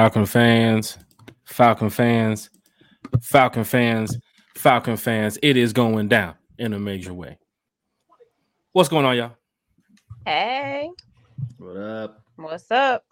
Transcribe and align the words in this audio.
Falcon 0.00 0.24
fans, 0.24 0.96
Falcon 1.44 1.90
fans, 1.90 2.48
Falcon 3.20 3.64
fans, 3.64 4.16
Falcon 4.56 4.96
fans. 4.96 5.38
It 5.42 5.58
is 5.58 5.74
going 5.74 6.08
down 6.08 6.36
in 6.56 6.72
a 6.72 6.78
major 6.78 7.12
way. 7.12 7.36
What's 8.72 8.88
going 8.88 9.04
on, 9.04 9.14
y'all? 9.18 9.32
Hey, 10.24 10.88
What 11.58 11.76
up? 11.76 12.24
what's 12.36 12.70
up? 12.70 13.04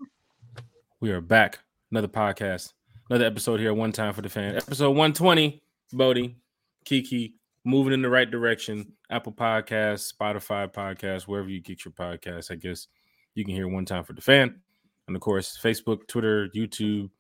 We 0.99 1.11
are 1.11 1.21
back. 1.21 1.59
Another 1.91 2.09
podcast, 2.09 2.73
another 3.11 3.27
episode 3.27 3.61
here. 3.61 3.75
One 3.75 3.93
time 3.93 4.15
for 4.15 4.23
the 4.23 4.31
fan. 4.31 4.57
Episode 4.57 4.93
120. 4.93 5.63
Bodie, 5.93 6.39
Kiki, 6.87 7.35
moving 7.67 7.93
in 7.93 8.01
the 8.01 8.09
right 8.09 8.31
direction. 8.31 8.95
Apple 9.11 9.33
Podcasts, 9.33 10.11
Spotify 10.11 10.73
Podcasts, 10.73 11.25
wherever 11.25 11.51
you 11.51 11.61
get 11.61 11.85
your 11.85 11.93
podcasts. 11.93 12.51
I 12.51 12.55
guess 12.55 12.89
you 13.35 13.45
can 13.45 13.53
hear 13.53 13.69
one 13.69 13.85
time 13.85 14.05
for 14.05 14.15
the 14.15 14.23
fan. 14.23 14.63
And 15.09 15.17
of 15.17 15.21
course, 15.23 15.59
Facebook, 15.61 16.07
Twitter, 16.07 16.49
YouTube. 16.55 17.11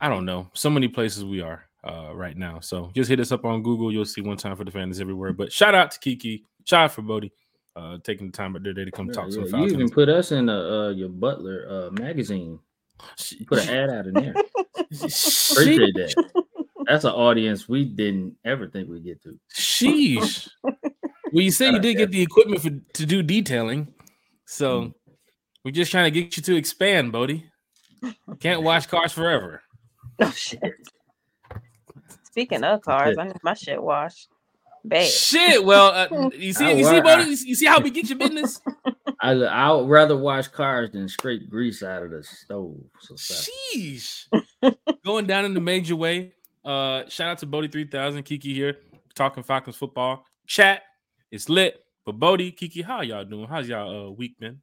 I 0.00 0.08
don't 0.08 0.24
know. 0.24 0.48
So 0.54 0.70
many 0.70 0.88
places 0.88 1.24
we 1.24 1.42
are 1.42 1.64
uh, 1.84 2.12
right 2.14 2.36
now. 2.36 2.60
So 2.60 2.90
just 2.94 3.10
hit 3.10 3.20
us 3.20 3.32
up 3.32 3.44
on 3.44 3.62
Google. 3.62 3.92
You'll 3.92 4.04
see 4.06 4.22
one 4.22 4.36
time 4.38 4.56
for 4.56 4.64
the 4.64 4.70
fans 4.70 5.00
everywhere. 5.00 5.32
But 5.32 5.52
shout 5.52 5.74
out 5.74 5.90
to 5.90 5.98
Kiki. 5.98 6.44
Shout 6.64 6.84
out 6.84 6.92
for 6.92 7.02
Bodie. 7.02 7.32
Uh, 7.76 7.98
taking 8.02 8.26
the 8.28 8.32
time 8.32 8.56
out 8.56 8.62
their 8.62 8.72
day 8.72 8.84
to 8.84 8.90
come 8.90 9.06
Yeah, 9.06 9.12
talk 9.12 9.30
some 9.32 9.40
yeah, 9.42 9.46
you 9.46 9.50
Falcons. 9.50 9.72
even 9.74 9.90
put 9.90 10.08
us 10.08 10.32
in 10.32 10.48
uh, 10.48 10.52
uh, 10.58 10.88
your 10.90 11.08
Butler 11.08 11.66
uh, 11.68 11.90
magazine. 12.00 12.58
She- 13.16 13.44
Put 13.44 13.60
an 13.60 13.68
ad 13.68 13.90
out 13.90 14.06
in 14.06 14.14
there. 14.14 14.34
she- 15.08 15.52
Appreciate 15.52 15.94
that. 15.94 16.44
That's 16.86 17.04
an 17.04 17.12
audience 17.12 17.68
we 17.68 17.84
didn't 17.84 18.36
ever 18.44 18.66
think 18.68 18.88
we'd 18.88 19.04
get 19.04 19.22
to. 19.22 19.38
Sheesh. 19.54 20.48
well, 20.64 20.72
you 21.32 21.50
said 21.50 21.72
you 21.74 21.78
did 21.78 21.96
get 21.96 22.10
the 22.10 22.22
equipment 22.22 22.60
for 22.62 22.70
to 22.70 23.06
do 23.06 23.22
detailing, 23.22 23.92
so 24.46 24.80
Mm. 24.82 24.94
We're 25.64 25.72
just 25.72 25.90
trying 25.90 26.04
to 26.04 26.10
get 26.10 26.36
you 26.36 26.42
to 26.42 26.56
expand, 26.56 27.12
Bodie. 27.12 27.50
Can't 28.40 28.62
wash 28.62 28.86
cars 28.86 29.12
forever. 29.12 29.62
Oh 30.22 30.30
shit. 30.32 30.60
Speaking 32.24 32.62
of 32.62 32.82
cars, 32.82 33.16
I 33.16 33.24
need 33.24 33.36
my 33.42 33.54
shit 33.54 33.82
washed. 33.82 34.28
Bad. 34.84 35.06
Shit. 35.08 35.64
Well, 35.64 35.86
uh, 36.12 36.30
you 36.36 36.52
see, 36.52 36.66
I 36.66 36.72
you 36.72 36.84
see, 36.84 37.00
Bodie, 37.00 37.30
you 37.30 37.36
see- 37.36 37.48
you 37.48 37.54
see 37.54 37.64
how 37.64 37.80
we 37.80 37.90
get 37.90 38.10
your 38.10 38.18
business. 38.18 38.60
I 39.20 39.30
I 39.32 39.72
would 39.72 39.88
rather 39.88 40.18
wash 40.18 40.48
cars 40.48 40.90
than 40.90 41.08
scrape 41.08 41.48
grease 41.48 41.82
out 41.82 42.02
of 42.02 42.10
the 42.10 42.22
stove. 42.22 42.76
So. 43.00 43.14
Sheesh. 43.14 44.26
Going 45.04 45.26
down 45.26 45.46
in 45.46 45.54
the 45.54 45.60
major 45.60 45.96
way. 45.96 46.32
Uh, 46.64 47.04
shout 47.08 47.30
out 47.30 47.38
to 47.38 47.46
Bodie 47.46 47.68
three 47.68 47.86
thousand, 47.86 48.22
Kiki 48.24 48.52
here, 48.52 48.76
talking 49.14 49.42
Falcons 49.42 49.76
football. 49.76 50.26
Chat 50.46 50.82
It's 51.30 51.48
lit. 51.48 51.82
But 52.04 52.18
Bodie, 52.18 52.52
Kiki, 52.52 52.82
how 52.82 53.02
y'all 53.02 53.24
doing? 53.24 53.46
How's 53.46 53.68
y'all 53.68 54.08
uh, 54.08 54.10
week 54.10 54.38
been? 54.38 54.60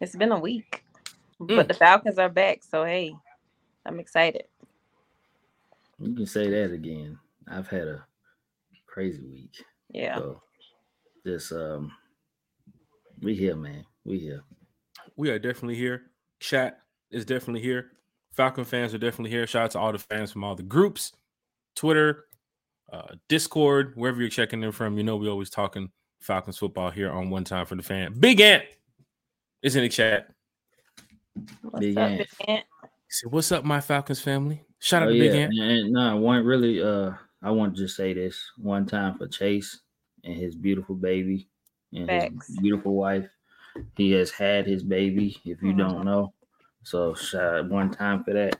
It's 0.00 0.16
been 0.16 0.32
a 0.32 0.38
week, 0.38 0.84
Mm. 1.40 1.56
but 1.56 1.68
the 1.68 1.74
Falcons 1.74 2.18
are 2.18 2.28
back, 2.28 2.62
so 2.62 2.84
hey, 2.84 3.14
I'm 3.86 3.98
excited. 4.00 4.44
you 5.98 6.14
can 6.14 6.26
say 6.26 6.48
that 6.50 6.72
again. 6.72 7.18
I've 7.48 7.68
had 7.68 7.88
a 7.88 8.04
crazy 8.86 9.22
week. 9.26 9.62
Yeah, 9.90 10.16
So 10.16 10.42
just 11.26 11.52
um, 11.52 11.92
we 13.20 13.34
here, 13.34 13.56
man. 13.56 13.84
We 14.04 14.18
here. 14.18 14.42
we 15.16 15.30
are 15.30 15.38
definitely 15.38 15.74
here. 15.76 16.02
Chat 16.40 16.80
is 17.10 17.24
definitely 17.24 17.60
here. 17.62 17.90
Falcon 18.32 18.64
fans 18.64 18.94
are 18.94 18.98
definitely 18.98 19.30
here. 19.30 19.46
Shout 19.46 19.64
out 19.64 19.70
to 19.72 19.78
all 19.78 19.92
the 19.92 19.98
fans 19.98 20.30
from 20.32 20.44
all 20.44 20.54
the 20.54 20.62
groups, 20.62 21.12
Twitter, 21.74 22.26
uh, 22.92 23.14
Discord, 23.28 23.92
wherever 23.96 24.20
you're 24.20 24.30
checking 24.30 24.62
in 24.62 24.72
from. 24.72 24.96
You 24.96 25.02
know, 25.04 25.16
we 25.16 25.28
always 25.28 25.50
talking 25.50 25.90
Falcons 26.20 26.56
football 26.58 26.90
here 26.90 27.10
on 27.10 27.28
One 27.30 27.44
Time 27.44 27.66
for 27.66 27.74
the 27.74 27.82
Fan. 27.82 28.14
Big 28.18 28.40
Ant 28.40 28.64
is 29.62 29.76
in 29.76 29.82
the 29.82 29.88
chat. 29.88 30.28
what's 31.62 31.80
Big 31.80 31.96
up, 31.98 32.10
Ant. 32.10 32.26
Ant? 32.48 32.64
He 32.82 32.86
said, 33.10 33.32
What's 33.32 33.52
up, 33.52 33.64
my 33.64 33.80
Falcons 33.80 34.20
family? 34.20 34.62
Shout 34.78 35.02
out 35.02 35.08
Oh 35.08 35.12
to 35.12 35.16
yeah, 35.16 35.30
Big 35.30 35.40
Ant. 35.40 35.52
and, 35.54 35.70
and 35.70 35.92
no, 35.92 36.16
one 36.16 36.44
really. 36.44 36.82
Uh, 36.82 37.12
I 37.42 37.50
want 37.50 37.74
to 37.76 37.82
just 37.82 37.96
say 37.96 38.12
this 38.12 38.50
one 38.58 38.86
time 38.86 39.16
for 39.16 39.26
Chase 39.26 39.80
and 40.24 40.34
his 40.36 40.54
beautiful 40.54 40.94
baby 40.94 41.48
and 41.92 42.06
Facts. 42.06 42.48
his 42.48 42.58
beautiful 42.58 42.94
wife. 42.94 43.26
He 43.96 44.10
has 44.12 44.30
had 44.30 44.66
his 44.66 44.82
baby. 44.82 45.36
If 45.44 45.62
you 45.62 45.72
Mhm. 45.72 45.78
don't 45.78 46.04
know, 46.04 46.32
so 46.82 47.14
shout 47.14 47.68
one 47.68 47.90
time 47.90 48.24
for 48.24 48.32
that. 48.34 48.58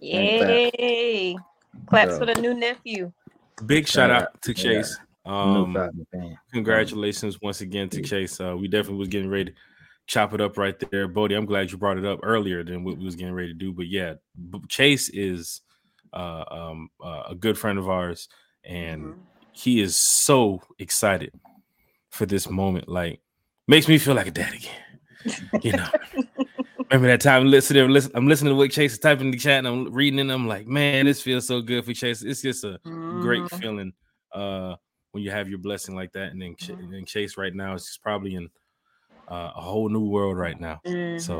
Yay! 0.00 1.36
Claps 1.86 2.12
So- 2.12 2.18
for 2.20 2.26
the 2.26 2.40
new 2.40 2.54
nephew. 2.54 3.12
Big 3.66 3.86
shout 3.86 4.08
Shout 4.08 4.10
out 4.10 4.22
out, 4.22 4.42
to. 4.42 4.54
Chase. 4.54 4.98
New 5.24 5.32
Um, 5.32 5.74
Falcon. 5.74 6.38
Congratulations 6.52 7.40
once 7.40 7.60
again 7.60 7.88
to 7.90 8.02
Chase. 8.02 8.40
Uh, 8.40 8.56
we 8.58 8.66
definitely 8.68 8.98
was 8.98 9.08
getting 9.08 9.30
ready 9.30 9.52
to 9.52 9.56
chop 10.06 10.34
it 10.34 10.40
up 10.40 10.58
right 10.58 10.74
there, 10.90 11.08
Bodie. 11.08 11.34
I'm 11.34 11.46
glad 11.46 11.70
you 11.70 11.78
brought 11.78 11.98
it 11.98 12.04
up 12.04 12.20
earlier 12.22 12.64
than 12.64 12.84
what 12.84 12.98
we 12.98 13.04
was 13.04 13.16
getting 13.16 13.34
ready 13.34 13.48
to 13.48 13.54
do. 13.54 13.72
But 13.72 13.88
yeah, 13.88 14.14
Chase 14.68 15.08
is 15.10 15.62
uh, 16.12 16.44
um, 16.50 16.88
uh, 17.02 17.24
a 17.30 17.34
good 17.34 17.58
friend 17.58 17.78
of 17.78 17.88
ours, 17.88 18.28
and 18.64 19.02
Mhm. 19.04 19.14
he 19.52 19.80
is 19.80 19.96
so 19.98 20.60
excited 20.78 21.32
for 22.10 22.26
this 22.26 22.48
moment. 22.50 22.88
Like, 22.88 23.20
makes 23.68 23.88
me 23.88 23.98
feel 23.98 24.14
like 24.14 24.26
a 24.26 24.30
dad 24.30 24.52
again. 24.54 25.50
You 25.62 25.72
know, 25.74 25.88
remember 26.90 27.08
that 27.08 27.20
time? 27.20 27.46
Listen, 27.46 27.74
there, 27.74 27.88
listen, 27.88 28.12
I'm 28.14 28.26
listening 28.26 28.52
to 28.52 28.56
what 28.56 28.70
Chase 28.70 28.92
is 28.92 28.98
typing 28.98 29.26
in 29.26 29.30
the 29.32 29.38
chat, 29.38 29.58
and 29.58 29.66
I'm 29.68 29.92
reading, 29.92 30.18
it, 30.18 30.22
and 30.22 30.32
I'm 30.32 30.46
like, 30.48 30.66
man, 30.66 31.06
this 31.06 31.22
feels 31.22 31.46
so 31.46 31.62
good 31.62 31.84
for 31.84 31.94
Chase. 31.94 32.22
It's 32.22 32.42
just 32.42 32.64
a 32.64 32.78
great 33.20 33.44
Mhm. 33.44 33.60
feeling 33.60 33.92
uh 34.34 34.74
when 35.12 35.22
you 35.22 35.30
have 35.30 35.48
your 35.48 35.58
blessing 35.58 35.94
like 35.94 36.10
that 36.12 36.32
and 36.32 36.40
then, 36.40 36.54
Mhm. 36.54 36.78
and 36.78 36.92
then 36.92 37.04
chase 37.04 37.36
right 37.36 37.54
now 37.54 37.74
is 37.74 37.84
just 37.84 38.02
probably 38.02 38.34
in 38.34 38.48
uh, 39.28 39.50
a 39.56 39.60
whole 39.60 39.88
new 39.88 40.06
world 40.08 40.36
right 40.36 40.58
now. 40.60 40.80
So 40.84 40.90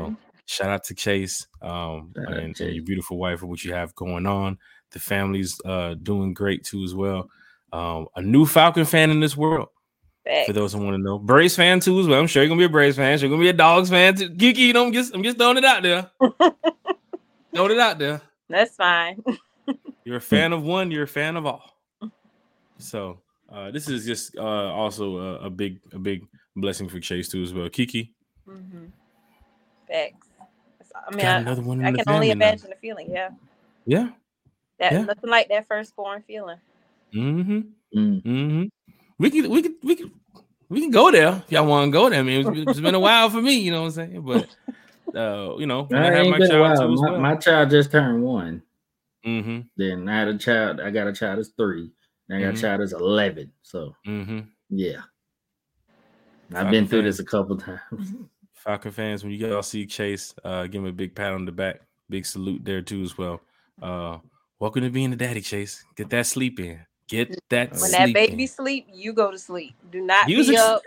Mhm. 0.07 0.17
shout 0.45 0.69
out 0.69 0.83
to 0.85 0.95
chase 0.95 1.47
um 1.61 2.11
Shout 2.15 2.27
out 2.27 2.37
and, 2.39 2.59
and 2.59 2.73
your 2.75 2.83
beautiful 2.83 3.17
wife 3.17 3.39
for 3.39 3.45
what 3.47 3.63
you 3.63 3.73
have 3.73 3.93
going 3.95 4.25
on. 4.25 4.57
The 4.91 4.99
family's 4.99 5.59
uh 5.65 5.95
doing 5.95 6.33
great 6.33 6.63
too 6.63 6.83
as 6.83 6.93
well. 6.95 7.29
Um 7.71 8.07
a 8.15 8.21
new 8.21 8.45
falcon 8.45 8.85
fan 8.85 9.09
in 9.09 9.19
this 9.19 9.35
world 9.37 9.69
Facts. 10.25 10.47
for 10.47 10.53
those 10.53 10.73
who 10.73 10.79
want 10.79 10.95
to 10.95 11.01
know. 11.01 11.19
Braves 11.19 11.55
fan 11.55 11.79
too 11.79 11.99
as 11.99 12.07
well. 12.07 12.19
I'm 12.19 12.27
sure 12.27 12.43
you're 12.43 12.49
gonna 12.49 12.59
be 12.59 12.65
a 12.65 12.69
braves 12.69 12.95
fan. 12.97 13.17
You're 13.19 13.29
gonna 13.29 13.41
be 13.41 13.49
a 13.49 13.53
dogs 13.53 13.89
fan 13.89 14.15
too. 14.15 14.29
Kiki 14.35 14.61
you 14.63 14.73
know 14.73 14.85
i'm 14.85 14.93
just 14.93 15.13
i'm 15.13 15.23
just 15.23 15.37
throwing 15.37 15.57
it 15.57 15.65
out 15.65 15.83
there. 15.83 16.09
Throwing 17.55 17.71
it 17.71 17.79
out 17.79 17.99
there. 17.99 18.21
That's 18.49 18.75
fine. 18.75 19.23
You're 20.05 20.17
a 20.17 20.21
fan 20.21 20.51
of 20.53 20.63
one, 20.63 20.91
you're 20.91 21.03
a 21.03 21.07
fan 21.07 21.37
of 21.37 21.45
all. 21.45 21.63
So 22.77 23.19
uh, 23.51 23.71
this 23.71 23.87
is 23.87 24.05
just 24.05 24.35
uh, 24.37 24.41
also 24.41 25.17
a, 25.17 25.45
a 25.45 25.49
big, 25.49 25.79
a 25.93 25.99
big 25.99 26.25
blessing 26.55 26.89
for 26.89 26.99
Chase 26.99 27.29
too 27.29 27.43
as 27.43 27.53
well. 27.53 27.69
Kiki, 27.69 28.13
hmm 28.45 28.85
Facts. 29.87 30.27
I 31.07 31.11
mean, 31.11 31.25
got 31.25 31.37
I, 31.37 31.39
another 31.41 31.61
one 31.61 31.79
in 31.79 31.85
I 31.87 31.91
the 31.91 31.97
can 31.99 32.13
only 32.13 32.27
family 32.29 32.39
now. 32.39 32.45
imagine 32.47 32.69
the 32.69 32.75
feeling. 32.75 33.09
Yeah, 33.11 33.29
Yeah. 33.85 34.09
that 34.79 34.93
Yeah. 34.93 35.03
nothing 35.05 35.29
like 35.29 35.49
that 35.49 35.67
firstborn 35.67 36.21
feeling. 36.21 36.57
Mm-hmm. 37.13 37.59
Mm. 37.97 38.23
Mm-hmm. 38.23 38.63
We 39.19 39.29
can, 39.29 39.49
we 39.49 39.61
can, 39.61 39.75
we 39.83 39.95
can, 39.95 40.11
we 40.69 40.81
can 40.81 40.91
go 40.91 41.11
there 41.11 41.43
if 41.45 41.51
y'all 41.51 41.65
want 41.65 41.87
to 41.89 41.91
go 41.91 42.09
there. 42.09 42.19
I 42.19 42.23
mean, 42.23 42.47
it's, 42.47 42.71
it's 42.71 42.79
been 42.79 42.95
a 42.95 42.99
while 42.99 43.29
for 43.29 43.41
me, 43.41 43.53
you 43.59 43.71
know 43.71 43.81
what 43.81 43.87
I'm 43.87 43.91
saying? 43.91 44.21
But 44.21 44.47
uh, 45.15 45.57
you 45.57 45.67
know, 45.67 45.87
I 45.93 45.97
have 46.05 46.15
ain't 46.15 46.29
my 46.29 46.39
been 46.39 46.51
a 46.51 46.53
child 46.53 46.77
while. 46.77 46.87
too 46.89 47.01
My, 47.01 47.09
well. 47.11 47.19
my 47.19 47.35
child 47.35 47.69
just 47.69 47.91
turned 47.91 48.23
one. 48.23 48.63
mm-hmm. 49.25 49.59
Then 49.77 50.09
I 50.09 50.19
had 50.19 50.27
a 50.29 50.37
child. 50.37 50.79
I 50.79 50.89
got 50.89 51.07
a 51.07 51.13
child 51.13 51.39
that's 51.39 51.49
three. 51.49 51.91
Then 52.27 52.37
I 52.37 52.41
got 52.45 52.53
Mhm. 52.55 52.57
a 52.57 52.61
child 52.61 52.81
that's 52.81 52.93
eleven. 52.93 53.51
So 53.61 53.95
Mm-hmm. 54.07 54.39
yeah, 54.69 55.01
I've 56.55 56.63
Falcon 56.63 56.71
been 56.71 56.87
through 56.87 57.01
fans. 57.03 57.17
this 57.17 57.25
a 57.25 57.29
couple 57.29 57.57
times. 57.57 57.79
Falcon 58.53 58.91
fans, 58.91 59.23
when 59.23 59.33
you 59.33 59.55
all 59.55 59.63
see 59.63 59.85
Chase, 59.85 60.33
uh, 60.43 60.63
give 60.67 60.81
him 60.81 60.87
a 60.87 60.91
big 60.93 61.13
pat 61.15 61.33
on 61.33 61.45
the 61.45 61.51
back, 61.51 61.81
big 62.09 62.25
salute 62.25 62.63
there 62.63 62.81
too 62.81 63.01
as 63.01 63.17
well. 63.17 63.41
Uh, 63.81 64.19
welcome 64.59 64.81
to 64.83 64.89
being 64.89 65.09
the 65.09 65.15
daddy, 65.17 65.41
Chase. 65.41 65.83
Get 65.95 66.09
that 66.11 66.25
sleep 66.25 66.59
in. 66.59 66.79
Get 67.09 67.37
that 67.49 67.71
When 67.71 67.79
sleep 67.79 67.91
that 67.91 68.13
baby 68.13 68.43
in. 68.43 68.47
sleep, 68.47 68.87
you 68.93 69.11
go 69.13 69.31
to 69.31 69.37
sleep. 69.37 69.75
Do 69.91 69.99
not 70.01 70.27
He 70.27 70.37
was 70.37 70.47
be 70.47 70.53
ex- 70.55 70.63
up. 70.63 70.81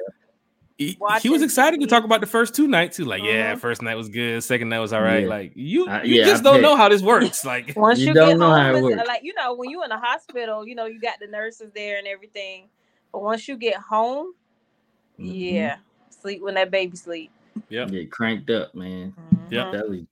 He, 0.78 0.98
he 1.22 1.30
was 1.30 1.40
excited 1.42 1.80
to 1.80 1.86
talk 1.86 2.04
about 2.04 2.20
the 2.20 2.26
first 2.26 2.54
two 2.54 2.68
nights 2.68 2.96
too. 2.98 3.06
Like, 3.06 3.22
yeah, 3.22 3.54
Mhm. 3.54 3.60
first 3.60 3.80
night 3.80 3.94
was 3.94 4.10
good, 4.10 4.42
second 4.44 4.68
night 4.68 4.80
was 4.80 4.92
all 4.92 5.00
right. 5.00 5.22
Yeah. 5.22 5.28
Like, 5.28 5.52
you, 5.54 5.86
Uh, 5.88 6.02
you 6.04 6.16
yeah, 6.16 6.26
just 6.26 6.40
I 6.40 6.44
don't 6.44 6.54
bet. 6.56 6.62
know 6.62 6.76
how 6.76 6.88
this 6.90 7.00
works. 7.00 7.44
Like, 7.46 7.72
Once 7.76 7.98
You 7.98 8.08
you, 8.08 8.14
don't 8.14 8.28
get 8.30 8.38
know 8.38 8.48
home, 8.50 8.58
how 8.60 8.74
it 8.74 8.82
works. 8.82 9.02
like 9.08 9.22
you 9.22 9.32
know, 9.34 9.54
when 9.54 9.70
you 9.70 9.82
in 9.84 9.88
the 9.88 9.96
hospital, 9.98 10.66
you 10.66 10.74
know, 10.74 10.84
you 10.86 11.00
got 11.00 11.14
the 11.18 11.28
nurses 11.28 11.70
there 11.74 11.96
and 11.98 12.06
everything. 12.06 12.68
But 13.12 13.22
once 13.22 13.48
you 13.48 13.56
get 13.56 13.76
home, 13.76 14.34
Mhm. 15.18 15.32
yeah, 15.52 15.76
sleep 16.10 16.42
when 16.42 16.54
that 16.54 16.70
baby 16.70 16.96
sleep. 16.96 17.30
yep. 17.68 17.90
Get 17.90 18.10
cranked 18.10 18.50
up, 18.50 18.74
man. 18.74 19.14
Yep. 19.50 19.66
Mhm. 19.66 19.72
Tell 19.72 19.94
you. 19.94 20.06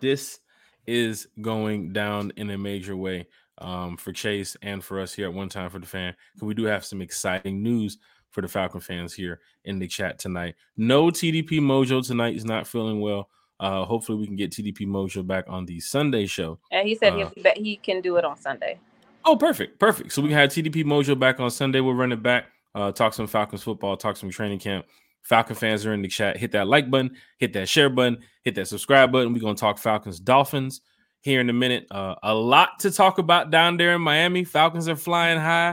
this 0.00 0.40
is 0.86 1.26
going 1.40 1.92
down 1.92 2.30
in 2.36 2.50
a 2.50 2.58
major 2.58 2.96
way 2.96 3.26
um, 3.58 3.96
for 3.96 4.12
Chase 4.12 4.56
and 4.62 4.84
for 4.84 5.00
us 5.00 5.14
here 5.14 5.26
at 5.28 5.32
One 5.32 5.48
Time 5.48 5.70
for 5.70 5.78
the 5.78 5.86
Fan. 5.86 6.14
'cause 6.34 6.42
we 6.42 6.54
do 6.54 6.64
have 6.64 6.84
some 6.84 7.00
exciting 7.00 7.62
news 7.62 7.98
for 8.32 8.42
the 8.42 8.48
Falcon 8.48 8.80
fans 8.80 9.14
here 9.14 9.40
in 9.64 9.78
the 9.78 9.86
chat 9.86 10.18
tonight. 10.18 10.56
No 10.76 11.08
TDP 11.10 11.60
Mojo 11.60 12.04
tonight 12.06 12.34
is 12.34 12.44
not 12.44 12.66
feeling 12.66 13.00
well. 13.00 13.30
Uh, 13.60 13.84
hopefully, 13.84 14.18
we 14.18 14.26
can 14.26 14.34
get 14.36 14.50
TDP 14.50 14.84
Mojo 14.84 15.24
back 15.24 15.44
on 15.48 15.64
the 15.64 15.78
Sunday 15.80 16.26
show. 16.26 16.58
And 16.72 16.86
he 16.88 16.96
said 16.96 17.12
Uh, 17.12 17.16
he'll 17.18 17.30
be 17.30 17.42
back, 17.42 17.56
he 17.56 17.76
can 17.76 18.00
do 18.00 18.16
it 18.16 18.24
on 18.24 18.36
Sunday. 18.36 18.78
Oh, 19.24 19.36
perfect, 19.36 19.78
perfect. 19.78 20.12
So 20.12 20.20
we 20.20 20.28
can 20.28 20.36
have 20.36 20.50
TDP 20.50 20.82
Mojo 20.84 21.16
back 21.18 21.38
on 21.40 21.48
Sunday. 21.50 21.80
We'll 21.80 21.94
run 21.94 22.10
it 22.12 22.22
back, 22.22 22.46
uh, 22.74 22.92
talk 22.92 23.14
some 23.14 23.26
Falcons 23.26 23.62
football, 23.62 23.96
talk 23.96 24.16
some 24.16 24.30
training 24.30 24.58
camp, 24.58 24.86
Falcon 25.22 25.56
fans 25.56 25.86
are 25.86 25.94
in 25.94 26.02
the 26.02 26.08
chat. 26.08 26.36
Hit 26.36 26.52
that 26.52 26.68
like 26.68 26.90
button, 26.90 27.16
hit 27.38 27.52
that 27.54 27.68
share 27.68 27.88
button, 27.88 28.18
hit 28.42 28.54
that 28.56 28.68
subscribe 28.68 29.10
button. 29.10 29.32
We're 29.32 29.40
gonna 29.40 29.54
talk 29.54 29.78
Falcons 29.78 30.20
Dolphins 30.20 30.82
here 31.22 31.40
in 31.40 31.48
a 31.48 31.54
minute. 31.54 31.86
Uh, 31.90 32.14
a 32.22 32.34
lot 32.34 32.78
to 32.80 32.90
talk 32.90 33.18
about 33.18 33.50
down 33.50 33.78
there 33.78 33.94
in 33.94 34.02
Miami. 34.02 34.44
Falcons 34.44 34.88
are 34.88 34.96
flying 34.96 35.40
high. 35.40 35.72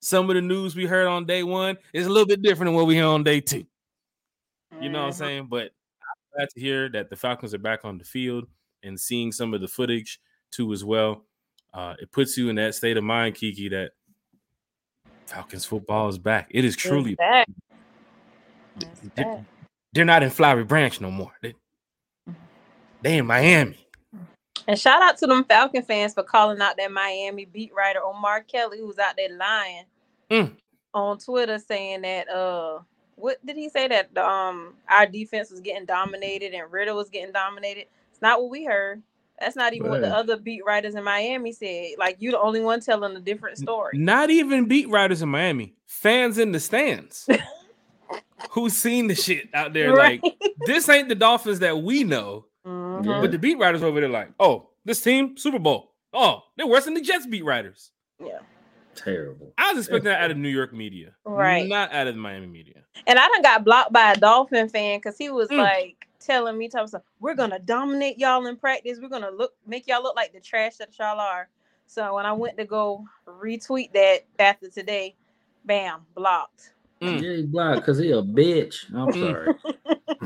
Some 0.00 0.30
of 0.30 0.36
the 0.36 0.40
news 0.42 0.74
we 0.76 0.86
heard 0.86 1.06
on 1.08 1.26
day 1.26 1.42
one 1.42 1.76
is 1.92 2.06
a 2.06 2.08
little 2.08 2.26
bit 2.26 2.40
different 2.40 2.68
than 2.68 2.74
what 2.74 2.86
we 2.86 2.94
hear 2.94 3.06
on 3.06 3.22
day 3.22 3.40
two. 3.40 3.66
You 4.80 4.88
know 4.88 5.00
what 5.00 5.06
I'm 5.06 5.12
Mhm. 5.12 5.14
saying? 5.16 5.46
But 5.46 5.64
I'm 6.00 6.36
glad 6.36 6.50
to 6.50 6.60
hear 6.60 6.88
that 6.90 7.10
the 7.10 7.16
Falcons 7.16 7.52
are 7.52 7.58
back 7.58 7.84
on 7.84 7.98
the 7.98 8.04
field 8.04 8.46
and 8.82 8.98
seeing 8.98 9.32
some 9.32 9.52
of 9.52 9.60
the 9.60 9.68
footage 9.68 10.20
too 10.50 10.72
as 10.72 10.84
well. 10.84 11.26
Uh, 11.74 11.94
it 12.00 12.12
puts 12.12 12.38
you 12.38 12.48
in 12.48 12.56
that 12.56 12.74
state 12.74 12.96
of 12.96 13.04
mind, 13.04 13.34
Kiki, 13.34 13.68
that 13.68 13.92
Falcons 15.28 15.66
football 15.66 16.08
is 16.08 16.18
back. 16.18 16.48
It 16.50 16.64
is 16.64 16.76
It's 16.84 16.84
truly 16.84 17.18
back. 17.18 17.48
It's 19.02 19.10
back. 19.16 19.44
they're 19.92 20.04
not 20.06 20.22
in 20.24 20.30
Flowery 20.30 20.64
Branch 20.64 21.00
no 21.00 21.10
more. 21.10 21.32
They, 21.42 21.54
they 23.02 23.18
in 23.18 23.26
Miami. 23.26 23.88
And 24.66 24.78
shout 24.78 25.02
out 25.02 25.18
to 25.18 25.26
them 25.26 25.44
Falcon 25.44 25.82
fans 25.82 26.14
for 26.14 26.22
calling 26.22 26.60
out 26.60 26.76
that 26.78 26.92
Miami 26.92 27.44
beat 27.46 27.74
writer 27.74 28.00
Omar 28.04 28.42
Kelly, 28.42 28.78
who 28.78 28.86
was 28.86 28.98
out 28.98 29.16
there 29.16 29.36
lying 29.36 29.84
Mm. 30.30 30.56
on 30.94 31.18
Twitter, 31.18 31.58
saying 31.58 32.02
that 32.02 32.28
uh, 32.30 32.80
what 33.16 33.44
did 33.46 33.56
he 33.56 33.68
say 33.68 33.88
that 33.88 34.16
um 34.18 34.74
our 34.88 35.06
defense 35.06 35.50
was 35.50 35.60
getting 35.60 35.86
dominated 35.86 36.54
and 36.54 36.70
Ridder 36.72 36.94
was 36.94 37.10
getting 37.10 37.32
dominated? 37.32 37.86
It's 38.12 38.22
not 38.22 38.40
what 38.40 38.50
we 38.50 38.64
heard. 38.64 39.02
That's 39.40 39.56
not 39.56 39.72
even 39.74 39.90
what 39.90 40.00
the 40.00 40.14
other 40.14 40.36
beat 40.36 40.64
writers 40.66 40.94
in 40.94 41.04
Miami 41.04 41.52
said. 41.52 41.92
Like 41.98 42.16
you, 42.20 42.30
the 42.32 42.40
only 42.40 42.60
one 42.60 42.80
telling 42.80 43.14
a 43.16 43.20
different 43.20 43.58
story. 43.58 43.96
Not 43.98 44.30
even 44.30 44.66
beat 44.66 44.88
writers 44.88 45.22
in 45.22 45.28
Miami. 45.28 45.74
Fans 45.86 46.38
in 46.38 46.52
the 46.52 46.60
stands 46.60 47.28
who's 48.50 48.74
seen 48.74 49.06
the 49.06 49.14
shit 49.14 49.48
out 49.54 49.72
there. 49.72 49.92
Right. 49.92 50.20
Like 50.22 50.34
this 50.66 50.88
ain't 50.88 51.08
the 51.08 51.14
Dolphins 51.14 51.60
that 51.60 51.82
we 51.82 52.04
know. 52.04 52.46
Mhm. 52.66 53.20
But 53.22 53.30
the 53.32 53.38
beat 53.38 53.58
writers 53.58 53.82
over 53.82 54.00
there, 54.00 54.08
like, 54.08 54.30
oh, 54.40 54.70
this 54.84 55.00
team 55.00 55.36
Super 55.36 55.58
Bowl. 55.58 55.92
Oh, 56.12 56.42
they're 56.56 56.66
worse 56.66 56.84
than 56.86 56.94
the 56.94 57.00
Jets 57.00 57.26
beat 57.26 57.44
writers. 57.44 57.90
yeah. 58.24 58.38
Terrible. 58.94 59.52
I 59.56 59.72
was 59.72 59.84
expecting 59.86 60.06
that 60.10 60.20
out 60.20 60.32
of 60.32 60.36
New 60.38 60.48
York 60.48 60.72
media, 60.72 61.12
Right. 61.24 61.68
Not 61.68 61.92
out 61.94 62.08
of 62.08 62.16
the 62.16 62.20
Miami 62.20 62.48
media. 62.48 62.82
And 63.06 63.16
I 63.16 63.28
done 63.28 63.42
got 63.42 63.62
blocked 63.64 63.92
by 63.92 64.10
a 64.10 64.16
Dolphin 64.16 64.68
fan 64.68 64.98
because 64.98 65.16
he 65.16 65.30
was 65.30 65.48
Mm. 65.50 65.58
like 65.58 65.97
telling 66.28 66.58
me, 66.58 66.68
telling 66.68 66.90
me, 66.92 66.98
we're 67.20 67.34
gonna 67.34 67.58
dominate 67.58 68.18
y'all 68.18 68.46
in 68.46 68.56
practice. 68.56 68.98
We're 69.00 69.08
gonna 69.08 69.30
look 69.30 69.54
make 69.66 69.86
y'all 69.86 70.02
look 70.02 70.14
like 70.16 70.32
the 70.32 70.40
trash 70.40 70.76
that 70.76 70.96
y'all 70.98 71.18
are. 71.18 71.48
So 71.86 72.14
when 72.16 72.26
I 72.26 72.32
went 72.32 72.58
to 72.58 72.64
go 72.64 73.04
retweet 73.26 73.92
that 73.94 74.24
after 74.38 74.68
today, 74.68 75.16
bam, 75.64 76.00
blocked. 76.14 76.74
Mm. 77.00 77.22
Yeah, 77.22 77.36
he 77.36 77.42
blocked 77.46 77.80
because 77.80 77.98
he 77.98 78.10
a 78.10 78.22
bitch. 78.22 78.84
I'm 78.94 79.08
Mm. 79.08 79.30
sorry. 79.32 79.54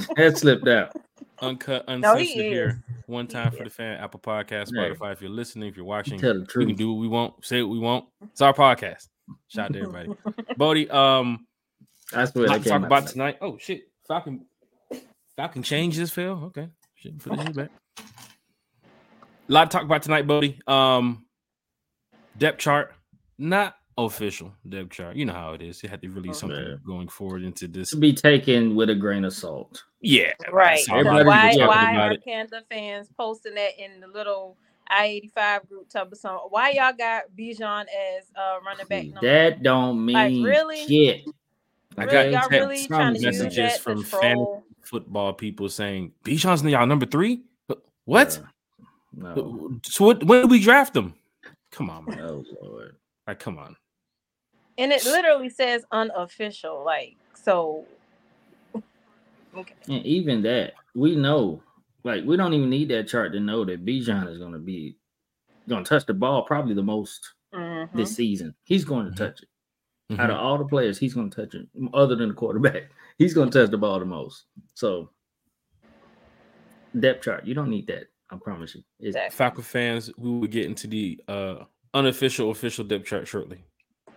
that 0.16 0.38
slipped 0.38 0.66
out. 0.68 0.96
Uncut, 1.40 1.84
No, 1.88 2.16
he 2.16 2.32
here. 2.32 2.82
One 3.06 3.26
He 3.26 3.32
time 3.32 3.50
for 3.50 3.58
is. 3.58 3.64
the 3.64 3.70
fan, 3.70 3.98
Apple 3.98 4.20
Podcast, 4.20 4.70
Yeah. 4.72 4.88
Spotify. 4.90 5.12
If 5.12 5.20
you're 5.20 5.30
listening, 5.30 5.68
if 5.68 5.76
you're 5.76 5.84
watching, 5.84 6.18
Tell 6.18 6.34
the 6.34 6.40
we 6.40 6.46
truth. 6.46 6.66
can 6.68 6.76
do 6.76 6.92
what 6.92 7.00
we 7.00 7.08
want, 7.08 7.44
say 7.44 7.62
what 7.62 7.70
we 7.70 7.78
want. 7.78 8.06
It's 8.30 8.40
our 8.40 8.54
podcast. 8.54 9.08
Shout 9.48 9.66
out 9.66 9.72
to 9.74 9.80
everybody. 9.80 10.10
Bodie, 10.56 10.88
um, 10.90 11.46
that's 12.12 12.34
what 12.34 12.48
I 12.50 12.58
that 12.58 12.68
talk 12.68 12.82
about 12.82 13.06
tonight. 13.08 13.32
tonight. 13.32 13.38
Oh 13.40 13.58
shit, 13.58 13.82
Falcon, 14.06 14.46
Falcon 15.36 15.62
changes 15.62 16.10
Phil. 16.10 16.44
Okay, 16.46 16.68
shit, 16.96 17.18
put 17.18 17.38
it 17.38 17.56
back. 17.56 17.70
A 17.98 19.52
lot 19.52 19.70
to 19.70 19.76
talk 19.76 19.84
about 19.84 20.02
tonight, 20.02 20.26
buddy. 20.26 20.58
Um, 20.66 21.24
depth 22.36 22.58
chart, 22.58 22.92
not 23.38 23.76
official 23.98 24.52
depth 24.68 24.90
chart. 24.90 25.16
You 25.16 25.24
know 25.26 25.32
how 25.32 25.52
it 25.54 25.62
is. 25.62 25.82
You 25.82 25.88
had 25.88 26.00
to 26.02 26.08
release 26.08 26.38
something 26.38 26.58
Yeah. 26.58 26.76
going 26.86 27.08
forward 27.08 27.42
into 27.42 27.68
this. 27.68 27.90
To 27.90 27.96
be 27.96 28.12
taken 28.12 28.74
with 28.76 28.90
a 28.90 28.94
grain 28.94 29.24
of 29.24 29.32
salt. 29.32 29.82
Yeah, 30.00 30.32
Right. 30.50 30.78
So 30.80 30.94
a 30.94 30.96
lot 31.02 31.20
of 31.20 31.26
Everybody 31.26 31.58
why 31.58 31.66
why 31.66 31.96
are 31.96 32.12
it. 32.12 32.24
Panther 32.24 32.62
fans 32.70 33.08
posting 33.16 33.54
that 33.54 33.78
in 33.82 34.00
the 34.00 34.06
little 34.08 34.56
I-85 34.88 35.68
group 35.68 35.88
type 35.88 36.10
of 36.12 36.18
song? 36.18 36.46
Why 36.50 36.70
y'all 36.70 36.92
got 36.92 37.24
Bijan 37.38 37.82
as 37.82 38.24
uh 38.36 38.58
running 38.66 38.86
back 38.88 39.06
number 39.06 39.20
That 39.22 39.62
don't 39.62 40.04
mean 40.04 40.42
Like, 40.42 40.52
really? 40.52 40.86
shit. 40.86 41.24
I 41.96 42.04
Really? 42.04 42.32
got 42.32 42.50
y'all 42.50 42.58
really 42.58 42.86
trying 42.86 43.14
to 43.14 43.20
use 43.20 43.38
messages 43.40 43.56
that 43.56 43.80
from 43.80 44.02
to 44.02 44.08
fan 44.08 44.34
troll? 44.36 44.64
Football 44.82 45.32
people 45.32 45.68
saying 45.68 46.12
Bijan's 46.24 46.62
y'all 46.64 46.86
number 46.86 47.06
three. 47.06 47.42
What? 48.04 48.40
No. 49.14 49.78
So 49.84 50.06
what, 50.06 50.24
when 50.24 50.42
did 50.42 50.50
we 50.50 50.60
draft 50.60 50.94
them? 50.94 51.14
Come 51.70 51.90
on, 51.90 52.04
man. 52.06 52.20
Oh 52.20 52.44
Lord. 52.62 52.96
Like, 53.26 53.38
come 53.38 53.58
on. 53.58 53.76
And 54.78 54.90
it 54.90 55.04
literally 55.04 55.48
says 55.48 55.84
unofficial. 55.92 56.82
Like, 56.84 57.16
so 57.34 57.84
okay. 59.56 59.74
And 59.88 60.04
even 60.04 60.42
that, 60.42 60.74
we 60.94 61.14
know. 61.14 61.62
Like 62.04 62.24
we 62.24 62.36
don't 62.36 62.52
even 62.52 62.70
need 62.70 62.88
that 62.88 63.06
chart 63.08 63.32
to 63.32 63.40
know 63.40 63.64
that 63.64 63.84
Bijan 63.84 64.28
is 64.28 64.38
going 64.38 64.52
to 64.52 64.58
be 64.58 64.96
going 65.68 65.84
to 65.84 65.88
touch 65.88 66.06
the 66.06 66.14
ball 66.14 66.42
probably 66.42 66.74
the 66.74 66.82
most 66.82 67.34
Mhm. 67.54 67.88
this 67.94 68.16
season. 68.16 68.54
He's 68.64 68.84
going 68.84 69.06
to 69.06 69.12
Mhm. 69.12 69.16
touch 69.16 69.42
it. 69.42 69.48
Mhm. 70.10 70.18
Out 70.18 70.30
of 70.30 70.36
all 70.38 70.58
the 70.58 70.64
players, 70.64 70.98
he's 70.98 71.14
going 71.14 71.30
to 71.30 71.36
touch 71.42 71.54
it. 71.54 71.68
Other 71.94 72.16
than 72.16 72.30
the 72.30 72.34
quarterback, 72.34 72.90
he's 73.22 73.34
going 73.34 73.50
to 73.50 73.60
touch 73.60 73.70
the 73.70 73.78
ball 73.78 73.98
the 73.98 74.04
most. 74.04 74.44
So 74.74 75.10
depth 76.98 77.24
chart, 77.24 77.46
you 77.46 77.54
don't 77.54 77.70
need 77.70 77.86
that. 77.86 78.04
I 78.30 78.36
promise 78.36 78.74
you. 78.74 78.82
It's, 78.98 79.08
Exactly. 79.08 79.36
Falcon 79.36 79.62
fans, 79.62 80.10
we 80.16 80.30
will 80.30 80.46
get 80.46 80.66
into 80.66 80.86
the 80.86 81.20
uh, 81.28 81.56
unofficial 81.94 82.50
official 82.50 82.84
depth 82.84 83.06
chart 83.06 83.28
shortly. 83.28 83.64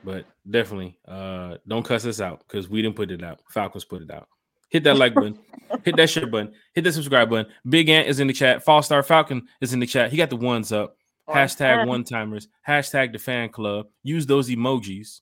But 0.03 0.25
definitely, 0.49 0.99
uh, 1.07 1.57
don't 1.67 1.83
cuss 1.83 2.05
us 2.05 2.21
out 2.21 2.43
because 2.47 2.69
we 2.69 2.81
didn't 2.81 2.95
put 2.95 3.11
it 3.11 3.23
out. 3.23 3.39
Falcons 3.49 3.85
put 3.85 4.01
it 4.01 4.11
out. 4.11 4.27
Hit 4.69 4.83
that 4.83 4.97
like 4.97 5.13
button, 5.13 5.39
hit 5.83 5.95
that 5.95 6.09
share 6.09 6.27
button, 6.27 6.53
hit 6.73 6.83
that 6.83 6.93
subscribe 6.93 7.29
button. 7.29 7.51
Big 7.67 7.89
Ant 7.89 8.07
is 8.07 8.19
in 8.19 8.27
the 8.27 8.33
chat. 8.33 8.63
Fall 8.63 8.81
Star 8.83 9.03
Falcon 9.03 9.47
is 9.61 9.73
in 9.73 9.79
the 9.79 9.87
chat. 9.87 10.11
He 10.11 10.17
got 10.17 10.29
the 10.29 10.35
ones 10.35 10.71
up. 10.71 10.95
Hashtag 11.27 11.87
one 11.87 12.03
timers. 12.03 12.47
Hashtag 12.67 13.11
the 13.11 13.19
fan 13.19 13.49
club. 13.49 13.87
Use 14.03 14.25
those 14.25 14.49
emojis. 14.49 15.21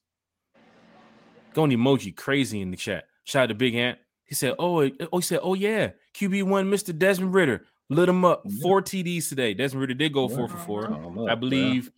Going 1.53 1.71
emoji 1.71 2.15
crazy 2.15 2.61
in 2.61 2.71
the 2.71 2.77
chat. 2.77 3.05
Shout 3.23 3.43
out 3.43 3.47
to 3.47 3.55
Big 3.55 3.75
Ant. 3.75 3.97
He 4.25 4.35
said, 4.35 4.55
"Oh, 4.59 4.79
eh, 4.79 4.89
oh, 5.11 5.17
he 5.17 5.23
said, 5.23 5.39
oh 5.43 5.53
yeah, 5.53 5.91
QB 6.15 6.43
one, 6.43 6.69
Mr. 6.69 6.97
Desmond 6.97 7.33
Ridder 7.33 7.65
lit 7.89 8.09
him 8.09 8.25
up. 8.25 8.41
Yeah. 8.45 8.61
Four 8.61 8.81
TDs 8.81 9.29
today. 9.29 9.53
Desmond 9.53 9.81
Ridder 9.81 9.93
did 9.93 10.13
go 10.13 10.27
four 10.27 10.47
for 10.47 10.57
four. 10.57 10.85
Up, 10.91 10.99
I 10.99 11.09
bro. 11.09 11.35
believe 11.35 11.91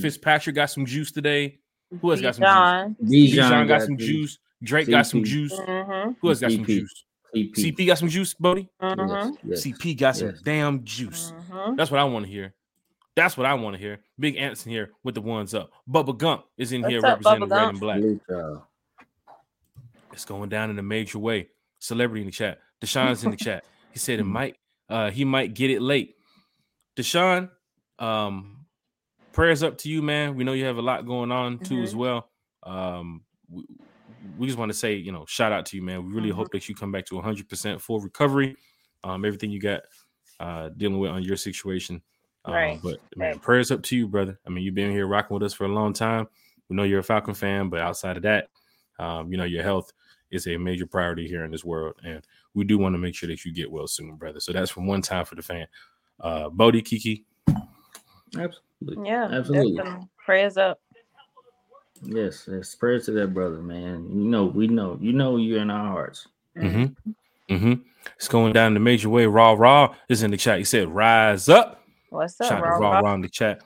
Fitzpatrick 0.00 0.54
got 0.56 0.70
some 0.70 0.86
juice 0.86 1.12
today. 1.12 1.58
Who 2.00 2.10
else 2.10 2.20
got 2.20 2.34
some 2.36 2.94
juice? 2.96 3.34
Bijan 3.34 3.50
Bijan 3.50 3.68
got 3.68 3.82
some 3.82 3.96
juice. 3.98 4.08
juice. 4.08 4.38
Drake 4.62 4.88
got 4.88 5.06
some 5.06 5.22
juice. 5.24 5.52
Mhm. 5.52 6.16
Who 6.20 6.28
else 6.28 6.40
got 6.40 6.52
some 6.52 6.64
juice? 6.64 7.04
CP. 7.34 7.52
CP 7.72 7.86
got 7.86 7.98
some 7.98 8.08
juice, 8.08 8.32
Bodie. 8.34 8.68
Mm-hmm. 8.80 9.48
Yes, 9.50 9.66
yes. 9.66 9.76
CP 9.76 9.98
got 9.98 10.16
some 10.16 10.34
damn 10.44 10.84
juice. 10.84 11.32
Mm-hmm. 11.50 11.76
That's 11.76 11.90
what 11.90 12.00
I 12.00 12.04
want 12.04 12.26
to 12.26 12.30
hear. 12.30 12.54
That's 13.16 13.36
what 13.36 13.46
I 13.46 13.54
want 13.54 13.74
to 13.74 13.80
hear. 13.80 14.00
Big 14.18 14.36
Ants 14.36 14.64
in 14.66 14.72
here 14.72 14.90
with 15.02 15.14
the 15.14 15.20
ones 15.20 15.52
up. 15.54 15.70
Bubba 15.88 16.16
Gump 16.16 16.44
is 16.56 16.72
in 16.72 16.82
here 16.88 16.98
up, 16.98 17.24
representing 17.24 17.48
Bubba 17.48 17.50
red 17.50 17.58
Gump? 17.58 17.70
and 17.70 17.80
black. 17.80 18.62
It's 20.14 20.24
going 20.24 20.48
down 20.50 20.70
in 20.70 20.78
a 20.78 20.82
major 20.82 21.18
way. 21.18 21.50
Celebrity 21.80 22.22
in 22.22 22.26
the 22.26 22.32
chat. 22.32 22.60
Deshaun's 22.80 23.24
in 23.24 23.30
the 23.30 23.36
chat. 23.36 23.64
He 23.90 23.98
said 23.98 24.20
it 24.20 24.24
Mhm. 24.24 24.26
might 24.26 24.56
uh 24.88 25.10
he 25.10 25.24
might 25.24 25.54
get 25.54 25.70
it 25.70 25.82
late. 25.82 26.16
Deshaun, 26.96 27.50
um 27.98 28.66
prayers 29.32 29.62
up 29.62 29.78
to 29.78 29.90
you, 29.90 30.02
man. 30.02 30.36
We 30.36 30.44
know 30.44 30.52
you 30.52 30.64
have 30.66 30.78
a 30.78 30.82
lot 30.82 31.06
going 31.06 31.32
on 31.32 31.60
too 31.60 31.82
as 31.82 31.94
well. 31.94 32.30
Um 32.64 33.24
we, 33.50 33.64
we 34.36 34.46
just 34.46 34.58
want 34.58 34.70
to 34.70 34.78
say, 34.78 34.94
you 34.94 35.12
know, 35.12 35.26
shout 35.26 35.52
out 35.52 35.66
to 35.66 35.76
you, 35.76 35.82
man. 35.82 36.06
We 36.06 36.12
really 36.12 36.30
Mhm. 36.30 36.36
hope 36.36 36.52
that 36.52 36.68
you 36.68 36.74
come 36.74 36.92
back 36.92 37.06
to 37.06 37.16
100% 37.16 37.80
full 37.80 38.00
recovery. 38.00 38.56
Um 39.04 39.24
everything 39.24 39.50
you 39.50 39.60
got 39.60 39.82
uh 40.40 40.70
dealing 40.70 40.98
with 40.98 41.10
on 41.10 41.22
your 41.22 41.36
situation. 41.36 42.02
Um, 42.44 42.52
Right. 42.54 42.80
but 42.82 43.00
man, 43.16 43.32
Right. 43.32 43.40
prayers 43.40 43.70
up 43.70 43.82
to 43.84 43.96
you, 43.96 44.08
brother. 44.08 44.38
I 44.46 44.50
mean, 44.50 44.64
you've 44.64 44.74
been 44.74 44.90
here 44.90 45.06
rocking 45.06 45.34
with 45.34 45.42
us 45.42 45.54
for 45.54 45.64
a 45.64 45.68
long 45.68 45.92
time. 45.94 46.28
We 46.68 46.76
know 46.76 46.82
you're 46.82 47.00
a 47.00 47.04
Falcon 47.04 47.34
fan, 47.34 47.70
but 47.70 47.80
outside 47.80 48.16
of 48.18 48.22
that, 48.24 48.48
um, 48.98 49.32
you 49.32 49.38
know, 49.38 49.44
your 49.44 49.62
health 49.62 49.92
is 50.34 50.46
a 50.46 50.56
major 50.56 50.86
priority 50.86 51.26
here 51.28 51.44
in 51.44 51.50
this 51.50 51.64
world, 51.64 51.94
and 52.04 52.22
we 52.54 52.64
do 52.64 52.78
want 52.78 52.94
to 52.94 52.98
make 52.98 53.14
sure 53.14 53.28
that 53.28 53.44
you 53.44 53.52
get 53.52 53.70
well 53.70 53.86
soon, 53.86 54.16
brother. 54.16 54.40
So 54.40 54.52
that's 54.52 54.70
from 54.70 54.86
one 54.86 55.02
time 55.02 55.24
for 55.24 55.34
the 55.34 55.42
fan. 55.42 55.66
Uh, 56.20 56.48
Bodie 56.48 56.82
Kiki, 56.82 57.24
Absolutely. 58.38 59.08
Yeah. 59.08 59.28
Absolutely. 59.30 59.76
definitely. 59.76 60.08
Prayers 60.24 60.56
up. 60.56 60.80
Yes, 62.02 62.48
yes. 62.50 62.74
Prayers 62.74 63.06
to 63.06 63.12
that 63.12 63.32
brother, 63.32 63.62
man. 63.62 64.08
You 64.10 64.24
know, 64.24 64.44
we 64.44 64.66
know. 64.66 64.98
You 65.00 65.12
know 65.12 65.36
you're 65.36 65.62
in 65.62 65.70
our 65.70 65.86
hearts. 65.88 66.26
mm-hmm. 66.56 67.10
Mm-hmm. 67.50 67.74
it's 68.16 68.28
going 68.28 68.54
down 68.54 68.72
the 68.72 68.80
major 68.80 69.10
way. 69.10 69.26
Raw, 69.26 69.52
raw 69.52 69.94
is 70.08 70.22
in 70.22 70.30
the 70.30 70.36
chat. 70.36 70.58
He 70.58 70.64
said, 70.64 70.88
"Rise 70.88 71.48
up." 71.50 71.84
What's 72.08 72.40
up, 72.40 72.48
Shout 72.48 72.62
Raw 72.62 72.78
Raw, 72.78 72.92
Raw? 72.92 73.00
raw 73.00 73.14
in 73.14 73.20
the 73.20 73.28
chat. 73.28 73.60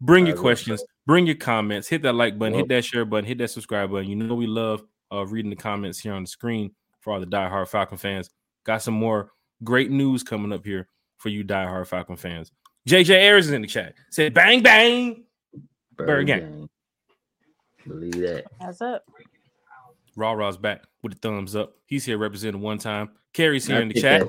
Bring 0.00 0.26
your 0.26 0.36
questions, 0.36 0.82
bring 1.06 1.26
your 1.26 1.36
comments, 1.36 1.86
hit 1.86 2.00
that 2.02 2.14
like 2.14 2.38
button, 2.38 2.54
hit 2.54 2.68
that 2.68 2.84
share 2.86 3.04
button, 3.04 3.26
hit 3.26 3.36
that 3.38 3.50
subscribe 3.50 3.90
button. 3.90 4.08
You 4.08 4.16
know 4.16 4.34
we 4.34 4.46
love 4.46 4.82
uh, 5.12 5.26
reading 5.26 5.50
the 5.50 5.56
comments 5.56 5.98
here 5.98 6.12
on 6.12 6.22
the 6.22 6.28
screen 6.28 6.72
for 7.00 7.12
all 7.12 7.20
the 7.20 7.26
diehard 7.26 7.68
Falcon 7.68 7.98
fans. 7.98 8.30
Got 8.64 8.82
some 8.82 8.94
more 8.94 9.32
great 9.64 9.90
news 9.90 10.22
coming 10.22 10.52
up 10.52 10.64
here 10.64 10.88
for 11.18 11.28
you 11.28 11.44
diehard 11.44 11.86
Falcon 11.86 12.16
fans. 12.16 12.52
JJ 12.88 13.10
Ayers 13.10 13.46
is 13.46 13.52
in 13.52 13.62
the 13.62 13.68
chat. 13.68 13.94
Said 14.10 14.34
bang 14.34 14.62
bang. 14.62 15.24
Bird 15.96 16.26
gang. 16.26 16.40
gang. 16.40 16.68
Believe 17.86 18.12
that. 18.20 18.44
What's 18.58 18.80
up? 18.80 19.04
Raw 20.16 20.32
Raw's 20.32 20.56
back 20.56 20.82
with 21.02 21.14
a 21.14 21.16
thumbs 21.16 21.54
up. 21.56 21.74
He's 21.86 22.04
here 22.04 22.18
representing 22.18 22.60
one 22.60 22.78
time. 22.78 23.10
Carrie's 23.32 23.66
here 23.66 23.76
I 23.76 23.82
in 23.82 23.88
the 23.88 24.00
chat. 24.00 24.22
that- 24.22 24.28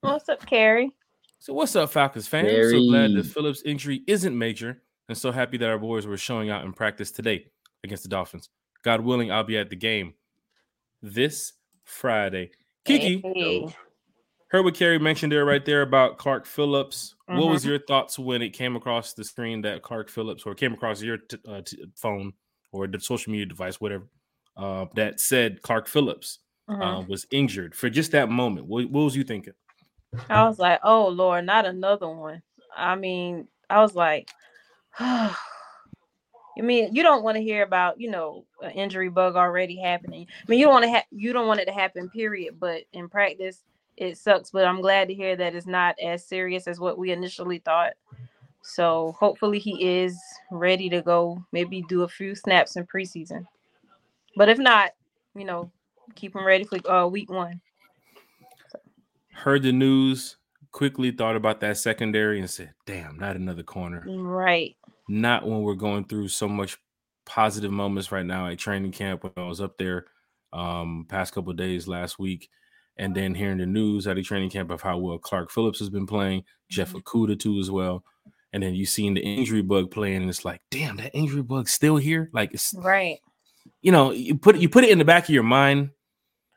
What's 0.00 0.28
up, 0.28 0.44
Carrie? 0.46 0.92
So 1.38 1.52
what's 1.52 1.74
up, 1.76 1.90
Falcons 1.90 2.28
fans? 2.28 2.70
So 2.70 2.78
glad 2.80 3.10
Very. 3.10 3.22
that 3.22 3.26
Phillips' 3.26 3.62
injury 3.62 4.02
isn't 4.06 4.36
major, 4.36 4.82
and 5.08 5.16
so 5.16 5.32
happy 5.32 5.56
that 5.58 5.68
our 5.68 5.78
boys 5.78 6.06
were 6.06 6.16
showing 6.16 6.50
out 6.50 6.64
in 6.64 6.72
practice 6.72 7.10
today 7.10 7.46
against 7.82 8.02
the 8.02 8.08
Dolphins. 8.08 8.48
God 8.82 9.00
willing, 9.00 9.30
I'll 9.32 9.44
be 9.44 9.56
at 9.58 9.70
the 9.70 9.76
game 9.76 10.14
this 11.02 11.52
Friday. 11.84 12.50
Kiki, 12.84 13.20
Hey. 13.24 13.68
heard 14.48 14.64
what 14.64 14.74
Carrie 14.74 14.98
mentioned 14.98 15.32
there 15.32 15.44
right 15.44 15.64
there 15.64 15.82
about 15.82 16.18
Clark 16.18 16.46
Phillips. 16.46 17.14
What 17.26 17.48
was 17.48 17.64
Mhm. 17.64 17.68
your 17.68 17.78
thoughts 17.80 18.18
when 18.18 18.42
it 18.42 18.50
came 18.50 18.76
across 18.76 19.12
the 19.12 19.24
screen 19.24 19.62
that 19.62 19.82
Clark 19.82 20.08
Phillips, 20.08 20.44
or 20.46 20.54
came 20.54 20.72
across 20.72 21.02
your 21.02 21.18
t- 21.18 21.36
uh, 21.48 21.62
t- 21.62 21.84
phone 21.96 22.32
or 22.72 22.86
the 22.86 23.00
social 23.00 23.32
media 23.32 23.46
device, 23.46 23.80
whatever, 23.80 24.08
uh, 24.56 24.86
that 24.94 25.18
said 25.20 25.62
Clark 25.62 25.88
Phillips 25.88 26.38
Mhm. 26.68 26.82
uh, 26.82 27.02
was 27.08 27.26
injured 27.30 27.74
for 27.74 27.90
just 27.90 28.12
that 28.12 28.28
moment? 28.28 28.66
What, 28.66 28.88
what 28.90 29.02
was 29.02 29.16
you 29.16 29.24
thinking? 29.24 29.54
I 30.30 30.44
was 30.46 30.58
like, 30.58 30.80
oh 30.84 31.08
Lord, 31.08 31.44
not 31.44 31.66
another 31.66 32.08
one. 32.08 32.42
I 32.76 32.94
mean, 32.94 33.48
I 33.68 33.80
was 33.80 33.94
like, 33.94 34.30
I 36.58 36.62
mean, 36.62 36.94
you 36.94 37.02
don't 37.02 37.22
want 37.22 37.36
to 37.36 37.42
hear 37.42 37.62
about, 37.62 38.00
you 38.00 38.10
know, 38.10 38.44
an 38.62 38.70
injury 38.70 39.10
bug 39.10 39.36
already 39.36 39.76
happening. 39.76 40.26
I 40.30 40.50
mean, 40.50 40.58
you 40.58 40.66
don't 40.66 40.72
want 40.72 40.84
to 40.84 40.90
have, 40.90 41.04
you 41.10 41.32
don't 41.32 41.46
want 41.46 41.60
it 41.60 41.66
to 41.66 41.72
happen, 41.72 42.08
period. 42.08 42.58
But 42.58 42.82
in 42.92 43.08
practice, 43.08 43.62
it 43.96 44.16
sucks. 44.16 44.50
But 44.50 44.66
I'm 44.66 44.80
glad 44.80 45.08
to 45.08 45.14
hear 45.14 45.36
that 45.36 45.54
it's 45.54 45.66
not 45.66 45.96
as 46.02 46.24
serious 46.24 46.66
as 46.66 46.80
what 46.80 46.98
we 46.98 47.12
initially 47.12 47.58
thought. 47.58 47.92
So 48.62 49.14
hopefully 49.18 49.58
he 49.58 50.00
is 50.00 50.18
ready 50.50 50.88
to 50.88 51.02
go. 51.02 51.44
Maybe 51.52 51.82
do 51.82 52.02
a 52.02 52.08
few 52.08 52.34
snaps 52.34 52.76
in 52.76 52.86
preseason. 52.86 53.46
But 54.34 54.48
if 54.48 54.58
not, 54.58 54.92
you 55.34 55.44
know, 55.44 55.70
keep 56.14 56.34
him 56.34 56.44
ready 56.44 56.64
for 56.64 56.90
uh, 56.90 57.06
week 57.06 57.30
one. 57.30 57.60
Heard 59.32 59.62
the 59.62 59.72
news, 59.72 60.36
quickly 60.72 61.10
thought 61.10 61.36
about 61.36 61.60
that 61.60 61.76
secondary 61.76 62.40
and 62.40 62.48
said, 62.48 62.72
damn, 62.86 63.18
not 63.18 63.36
another 63.36 63.62
corner. 63.62 64.04
Right. 64.08 64.76
Not 65.08 65.46
when 65.46 65.62
we're 65.62 65.74
going 65.74 66.04
through 66.06 66.28
so 66.28 66.48
much 66.48 66.78
positive 67.24 67.70
moments 67.72 68.12
right 68.12 68.24
now 68.26 68.46
at 68.48 68.58
training 68.58 68.92
camp 68.92 69.22
when 69.24 69.32
I 69.36 69.46
was 69.48 69.60
up 69.60 69.76
there 69.78 70.06
um 70.52 71.06
past 71.08 71.34
couple 71.34 71.50
of 71.50 71.56
days 71.56 71.88
last 71.88 72.18
week 72.20 72.48
and 72.98 73.14
then 73.14 73.34
hearing 73.34 73.58
the 73.58 73.66
news 73.66 74.06
at 74.06 74.14
the 74.16 74.22
training 74.22 74.48
camp 74.48 74.70
of 74.70 74.80
how 74.80 74.96
well 74.96 75.18
Clark 75.18 75.50
Phillips 75.50 75.80
has 75.80 75.90
been 75.90 76.06
playing, 76.06 76.44
Jeff 76.70 76.92
Mhm. 76.92 77.02
Okudah 77.02 77.38
too 77.38 77.58
as 77.58 77.70
well. 77.70 78.04
And 78.52 78.62
then 78.62 78.74
you 78.74 78.86
seen 78.86 79.14
the 79.14 79.20
injury 79.20 79.60
bug 79.60 79.90
playing 79.90 80.22
and 80.22 80.30
it's 80.30 80.44
like, 80.44 80.60
damn, 80.70 80.96
that 80.96 81.14
injury 81.14 81.42
bug's 81.42 81.72
still 81.72 81.96
here. 81.96 82.30
Like 82.32 82.54
it's 82.54 82.72
Right. 82.78 83.18
you 83.82 83.92
know, 83.92 84.12
you 84.12 84.36
put 84.36 84.56
you 84.56 84.68
put 84.68 84.84
it 84.84 84.90
in 84.90 84.98
the 84.98 85.04
back 85.04 85.24
of 85.24 85.30
your 85.30 85.42
mind 85.42 85.90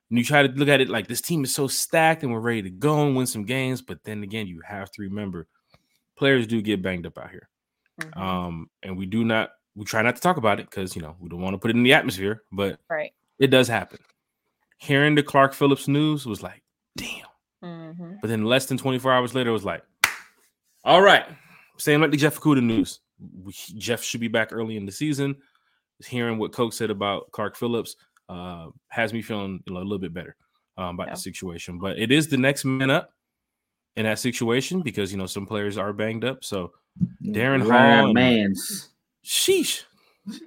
and 0.10 0.18
you 0.18 0.24
try 0.24 0.46
to 0.46 0.54
look 0.54 0.70
at 0.70 0.82
it 0.82 0.88
like 0.90 1.08
this 1.08 1.20
team 1.22 1.44
is 1.44 1.54
so 1.54 1.68
stacked 1.68 2.24
and 2.24 2.32
we're 2.32 2.40
ready 2.40 2.62
to 2.62 2.70
go 2.70 3.06
and 3.06 3.16
win 3.18 3.26
some 3.26 3.44
games. 3.44 3.82
But 3.82 4.04
then 4.04 4.24
again, 4.24 4.46
you 4.48 4.62
have 4.62 4.92
to 4.92 5.02
remember 5.02 5.48
players 6.16 6.48
do 6.48 6.62
get 6.62 6.82
banged 6.84 7.06
up 7.08 7.18
out 7.18 7.32
here. 7.32 7.50
Mhm. 8.00 8.18
Um, 8.18 8.70
and 8.84 8.98
we 8.98 9.06
do 9.06 9.24
not 9.24 9.52
we 9.76 9.86
try 9.86 10.02
not 10.02 10.16
to 10.16 10.22
talk 10.22 10.38
about 10.38 10.60
it 10.60 10.70
because 10.70 10.96
you 10.96 11.02
know 11.02 11.16
we 11.20 11.30
don't 11.30 11.42
want 11.42 11.54
to 11.54 11.58
put 11.58 11.72
it 11.72 11.78
in 11.78 11.84
the 11.84 11.94
atmosphere, 11.94 12.44
but 12.52 12.80
right. 12.90 13.12
it 13.38 13.48
does 13.48 13.68
happen. 13.68 14.00
Hearing 14.78 15.16
the 15.16 15.24
Clark 15.24 15.54
Phillips 15.54 15.88
news 15.88 16.26
was 16.26 16.42
like, 16.42 16.64
damn. 16.98 17.26
hmm 17.62 18.14
But 18.22 18.30
then 18.30 18.46
less 18.46 18.66
than 18.66 18.78
24 18.78 19.12
hours 19.14 19.36
later, 19.36 19.50
it 19.50 19.54
was 19.54 19.66
like, 19.66 19.84
all 20.84 21.02
right, 21.02 21.26
same 21.78 22.02
like 22.02 22.12
the 22.12 22.18
Jeff 22.18 22.40
Okudah 22.40 22.64
news. 22.64 23.00
We, 23.44 23.52
Jeff 23.78 24.02
should 24.02 24.22
be 24.22 24.28
back 24.30 24.50
early 24.54 24.78
in 24.78 24.86
the 24.86 24.92
season. 24.92 25.36
Hearing 26.06 26.38
what 26.38 26.54
Coach 26.54 26.74
said 26.74 26.90
about 26.90 27.30
Clark 27.32 27.58
Phillips 27.58 27.96
uh, 28.30 28.68
has 28.88 29.12
me 29.12 29.22
feeling 29.22 29.62
you 29.68 29.74
know, 29.74 29.82
a 29.82 29.84
little 29.84 30.00
bit 30.00 30.14
better 30.14 30.36
um, 30.78 30.96
about 30.96 31.08
Yeah. 31.08 31.14
the 31.16 31.20
situation. 31.20 31.78
But 31.80 32.00
it 32.00 32.12
is 32.12 32.28
the 32.30 32.38
next 32.38 32.64
man 32.64 32.90
up 32.90 33.12
in 33.98 34.06
that 34.06 34.20
situation 34.20 34.82
because 34.82 35.12
you 35.12 35.18
know 35.18 35.26
some 35.26 35.46
players 35.46 35.78
are 35.78 35.92
banged 35.92 36.24
up. 36.24 36.44
So 36.46 36.72
Darren 37.24 37.68
Ryan 37.68 37.98
Hall 37.98 38.06
and- 38.06 38.14
Mans. 38.14 38.90
sheesh, 39.24 39.84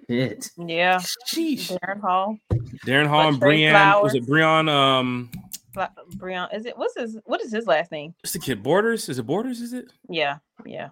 Shit. 0.09 0.51
Yeah. 0.59 0.99
sheesh. 1.27 1.77
Darren 1.81 2.01
Hall. 2.01 2.39
Darren 2.87 3.07
Hall 3.07 3.29
and 3.29 3.41
Trey 3.41 3.63
Breon. 3.63 4.03
Was 4.03 4.15
it 4.15 4.27
Breon? 4.27 4.69
Um, 4.71 5.31
Bla- 5.75 5.91
Breon. 6.17 6.55
Is 6.55 6.67
it 6.67 6.77
what's 6.77 6.95
his 6.97 7.19
what 7.25 7.41
is 7.41 7.53
his 7.53 7.67
last 7.67 7.91
name? 7.91 8.15
what's 8.23 8.33
the 8.33 8.39
kid? 8.39 8.63
Borders? 8.63 9.09
Is 9.09 9.19
it 9.19 9.27
Borders? 9.27 9.61
Is 9.61 9.73
it? 9.73 9.93
Yeah. 10.09 10.39
Yeah. 10.67 10.91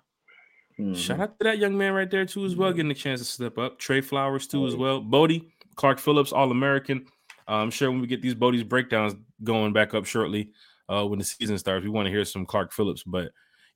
Mhm. 0.78 0.96
Shout 0.96 1.20
out 1.20 1.38
to 1.38 1.44
that 1.44 1.58
young 1.58 1.76
man 1.76 1.92
right 1.92 2.10
there 2.10 2.24
too, 2.24 2.44
as 2.46 2.56
well, 2.56 2.72
getting 2.72 2.90
a 2.90 2.94
chance 2.94 3.20
to 3.20 3.26
step 3.26 3.58
up. 3.58 3.78
Trey 3.78 4.00
Flowers 4.00 4.46
too, 4.46 4.66
as 4.66 4.74
well. 4.74 5.00
Bodie, 5.00 5.52
Clark 5.76 5.98
Phillips, 5.98 6.32
All 6.32 6.50
American. 6.50 7.04
I'm 7.46 7.70
sure 7.70 7.90
when 7.90 8.00
we 8.00 8.06
get 8.06 8.22
these 8.22 8.34
Bodie's 8.34 8.64
breakdowns 8.64 9.14
going 9.44 9.72
back 9.72 9.92
up 9.92 10.06
shortly, 10.06 10.52
uh, 10.88 11.04
when 11.06 11.18
the 11.18 11.24
season 11.24 11.58
starts, 11.58 11.84
we 11.84 11.90
want 11.90 12.06
to 12.06 12.10
hear 12.10 12.24
some 12.24 12.46
Clark 12.46 12.72
Phillips. 12.72 13.02
But 13.04 13.30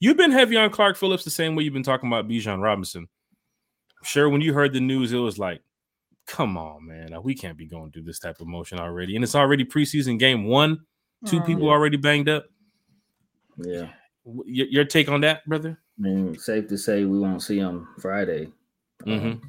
you've 0.04 0.18
been 0.18 0.30
heavy 0.30 0.56
on 0.58 0.68
Clark 0.70 0.96
Phillips 0.98 1.24
the 1.24 1.30
same 1.30 1.54
way 1.54 1.64
you've 1.64 1.72
been 1.72 1.82
talking 1.82 2.08
about 2.08 2.28
Bijan 2.28 2.62
Robinson. 2.62 3.02
I'm 3.02 4.04
sure 4.04 4.28
when 4.28 4.42
you 4.42 4.52
heard 4.52 4.74
the 4.74 4.80
news, 4.80 5.12
it 5.12 5.16
was 5.16 5.38
like, 5.38 5.62
come 6.26 6.58
on, 6.58 6.86
man, 6.86 7.10
we 7.22 7.34
can't 7.34 7.56
be 7.56 7.66
going 7.66 7.90
through 7.90 8.02
this 8.02 8.18
type 8.18 8.38
of 8.40 8.46
motion 8.46 8.78
already. 8.78 9.14
And 9.16 9.24
it's 9.24 9.34
already 9.34 9.64
preseason 9.64 10.18
game 10.18 10.44
one. 10.44 10.80
Two 11.26 11.40
Mhm. 11.40 11.46
people 11.46 11.70
already 11.70 11.96
banged 11.96 12.28
up. 12.28 12.44
Yeah. 13.56 13.88
Your, 14.44 14.66
your 14.66 14.84
take 14.84 15.08
on 15.08 15.22
that, 15.22 15.46
brother? 15.46 15.78
I 15.98 16.02
mean, 16.02 16.38
safe 16.38 16.68
to 16.68 16.76
say 16.76 17.04
we 17.04 17.18
won't 17.18 17.42
see 17.42 17.58
him 17.58 17.88
Friday. 18.00 18.50
Mhm. 19.04 19.32
Um, 19.32 19.40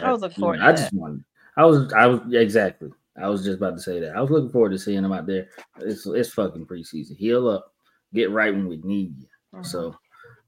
I 0.00 0.12
was 0.12 0.20
looking 0.22 0.36
you 0.36 0.40
know, 0.40 0.46
forward 0.46 0.58
to 0.58 0.64
I 0.64 0.72
just 0.72 0.92
wanted. 0.92 1.24
I 1.56 1.64
was. 1.64 1.92
I 1.92 2.06
was 2.06 2.20
exactly. 2.34 2.90
I 3.16 3.28
was 3.28 3.44
just 3.44 3.56
about 3.58 3.76
to 3.76 3.82
say 3.82 4.00
that. 4.00 4.16
I 4.16 4.20
was 4.20 4.30
looking 4.30 4.50
forward 4.50 4.72
to 4.72 4.78
seeing 4.78 5.04
him 5.04 5.12
out 5.12 5.26
there. 5.26 5.48
It's 5.80 6.06
it's 6.06 6.32
fucking 6.34 6.66
preseason. 6.66 7.16
Heal 7.16 7.48
up, 7.48 7.72
get 8.12 8.30
right 8.30 8.54
when 8.54 8.68
we 8.68 8.76
need 8.78 9.16
you. 9.18 9.26
So 9.62 9.96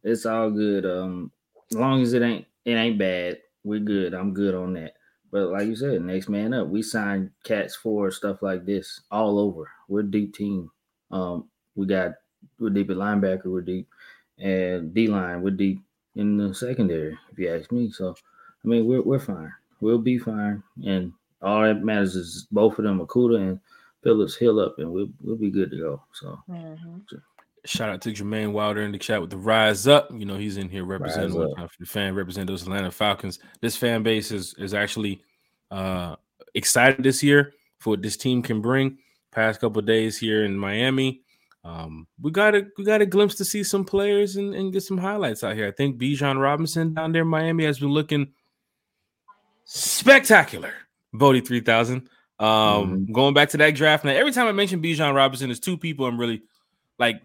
it's 0.03 0.27
all 0.27 0.51
good. 0.51 0.87
Um, 0.87 1.33
as 1.71 1.77
long 1.77 2.03
as 2.03 2.13
it 2.13 2.23
ain't 2.23 2.47
it 2.65 2.73
ain't 2.73 2.99
bad, 2.99 3.41
we're 3.65 3.81
good. 3.81 4.15
I'm 4.15 4.35
good 4.35 4.55
on 4.55 4.75
that. 4.75 4.95
But 5.31 5.51
like 5.51 5.67
you 5.67 5.77
said, 5.77 6.03
next 6.03 6.29
man 6.29 6.55
up. 6.55 6.69
We 6.69 6.83
signed 6.83 7.31
cats 7.45 7.77
for 7.77 8.11
stuff 8.11 8.43
like 8.43 8.65
this 8.65 9.01
all 9.11 9.39
over. 9.39 9.71
We're 9.89 10.01
a 10.01 10.05
deep 10.11 10.35
team. 10.35 10.71
Um, 11.11 11.51
we 11.75 11.87
got 11.87 12.13
we're 12.59 12.71
deep 12.71 12.91
at 12.91 12.97
linebacker. 12.97 13.47
We're 13.47 13.61
deep, 13.63 13.89
and 14.39 14.95
D 14.95 15.07
line. 15.09 15.43
We're 15.43 15.51
deep 15.51 15.83
in 16.15 16.37
the 16.37 16.55
secondary. 16.55 17.19
If 17.33 17.39
you 17.39 17.51
ask 17.55 17.71
me, 17.73 17.91
so 17.91 18.15
I 18.65 18.69
mean 18.69 18.87
we're 18.87 19.03
we're 19.03 19.19
fine. 19.19 19.53
We'll 19.81 19.99
be 19.99 20.19
fine, 20.19 20.63
and 20.85 21.13
all 21.43 21.63
that 21.63 21.85
matters 21.85 22.17
is 22.17 22.47
both 22.51 22.79
of 22.79 22.85
them, 22.85 23.01
Okudah 23.01 23.39
and 23.41 23.61
Phillips, 24.03 24.37
heal 24.37 24.59
up, 24.61 24.79
and 24.79 24.91
we'll 24.93 25.09
we'll 25.23 25.37
be 25.37 25.51
good 25.51 25.71
to 25.71 25.77
go. 25.79 26.03
So 26.13 26.39
Mhm. 26.49 27.05
Shout 27.69 27.91
out 27.91 28.01
to 28.01 28.13
Jermaine 28.13 28.53
Wilder 28.53 28.81
in 28.81 28.93
the 28.93 28.99
chat 28.99 29.21
with 29.21 29.29
the 29.29 29.37
rise 29.37 29.87
up. 29.87 30.09
You 30.11 30.25
know, 30.25 30.39
he's 30.39 30.57
in 30.57 30.71
here 30.71 30.87
representing 30.87 31.35
Rise 31.35 31.37
one 31.37 31.51
up. 31.51 31.57
time 31.59 31.69
for 31.69 31.77
the 31.81 31.87
fan, 31.87 32.15
represent 32.15 32.47
those 32.47 32.63
Atlanta 32.63 32.91
Falcons. 32.91 33.41
This 33.61 33.77
fan 33.77 34.03
base 34.03 34.33
is 34.33 34.55
is 34.55 34.73
actually 34.73 35.23
uh 35.71 36.17
excited 36.55 37.05
this 37.05 37.23
year 37.23 37.53
for 37.79 37.91
what 37.91 38.01
this 38.01 38.17
team 38.17 38.41
can 38.41 38.63
bring. 38.63 38.97
Past 39.33 39.61
couple 39.61 39.81
of 39.81 39.85
days 39.85 40.17
here 40.17 40.47
in 40.47 40.57
Miami. 40.57 41.21
Um, 41.63 42.07
we 42.19 42.31
got 42.31 42.55
a 42.55 42.67
we 42.79 42.85
got 42.85 43.03
a 43.03 43.07
glimpse 43.07 43.35
to 43.35 43.45
see 43.45 43.63
some 43.63 43.85
players 43.85 44.37
and, 44.37 44.55
and 44.55 44.73
get 44.73 44.83
some 44.83 44.97
highlights 44.97 45.45
out 45.45 45.55
here. 45.55 45.69
I 45.69 45.73
think 45.73 46.01
Bijan 46.01 46.41
Robinson 46.41 46.95
down 46.95 47.13
there 47.13 47.23
in 47.23 47.29
Miami 47.29 47.65
has 47.65 47.79
been 47.79 47.91
looking 47.91 48.29
spectacular. 49.65 50.73
Bodie 51.13 51.43
3000. 51.43 52.09
Um, 52.39 53.13
going 53.13 53.35
back 53.35 53.51
to 53.51 53.59
that 53.59 53.75
draft 53.75 54.07
now, 54.07 54.13
every 54.13 54.33
time 54.33 54.47
I 54.47 54.53
mention 54.53 54.81
Bijan 54.81 55.15
Robinson, 55.15 55.49
there's 55.49 55.61
two 55.61 55.77
people 55.77 56.07
I'm 56.07 56.19
really 56.19 56.41
like 56.99 57.21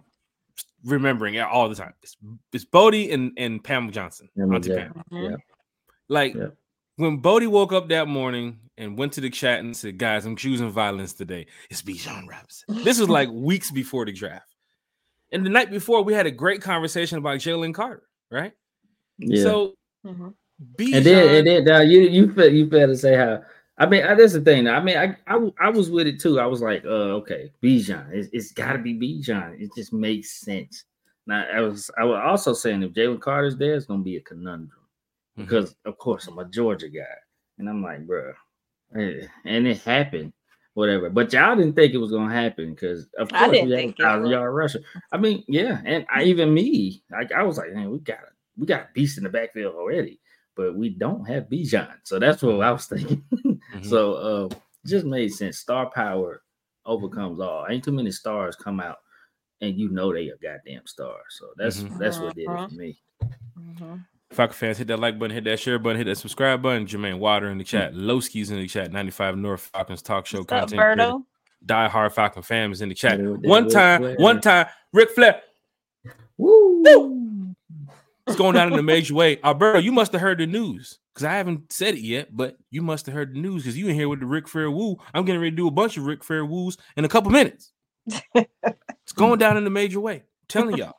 remembering 0.85 1.35
it 1.35 1.41
all 1.41 1.69
the 1.69 1.75
time. 1.75 1.93
It's, 2.03 2.15
it's 2.51 2.65
Bodie 2.65 3.11
and, 3.11 3.31
and 3.37 3.63
Pam 3.63 3.91
Johnson. 3.91 4.29
Pam 4.37 4.53
Auntie 4.53 4.69
Jack- 4.69 4.93
Pam. 4.93 5.03
Yeah. 5.11 5.35
Like 6.09 6.35
Yeah. 6.35 6.47
when 6.97 7.17
Bodie 7.17 7.47
woke 7.47 7.73
up 7.73 7.89
that 7.89 8.07
morning 8.07 8.59
and 8.77 8.97
went 8.97 9.13
to 9.13 9.21
the 9.21 9.29
chat 9.29 9.59
and 9.59 9.75
said, 9.75 9.97
Guys, 9.97 10.25
I'm 10.25 10.35
choosing 10.35 10.69
violence 10.71 11.13
today. 11.13 11.47
It's 11.69 11.81
Bijan 11.81 12.27
Robinson. 12.27 12.83
This 12.83 12.99
was 12.99 13.09
like 13.09 13.29
weeks 13.31 13.71
before 13.71 14.05
the 14.05 14.11
draft. 14.11 14.45
And 15.31 15.45
the 15.45 15.49
night 15.49 15.71
before, 15.71 16.03
we 16.03 16.13
had 16.13 16.27
a 16.27 16.31
great 16.31 16.61
conversation 16.61 17.17
about 17.17 17.39
Jalen 17.39 17.73
Carter, 17.73 18.03
right? 18.31 18.51
yeah. 19.19 19.43
So 19.43 19.73
Mhm. 20.05 20.33
Bijan, 20.77 20.95
And 20.97 21.05
then, 21.05 21.35
and 21.37 21.47
then 21.47 21.63
now 21.65 21.81
you 21.81 22.01
you 22.01 22.31
fe- 22.33 22.49
you 22.53 22.65
better 22.67 22.95
say 22.95 23.15
how. 23.15 23.41
I 23.77 23.85
mean, 23.87 24.03
I, 24.03 24.13
that's 24.13 24.33
the 24.33 24.41
thing. 24.41 24.67
I 24.67 24.79
mean, 24.81 24.97
I, 24.97 25.15
I 25.27 25.49
I 25.59 25.69
was 25.69 25.89
with 25.89 26.05
it 26.07 26.19
too. 26.19 26.39
I 26.39 26.45
was 26.45 26.61
like, 26.61 26.85
uh, 26.85 27.17
okay, 27.21 27.51
Bijan. 27.63 28.11
It's, 28.11 28.29
it's 28.31 28.51
got 28.51 28.73
to 28.73 28.79
be 28.79 28.93
Bijan. 28.93 29.59
It 29.59 29.71
just 29.75 29.93
makes 29.93 30.39
sense. 30.41 30.85
Now, 31.25 31.45
I 31.51 31.61
was 31.61 31.89
I 31.97 32.03
was 32.03 32.21
also 32.23 32.53
saying 32.53 32.83
if 32.83 32.91
Jalen 32.93 33.19
Carter's 33.21 33.55
there, 33.57 33.75
it's 33.75 33.85
gonna 33.85 34.03
be 34.03 34.17
a 34.17 34.21
conundrum 34.21 34.69
Mhm. 35.37 35.43
because, 35.45 35.75
of 35.85 35.97
course, 35.97 36.27
I'm 36.27 36.37
a 36.37 36.45
Georgia 36.45 36.89
guy, 36.89 37.01
and 37.57 37.67
I'm 37.67 37.81
like, 37.81 38.05
bro, 38.05 38.33
and 38.93 39.67
it 39.67 39.81
happened, 39.81 40.33
whatever. 40.75 41.09
But 41.09 41.33
y'all 41.33 41.55
didn't 41.55 41.73
think 41.73 41.93
it 41.93 41.97
was 41.97 42.11
gonna 42.11 42.33
happen 42.33 42.73
because, 42.73 43.07
of 43.17 43.29
course, 43.29 43.51
didn't 43.51 43.69
we 43.69 43.75
had 43.75 43.89
a 43.89 43.93
thousand 43.93 44.29
yard 44.31 44.53
rusher. 44.53 44.81
I 45.11 45.17
mean, 45.17 45.43
yeah, 45.47 45.81
and 45.85 46.05
I 46.13 46.23
even 46.23 46.53
me, 46.53 47.03
like 47.11 47.31
I 47.31 47.41
was 47.43 47.57
like, 47.57 47.73
man, 47.73 47.89
we 47.89 47.99
got 47.99 48.19
a 48.19 48.27
we 48.57 48.67
got 48.67 48.81
a 48.81 48.89
beast 48.93 49.17
in 49.17 49.23
the 49.23 49.29
backfield 49.31 49.73
already, 49.75 50.19
but 50.55 50.75
we 50.75 50.89
don't 50.89 51.25
have 51.27 51.45
Bijan, 51.50 51.93
so 52.03 52.19
that's 52.19 52.41
what 52.43 52.62
I 52.62 52.72
was 52.72 52.86
thinking. 52.88 53.24
Mhm. 53.74 53.86
So, 53.86 54.13
uh, 54.13 54.50
just 54.86 55.05
made 55.05 55.33
sense. 55.33 55.60
Star 55.60 55.89
power 55.89 56.41
overcomes 56.86 57.39
all. 57.39 57.65
Ain't 57.69 57.83
too 57.83 57.91
many 57.91 58.12
stars 58.12 58.55
come 58.55 58.79
out, 58.79 58.98
and 59.62 59.77
you 59.77 59.89
know 59.89 60.12
they 60.13 60.27
a 60.29 60.38
goddamn 60.38 60.86
star. 60.86 61.15
So 61.29 61.48
that's 61.57 61.81
Mhm. 61.83 61.98
that's 61.98 62.19
what 62.19 62.36
did 62.36 62.43
it 62.43 62.50
Uh-huh. 62.50 62.67
for 62.67 62.75
me. 62.75 63.00
Mhm. 63.57 64.05
Falcon 64.31 64.53
fans, 64.55 64.77
hit 64.79 64.88
that 64.88 65.00
like 65.00 65.19
button, 65.19 65.33
hit 65.36 65.43
that 65.43 65.60
share 65.60 65.77
button, 65.77 65.98
hit 65.98 66.05
that 66.05 66.15
subscribe 66.17 66.62
button. 66.62 66.86
Jermaine 66.88 67.19
Water 67.19 67.50
in 67.50 67.57
the 67.60 67.63
chat, 67.63 67.93
Lowski's 67.93 68.50
in 68.50 68.57
the 68.57 68.67
chat, 68.67 68.91
95 68.91 69.38
North 69.38 69.62
Falcons 69.74 70.01
talk 70.01 70.25
show 70.25 70.39
What's 70.39 70.48
content. 70.50 70.81
creator. 70.81 71.01
Berto? 71.03 71.25
Die 71.65 71.88
Hard 71.88 72.12
Falcon 72.13 72.41
fam 72.41 72.72
is 72.74 72.81
in 72.81 72.89
the 72.89 72.95
chat. 72.95 73.19
Yeah, 73.19 73.27
One 73.27 73.69
time, 73.69 74.15
one 74.17 74.41
time, 74.41 74.65
Ric 74.91 75.12
Flair. 75.12 75.41
Woo! 76.38 76.83
It's 78.27 78.37
going 78.37 78.55
down 78.55 78.71
in 78.71 78.79
a 78.79 78.83
major 78.83 79.13
way. 79.13 79.39
Alberto, 79.43 79.79
you 79.79 79.91
must 79.91 80.13
have 80.13 80.21
heard 80.21 80.37
the 80.37 80.47
news 80.47 80.99
because 81.13 81.25
I 81.25 81.33
haven't 81.33 81.71
said 81.71 81.95
it 81.95 82.01
yet, 82.01 82.35
but 82.35 82.57
you 82.71 82.81
must 82.81 83.05
have 83.05 83.13
heard 83.13 83.35
the 83.35 83.39
news 83.39 83.63
because 83.63 83.77
you 83.77 83.87
in 83.87 83.95
here 83.95 84.07
with 84.07 84.21
the 84.21 84.25
Ric 84.25 84.47
Flair 84.47 84.71
woo. 84.71 84.97
I'm 85.13 85.25
getting 85.25 85.41
ready 85.41 85.51
to 85.51 85.57
do 85.57 85.67
a 85.67 85.71
bunch 85.71 85.97
of 85.97 86.05
Ric 86.05 86.23
Flair 86.23 86.45
woos 86.45 86.77
in 86.95 87.03
a 87.03 87.09
couple 87.09 87.31
minutes. 87.31 87.73
it's 88.35 89.13
going 89.15 89.39
down 89.39 89.57
in 89.57 89.67
a 89.67 89.69
major 89.69 89.99
way. 89.99 90.15
I'm 90.15 90.23
telling 90.47 90.77
y'all. 90.77 90.95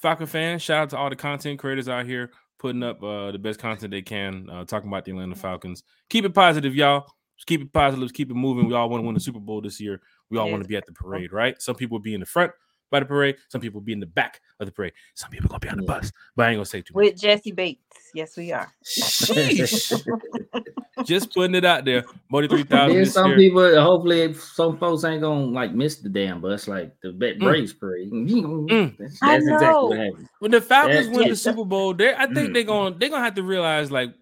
Falcon 0.00 0.26
fans, 0.26 0.62
shout 0.62 0.82
out 0.82 0.90
to 0.90 0.98
all 0.98 1.10
the 1.10 1.16
content 1.16 1.58
creators 1.58 1.88
out 1.88 2.06
here 2.06 2.30
putting 2.58 2.82
up 2.82 3.02
uh, 3.02 3.30
the 3.30 3.38
best 3.38 3.58
content 3.58 3.90
they 3.90 4.00
can, 4.00 4.48
uh, 4.50 4.64
talking 4.64 4.88
about 4.88 5.04
the 5.04 5.10
Atlanta 5.10 5.34
Falcons. 5.34 5.82
Keep 6.08 6.24
it 6.24 6.34
positive, 6.34 6.74
y'all. 6.74 7.04
Just 7.36 7.46
keep 7.46 7.60
it 7.60 7.72
positive. 7.72 8.00
Let's 8.00 8.12
keep 8.12 8.30
it 8.30 8.34
moving. 8.34 8.66
We 8.66 8.74
all 8.74 8.88
want 8.88 9.02
to 9.02 9.06
win 9.06 9.14
the 9.14 9.20
Super 9.20 9.40
Bowl 9.40 9.60
this 9.60 9.80
year. 9.80 10.00
We 10.30 10.38
all 10.38 10.50
want 10.50 10.62
to 10.62 10.68
be 10.68 10.76
at 10.76 10.86
the 10.86 10.92
parade, 10.92 11.32
right? 11.32 11.60
Some 11.60 11.74
people 11.74 11.98
will 11.98 12.02
be 12.02 12.14
in 12.14 12.20
the 12.20 12.26
front 12.26 12.52
by 12.94 13.00
the 13.00 13.06
parade. 13.06 13.36
Some 13.48 13.60
people 13.60 13.80
will 13.80 13.84
be 13.84 13.92
in 13.92 13.98
the 13.98 14.06
back 14.06 14.40
of 14.60 14.66
the 14.66 14.72
parade. 14.72 14.92
Some 15.14 15.28
people 15.30 15.48
gonna 15.48 15.58
be 15.58 15.68
on 15.68 15.78
the 15.78 15.82
bus. 15.82 16.12
But 16.36 16.46
I 16.46 16.50
ain't 16.50 16.58
gonna 16.58 16.64
say 16.64 16.80
too 16.80 16.94
much. 16.94 17.04
With 17.04 17.20
Jessie 17.20 17.50
Bates. 17.50 17.80
Yes, 18.14 18.36
we 18.36 18.52
are. 18.52 18.72
Sheesh. 18.84 20.06
Just 21.04 21.34
putting 21.34 21.56
it 21.56 21.64
out 21.64 21.84
there. 21.84 22.04
Bodie 22.30 22.46
three 22.46 22.62
thousand. 22.62 22.94
Then 22.94 23.04
this 23.04 23.12
some 23.14 23.30
year. 23.30 23.38
people, 23.38 23.82
hopefully, 23.82 24.32
some 24.34 24.78
folks 24.78 25.02
ain't 25.02 25.22
gonna 25.22 25.46
like 25.46 25.74
miss 25.74 25.96
the 25.96 26.08
damn 26.08 26.40
bus, 26.40 26.68
like 26.68 26.94
the 27.02 27.10
Ba- 27.12 27.34
Braves 27.38 27.72
parade. 27.72 28.10
Mm. 28.14 28.96
That's, 28.96 29.18
I 29.22 29.32
that's 29.38 29.44
exactly 29.48 29.66
know. 29.68 29.84
what 29.86 29.98
happened. 29.98 30.28
When 30.38 30.50
the 30.52 30.60
Falcons 30.60 31.08
Yeah, 31.08 31.16
win 31.16 31.28
the 31.30 31.36
Super 31.36 31.64
Bowl, 31.64 31.94
they 31.94 32.14
I 32.14 32.26
think 32.26 32.50
Mm. 32.50 32.54
they're 32.54 32.62
gonna 32.62 32.96
they're 32.96 33.08
gonna 33.10 33.24
have 33.24 33.34
to 33.34 33.42
realize 33.42 33.90
like 33.90 34.14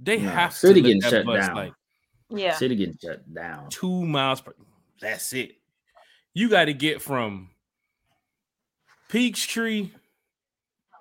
they 0.00 0.18
No, 0.18 0.28
have 0.30 0.52
city 0.52 0.80
to 0.82 0.88
let 0.88 0.94
getting 0.94 1.10
shut 1.10 1.26
bus 1.26 1.46
down. 1.46 1.54
like 1.56 1.72
Yeah. 2.30 2.54
City 2.54 2.74
getting 2.74 2.98
shut 3.00 3.32
down. 3.32 3.68
two 3.70 4.04
miles 4.04 4.40
per. 4.40 4.52
That's 5.00 5.32
it. 5.32 5.52
You 6.34 6.48
got 6.48 6.64
to 6.66 6.74
get 6.74 7.00
from 7.00 7.50
Peachtree. 9.08 9.90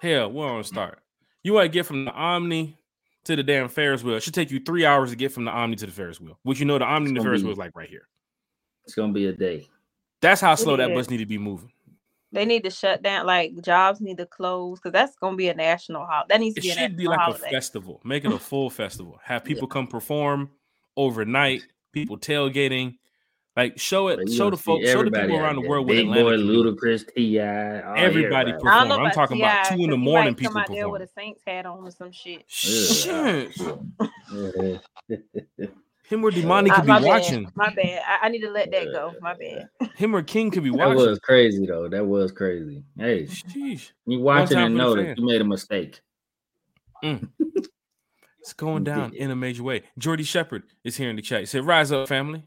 Hell, 0.01 0.31
where 0.31 0.47
on 0.49 0.63
start? 0.63 0.99
You 1.43 1.53
want 1.53 1.65
to 1.65 1.69
get 1.69 1.85
from 1.85 2.05
the 2.05 2.11
Omni 2.11 2.77
to 3.25 3.35
the 3.35 3.43
damn 3.43 3.69
Ferris 3.69 4.03
wheel. 4.03 4.15
It 4.15 4.23
should 4.23 4.33
take 4.33 4.51
you 4.51 4.59
three 4.59 4.85
hours 4.85 5.09
to 5.11 5.15
get 5.15 5.31
from 5.31 5.45
the 5.45 5.51
Omni 5.51 5.75
to 5.77 5.85
the 5.85 5.91
Ferris 5.91 6.19
wheel. 6.19 6.37
Which 6.43 6.59
you 6.59 6.65
know 6.65 6.77
the 6.77 6.85
Omni 6.85 7.09
and 7.09 7.15
the 7.15 7.19
gonna 7.19 7.29
Ferris 7.29 7.41
be- 7.41 7.45
wheel 7.45 7.53
is 7.53 7.57
like 7.57 7.75
right 7.75 7.89
here. 7.89 8.07
It's 8.83 8.93
gonna 8.93 9.13
be 9.13 9.27
a 9.27 9.33
day. 9.33 9.67
That's 10.21 10.41
how 10.41 10.55
slow 10.55 10.75
that 10.77 10.93
bus 10.93 11.09
need 11.09 11.17
to 11.17 11.25
be 11.25 11.37
moving. 11.37 11.71
They 12.31 12.45
need 12.45 12.63
to 12.65 12.69
shut 12.69 13.01
down. 13.01 13.25
Like 13.25 13.59
jobs 13.61 14.01
need 14.01 14.17
to 14.17 14.25
close 14.25 14.79
because 14.79 14.91
that's 14.91 15.15
gonna 15.15 15.37
be 15.37 15.47
a 15.49 15.53
national 15.55 16.05
holiday. 16.05 16.27
That 16.33 16.39
needs 16.41 16.55
to 16.55 16.61
It 16.61 16.63
be 16.63 16.69
a 16.69 16.73
should 16.73 16.97
be 16.97 17.07
like 17.07 17.19
holiday. 17.19 17.47
a 17.47 17.51
festival. 17.51 18.01
Make 18.03 18.25
it 18.25 18.31
a 18.33 18.37
full 18.39 18.69
festival. 18.69 19.19
Have 19.23 19.43
people 19.43 19.67
come 19.67 19.87
perform 19.87 20.49
overnight. 20.97 21.63
People 21.93 22.17
tailgating. 22.17 22.97
Like 23.55 23.79
show 23.79 24.09
it. 24.09 24.17
But 24.17 24.29
Show 24.31 24.49
the 24.49 24.57
folks. 24.57 24.89
Show 24.89 25.03
the 25.03 25.11
people 25.11 25.37
around 25.37 25.55
the 25.55 25.61
world 25.61 25.87
what 25.87 25.93
Big 25.93 26.05
Atlanta 26.07 26.23
boy. 26.23 26.35
Ludacris, 26.37 27.05
Ti, 27.15 27.39
Everybody 27.39 28.01
everybody. 28.01 28.51
perform. 28.51 28.67
I 28.73 28.79
don't 28.79 28.89
know 28.89 28.95
I'm 28.95 29.01
about 29.01 29.13
talking 29.13 29.37
about 29.37 29.65
two 29.67 29.73
in 29.75 29.79
the 29.81 29.87
'cause 29.87 29.95
he 29.95 29.97
morning 29.97 30.27
might 30.31 30.37
people 30.37 30.53
come 30.53 30.61
out 30.61 30.67
there 30.67 30.75
perform. 30.83 30.91
with 30.91 31.01
a 31.03 31.07
Saints 31.07 31.41
hat 31.47 31.65
on 31.65 31.87
or 31.87 31.91
some 31.91 32.11
shit. 32.11 32.43
Shit. 32.47 33.55
Him 36.07 36.23
or 36.23 36.29
Demani 36.29 36.69
Uh, 36.69 36.75
could 36.75 36.85
my 36.87 36.99
be 36.99 37.05
bad. 37.05 37.07
watching. 37.07 37.51
My 37.55 37.73
bad. 37.73 38.01
I, 38.05 38.25
I 38.25 38.29
need 38.29 38.41
to 38.41 38.51
let 38.51 38.69
that 38.71 38.91
go. 38.91 39.13
My 39.21 39.33
bad. 39.33 39.69
Him 39.95 40.15
or 40.15 40.21
King 40.21 40.51
could 40.51 40.63
be 40.63 40.69
watching. 40.69 40.97
That 40.97 41.09
was 41.09 41.19
crazy 41.19 41.65
though. 41.65 41.87
That 41.87 42.05
was 42.05 42.31
crazy. 42.31 42.83
Hey, 42.97 43.23
Sheesh. 43.23 43.91
you 44.05 44.19
watching 44.19 44.57
and 44.57 44.75
know 44.75 44.95
that 44.95 45.17
you 45.17 45.25
made 45.25 45.41
a 45.41 45.45
mistake. 45.45 46.01
It's 48.39 48.53
going 48.53 48.83
down 48.83 49.11
in 49.15 49.31
a 49.31 49.35
major 49.35 49.63
way. 49.63 49.81
Jordy 49.97 50.23
Shepard 50.23 50.61
is 50.83 50.97
here 50.97 51.09
in 51.09 51.15
the 51.15 51.23
chat. 51.23 51.39
He 51.39 51.45
said, 51.47 51.65
Rise 51.65 51.91
up, 51.91 52.07
family. 52.07 52.43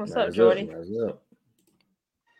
What's 0.00 0.14
Rise 0.16 0.28
up, 0.28 0.34
Jordy? 0.34 0.64
rise 0.72 0.90
up. 1.06 1.22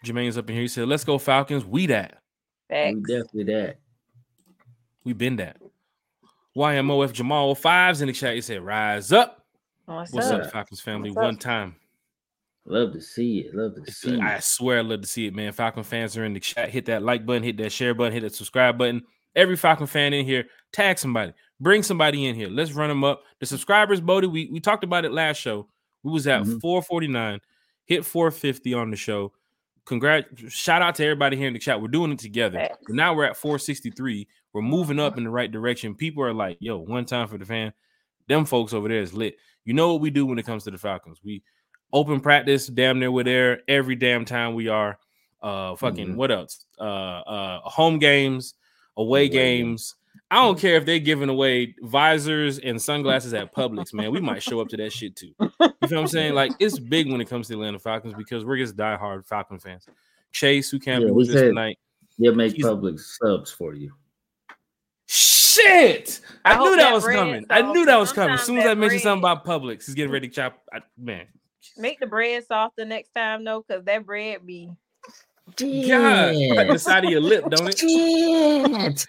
Jermaine's 0.05 0.39
up 0.39 0.49
in 0.49 0.55
here. 0.57 0.63
He 0.63 0.69
said, 0.69 0.89
Let's 0.89 1.05
go, 1.05 1.19
Falcons. 1.19 1.65
We 1.65 1.87
that. 1.87 2.23
We 2.71 2.77
Facts. 2.77 3.01
definitely 3.09 3.45
that. 3.55 3.79
We 5.05 5.13
been 5.13 5.37
that. 5.37 5.59
YMOF 6.57 7.13
Jamal 7.13 7.55
Fives 7.55 8.01
in 8.01 8.07
the 8.09 8.13
chat. 8.15 8.35
He 8.35 8.41
said, 8.41 8.63
Rise 8.63 9.13
up. 9.13 9.45
What's, 9.85 10.13
What's 10.13 10.29
up? 10.29 10.43
up, 10.45 10.53
Falcons 10.53 10.81
family? 10.81 11.11
One 11.11 11.37
time. 11.37 11.77
Love 12.65 12.93
to 12.93 13.01
see 13.01 13.41
it. 13.41 13.55
Love 13.55 13.75
to 13.75 13.81
It's- 13.83 13.97
see 13.99 14.19
I 14.21 14.39
swear 14.41 14.79
I 14.79 14.83
love 14.83 15.01
to 15.03 15.07
see 15.07 15.27
it, 15.27 15.35
man. 15.35 15.53
Falcon 15.53 15.83
fans 15.83 16.17
are 16.17 16.25
in 16.25 16.33
the 16.35 16.41
chat. 16.41 16.71
Hit 16.71 16.87
that 16.87 17.03
like 17.03 17.27
button, 17.27 17.43
hit 17.43 17.57
that 17.59 17.73
share 17.73 17.95
button, 17.95 18.13
hit 18.13 18.21
that 18.23 18.35
subscribe 18.35 18.79
button. 18.79 19.03
Every 19.37 19.57
Falcon 19.57 19.87
fan 19.87 20.13
in 20.13 20.25
here, 20.25 20.45
tag 20.73 20.99
somebody, 20.99 21.33
bring 21.61 21.83
somebody 21.83 22.27
in 22.27 22.35
here. 22.35 22.49
Let's 22.49 22.73
run 22.73 22.89
them 22.89 23.05
up. 23.05 23.23
The 23.39 23.47
subscribers, 23.47 24.01
Bodie, 24.01 24.27
we, 24.27 24.49
we 24.53 24.61
talked 24.61 24.85
about 24.85 25.05
it 25.05 25.13
last 25.13 25.39
show. 25.39 25.69
We 26.03 26.11
was 26.13 26.27
at 26.27 26.43
Mhm. 26.43 26.61
449, 26.61 27.41
hit 27.91 28.05
450 28.05 28.73
on 28.73 28.91
the 28.91 28.97
show. 28.97 29.33
Congrats. 29.85 30.29
Shout 30.53 30.81
out 30.81 30.95
to 30.95 31.05
everybody 31.05 31.37
here 31.37 31.49
in 31.49 31.53
the 31.53 31.59
chat. 31.59 31.83
We're 31.83 31.89
doing 31.89 32.13
it 32.13 32.21
together. 32.21 32.59
Facts. 32.61 32.85
Now 32.89 33.13
we're 33.15 33.25
at 33.25 33.37
463. 33.37 34.29
We're 34.53 34.63
moving 34.63 35.01
up 35.01 35.19
in 35.19 35.25
the 35.25 35.31
right 35.31 35.51
direction. 35.51 35.97
People 35.97 36.23
are 36.23 36.33
like, 36.33 36.57
yo, 36.61 36.79
one 36.79 37.05
time 37.05 37.27
for 37.27 37.37
the 37.37 37.45
fan. 37.45 37.73
Them 38.29 38.45
folks 38.45 38.73
over 38.73 38.89
there 38.89 39.01
is 39.01 39.13
lit. 39.13 39.37
You 39.65 39.75
know 39.75 39.93
what 39.93 40.01
we 40.01 40.11
do 40.11 40.25
when 40.25 40.39
it 40.39 40.47
comes 40.47 40.63
to 40.65 40.71
the 40.71 40.79
Falcons? 40.79 41.19
We 41.25 41.43
open 41.93 42.21
practice, 42.21 42.69
damn 42.69 43.01
near 43.01 43.11
we're 43.11 43.25
there 43.25 43.63
every 43.67 43.97
damn 43.97 44.25
time 44.25 44.55
we 44.55 44.69
are. 44.69 44.97
Uh 45.43 45.75
fucking 45.75 46.11
Mhm. 46.11 46.15
what 46.17 46.31
else? 46.31 46.67
Uh 46.79 46.85
uh 46.85 47.61
home 47.65 47.99
games, 47.99 48.55
away 48.97 49.23
Away 49.23 49.29
games. 49.29 49.97
Games. 50.31 50.39
I 50.41 50.45
don't 50.45 50.59
care 50.59 50.77
if 50.77 50.87
they're 50.87 50.99
giving 50.99 51.29
away 51.29 51.75
visors 51.83 52.59
and 52.59 52.81
sunglasses 52.81 53.35
at 53.35 53.55
Publix, 53.55 53.93
man. 53.93 54.11
We 54.13 54.21
might 54.21 54.43
show 54.43 54.61
up 54.61 54.69
to 54.69 54.77
that 54.79 54.93
shit 54.93 55.17
too. 55.17 55.33
You 55.39 55.49
feel 55.59 55.69
what 55.81 55.93
I'm 55.93 56.07
saying? 56.07 56.35
Like 56.35 56.53
it's 56.59 56.79
big 56.79 57.11
when 57.11 57.21
it 57.21 57.29
comes 57.29 57.49
to 57.49 57.55
Atlanta 57.55 57.79
Falcons 57.79 58.15
because 58.17 58.45
we're 58.45 58.57
just 58.59 58.77
diehard 58.77 59.27
Falcon 59.27 59.59
fans. 59.59 59.87
Chase, 60.33 60.71
who 60.71 60.79
can't 60.79 61.03
Yeah, 61.03 61.09
be 61.09 61.13
with 61.13 61.29
us 61.31 61.35
tonight. 61.35 61.79
They'll 62.19 62.35
make 62.35 62.53
He's- 62.55 62.67
Publix 62.69 63.01
subs 63.21 63.51
for 63.51 63.75
you. 63.75 63.93
Shit! 65.07 66.21
I, 66.45 66.55
I 66.55 66.59
knew 66.59 66.71
that 66.77 66.83
that 66.83 66.93
was 66.93 67.03
bread 67.05 67.17
coming. 67.19 67.47
I 67.51 67.63
knew 67.63 67.85
that 67.87 67.97
was 67.97 68.13
coming. 68.13 68.35
As 68.35 68.43
soon 68.43 68.59
as 68.59 68.65
I 68.65 68.69
that 68.69 68.79
mentioned 68.79 69.03
something 69.03 69.21
about 69.23 69.45
Publix, 69.45 69.87
he's 69.87 69.97
getting 69.97 70.13
ready 70.13 70.29
to 70.29 70.35
chop. 70.35 70.61
I, 70.73 70.81
man, 70.97 71.27
Make 71.77 71.99
the 71.99 72.07
bread 72.07 72.47
softer 72.47 72.85
next 72.85 73.11
time 73.15 73.43
though, 73.45 73.65
because 73.67 73.85
that 73.85 74.07
bread 74.07 74.47
be 74.47 74.71
God, 75.57 76.35
cut 76.55 76.69
the 76.69 76.79
side 76.79 77.05
of 77.05 77.11
your 77.11 77.21
lip, 77.21 77.49
don't 77.51 77.69
it? 77.69 77.79
Shit. 77.79 79.07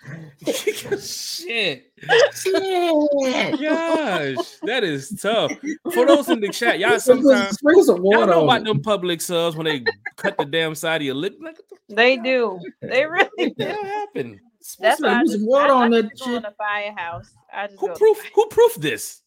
Shit. 0.99 1.91
Shit. 2.33 3.59
Gosh, 3.59 4.37
that 4.63 4.83
is 4.83 5.09
tough. 5.21 5.51
For 5.93 6.05
those 6.05 6.29
in 6.29 6.39
the 6.39 6.49
chat, 6.49 6.79
y'all 6.79 6.99
sometimes 6.99 7.57
Sprinkle 7.57 7.83
some 7.83 8.03
y'all 8.05 8.25
know 8.25 8.43
about 8.43 8.63
them 8.63 8.81
Publix 8.81 9.21
subs 9.21 9.55
when 9.55 9.65
they 9.65 9.83
cut 10.17 10.37
the 10.37 10.45
damn 10.45 10.73
side 10.75 11.01
of 11.01 11.05
your 11.05 11.15
lip. 11.15 11.37
Like, 11.39 11.57
the 11.57 11.95
they 11.95 12.17
do. 12.17 12.59
They 12.81 13.05
really 13.05 13.29
fuck 13.37 13.57
do. 13.57 13.65
happened? 13.65 14.39
That's 14.79 14.99
Put 14.99 15.07
why 15.07 15.13
I 15.13 15.19
some 15.19 15.27
just, 15.27 15.45
water 15.45 15.73
I, 15.73 15.77
I 15.77 15.83
on 15.85 15.91
just 15.91 16.03
that 16.03 16.19
go 16.19 16.25
in 16.25 16.31
shit. 16.33 16.43
the 16.43 16.55
firehouse. 16.57 17.31
I 17.53 17.67
just 17.67 17.79
Who 17.79 17.89
proof? 17.93 18.17
Who 18.33 18.47
proved 18.47 18.81
this? 18.81 19.21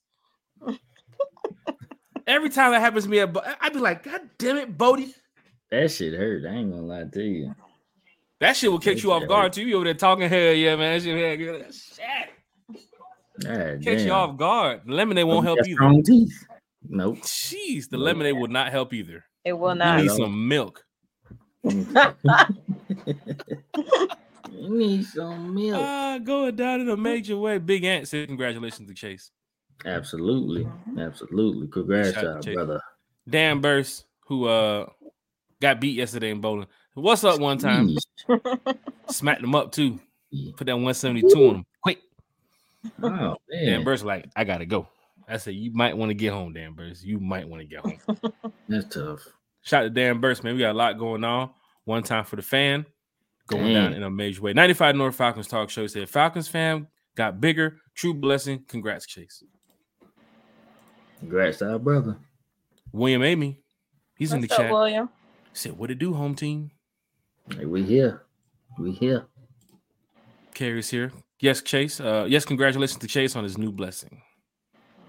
Every 2.27 2.49
time 2.49 2.73
that 2.73 2.81
happens 2.81 3.05
to 3.05 3.11
me, 3.11 3.21
I'd 3.21 3.37
I'd 3.61 3.73
be 3.73 3.79
like, 3.79 4.05
God 4.05 4.23
damn 4.39 4.57
it, 4.57 4.77
Bodie. 4.77 5.15
That 5.71 5.91
shit 5.91 6.15
hurt. 6.15 6.45
I 6.47 6.55
ain't 6.55 6.71
gonna 6.71 6.83
lie 6.83 7.05
to 7.05 7.23
you. 7.23 7.55
That 8.41 8.57
shit 8.57 8.71
will 8.71 8.79
catch 8.79 9.03
you 9.03 9.13
off 9.13 9.27
guard 9.27 9.53
too. 9.53 9.63
You 9.63 9.77
over 9.77 9.85
there 9.85 9.95
talking 9.95 10.29
hell 10.29 10.53
yeah, 10.53 10.77
man. 10.77 10.95
That 10.99 11.03
shit, 11.03 11.41
yeah, 11.41 11.65
shit. 11.71 12.31
God 13.43 13.83
catch 13.83 14.01
you 14.03 14.13
off 14.13 14.37
guard. 14.37 14.83
Lemonade 14.87 15.27
won't 15.27 15.45
help 15.45 15.59
Got 15.59 15.67
either. 15.69 15.77
Strong 15.77 16.03
teeth. 16.05 16.45
Nope. 16.89 17.19
Jeez, 17.19 17.89
the 17.89 17.97
lemonade 17.97 18.37
will 18.37 18.49
not 18.49 18.71
help 18.71 18.93
either. 18.93 19.25
It 19.45 19.55
will 19.55 19.73
You 19.73 19.79
not. 19.79 20.01
need 20.03 20.11
some 20.11 20.49
milk. 20.49 20.85
You 24.65 24.79
need 24.79 25.05
some 25.05 25.55
milk. 25.55 25.83
Ah, 25.83 26.19
going 26.23 26.57
down 26.57 26.81
in 26.81 26.89
a 26.89 26.97
major 26.97 27.37
way. 27.37 27.59
Big 27.59 27.85
Ant 27.85 28.09
said, 28.09 28.29
"Congratulations 28.29 28.89
to 28.89 28.95
Chase." 28.95 29.31
Absolutely. 29.85 30.67
Absolutely. 30.99 31.67
Congrats, 31.69 32.13
Shout 32.15 32.25
out 32.25 32.31
uh, 32.31 32.37
to 32.37 32.43
Chase. 32.43 32.55
brother. 32.55 32.81
Dan 33.29 33.61
Burst, 33.61 34.07
who 34.27 34.47
uh 34.47 34.87
got 35.65 35.81
beat 35.81 35.97
yesterday 35.97 36.31
in 36.31 36.43
bowling. 36.43 36.67
What's 36.93 37.25
up? 37.25 37.41
One 37.41 37.57
time, 37.57 37.97
smacked 39.09 39.43
him 39.43 39.55
up 39.55 39.73
too. 39.73 39.99
Put 40.57 40.67
that 40.67 40.75
172 40.75 41.49
on 41.49 41.55
him 41.57 41.67
quick. 41.83 42.01
Oh, 43.03 43.37
Dan 43.51 43.67
man. 43.67 43.85
Burst 43.85 44.05
like, 44.05 44.27
I 44.37 44.45
gotta 44.45 44.67
go. 44.67 44.87
I 45.27 45.39
said, 45.39 45.55
you 45.55 45.73
might 45.73 45.97
want 45.97 46.11
to 46.11 46.15
get 46.15 46.35
home, 46.35 46.53
Dan 46.53 46.75
Burst. 46.75 47.03
You 47.03 47.19
might 47.19 47.49
want 47.49 47.63
to 47.63 47.67
get 47.67 47.81
home. 47.81 48.43
That's 48.69 48.95
tough. 48.95 49.27
Shout 49.63 49.85
out 49.85 49.85
to 49.85 49.91
Dan 49.91 50.21
Burst, 50.21 50.45
man. 50.45 50.55
We 50.55 50.61
got 50.61 50.73
a 50.73 50.79
lot 50.79 50.99
going 50.99 51.25
on. 51.25 51.49
One 51.87 52.03
time 52.03 52.25
for 52.25 52.37
the 52.37 52.43
fan, 52.43 52.85
going 53.47 53.73
down 53.73 53.95
in 53.95 54.03
a 54.03 54.11
major 54.11 54.43
way. 54.43 54.53
95 54.53 54.97
North 54.97 55.15
Falcons 55.17 55.49
talk 55.49 55.71
show 55.71 55.87
said 55.87 56.11
Falcons 56.11 56.49
fan 56.49 56.89
got 57.17 57.41
bigger. 57.41 57.79
True 57.95 58.13
blessing. 58.13 58.65
Congrats, 58.69 59.07
Chase. 59.07 59.43
Congrats 61.21 61.59
to 61.59 61.73
our 61.73 61.79
brother. 61.79 62.19
William 62.93 63.23
Amy, 63.23 63.63
he's 64.19 64.35
in 64.35 64.43
the 64.43 64.51
up, 64.51 64.57
chat. 64.59 64.71
William? 64.71 65.09
He 65.55 65.59
said, 65.61 65.79
"What 65.79 65.93
it 65.93 66.01
do, 66.01 66.15
home 66.15 66.35
team?" 66.35 66.73
Hey, 67.57 67.65
we 67.65 67.85
here. 67.85 68.25
We 68.77 68.91
here. 68.91 69.27
Carrie's 70.53 70.91
here. 70.91 71.13
Yes, 71.39 71.63
Chase. 71.63 72.01
Uh, 72.01 72.27
yes, 72.29 72.45
congratulations 72.45 72.99
to 72.99 73.07
Chase 73.07 73.37
on 73.37 73.45
his 73.45 73.57
new 73.57 73.71
blessing. 73.71 74.21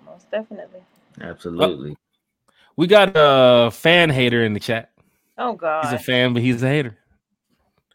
Most 0.06 0.30
definitely. 0.30 0.82
Absolutely. 1.20 1.98
We 2.78 2.86
got 2.86 3.14
a 3.16 3.72
fan 3.72 4.12
hater 4.12 4.44
in 4.44 4.54
the 4.54 4.60
chat. 4.60 4.92
Oh 5.36 5.54
God. 5.54 5.86
He's 5.86 5.94
a 5.94 6.00
fan, 6.00 6.34
but 6.34 6.44
he's 6.44 6.62
a 6.62 6.68
hater. 6.68 6.96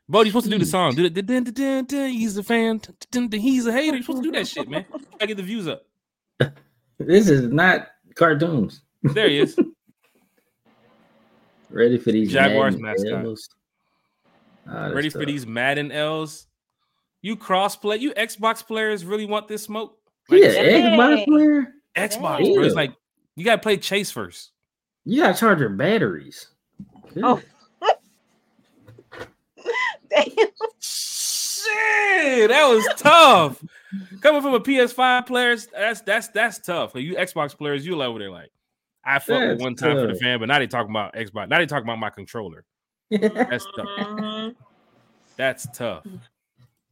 Bodie, 0.08 0.26
you're 0.26 0.32
supposed 0.32 0.46
to 0.46 0.50
do 0.50 0.58
the 0.58 0.66
song. 0.66 0.96
Do 0.96 1.04
it. 1.04 1.14
Dun, 1.14 1.24
dun, 1.24 1.44
dun, 1.44 1.84
dun, 1.84 2.10
He's 2.10 2.36
a 2.36 2.42
fan. 2.42 2.78
Dun, 2.78 2.96
dun, 3.12 3.28
dun, 3.28 3.40
He's 3.40 3.64
a 3.66 3.72
hater. 3.72 3.94
You're 3.94 4.02
supposed 4.02 4.24
to 4.24 4.32
do 4.32 4.36
that 4.36 4.48
shit, 4.48 4.68
man. 4.68 4.84
I 5.20 5.26
get 5.26 5.36
the 5.36 5.44
views 5.44 5.68
up. 5.68 5.86
This 6.98 7.30
is 7.30 7.50
not 7.50 7.86
cartoons. 8.14 8.82
There 9.02 9.26
he 9.26 9.38
is. 9.38 9.58
Ready 11.70 11.98
for 11.98 12.12
these 12.12 12.32
Jaguars 12.32 12.76
Madden 12.78 13.04
mascot. 13.04 13.24
L's? 13.26 13.48
Ah, 14.68 14.82
that's 14.84 14.94
Ready 14.94 15.08
for 15.10 15.24
these 15.24 15.46
Madden 15.46 15.90
L's? 15.92 16.46
You 17.22 17.36
crossplay. 17.36 18.00
You 18.00 18.12
Xbox 18.12 18.66
players 18.66 19.04
really 19.04 19.26
want 19.26 19.46
this 19.48 19.62
smoke? 19.62 19.96
Like, 20.28 20.42
Yeah, 20.42 20.48
Xbox 20.50 21.16
Dang. 21.16 21.24
player. 21.26 21.74
Xbox, 21.96 22.38
Dang. 22.38 22.54
bro. 22.54 22.64
It's 22.64 22.74
like 22.74 22.92
you 23.36 23.44
gotta 23.44 23.60
play 23.62 23.76
Chase 23.76 24.10
first. 24.10 24.52
You 25.04 25.22
gotta 25.22 25.38
charge 25.38 25.60
your 25.60 25.68
batteries. 25.70 26.48
Oh. 27.22 27.40
Damn. 30.10 30.26
Shit, 30.80 32.48
that 32.48 32.66
was 32.68 32.86
tough. 32.96 33.62
Coming 34.20 34.42
from 34.42 34.54
a 34.54 34.60
PS5 34.60 35.26
player, 35.26 35.56
that's 35.72 36.00
that's 36.02 36.28
that's 36.28 36.58
tough. 36.58 36.92
You 36.94 37.14
Xbox 37.16 37.56
players, 37.56 37.84
you 37.86 37.96
level 37.96 38.18
there 38.18 38.30
like 38.30 38.50
I 39.04 39.18
fucked 39.18 39.48
with 39.48 39.60
one 39.60 39.74
time 39.74 39.96
for 39.96 40.06
the 40.06 40.14
fan, 40.14 40.38
but 40.40 40.46
now 40.46 40.58
they 40.58 40.66
talking 40.66 40.90
about 40.90 41.14
Xbox. 41.14 41.48
Now 41.48 41.58
they 41.58 41.66
talking 41.66 41.84
about 41.84 41.98
my 41.98 42.10
controller. 42.10 42.64
That's 43.10 43.64
tough. 43.76 43.86
Mhm. 43.98 44.54
That's 45.36 45.66
tough. 45.76 46.06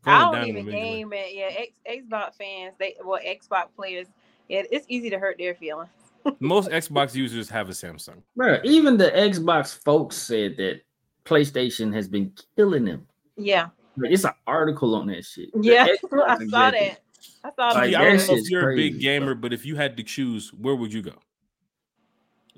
I 0.04 0.32
don't 0.32 0.46
even 0.48 0.66
game 0.66 1.12
it. 1.12 1.34
Yeah, 1.34 1.50
X, 1.50 1.78
Xbox 2.06 2.34
fans, 2.36 2.74
they 2.78 2.94
well, 3.04 3.20
Xbox 3.24 3.66
players, 3.76 4.06
yeah, 4.48 4.62
it's 4.70 4.86
easy 4.88 5.10
to 5.10 5.18
hurt 5.18 5.36
their 5.38 5.54
feelings. 5.54 5.90
Most 6.40 6.70
Xbox 6.70 7.14
users 7.14 7.48
have 7.50 7.68
a 7.68 7.72
Samsung. 7.72 8.22
Bro, 8.36 8.60
even 8.64 8.96
the 8.96 9.10
Xbox 9.10 9.76
folks 9.84 10.16
said 10.16 10.56
that 10.56 10.80
PlayStation 11.24 11.92
has 11.92 12.08
been 12.08 12.32
killing 12.56 12.84
them. 12.86 13.06
Yeah, 13.36 13.68
Like, 13.96 14.12
it's 14.12 14.24
an 14.24 14.32
article 14.46 14.94
on 14.94 15.06
that 15.08 15.24
shit. 15.24 15.50
Yeah, 15.60 15.84
I 15.92 15.96
saw 15.96 16.34
executive- 16.34 16.48
that. 16.50 17.00
I 17.44 17.50
saw 17.54 17.78
Like, 17.78 17.92
that. 17.92 18.00
I 18.00 18.04
don't 18.16 18.26
know 18.28 18.34
if 18.34 18.50
you're 18.50 18.70
a 18.72 18.76
big 18.76 18.98
gamer, 19.00 19.34
bro. 19.34 19.42
but 19.42 19.52
if 19.52 19.64
you 19.66 19.76
had 19.76 19.96
to 19.98 20.02
choose, 20.02 20.52
where 20.54 20.74
would 20.74 20.92
you 20.92 21.02
go? 21.02 21.12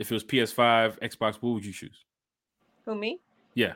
If 0.00 0.10
it 0.10 0.14
was 0.14 0.24
PS5, 0.24 0.98
Xbox, 1.00 1.34
what 1.34 1.52
would 1.52 1.64
you 1.64 1.74
choose? 1.74 2.06
Who 2.86 2.94
me? 2.94 3.20
Yeah. 3.54 3.74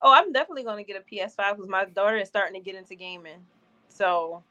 Oh, 0.00 0.12
I'm 0.12 0.32
definitely 0.32 0.62
going 0.62 0.82
to 0.82 0.90
get 0.90 1.02
a 1.02 1.14
PS5 1.14 1.56
because 1.56 1.68
my 1.68 1.84
daughter 1.84 2.16
is 2.16 2.28
starting 2.28 2.54
to 2.54 2.64
get 2.64 2.76
into 2.76 2.94
gaming. 2.94 3.44
So 3.88 4.44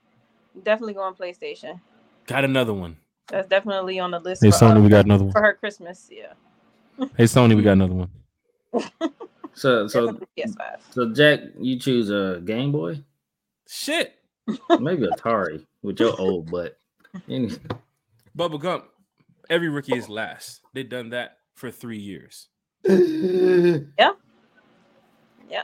definitely 0.64 0.96
going 0.96 1.14
PlayStation. 1.14 1.80
Got 2.26 2.44
another 2.44 2.74
one. 2.74 2.98
That's 3.30 3.48
definitely 3.48 4.00
on 4.00 4.12
the 4.12 4.20
list 4.20 4.44
Hey 4.44 4.52
for, 4.52 4.58
Sony, 4.58 4.78
uh, 4.78 4.82
we 4.82 4.90
got 4.90 5.06
another 5.06 5.24
one. 5.24 5.32
for 5.32 5.42
her 5.42 5.54
Christmas. 5.54 6.10
Yeah, 6.12 6.34
Hey 7.16 7.24
Sony, 7.24 7.56
we 7.56 7.62
got 7.62 7.74
another 7.74 7.94
one. 7.94 8.10
So 9.54 9.88
so 9.88 10.20
PS5. 10.38 10.78
so 10.92 11.12
Jack, 11.14 11.40
you 11.60 11.80
choose 11.80 12.12
a 12.12 12.40
Game 12.46 12.72
Boy? 12.72 13.02
Shit. 13.68 14.14
Maybe 14.80 15.08
Atari 15.08 15.66
with 15.82 16.00
your 16.00 16.20
old 16.22 16.52
butt. 16.52 16.78
Any- 17.28 17.58
Bubba 18.38 18.60
Gump. 18.60 18.86
Every 19.50 19.70
rookie 19.70 19.98
is 19.98 20.10
last. 20.10 20.62
They've 20.74 20.88
done 20.90 21.10
that 21.12 21.38
for 21.56 21.72
three 21.72 22.00
years. 22.00 22.48
Yeah. 22.88 24.12
Yeah. 25.50 25.64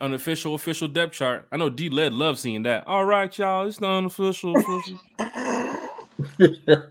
Unofficial, 0.00 0.54
official 0.54 0.88
depth 0.88 1.12
chart. 1.14 1.46
I 1.52 1.56
know 1.56 1.68
D 1.70 1.88
Led 1.90 2.12
loves 2.12 2.40
seeing 2.40 2.62
that. 2.64 2.86
All 2.86 3.04
right, 3.04 3.36
y'all. 3.38 3.66
It's 3.66 3.80
not 3.80 3.98
unofficial. 3.98 4.56
official. 4.56 4.98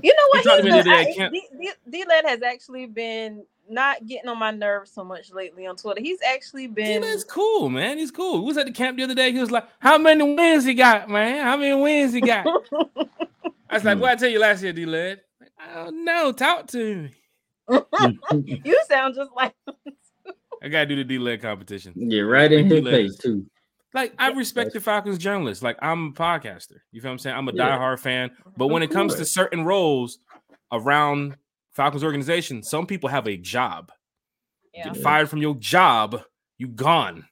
You 0.00 0.14
know 0.14 0.24
what? 0.28 0.38
He 0.38 0.48
talked 0.48 0.58
to 0.58 0.64
me 0.64 0.70
the 0.70 0.76
He's 0.76 0.80
other 0.86 0.90
day, 0.90 1.04
been- 1.06 1.14
Camp- 1.14 1.34
I- 1.34 1.38
D- 1.60 1.70
D- 1.90 1.90
D-Led 1.90 2.24
has 2.26 2.42
actually 2.42 2.86
been 2.86 3.44
not 3.70 4.06
getting 4.06 4.28
on 4.28 4.38
my 4.38 4.50
nerves 4.50 4.90
so 4.92 5.04
much 5.04 5.32
lately 5.32 5.66
on 5.66 5.76
Twitter. 5.76 6.00
He's 6.00 6.18
actually 6.22 6.66
D 6.66 6.72
been. 6.74 7.02
Led's 7.02 7.24
cool, 7.24 7.68
man. 7.68 7.98
He's 7.98 8.10
cool. 8.10 8.40
We 8.40 8.46
was 8.46 8.56
at 8.58 8.66
the 8.66 8.72
camp 8.72 8.96
the 8.96 9.04
other 9.04 9.14
day. 9.14 9.32
He 9.32 9.38
was 9.38 9.50
like, 9.50 9.66
How 9.78 9.98
many 9.98 10.34
wins 10.34 10.64
he 10.64 10.74
got, 10.74 11.08
man? 11.08 11.42
How 11.44 11.56
many 11.56 11.80
wins 11.80 12.12
he 12.12 12.20
got? 12.20 12.46
I 13.70 13.74
was 13.74 13.84
like, 13.84 13.96
Hmm. 13.96 14.00
What 14.00 14.10
I 14.12 14.16
tell 14.16 14.28
you 14.30 14.38
last 14.40 14.62
year, 14.62 14.72
D 14.72 14.86
Led? 14.86 15.20
I 15.58 15.74
don't 15.84 16.04
know. 16.04 16.32
Talk 16.32 16.66
to 16.68 16.94
me. 17.02 17.10
you 18.64 18.80
sound 18.88 19.14
just 19.14 19.30
like. 19.36 19.54
I 20.62 20.68
gotta 20.68 20.86
do 20.86 20.96
the 20.96 21.04
D 21.04 21.18
Led 21.18 21.40
competition. 21.42 21.92
yeah, 21.96 22.22
right 22.22 22.50
in 22.50 22.64
his 22.66 22.80
D-Led. 22.80 22.92
face 22.92 23.16
too. 23.16 23.46
Like 23.94 24.12
I 24.18 24.30
respect 24.32 24.72
the 24.72 24.80
Falcons 24.80 25.18
journalists. 25.18 25.62
Like 25.62 25.76
I'm 25.80 26.08
a 26.08 26.12
podcaster. 26.12 26.76
You 26.92 27.00
feel 27.00 27.10
what 27.10 27.12
I'm 27.12 27.18
saying? 27.18 27.36
I'm 27.36 27.48
a 27.48 27.52
Yeah. 27.52 27.76
diehard 27.78 28.00
fan. 28.00 28.30
But 28.56 28.68
when 28.68 28.82
it 28.82 28.90
comes 28.90 29.14
to 29.16 29.24
certain 29.24 29.64
roles 29.64 30.18
around 30.72 31.36
Falcons 31.78 32.02
organization, 32.02 32.60
some 32.64 32.86
people 32.86 33.08
have 33.08 33.28
a 33.28 33.36
job. 33.36 33.92
Yeah. 34.74 34.88
Get 34.92 34.96
fired 34.96 35.30
from 35.30 35.40
your 35.40 35.54
job, 35.54 36.20
you 36.58 36.66
gone. 36.66 37.24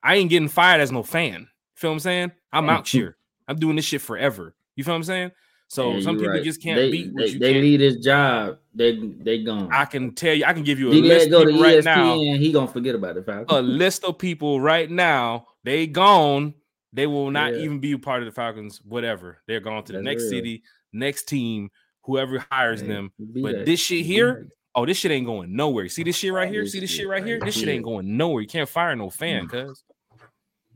I 0.00 0.14
ain't 0.14 0.30
getting 0.30 0.48
fired 0.48 0.80
as 0.80 0.92
no 0.92 1.02
fan. 1.02 1.48
Feel 1.74 1.90
what 1.90 1.94
I'm 1.94 2.00
saying? 2.00 2.32
I'm 2.52 2.70
out 2.70 2.86
here. 2.88 3.16
I'm 3.48 3.56
doing 3.58 3.74
this 3.74 3.84
shit 3.84 4.00
forever. 4.00 4.54
You 4.76 4.84
feel 4.84 4.94
what 4.94 4.98
I'm 4.98 5.02
saying? 5.04 5.30
So 5.66 5.94
Yeah, 5.94 6.00
some 6.02 6.16
people 6.18 6.32
right. 6.32 6.42
just 6.44 6.62
can't 6.62 6.76
they, 6.78 6.90
beat 6.92 7.12
what 7.12 7.22
They, 7.24 7.28
you 7.30 7.38
they 7.40 7.52
can't. 7.54 7.64
leave 7.64 7.80
his 7.80 7.96
job. 7.96 8.58
They 8.74 8.96
they 8.96 9.42
gone. 9.42 9.68
I 9.72 9.84
can 9.86 10.14
tell 10.14 10.34
you, 10.34 10.44
I 10.44 10.52
can 10.52 10.62
give 10.62 10.78
you 10.78 10.90
a 10.90 10.94
he 10.94 11.02
list 11.02 11.28
go 11.30 11.42
of 11.42 11.48
to 11.48 11.54
E 11.54 11.60
right 11.62 11.78
ESPN. 11.78 11.84
now. 11.84 12.14
He 12.38 12.52
gonna 12.52 12.66
forget 12.68 12.94
about 12.94 13.16
it. 13.16 13.26
Falcons. 13.26 13.46
a 13.50 13.60
list 13.60 14.04
of 14.04 14.18
people 14.18 14.60
right 14.60 14.88
now. 14.90 15.46
They 15.64 15.88
gone. 15.88 16.54
They 16.92 17.08
will 17.08 17.30
not 17.32 17.54
Yeah. 17.54 17.60
even 17.64 17.80
be 17.80 17.90
a 17.92 17.98
part 17.98 18.22
of 18.22 18.26
the 18.26 18.32
Falcons. 18.32 18.80
Whatever. 18.84 19.38
They're 19.48 19.58
gone 19.60 19.82
to 19.84 19.92
the 19.92 19.98
That's 19.98 20.04
next 20.04 20.22
real. 20.22 20.30
city, 20.30 20.62
next 20.92 21.24
team, 21.28 21.70
whoever 22.02 22.44
hires 22.50 22.80
Man, 22.82 22.88
them. 22.88 23.12
But 23.42 23.52
that. 23.56 23.66
this 23.66 23.80
shit 23.80 24.04
here, 24.04 24.48
oh, 24.74 24.86
this 24.86 24.96
shit 24.96 25.10
ain't 25.10 25.26
going 25.26 25.54
nowhere. 25.54 25.88
See 25.88 26.02
this 26.02 26.16
shit 26.16 26.32
right 26.32 26.48
here? 26.48 26.66
See 26.66 26.80
this 26.80 26.90
shit 26.90 27.00
shit 27.00 27.08
right 27.08 27.24
here? 27.24 27.40
This 27.40 27.54
shit 27.54 27.68
ain't 27.68 27.84
going 27.84 28.16
nowhere. 28.16 28.42
You 28.42 28.48
can't 28.48 28.68
fire 28.68 28.94
no 28.96 29.10
fan, 29.10 29.46
cuz 29.48 29.84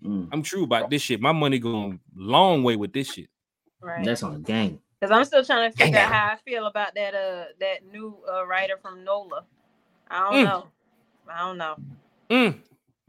Mm, 0.04 0.28
I'm 0.32 0.42
true 0.42 0.64
about 0.64 0.90
this 0.90 1.00
shit. 1.00 1.18
My 1.20 1.32
money 1.32 1.58
going 1.58 1.98
long 2.14 2.62
way 2.62 2.76
with 2.76 2.92
this 2.92 3.10
shit. 3.10 3.30
Right. 3.80 4.04
that's 4.04 4.22
on 4.22 4.34
the 4.34 4.40
gang. 4.40 4.78
Because 5.00 5.10
I'm 5.10 5.24
still 5.24 5.42
trying 5.44 5.70
to 5.70 5.76
figure 5.76 5.94
Dang 5.94 6.04
out 6.08 6.12
how 6.12 6.26
I 6.32 6.36
feel 6.44 6.66
about 6.66 6.94
that 6.94 7.14
uh 7.14 7.44
that 7.60 7.86
new 7.90 8.18
uh 8.30 8.46
writer 8.46 8.76
from 8.82 9.02
NOLA. 9.04 9.44
I 10.10 10.30
don't 10.30 10.40
Mm. 10.40 10.44
know. 10.44 10.68
I 11.30 11.38
don't 11.38 11.56
know. 11.58 11.76
Mm, 12.30 12.60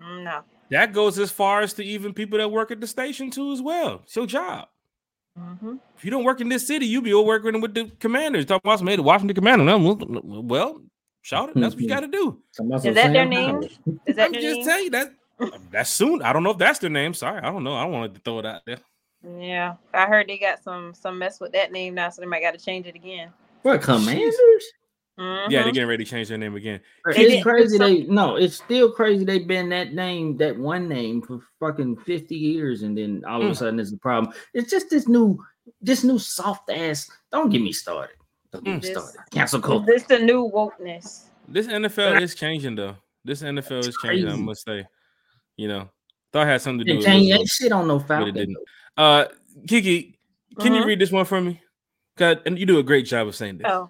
Mm, 0.02 0.24
No. 0.24 0.44
that 0.70 0.94
goes 0.94 1.20
as 1.20 1.32
far 1.32 1.62
as 1.62 1.74
to 1.74 1.84
even 1.84 2.14
people 2.14 2.38
that 2.38 2.50
work 2.50 2.72
at 2.72 2.80
the 2.80 2.88
station 2.88 3.30
too, 3.30 3.52
as 3.52 3.62
well. 3.62 4.02
It's 4.04 4.16
your 4.16 4.26
job. 4.26 4.70
Hmm 5.38 5.76
If 5.98 6.06
you 6.06 6.12
don't 6.12 6.24
work 6.24 6.42
in 6.42 6.50
this 6.50 6.66
city, 6.68 6.86
you 6.86 7.02
be 7.02 7.14
working 7.14 7.60
with 7.62 7.74
the 7.74 7.92
commanders. 8.00 8.46
Talking 8.46 8.68
about 8.70 8.80
some 8.80 8.86
made 8.86 9.00
the 9.00 9.04
Washington 9.04 9.36
commander. 9.36 9.78
Well, 10.24 10.82
shout 11.22 11.50
it. 11.50 11.56
That's 11.56 11.76
what 11.76 11.82
you 11.82 11.90
got 11.90 12.02
to 12.02 12.08
do. 12.08 12.42
Somebody 12.52 12.78
Is 12.80 12.84
some 12.84 12.94
that 12.96 13.14
their 13.14 13.26
name? 13.26 13.64
Is 14.06 14.16
that 14.16 14.28
I'm 14.28 14.34
just 14.34 14.44
name? 14.44 14.66
telling 14.66 14.84
you 14.86 14.90
that 14.92 15.12
that's 15.72 15.90
soon. 15.90 16.22
I 16.22 16.32
don't 16.34 16.44
know 16.44 16.52
if 16.52 16.58
that's 16.58 16.80
their 16.80 16.90
name. 16.90 17.14
Sorry, 17.14 17.40
I 17.40 17.52
don't 17.52 17.64
know. 17.64 17.76
I 17.76 17.84
don't 17.84 18.14
to 18.14 18.20
throw 18.22 18.40
it 18.40 18.46
out 18.46 18.62
there. 18.66 18.78
Yeah, 19.40 19.76
I 19.94 20.06
heard 20.06 20.28
they 20.28 20.38
got 20.38 20.64
some 20.64 20.94
some 20.94 21.18
mess 21.18 21.40
with 21.40 21.52
that 21.54 21.72
name 21.72 21.96
now, 21.96 22.10
so 22.10 22.22
they 22.22 22.28
might 22.28 22.42
got 22.42 22.58
to 22.58 22.64
change 22.64 22.86
it 22.86 22.96
again. 22.96 23.30
What 23.64 23.82
commanders? 23.82 24.36
Yeah, 25.18 25.24
Mhm. 25.24 25.50
they're 25.50 25.64
getting 25.72 25.88
ready 25.88 26.04
to 26.04 26.10
change 26.10 26.28
their 26.28 26.38
name 26.38 26.56
again. 26.56 26.82
It's 27.08 27.18
did- 27.18 27.44
crazy. 27.44 27.78
They 27.78 28.04
no, 28.04 28.36
it's 28.36 28.56
still 28.56 28.92
crazy. 28.92 29.24
They've 29.24 29.48
been 29.48 29.70
that 29.70 29.94
name, 29.94 30.36
that 30.38 30.58
one 30.58 30.90
name 30.90 31.22
for 31.22 31.40
fucking 31.60 31.98
fifty 31.98 32.36
years, 32.36 32.82
and 32.84 32.98
then 32.98 33.24
all 33.26 33.42
of 33.42 33.48
a 33.48 33.52
Mm. 33.52 33.56
sudden 33.56 33.80
it's 33.80 33.94
a 33.94 33.98
problem. 33.98 34.34
It's 34.54 34.70
just 34.70 34.90
this 34.90 35.08
new, 35.08 35.38
this 35.82 36.04
new 36.04 36.20
soft 36.20 36.70
ass. 36.70 37.10
Don't 37.32 37.50
get 37.50 37.62
me 37.62 37.72
started. 37.72 38.16
Don't 38.52 38.66
get 38.66 38.74
me 38.74 38.80
This- 38.82 38.92
started. 38.92 39.20
Cancel 39.32 39.60
Is 39.60 39.66
culture. 39.66 39.86
this 39.86 40.04
the 40.04 40.20
new 40.20 40.52
wokeness? 40.54 41.28
This 41.48 41.68
NFL 41.68 42.22
is 42.22 42.36
changing 42.36 42.76
though. 42.76 42.98
This 43.24 43.42
NFL 43.42 43.80
is 43.80 43.86
That's 43.88 44.02
changing. 44.02 44.28
I 44.30 44.36
must 44.36 44.66
say, 44.66 44.86
you 45.56 45.68
know, 45.70 45.90
thought 46.34 46.44
it 46.48 46.50
had 46.52 46.62
something 46.62 46.80
to 46.80 46.92
do 46.92 46.94
It 46.94 46.98
with 46.98 47.06
can't 47.06 47.48
shit 47.48 47.72
on 47.72 47.88
no 47.88 48.00
foul. 48.00 48.20
but 48.22 48.28
it 48.28 48.34
didn't. 48.34 48.58
Uh, 48.98 49.26
Kiki, 49.68 50.20
can 50.60 50.74
you 50.74 50.82
Mhm. 50.82 50.86
read 50.86 51.00
this 51.00 51.12
one 51.12 51.24
for 51.26 51.40
me? 51.40 51.62
God, 52.18 52.42
and 52.46 52.60
you 52.60 52.66
do 52.66 52.80
a 52.80 52.84
great 52.84 53.06
job 53.06 53.28
of 53.28 53.36
saying 53.36 53.58
this. 53.60 53.68
Oh, 53.70 53.90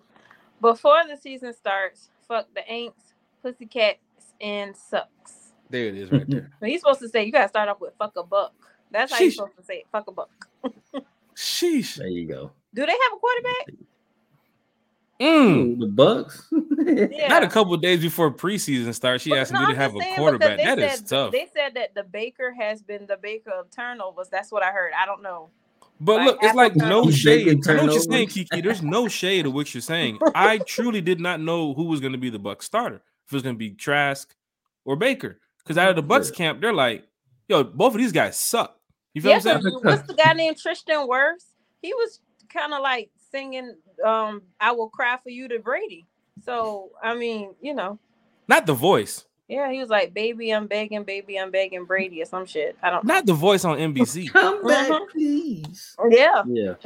before 0.62 1.02
the 1.08 1.18
season 1.18 1.54
starts, 1.54 2.10
fuck 2.28 2.48
the 2.54 2.62
Aints, 2.72 3.14
Pussycats, 3.42 4.00
and 4.42 4.76
sucks. 4.76 5.54
There 5.70 5.86
it 5.86 5.96
is, 5.96 6.12
right 6.12 6.30
there. 6.30 6.52
But 6.60 6.70
he's 6.70 6.82
supposed 6.82 7.00
to 7.02 7.10
say 7.10 7.24
you 7.24 7.32
gotta 7.32 7.50
start 7.50 7.70
off 7.70 7.80
with 7.82 7.94
fuck 7.98 8.16
a 8.18 8.24
buck. 8.24 8.54
That's 8.92 9.12
how 9.12 9.20
you're 9.20 9.32
supposed 9.32 9.58
to 9.58 9.64
say 9.64 9.78
it. 9.78 9.86
Fuck 9.92 10.08
a 10.08 10.12
buck. 10.12 10.30
Sheesh. 11.36 11.96
There 11.96 12.08
you 12.08 12.28
go. 12.28 12.52
Do 12.74 12.86
they 12.86 12.92
have 12.92 13.14
a 13.14 13.18
quarterback? 13.18 13.68
Mm. 15.20 15.80
The 15.80 15.88
Bucks. 15.88 16.48
Yeah. 16.88 17.30
Not 17.30 17.42
a 17.42 17.48
couple 17.48 17.74
of 17.74 17.82
days 17.82 18.00
before 18.02 18.32
preseason 18.32 18.94
starts. 18.94 19.24
She 19.24 19.32
But 19.32 19.40
asked 19.40 19.52
no, 19.52 19.62
me, 19.62 19.74
to 19.74 19.76
have 19.76 19.96
a 19.96 20.00
quarterback?" 20.16 20.58
because 20.58 20.76
That 20.76 20.76
they 20.76 20.92
is 20.92 21.02
tough. 21.02 21.32
They 21.32 21.48
said 21.52 21.74
that 21.74 21.96
the 21.96 22.04
Baker 22.04 22.54
has 22.54 22.84
been 22.84 23.08
the 23.08 23.18
Baker 23.18 23.50
of 23.50 23.72
turnovers. 23.72 24.30
That's 24.30 24.52
what 24.52 24.62
I 24.62 24.72
heard. 24.72 24.92
I 24.96 25.08
don't 25.08 25.24
know. 25.24 25.50
But 26.00 26.18
Like 26.18 26.26
look, 26.26 26.40
it's 26.42 26.56
like 26.56 26.76
no 26.76 27.10
shade. 27.10 27.62
I 27.68 27.74
know 27.74 27.84
what 27.84 27.94
you're 27.94 28.02
saying, 28.02 28.28
Kiki. 28.28 28.62
There's 28.62 28.82
no 28.82 29.08
shade 29.08 29.46
of 29.46 29.54
what 29.54 29.74
you're 29.74 29.82
saying. 29.82 30.20
I 30.36 30.58
truly 30.60 31.02
did 31.02 31.20
not 31.20 31.40
know 31.40 31.74
who 31.74 31.86
was 31.86 32.00
going 32.02 32.12
to 32.12 32.18
be 32.18 32.30
the 32.30 32.40
Bucks 32.40 32.66
starter. 32.66 32.98
If 32.98 33.32
it 33.32 33.36
was 33.36 33.44
going 33.44 33.56
to 33.56 33.60
be 33.60 33.72
Trask 33.72 34.36
or 34.84 34.96
Baker, 34.96 35.40
because 35.64 35.78
out 35.78 35.90
of 35.90 35.96
the 35.96 36.04
Bucks 36.04 36.30
Yeah. 36.30 36.36
camp, 36.36 36.62
they're 36.62 36.74
like, 36.74 37.06
"Yo, 37.48 37.64
both 37.64 37.94
of 37.94 38.00
these 38.00 38.12
guys 38.12 38.38
suck." 38.38 38.78
You 39.14 39.22
feel 39.22 39.32
Yeah, 39.32 39.38
what 39.38 39.48
I'm 39.48 39.62
saying? 39.62 39.80
what's 39.84 40.08
the 40.08 40.14
guy 40.14 40.34
named 40.34 40.58
Tristan 40.58 41.08
Wirfs? 41.08 41.54
He 41.82 41.94
was 41.94 42.20
kind 42.50 42.74
of 42.74 42.82
like 42.82 43.10
singing 43.32 43.76
um 44.06 44.42
I 44.60 44.72
will 44.72 44.90
cry 44.90 45.18
for 45.24 45.30
you 45.30 45.48
to 45.48 45.60
Brady. 45.60 46.06
So 46.44 46.92
I 47.02 47.16
mean, 47.16 47.56
you 47.62 47.74
know, 47.74 47.98
Not 48.48 48.66
the 48.66 48.74
voice, 48.74 49.26
yeah, 49.48 49.72
he 49.72 49.80
was 49.80 49.90
like, 49.90 50.14
Baby, 50.14 50.52
I'm 50.52 50.68
begging, 50.68 51.04
baby, 51.04 51.38
I'm 51.40 51.52
begging 51.52 51.86
Brady 51.86 52.22
or 52.22 52.26
some 52.26 52.46
shit. 52.46 52.76
I 52.82 52.90
don't 52.90 53.06
not 53.06 53.26
the 53.26 53.34
voice 53.34 53.66
on 53.66 53.78
NBC. 53.78 54.30
Come 54.34 54.66
back, 54.66 54.90
Mhm. 54.90 55.10
please. 55.12 55.96
Yeah. 56.10 56.44
Yeah. 56.48 56.74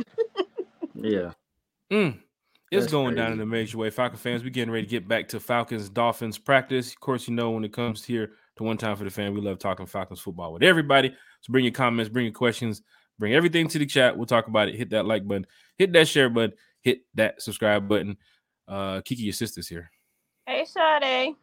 Yeah. 1.02 1.32
Mm. 1.92 2.20
It's 2.72 2.82
That's 2.84 2.92
going 2.92 3.16
down 3.16 3.28
in 3.32 3.38
crazy. 3.38 3.44
a 3.44 3.46
major 3.46 3.78
way. 3.78 3.90
Falcon 3.90 4.18
fans, 4.18 4.44
we 4.44 4.50
getting 4.50 4.72
ready 4.72 4.86
to 4.86 4.90
get 4.90 5.08
back 5.08 5.30
to 5.30 5.40
Falcons 5.40 5.90
Dolphins 5.90 6.38
practice. 6.38 6.92
Of 6.92 7.00
course, 7.00 7.28
you 7.28 7.34
know 7.34 7.52
when 7.52 7.64
it 7.64 7.72
comes 7.72 8.04
here 8.04 8.32
to 8.58 8.64
one 8.64 8.78
time 8.78 8.98
for 8.98 9.06
the 9.06 9.10
fan, 9.10 9.34
we 9.34 9.40
love 9.42 9.60
talking 9.60 9.86
Falcons 9.86 10.20
football 10.20 10.52
with 10.52 10.62
everybody. 10.62 11.10
So 11.42 11.52
bring 11.52 11.64
your 11.64 11.72
comments, 11.74 12.10
bring 12.10 12.26
your 12.26 12.34
questions, 12.34 12.82
bring 13.18 13.34
everything 13.34 13.70
to 13.70 13.80
the 13.80 13.86
chat. 13.86 14.18
We'll 14.18 14.26
talk 14.26 14.48
about 14.48 14.68
it. 14.68 14.76
Hit 14.76 14.90
that 14.90 15.06
like 15.06 15.26
button, 15.26 15.48
hit 15.78 15.94
that 15.94 16.08
share 16.10 16.30
button, 16.30 16.54
hit 16.82 17.00
that 17.16 17.42
subscribe 17.42 17.88
button. 17.88 18.18
Uh, 18.68 19.00
Kiki, 19.02 19.24
your 19.24 19.34
sister's 19.34 19.68
here. 19.70 19.90
Hey 20.46 20.66
Sade. 20.66 21.36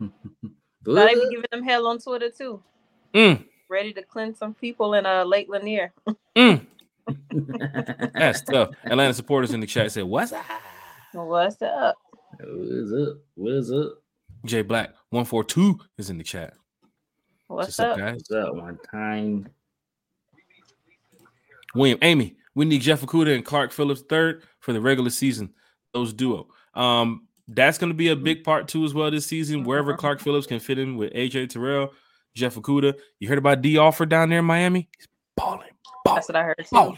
Now 0.00 0.10
they 1.06 1.14
be 1.14 1.20
Good. 1.20 1.30
giving 1.30 1.46
them 1.50 1.62
hell 1.62 1.86
on 1.86 1.98
Twitter 1.98 2.30
too. 2.30 2.62
Mm, 3.14 3.44
Ready 3.68 3.92
to 3.94 4.02
cleanse 4.02 4.38
some 4.38 4.54
people 4.54 4.94
in 4.94 5.06
uh 5.06 5.24
Lake 5.24 5.48
Lanier. 5.48 5.92
mm. 6.36 6.66
That's 8.14 8.42
tough. 8.42 8.70
Atlanta 8.84 9.14
supporters 9.14 9.52
in 9.52 9.60
the 9.60 9.66
chat 9.66 9.92
said, 9.92 10.04
"What's 10.04 10.32
up?" 10.32 10.44
What's 11.12 11.60
up? 11.62 11.96
What's 12.40 12.92
up? 12.92 13.18
What's 13.34 13.70
up? 13.70 13.92
Jay 14.44 14.62
Black 14.62 14.94
one 15.10 15.24
four 15.24 15.44
two 15.44 15.78
is 15.98 16.10
in 16.10 16.18
the 16.18 16.24
chat. 16.24 16.54
What's 17.46 17.78
up? 17.78 17.96
guys? 17.96 18.14
What's 18.28 18.32
up? 18.32 18.54
One 18.54 18.78
time. 18.90 19.48
William, 21.74 21.98
Amy, 22.02 22.36
we 22.54 22.64
need 22.64 22.80
Jeff 22.82 23.00
Okudah 23.02 23.34
and 23.34 23.44
Clark 23.44 23.72
Phillips 23.72 24.02
third 24.02 24.44
for 24.60 24.72
the 24.72 24.80
regular 24.80 25.10
season. 25.10 25.52
Those 25.92 26.12
duo. 26.12 26.48
Um, 26.74 27.26
that's 27.48 27.78
going 27.78 27.90
to 27.90 27.96
be 27.96 28.08
a 28.08 28.16
big 28.16 28.42
part 28.44 28.68
too 28.68 28.84
as 28.84 28.94
well 28.94 29.10
this 29.10 29.26
season. 29.26 29.64
Wherever 29.64 29.94
Clark 29.96 30.20
Phillips 30.20 30.46
can 30.46 30.60
fit 30.60 30.78
in 30.78 30.96
with 30.96 31.12
AJ 31.12 31.50
Terrell, 31.50 31.92
Jeff 32.34 32.54
Okudah. 32.54 32.94
You 33.20 33.28
heard 33.28 33.38
about 33.38 33.60
Dee 33.62 33.78
Alford 33.78 34.08
down 34.08 34.30
there 34.30 34.38
in 34.40 34.44
Miami? 34.44 34.88
He's 34.96 35.08
balling, 35.36 35.68
That's 36.04 36.28
what 36.28 36.36
I 36.36 36.42
heard 36.44 36.56
too. 36.58 36.66
balling, 36.72 36.96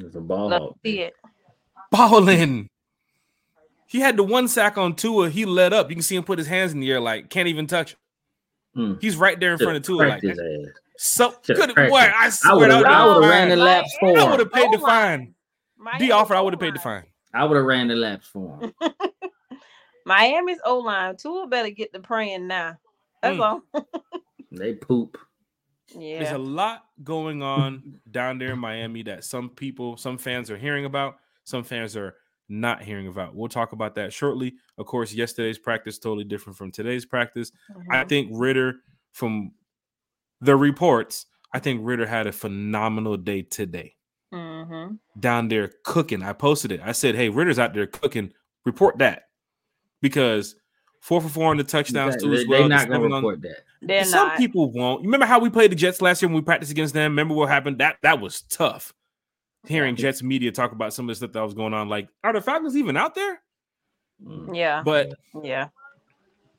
It's 0.00 0.16
a 0.16 0.20
ball 0.20 0.48
Love 0.48 0.74
to 0.74 0.78
see 0.84 1.00
it. 1.00 1.14
balling. 1.90 2.68
He 3.86 4.00
had 4.00 4.16
the 4.16 4.22
one 4.22 4.48
sack 4.48 4.78
on 4.78 4.94
Tua. 4.94 5.28
He 5.28 5.44
let 5.44 5.74
up. 5.74 5.90
You 5.90 5.96
can 5.96 6.02
see 6.02 6.16
him 6.16 6.24
put 6.24 6.38
his 6.38 6.48
hands 6.48 6.72
in 6.72 6.80
the 6.80 6.90
air, 6.90 7.00
like 7.00 7.28
can't 7.28 7.48
even 7.48 7.66
touch 7.66 7.92
him. 7.92 7.98
Hmm. 8.74 8.94
He's 9.02 9.16
right 9.16 9.38
there 9.38 9.52
in 9.52 9.58
front 9.58 9.76
of 9.76 9.84
Should've 9.84 9.98
Tua, 9.98 10.08
like 10.08 10.20
cracked 10.22 10.24
his 10.24 10.38
ass. 10.38 10.72
so 10.96 11.34
Should've 11.44 11.66
good. 11.66 11.74
cracked 11.74 11.90
Boy. 11.90 11.98
I 11.98 12.12
I 12.24 12.28
swear 12.30 12.56
would 12.56 12.70
I 12.70 12.74
have. 12.74 12.84
would 12.86 12.88
have 12.88 13.22
have 13.24 13.30
ran 13.30 13.48
the 13.50 13.56
laps 13.56 13.94
for 14.00 14.08
him. 14.12 14.16
I 14.18 14.30
would 14.30 14.40
have 14.40 14.50
paid 14.52 14.72
the 14.72 14.78
Oh 14.78 14.80
my- 14.80 14.88
fine. 14.88 15.34
Miami's 15.76 15.98
Dee 16.06 16.10
Alford, 16.12 16.36
I 16.38 16.40
would 16.40 16.54
have 16.54 16.60
paid 16.60 16.74
the 16.74 16.78
fine. 16.78 17.04
I 17.34 17.44
would 17.44 17.56
have 17.56 17.66
ran 17.66 17.88
the 17.88 17.96
laps 17.96 18.26
for 18.28 18.58
him. 18.60 18.72
Miami's 20.06 20.58
O 20.64 20.78
line. 20.78 21.16
Tua 21.16 21.46
better 21.46 21.70
get 21.70 21.92
the 21.92 22.00
praying 22.00 22.46
now. 22.46 22.76
That's 23.22 23.36
Mm. 23.38 23.40
all. 23.74 23.86
They 24.50 24.74
poop. 24.74 25.16
Yeah. 25.94 26.20
There's 26.20 26.32
a 26.34 26.38
lot 26.38 26.84
going 27.02 27.42
on 27.42 28.00
down 28.10 28.38
there 28.38 28.52
in 28.52 28.58
Miami 28.58 29.02
that 29.04 29.24
some 29.24 29.50
people, 29.50 29.96
some 29.96 30.18
fans 30.18 30.50
are 30.50 30.56
hearing 30.56 30.84
about, 30.86 31.16
some 31.44 31.62
fans 31.64 31.96
are 31.96 32.16
not 32.48 32.82
hearing 32.82 33.06
about. 33.08 33.34
We'll 33.34 33.48
talk 33.48 33.72
about 33.72 33.94
that 33.94 34.12
shortly. 34.12 34.54
Of 34.78 34.86
course, 34.86 35.12
yesterday's 35.12 35.58
practice 35.58 35.98
totally 35.98 36.24
different 36.24 36.56
from 36.58 36.70
today's 36.72 37.06
practice. 37.06 37.52
I 37.90 38.04
Mhm. 38.04 38.08
think 38.08 38.30
Ridder, 38.32 38.76
from 39.12 39.52
the 40.40 40.56
reports, 40.56 41.26
I 41.52 41.58
think 41.58 41.80
Ridder 41.84 42.06
had 42.06 42.26
a 42.26 42.32
phenomenal 42.32 43.16
day 43.16 43.42
today 43.42 43.96
Mhm. 44.32 44.98
down 45.20 45.48
there 45.48 45.70
cooking. 45.84 46.22
I 46.22 46.32
posted 46.32 46.72
it. 46.72 46.80
I 46.82 46.92
said, 46.92 47.14
"Hey, 47.14 47.28
Ridder's 47.28 47.58
out 47.58 47.74
there 47.74 47.86
cooking. 47.86 48.32
Report 48.64 48.98
that 48.98 49.24
because 50.02 50.54
four 51.00 51.20
for 51.22 51.28
four 51.30 51.50
on 51.50 51.56
the 51.56 51.64
touchdowns 51.64 52.16
too 52.16 52.28
They, 52.30 52.42
as 52.42 52.46
well. 52.46 52.60
They're 52.60 52.68
not 52.68 52.88
gonna 52.88 52.94
seven 52.96 53.12
on- 53.12 53.22
report 53.24 53.42
that. 53.42 53.60
They're 53.80 54.04
some 54.04 54.28
not. 54.28 54.36
people 54.38 54.70
won't. 54.70 55.02
You 55.02 55.08
remember 55.08 55.26
how 55.26 55.38
we 55.40 55.48
played 55.48 55.70
the 55.72 55.76
Jets 55.76 56.00
last 56.02 56.20
year 56.22 56.28
when 56.28 56.36
we 56.36 56.42
practiced 56.42 56.70
against 56.70 56.92
them? 56.94 57.12
Remember 57.12 57.34
what 57.34 57.48
happened? 57.48 57.78
That 57.78 57.96
that 58.02 58.20
was 58.20 58.42
tough. 58.42 58.92
Hearing 59.66 59.96
Jets 59.96 60.22
media 60.22 60.52
talk 60.52 60.72
about 60.72 60.92
some 60.92 61.06
of 61.06 61.08
the 61.08 61.14
stuff 61.14 61.32
that 61.32 61.40
was 61.42 61.54
going 61.54 61.72
on, 61.72 61.88
like 61.88 62.08
are 62.22 62.32
the 62.32 62.40
Falcons 62.40 62.76
even 62.76 62.96
out 62.96 63.14
there? 63.14 63.40
Mm. 64.24 64.54
Yeah. 64.56 64.82
But 64.84 65.14
Yeah. 65.42 65.68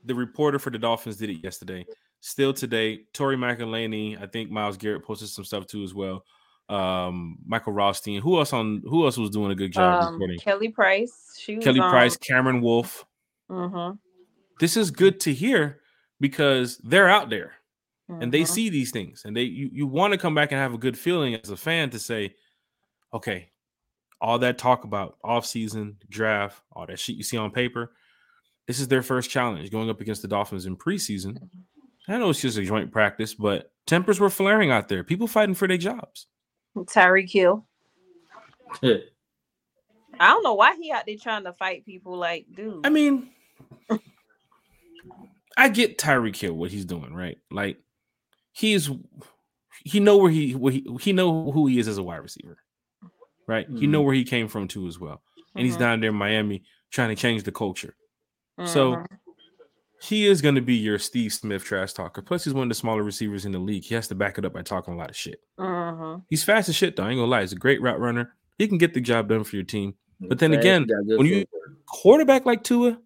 the 0.05 0.15
reporter 0.15 0.59
for 0.59 0.69
the 0.69 0.77
Dolphins 0.79 1.17
did 1.17 1.29
it 1.29 1.43
yesterday. 1.43 1.85
Still 2.21 2.53
today, 2.53 3.03
Tori 3.13 3.35
McElhaney, 3.35 4.21
I 4.21 4.27
think 4.27 4.49
Miles 4.49 4.77
Garrett 4.77 5.03
posted 5.03 5.27
some 5.29 5.43
stuff 5.45 5.65
too 5.67 5.83
as 5.83 5.93
well. 5.93 6.25
Um, 6.69 7.37
Michael 7.45 7.73
Rothstein. 7.73 8.21
Who 8.21 8.37
else 8.39 8.53
on? 8.53 8.81
Who 8.89 9.03
else 9.05 9.17
was 9.17 9.29
doing 9.29 9.51
a 9.51 9.55
good 9.55 9.73
job 9.73 10.03
Um, 10.03 10.13
reporting? 10.13 10.39
Kelly 10.39 10.69
Price. 10.69 11.37
She 11.37 11.55
was 11.55 11.63
Kelly 11.65 11.79
on- 11.81 11.89
Price, 11.91 12.15
Cameron 12.17 12.61
Wolf. 12.61 13.05
Mhm. 13.53 13.99
This 14.59 14.75
is 14.77 14.91
good 14.91 15.19
to 15.21 15.33
hear 15.33 15.81
because 16.19 16.77
they're 16.79 17.09
out 17.09 17.29
there. 17.29 17.53
and 18.09 18.31
they 18.33 18.41
Mhm. 18.41 18.47
see 18.47 18.69
these 18.69 18.91
things 18.91 19.23
and 19.25 19.35
they 19.35 19.43
you, 19.43 19.69
you 19.71 19.87
want 19.87 20.11
to 20.11 20.17
come 20.19 20.35
back 20.35 20.51
and 20.51 20.59
have 20.59 20.73
a 20.73 20.77
good 20.77 20.97
feeling 20.97 21.33
as 21.35 21.49
a 21.49 21.55
fan 21.57 21.89
to 21.89 21.97
say 21.97 22.35
okay 23.13 23.49
all 24.19 24.37
that 24.37 24.57
talk 24.57 24.83
about 24.83 25.17
off-season 25.23 25.97
draft 26.09 26.61
all 26.73 26.85
that 26.85 26.99
shit 26.99 27.15
you 27.15 27.23
see 27.23 27.37
on 27.37 27.49
paper 27.49 27.95
this 28.67 28.79
is 28.79 28.89
their 28.89 29.01
first 29.01 29.29
challenge 29.31 29.71
going 29.71 29.89
up 29.89 30.01
against 30.01 30.21
the 30.21 30.27
dolphins 30.27 30.65
in 30.65 30.75
preseason 30.75 31.37
i 32.09 32.17
know 32.17 32.29
it's 32.29 32.41
just 32.41 32.57
a 32.57 32.63
joint 32.65 32.91
practice 32.91 33.33
but 33.33 33.71
tempers 33.87 34.19
were 34.19 34.29
flaring 34.29 34.69
out 34.69 34.89
there 34.89 35.03
people 35.03 35.25
fighting 35.25 35.55
for 35.55 35.67
their 35.67 35.77
jobs 35.77 36.27
Tyreek 36.75 37.31
Hill. 37.31 37.65
I 38.83 38.99
don't 40.19 40.43
know 40.43 40.53
why 40.55 40.75
he 40.75 40.91
out 40.91 41.05
there 41.07 41.15
trying 41.19 41.45
to 41.45 41.53
fight 41.53 41.85
people 41.85 42.17
like, 42.17 42.45
dude. 42.53 42.85
i 42.85 42.89
mean 42.89 43.29
i 45.57 45.69
get 45.69 45.97
Tyreek 45.97 46.35
Hill 46.35 46.53
what 46.53 46.71
he's 46.71 46.85
doing 46.85 47.13
right 47.13 47.37
like 47.51 47.77
he's 48.53 48.89
he 49.83 49.99
know 49.99 50.17
where 50.17 50.31
he 50.31 50.53
where 50.55 50.71
he, 50.73 50.85
he 51.01 51.13
know 51.13 51.51
who 51.51 51.67
he 51.67 51.79
is 51.79 51.87
as 51.87 51.97
a 51.97 52.03
wide 52.03 52.17
receiver 52.17 52.57
right 53.47 53.67
he 53.77 53.87
know 53.87 54.01
Mhm. 54.01 54.05
where 54.05 54.15
he 54.15 54.23
came 54.23 54.47
from 54.47 54.67
too 54.67 54.87
as 54.87 54.99
well 54.99 55.21
and 55.55 55.65
he's 55.65 55.75
Mhm. 55.75 55.79
down 55.79 55.99
there 56.01 56.09
in 56.09 56.15
Miami 56.15 56.63
trying 56.89 57.09
to 57.09 57.15
change 57.15 57.43
the 57.43 57.51
culture. 57.51 57.95
So 58.65 58.93
Mhm. 58.95 59.05
he 60.01 60.25
is 60.27 60.41
going 60.41 60.55
to 60.55 60.61
be 60.61 60.75
your 60.75 60.97
Steve 60.99 61.33
Smith 61.33 61.63
trash 61.63 61.93
talker. 61.93 62.21
Plus, 62.21 62.43
he's 62.43 62.53
one 62.53 62.63
of 62.63 62.69
the 62.69 62.75
smaller 62.75 63.03
receivers 63.03 63.45
in 63.45 63.51
the 63.51 63.59
league. 63.59 63.83
He 63.83 63.93
has 63.95 64.07
to 64.09 64.15
back 64.15 64.37
it 64.37 64.45
up 64.45 64.53
by 64.53 64.61
talking 64.63 64.93
a 64.93 64.97
lot 64.97 65.09
of 65.09 65.15
shit. 65.15 65.39
Mhm. 65.59 66.23
He's 66.29 66.43
fast 66.43 66.69
as 66.69 66.75
shit, 66.75 66.95
though. 66.95 67.03
I 67.03 67.09
ain't 67.09 67.17
gonna 67.17 67.29
lie. 67.31 67.41
He's 67.41 67.51
a 67.51 67.55
great 67.55 67.81
route 67.81 67.99
runner. 67.99 68.35
He 68.59 68.67
can 68.67 68.77
get 68.77 68.93
the 68.93 69.01
job 69.01 69.27
done 69.29 69.43
for 69.43 69.55
your 69.55 69.65
team. 69.65 69.95
But 70.19 70.39
then 70.39 70.53
again, 70.53 70.87
when 71.07 71.25
you- 71.27 71.45
Quarterback 71.87 72.45
like 72.45 72.63
Tua, 72.63 72.99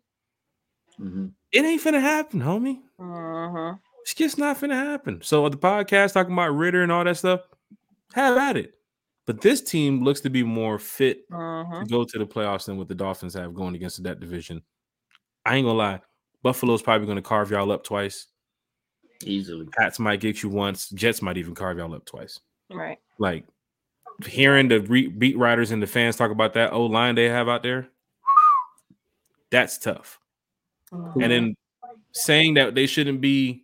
Mhm. 1.00 1.32
it 1.52 1.64
ain't 1.66 1.82
finna 1.82 2.02
happen, 2.02 2.40
homie. 2.42 2.82
Mhm. 3.00 3.80
It's 4.02 4.14
just 4.14 4.38
not 4.38 4.58
finna 4.58 4.74
happen. 4.74 5.22
So 5.22 5.48
the 5.50 5.58
podcast 5.58 6.14
talking 6.14 6.34
about 6.34 6.50
Ridder 6.56 6.82
and 6.84 6.92
all 6.92 7.04
that 7.04 7.18
stuff, 7.18 7.42
have 8.14 8.38
at 8.38 8.58
it. 8.58 8.74
But 9.26 9.42
this 9.42 9.62
team 9.62 10.04
looks 10.04 10.22
to 10.22 10.30
be 10.30 10.42
more 10.44 10.80
fit 10.80 11.28
to 11.30 11.36
Mhm. 11.36 11.90
go 11.90 12.06
to 12.06 12.18
the 12.20 12.26
playoffs 12.26 12.66
than 12.66 12.78
what 12.78 12.88
the 12.88 12.96
Dolphins 12.96 13.34
have 13.34 13.54
going 13.54 13.76
against 13.76 14.02
that 14.04 14.20
division. 14.22 14.64
I 15.46 15.56
ain't 15.58 15.66
gonna 15.66 15.78
lie. 15.78 16.02
Buffalo's 16.44 16.82
probably 16.82 17.08
gonna 17.08 17.22
carve 17.22 17.52
y'all 17.52 17.72
up 17.72 17.84
twice. 17.84 18.28
easily. 19.26 19.66
Pats 19.76 19.98
might 19.98 20.20
get 20.20 20.44
you 20.44 20.50
once. 20.50 20.90
Jets 20.92 21.24
might 21.24 21.38
even 21.38 21.56
carve 21.56 21.80
y'all 21.80 21.92
up 21.96 22.06
twice. 22.06 22.40
Right. 22.70 23.00
Like 23.18 23.46
hearing 24.28 24.68
the 24.68 24.80
re- 24.82 25.08
beat 25.08 25.36
writers 25.40 25.72
and 25.72 25.82
the 25.82 25.88
fans 25.88 26.16
talk 26.16 26.30
about 26.30 26.54
that 26.54 26.72
old 26.72 26.92
line 26.92 27.16
they 27.16 27.28
have 27.28 27.50
out 27.50 27.64
there, 27.64 27.90
that's 29.50 29.78
tough. 29.80 30.20
And 30.92 31.32
then 31.32 31.56
saying 32.14 32.56
that 32.56 32.76
they 32.76 32.88
shouldn't 32.88 33.22
be 33.22 33.64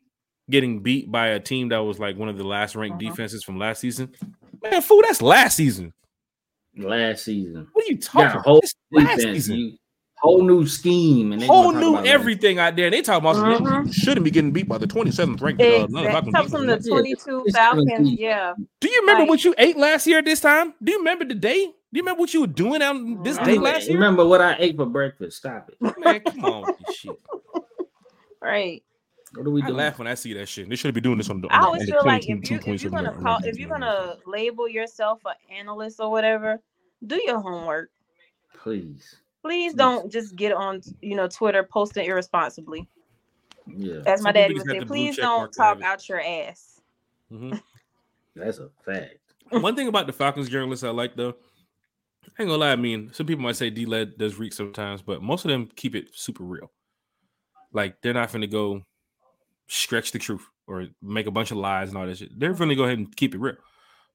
getting 0.50 0.82
beat 0.82 1.12
by 1.12 1.28
a 1.28 1.40
team 1.40 1.70
that 1.70 1.78
was 1.80 2.00
like 2.00 2.18
one 2.18 2.30
of 2.30 2.38
the 2.38 2.44
last 2.44 2.76
ranked 2.76 2.98
Mhm. 3.02 3.10
defenses 3.10 3.44
from 3.44 3.58
last 3.58 3.80
season, 3.80 4.12
man, 4.62 4.82
fool, 4.82 5.02
that's 5.02 5.22
last 5.22 5.56
season. 5.58 5.94
Last 6.78 7.24
season. 7.26 7.68
What 7.74 7.86
are 7.86 7.92
you 7.92 7.98
talking 7.98 8.28
a 8.28 8.32
about? 8.32 8.46
whole 8.46 8.60
That's 8.62 8.76
last 8.92 9.18
defense. 9.18 9.36
season. 9.36 9.56
You, 9.58 9.78
whole 10.18 10.42
new 10.42 10.66
scheme 10.66 11.32
and 11.34 11.44
Whole 11.44 11.72
new 11.72 11.90
about 11.92 12.06
last- 12.06 12.08
everything 12.08 12.58
out 12.60 12.76
there. 12.76 12.90
They 12.90 13.02
talk 13.02 13.20
about 13.22 13.36
some- 13.36 13.64
Mhm. 13.66 13.88
you 13.88 13.94
shouldn't 13.94 14.24
be 14.24 14.32
getting 14.32 14.52
beat 14.52 14.68
by 14.68 14.78
the 14.78 14.88
27th 14.88 15.42
ranked. 15.42 15.62
Uh, 15.62 15.66
Exactly. 15.66 16.04
Falcons 16.12 16.34
Talk 16.34 16.48
from 16.50 16.68
the. 16.68 16.74
Yeah, 16.82 16.90
22 16.90 17.46
Falcons. 17.54 18.12
Yeah. 18.20 18.54
Do 18.82 18.90
you 18.90 19.00
remember 19.02 19.22
Like- 19.22 19.30
what 19.30 19.46
you 19.46 19.54
ate 19.58 19.78
last 19.78 20.08
year 20.08 20.20
at 20.20 20.26
this 20.26 20.40
time? 20.40 20.74
Do 20.84 20.92
you 20.94 20.98
remember 21.00 21.26
the 21.26 21.36
day? 21.36 21.74
Do 21.94 21.98
you 22.00 22.02
remember 22.04 22.22
what 22.22 22.34
you 22.34 22.42
were 22.42 22.48
doing 22.48 22.82
on 22.82 23.22
this 23.22 23.38
day 23.38 23.60
last 23.60 23.84
year? 23.88 23.94
Remember 23.94 24.26
what 24.26 24.42
I 24.42 24.56
ate 24.58 24.76
for 24.76 24.88
breakfast? 24.88 25.38
Stop 25.38 25.70
it. 25.70 25.98
Man, 26.00 26.22
come 26.22 26.44
on 26.46 26.62
with 26.64 26.78
this 26.88 26.96
shit. 26.98 27.20
Right. 28.42 28.84
What 29.36 29.48
are 29.48 29.52
we 29.52 29.62
do? 29.62 29.70
I 29.70 29.72
laugh 29.72 30.00
when 30.00 30.08
I 30.08 30.16
see 30.16 30.34
that 30.34 30.50
shit. 30.50 30.68
They 30.68 30.76
should 30.76 30.94
be 30.94 31.00
doing 31.00 31.18
this 31.18 31.30
on 31.30 31.40
the. 31.40 31.48
I 31.48 31.56
on 31.56 31.62
the- 31.62 31.66
always 31.68 31.86
feel 31.90 32.02
like 32.06 32.28
if 32.28 32.50
you, 32.52 32.60
if 32.66 32.82
you're 32.84 32.92
gonna 32.92 33.14
call 33.14 33.40
if 33.46 33.58
you're 33.58 33.70
gonna 33.70 34.18
label 34.28 34.68
yourself 34.68 35.22
an 35.26 35.36
analyst 35.50 36.02
or 36.02 36.12
whatever, 36.12 36.60
do 37.08 37.22
your 37.26 37.40
homework. 37.40 37.90
Please. 38.58 39.16
Please 39.42 39.72
Please. 39.72 39.74
don't 39.76 40.12
just 40.12 40.36
get 40.36 40.52
on 40.52 40.82
you 41.02 41.16
know 41.16 41.28
Twitter 41.30 41.64
posting 41.64 42.06
irresponsibly. 42.06 42.86
Yeah, 43.66 44.02
As 44.06 44.22
my 44.22 44.28
Some 44.30 44.34
daddy 44.34 44.54
would 44.56 44.66
say, 44.68 44.82
please 44.82 45.16
don't 45.16 45.38
mark 45.40 45.52
to 45.54 45.64
have 45.64 45.80
talk 45.80 45.88
out 45.88 46.10
your 46.10 46.20
ass. 46.22 46.82
Mhm. 47.32 47.62
that's 48.36 48.58
a 48.58 48.70
fact. 48.86 49.20
One 49.52 49.76
thing 49.76 49.88
about 49.88 50.06
the 50.08 50.14
Falcons 50.14 50.50
journalists 50.50 50.84
I 50.84 50.90
like 50.90 51.16
though, 51.16 51.36
I 52.38 52.42
ain't 52.44 52.50
gonna 52.50 52.58
lie. 52.58 52.72
I 52.72 52.76
mean, 52.76 53.12
some 53.14 53.26
people 53.26 53.44
might 53.44 53.56
say 53.56 53.70
D 53.70 53.86
Led 53.86 54.18
does 54.18 54.38
reek 54.40 54.54
sometimes, 54.54 55.02
but 55.02 55.22
most 55.22 55.46
of 55.46 55.50
them 55.52 55.70
keep 55.76 55.96
it 55.96 56.10
super 56.14 56.44
real. 56.44 56.72
Like 57.72 58.02
they're 58.02 58.14
not 58.14 58.32
gonna 58.32 58.48
go 58.48 58.82
stretch 59.68 60.12
the 60.12 60.20
truth 60.20 60.46
or 60.68 60.88
make 61.02 61.28
a 61.28 61.32
bunch 61.32 61.52
of 61.52 61.58
lies 61.58 61.90
and 61.90 61.98
all 61.98 62.06
that 62.06 62.18
shit. 62.18 62.38
They're 62.40 62.54
gonna 62.54 62.76
go 62.76 62.84
ahead 62.84 62.98
and 62.98 63.16
keep 63.16 63.34
it 63.36 63.40
real. 63.40 63.56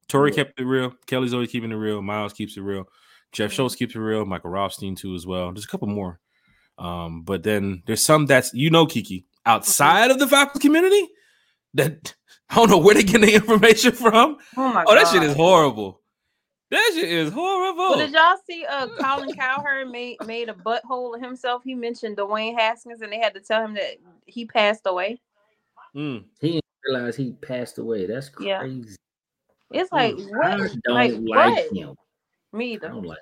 Tori 0.08 0.30
Yeah. 0.30 0.36
kept 0.36 0.60
it 0.60 0.64
real. 0.64 0.94
Kelly's 1.06 1.34
always 1.34 1.50
keeping 1.50 1.70
it 1.72 1.76
real. 1.76 2.00
Miles 2.02 2.32
keeps 2.32 2.56
it 2.56 2.62
real. 2.62 2.88
Jeff 3.32 3.52
Schultz 3.52 3.74
keeps 3.74 3.94
it 3.94 3.98
real. 3.98 4.24
Michael 4.24 4.50
Rothstein 4.50 4.94
too 4.96 5.14
as 5.14 5.26
well. 5.26 5.52
There's 5.52 5.64
a 5.64 5.68
couple 5.68 5.88
more. 5.88 6.18
Um, 6.78 7.22
but 7.22 7.42
then 7.42 7.82
there's 7.86 8.04
some 8.04 8.26
that's 8.26 8.54
you 8.54 8.70
know, 8.70 8.86
Kiki, 8.86 9.26
outside 9.44 10.10
of 10.10 10.18
the 10.18 10.26
Falcons 10.28 10.62
community 10.62 11.08
that 11.74 12.14
I 12.50 12.54
don't 12.54 12.70
know 12.70 12.78
where 12.78 12.94
they 12.94 13.02
get 13.02 13.20
the 13.20 13.34
information 13.34 13.92
from. 13.92 14.38
Oh 14.56 14.72
my 14.72 14.82
Oh, 14.82 14.94
god. 14.94 14.96
that 14.96 15.08
shit 15.12 15.22
is 15.22 15.34
horrible. 15.36 16.00
That 16.70 16.90
shit 16.94 17.08
is 17.10 17.32
horrible. 17.32 17.78
Well, 17.78 17.98
did 17.98 18.12
y'all 18.12 18.36
see 18.46 18.64
uh 18.66 18.88
Colin 19.00 19.32
Cowherd 19.32 19.90
made 19.90 20.18
made 20.26 20.48
a 20.50 20.54
butthole 20.54 21.14
of 21.14 21.22
himself? 21.22 21.62
He 21.64 21.74
mentioned 21.74 22.18
Dwayne 22.18 22.58
Haskins 22.58 23.00
and 23.00 23.10
they 23.10 23.18
had 23.18 23.32
to 23.34 23.40
tell 23.40 23.64
him 23.64 23.74
that 23.74 23.96
he 24.26 24.44
passed 24.44 24.82
away. 24.84 25.18
Mm. 25.96 26.24
He 26.40 26.52
didn't 26.52 26.64
realize 26.86 27.16
he 27.16 27.32
passed 27.32 27.78
away. 27.78 28.06
That's 28.06 28.30
Yeah. 28.38 28.58
crazy. 28.60 28.96
It's 29.70 29.90
like 29.92 30.14
Mm, 30.14 30.30
what? 30.30 30.46
I 30.46 30.56
don't 30.56 30.94
like, 30.94 31.12
like 31.24 31.56
what? 31.70 31.76
him. 31.76 31.94
Me 32.52 32.72
I 32.72 32.74
either. 32.74 32.88
don't 32.88 33.04
like. 33.04 33.18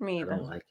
Me 0.00 0.18
I 0.18 0.20
either. 0.22 0.36
don't 0.36 0.48
like. 0.48 0.62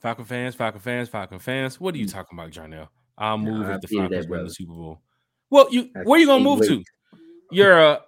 Falcon 0.00 0.24
fans, 0.24 0.54
Falcon 0.54 0.80
fans, 0.80 1.08
Falcon 1.08 1.38
fans. 1.38 1.78
What 1.80 1.94
are 1.94 1.98
you 1.98 2.06
talking 2.08 2.38
about, 2.38 2.50
Jarnell? 2.50 2.88
I'll 3.18 3.38
move 3.38 3.66
I 3.66 3.74
if 3.74 3.82
the 3.82 3.88
Falcons 3.88 4.26
win 4.28 4.44
the. 4.44 4.50
Super 4.50 4.72
Bowl. 4.72 5.00
Well, 5.50 5.68
you 5.70 5.90
I 5.94 6.00
where 6.04 6.18
you 6.18 6.26
gonna 6.26 6.42
can't 6.44 6.58
move 6.58 6.66
to? 6.66 6.82
You're 7.50 7.78
a 7.78 8.02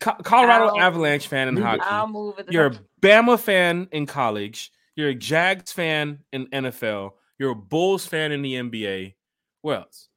Co- 0.00 0.16
Colorado 0.22 0.66
I'll- 0.68 0.80
Avalanche 0.80 1.26
fan 1.28 1.48
in 1.48 1.54
Move 1.54 1.64
hockey. 1.64 1.82
I'll 1.84 2.06
move 2.08 2.38
it. 2.38 2.52
You're 2.52 2.66
a 2.66 2.74
Bama 3.00 3.38
fan 3.38 3.88
in 3.92 4.06
college. 4.06 4.70
You're 4.96 5.08
a 5.10 5.14
Jags 5.14 5.72
fan 5.72 6.18
in 6.32 6.46
NFL. 6.48 7.12
You're 7.38 7.52
a 7.52 7.54
Bulls 7.54 8.04
fan 8.06 8.32
in 8.32 8.42
the 8.42 8.54
NBA. 8.54 9.14
Where 9.62 9.76
else? 9.78 10.08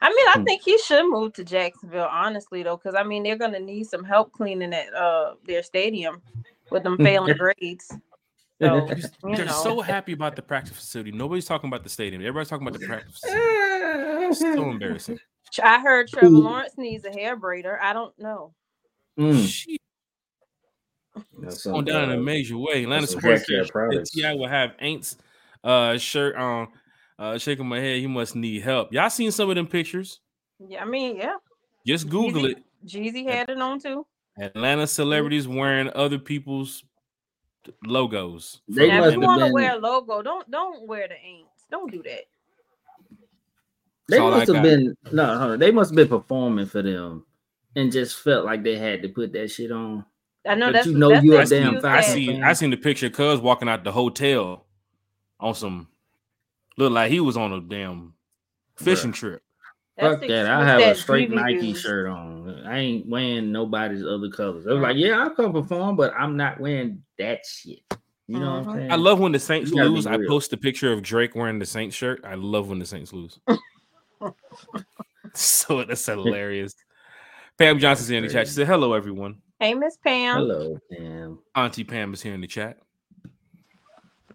I 0.00 0.08
mean, 0.08 0.28
I 0.28 0.38
Hmm. 0.38 0.44
think 0.44 0.62
he 0.62 0.78
should 0.78 1.04
move 1.10 1.34
to 1.34 1.44
Jacksonville, 1.44 2.08
honestly, 2.10 2.62
though, 2.62 2.76
because 2.78 2.94
I 2.94 3.02
mean 3.02 3.22
they're 3.22 3.36
gonna 3.36 3.60
need 3.60 3.84
some 3.84 4.02
help 4.02 4.32
cleaning 4.32 4.70
that 4.70 4.92
uh 4.94 5.34
their 5.44 5.62
stadium 5.62 6.22
with 6.70 6.82
them 6.82 6.96
failing 6.96 7.36
grades. 7.36 7.88
So 8.62 8.86
They're 9.22 9.44
know, 9.44 9.52
so 9.52 9.80
happy 9.82 10.12
about 10.14 10.36
the 10.36 10.42
practice 10.42 10.74
facility. 10.76 11.12
Nobody's 11.12 11.44
talking 11.44 11.68
about 11.68 11.82
the 11.82 11.90
stadium. 11.90 12.22
Everybody's 12.22 12.48
talking 12.48 12.66
about 12.66 12.80
the 12.80 12.86
practice 12.86 13.18
facility. 13.18 14.34
So 14.34 14.70
embarrassing. 14.70 15.20
I 15.62 15.80
heard 15.80 16.08
Trevor 16.08 16.30
Lawrence 16.30 16.72
needs 16.78 17.04
a 17.04 17.10
hair 17.10 17.38
braider. 17.38 17.78
I 17.80 17.92
don't 17.92 18.18
know. 18.18 18.54
Mm. 19.18 19.46
Shit. 19.46 19.80
That's 21.38 21.64
going 21.64 21.84
down 21.84 22.10
in 22.10 22.18
a 22.18 22.22
major 22.22 22.58
way. 22.58 22.82
Atlanta 22.82 23.06
some 23.06 23.20
sports 23.20 23.48
hair 23.48 23.64
care. 23.64 24.02
Ti 24.02 24.38
will 24.38 24.48
have 24.48 24.70
Aints 24.82 25.16
uh 25.62 25.96
shirt 25.98 26.36
on, 26.36 26.68
uh 27.18 27.38
shaking 27.38 27.66
my 27.66 27.78
head. 27.78 28.00
He 28.00 28.06
must 28.06 28.34
need 28.34 28.62
help. 28.62 28.92
Y'all 28.92 29.10
seen 29.10 29.30
some 29.30 29.48
of 29.48 29.56
them 29.56 29.66
pictures? 29.66 30.20
Yeah, 30.58 30.82
I 30.82 30.84
mean, 30.84 31.16
yeah. 31.16 31.34
Just 31.86 32.08
Google 32.08 32.42
Jeezy- 32.42 32.50
it. 32.50 32.64
Jeezy 32.86 33.26
had 33.26 33.48
it 33.50 33.60
on 33.60 33.80
too. 33.80 34.06
Atlanta 34.38 34.86
celebrities 34.86 35.46
wearing 35.46 35.90
other 35.94 36.18
people's 36.18 36.82
logos. 37.84 38.60
They 38.68 38.88
Now, 38.88 39.04
if 39.04 39.14
you 39.14 39.20
have 39.20 39.28
want 39.28 39.40
to 39.42 39.52
wear 39.52 39.74
a 39.74 39.78
logo, 39.78 40.22
don't 40.22 40.50
don't 40.50 40.86
wear 40.86 41.08
the 41.08 41.14
aints. 41.14 41.66
Don't 41.70 41.90
do 41.90 42.02
that. 42.02 42.24
They 44.08 44.18
That's 44.18 44.20
all 44.20 44.34
I 44.34 44.38
must 44.38 44.52
have 44.52 44.62
been 44.62 44.96
no, 45.12 45.38
hold. 45.38 45.60
They 45.60 45.70
must 45.70 45.90
have 45.90 45.96
been 45.96 46.08
performing 46.08 46.66
for 46.66 46.82
them, 46.82 47.24
and 47.76 47.92
just 47.92 48.18
felt 48.18 48.44
like 48.44 48.62
they 48.62 48.76
had 48.78 49.02
to 49.02 49.08
put 49.08 49.32
that 49.32 49.50
shit 49.50 49.72
on. 49.72 50.04
I 50.46 50.54
know 50.54 50.66
But 50.66 50.72
that's 50.72 50.86
you 50.86 50.98
know 50.98 51.10
that's 51.10 51.24
you 51.24 51.30
the 51.32 51.38
a 51.38 51.40
I 51.40 51.44
damn 51.44 51.74
seen, 51.74 51.84
I 51.84 52.00
see 52.02 52.26
fan. 52.26 52.44
I 52.44 52.52
seen 52.52 52.70
the 52.70 52.76
picture. 52.76 53.10
Cuz 53.10 53.40
walking 53.40 53.68
out 53.68 53.84
the 53.84 53.92
hotel 53.92 54.66
on 55.40 55.54
some 55.54 55.88
look 56.76 56.92
like 56.92 57.10
he 57.10 57.20
was 57.20 57.36
on 57.36 57.52
a 57.52 57.60
damn 57.60 58.14
fishing 58.76 59.12
trip. 59.12 59.42
that's 59.96 60.12
Fuck 60.14 60.20
the 60.20 60.28
that. 60.28 60.46
I 60.46 60.60
excuse 60.60 60.84
have 60.86 60.96
a 60.96 61.00
straight 61.00 61.30
Jeezy 61.30 61.34
Nike 61.34 61.66
used. 61.68 61.82
shirt 61.82 62.08
on. 62.08 62.62
I 62.66 62.78
ain't 62.78 63.08
wearing 63.08 63.52
nobody's 63.52 64.04
other 64.04 64.28
colors. 64.30 64.66
I 64.66 64.72
was 64.72 64.82
like, 64.82 64.96
oh. 64.96 64.98
yeah, 64.98 65.22
I'll 65.22 65.30
come 65.30 65.52
perform, 65.52 65.96
but 65.96 66.12
I'm 66.14 66.36
not 66.36 66.60
wearing 66.60 67.02
that 67.18 67.46
shit. 67.46 67.80
You 68.26 68.38
know 68.38 68.50
what. 68.52 68.58
I'm 68.58 68.68
uh-huh. 68.68 68.78
saying? 68.78 68.92
I 68.92 68.96
love 68.96 69.18
when 69.18 69.32
the 69.32 69.38
Saints 69.38 69.70
You 69.70 69.76
gotta 69.76 69.90
be 69.90 69.96
lose. 69.96 70.06
I 70.06 70.18
post 70.26 70.52
a 70.52 70.56
picture 70.56 70.92
of 70.92 71.02
Drake 71.02 71.34
wearing 71.34 71.58
the 71.58 71.66
Saints 71.66 71.94
shirt. 71.96 72.24
I 72.24 72.34
love 72.34 72.68
when 72.68 72.78
the 72.78 72.86
Saints 72.86 73.12
lose. 73.12 73.38
so 75.34 75.84
that's 75.84 76.06
hilarious. 76.06 76.74
Pam 77.58 77.78
Johnson's 77.78 78.08
here 78.08 78.18
in 78.18 78.24
the 78.26 78.32
chat. 78.32 78.46
She 78.46 78.52
said, 78.54 78.66
"Hello, 78.66 78.92
everyone." 78.94 79.40
Hey, 79.60 79.74
Miss 79.74 79.96
Pam. 79.96 80.36
Hello, 80.38 80.78
Pam. 80.90 81.38
Auntie 81.54 81.84
Pam 81.84 82.12
is 82.12 82.20
here 82.22 82.34
in 82.34 82.40
the 82.40 82.46
chat. 82.46 82.78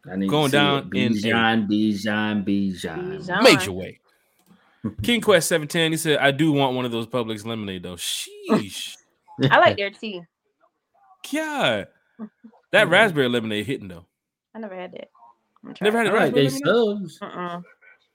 I 0.09 0.15
need 0.15 0.29
Going 0.29 0.49
to 0.51 0.57
down 0.57 0.89
it. 0.93 0.97
in 0.97 1.11
a- 1.11 1.15
Bijan, 1.15 1.67
Bijan, 1.69 2.45
Bijan. 2.45 3.19
Bijan. 3.19 3.43
Major 3.43 3.71
way. 3.73 3.99
King 5.03 5.19
Quest 5.19 5.49
710. 5.49 5.91
He 5.91 5.97
said, 5.97 6.19
I 6.19 6.31
do 6.31 6.53
want 6.53 6.73
one 6.75 6.85
of 6.85 6.91
those 6.91 7.05
Publix 7.05 7.45
lemonade 7.45 7.83
though. 7.83 7.95
Sheesh. 7.97 8.95
I 9.51 9.59
like 9.59 9.75
their 9.75 9.89
tea. 9.91 10.21
God. 11.31 11.87
That 12.71 12.87
raspberry 12.87 13.27
lemonade 13.27 13.65
hitting 13.65 13.89
though. 13.89 14.05
I 14.55 14.59
never 14.59 14.75
had 14.75 14.93
that. 14.93 15.09
Never 15.81 15.97
had 15.97 16.07
I 16.07 16.09
a 16.09 16.13
like 16.13 16.21
raspberry 16.35 16.47
they 16.47 16.59
lemonade? 16.65 17.09
subs. 17.11 17.19
Uh-uh. 17.21 17.61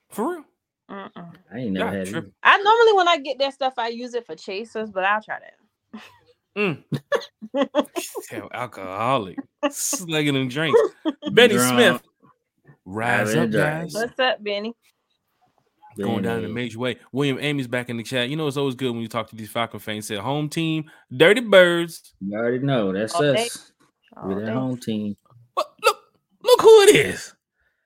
For 0.08 0.30
real. 0.30 0.44
Uh-uh. 0.88 1.22
I 1.52 1.58
ain't 1.58 1.72
never 1.72 1.86
Y'all 1.86 1.94
had 2.04 2.08
it. 2.08 2.32
I 2.42 2.58
normally 2.62 2.92
when 2.94 3.08
I 3.08 3.18
get 3.18 3.38
that 3.38 3.54
stuff, 3.54 3.74
I 3.78 3.88
use 3.88 4.14
it 4.14 4.26
for 4.26 4.34
chasers, 4.36 4.90
but 4.90 5.04
I'll 5.04 5.22
try 5.22 5.38
that. 5.40 6.00
Mm. 6.56 6.84
Damn, 8.30 8.48
alcoholic. 8.52 9.36
Slugging 9.72 10.34
them 10.34 10.48
drinks. 10.48 10.78
Benny 11.32 11.54
Drunk. 11.54 11.74
Smith. 11.74 12.02
Rise 12.84 13.34
up, 13.34 13.50
guys. 13.50 13.92
What's 13.92 14.16
up, 14.20 14.40
Benny? 14.44 14.72
Going 15.98 16.22
down 16.22 16.38
in 16.40 16.44
a 16.44 16.48
major 16.48 16.78
way. 16.78 16.98
William 17.10 17.38
Amy's 17.40 17.66
back 17.66 17.88
in 17.88 17.96
the 17.96 18.04
chat. 18.04 18.28
You 18.28 18.36
know 18.36 18.46
it's 18.46 18.56
always 18.56 18.76
good 18.76 18.92
when 18.92 19.00
you 19.00 19.08
talk 19.08 19.30
to 19.30 19.36
these 19.36 19.50
Falcon 19.50 19.80
fans. 19.80 20.06
Said 20.06 20.18
home 20.18 20.48
team, 20.48 20.90
dirty 21.16 21.40
birds. 21.40 22.14
You 22.20 22.36
already 22.36 22.58
know 22.60 22.92
that's 22.92 23.14
All 23.14 23.36
us. 23.36 23.72
All 24.16 24.28
We're 24.28 24.40
day. 24.40 24.46
that 24.46 24.54
home 24.54 24.78
team. 24.78 25.16
But 25.56 25.66
look, 25.82 25.98
look 26.42 26.60
who 26.62 26.82
it 26.82 26.94
is. 26.96 27.34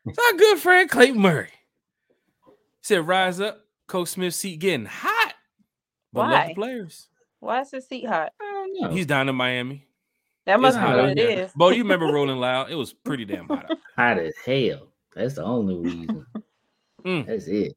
It's 0.06 0.18
our 0.18 0.38
good 0.38 0.58
friend 0.58 0.90
Clayton 0.90 1.20
Murray. 1.20 1.50
Said 2.82 3.06
rise 3.06 3.40
up, 3.40 3.60
Coach 3.86 4.08
Smith's 4.08 4.36
seat 4.36 4.58
getting 4.58 4.86
hot. 4.86 5.34
But 6.12 6.20
love 6.20 6.30
Why? 6.30 6.48
the 6.48 6.54
players. 6.54 7.08
Why 7.40 7.60
is 7.60 7.70
the 7.70 7.80
seat 7.80 8.06
hot? 8.06 8.32
I 8.40 8.44
don't 8.44 8.80
know. 8.82 8.94
He's 8.96 9.06
down 9.06 9.28
in 9.28 9.34
Miami. 9.36 9.84
That 10.46 10.60
must 10.60 10.76
It's 10.76 10.82
be 10.82 10.86
hot 10.88 10.96
what 10.96 11.04
out 11.04 11.10
it 11.10 11.16
there. 11.16 11.44
is. 11.44 11.52
Bo, 11.54 11.68
you 11.70 11.82
remember 11.82 12.06
Rolling 12.06 12.38
Loud? 12.38 12.70
It 12.70 12.74
was 12.74 12.92
pretty 12.92 13.24
damn 13.24 13.46
hot. 13.48 13.70
out 13.70 13.78
hot 13.96 14.18
as 14.18 14.34
hell. 14.44 14.88
That's 15.14 15.34
the 15.34 15.44
only 15.44 15.76
reason. 15.76 16.26
Mm. 17.04 17.26
That's 17.26 17.46
it. 17.46 17.76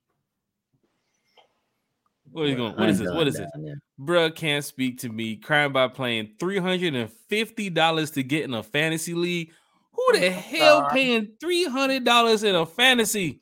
What 2.32 2.47
is 2.47 2.56
going? 2.56 2.76
What 2.78 2.89
is 2.89 2.99
this? 2.99 3.12
What 3.12 3.28
is 3.28 3.34
this? 3.36 3.49
Down. 3.54 3.82
Bruh 3.99 4.34
can't 4.34 4.64
speak 4.64 4.99
to 4.99 5.10
me. 5.10 5.36
Crying 5.36 5.74
by 5.74 5.88
playing 5.89 6.36
three 6.39 6.60
hundred 6.60 6.95
and 6.95 7.12
fifty 7.28 7.70
dollars 7.70 8.12
to 8.12 8.24
get 8.24 8.45
in 8.45 8.54
a 8.54 8.64
fantasy 8.64 9.14
league. 9.14 9.52
Who 9.93 10.14
the 10.14 10.28
Oh, 10.28 10.32
hell 10.32 10.89
paying 10.91 11.34
three 11.41 11.66
hundred 11.66 12.06
dollars 12.06 12.43
in 12.43 12.56
a 12.56 12.66
fantasy? 12.66 13.41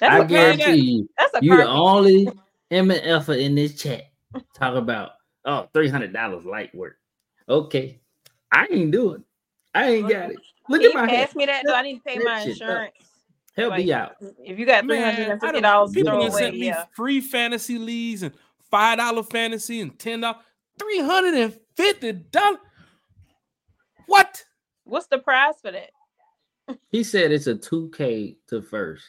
That's 0.00 0.12
I 0.12 0.16
a 0.16 0.18
car. 0.20 0.26
guarantee 0.28 0.80
you, 0.80 1.08
That's 1.18 1.34
a 1.34 1.38
you 1.44 1.56
the 1.56 1.64
car. 1.64 1.74
only 1.96 2.28
MFer 2.70 3.40
in 3.40 3.54
this 3.54 3.80
chat 3.80 4.04
talk 4.54 4.74
about 4.76 5.12
oh 5.44 5.52
oh 5.52 5.68
three 5.72 5.88
hundred 5.88 6.12
dollars 6.12 6.44
light 6.44 6.74
work. 6.74 6.96
Okay, 7.48 8.00
I 8.52 8.66
ain't 8.70 8.90
doing. 8.90 9.24
I 9.74 9.90
ain't 9.90 10.08
got 10.08 10.30
it. 10.30 10.36
Look 10.68 10.82
Can 10.82 10.90
at 10.90 10.94
you 10.94 11.00
my 11.00 11.10
head. 11.10 11.26
pass 11.26 11.34
me 11.36 11.46
that? 11.46 11.62
Do 11.66 11.72
I 11.72 11.82
need 11.82 11.96
to 11.96 12.02
pay 12.02 12.18
my 12.18 12.40
insurance? 12.40 12.94
Help 13.56 13.70
like, 13.70 13.86
me 13.86 13.92
out. 13.92 14.16
If 14.44 14.58
you 14.58 14.66
got 14.66 14.84
three 14.84 14.98
Man, 14.98 15.14
hundred 15.14 15.22
and 15.24 15.32
I 15.32 15.38
fifty 15.38 15.52
done- 15.54 15.62
dollars 15.62 15.90
to 15.90 15.94
people 15.94 16.12
throw 16.12 16.20
away, 16.26 16.30
sent 16.38 16.54
me 16.58 16.66
yeah. 16.66 16.84
free 16.94 17.20
fantasy 17.20 17.78
leagues 17.78 18.22
and 18.22 18.32
five 18.70 18.98
dollar 18.98 19.22
fantasy 19.22 19.80
and 19.80 19.98
ten 19.98 20.20
dollars, 20.20 20.42
three 20.78 21.00
hundred 21.00 21.34
and 21.34 21.58
fifty 21.76 22.12
dollars. 22.12 22.58
What? 24.06 24.44
What's 24.84 25.06
the 25.06 25.18
price 25.18 25.54
for 25.60 25.70
that? 25.72 25.90
He 26.90 27.02
said 27.02 27.32
it's 27.32 27.46
a 27.46 27.54
two 27.54 27.90
K 27.96 28.36
to 28.48 28.60
first, 28.62 29.04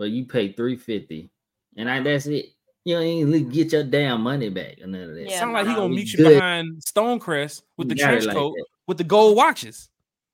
but 0.00 0.08
you 0.10 0.24
pay 0.24 0.50
three 0.52 0.76
fifty, 0.76 1.28
and 1.76 1.88
I, 1.90 2.00
that's 2.00 2.24
it. 2.26 2.46
You 2.84 2.94
don't 2.96 3.04
even 3.04 3.48
get 3.50 3.72
your 3.72 3.84
damn 3.84 4.22
money 4.22 4.48
back 4.48 4.78
or 4.80 4.86
none 4.86 5.02
of 5.10 5.14
that. 5.14 5.28
Yeah, 5.28 5.38
Sound 5.40 5.52
like 5.52 5.66
he 5.66 5.74
gonna 5.74 5.88
We 5.88 5.96
meet 5.96 6.12
you 6.14 6.16
good. 6.16 6.34
behind 6.36 6.80
Stonecrest 6.82 7.60
with 7.76 7.90
the 7.90 7.94
You 7.94 8.00
got 8.02 8.08
it 8.08 8.10
trench 8.14 8.24
like 8.28 8.36
coat 8.38 8.54
that. 8.56 8.64
with 8.88 8.96
the 8.96 9.04
gold 9.04 9.36
watches. 9.36 9.90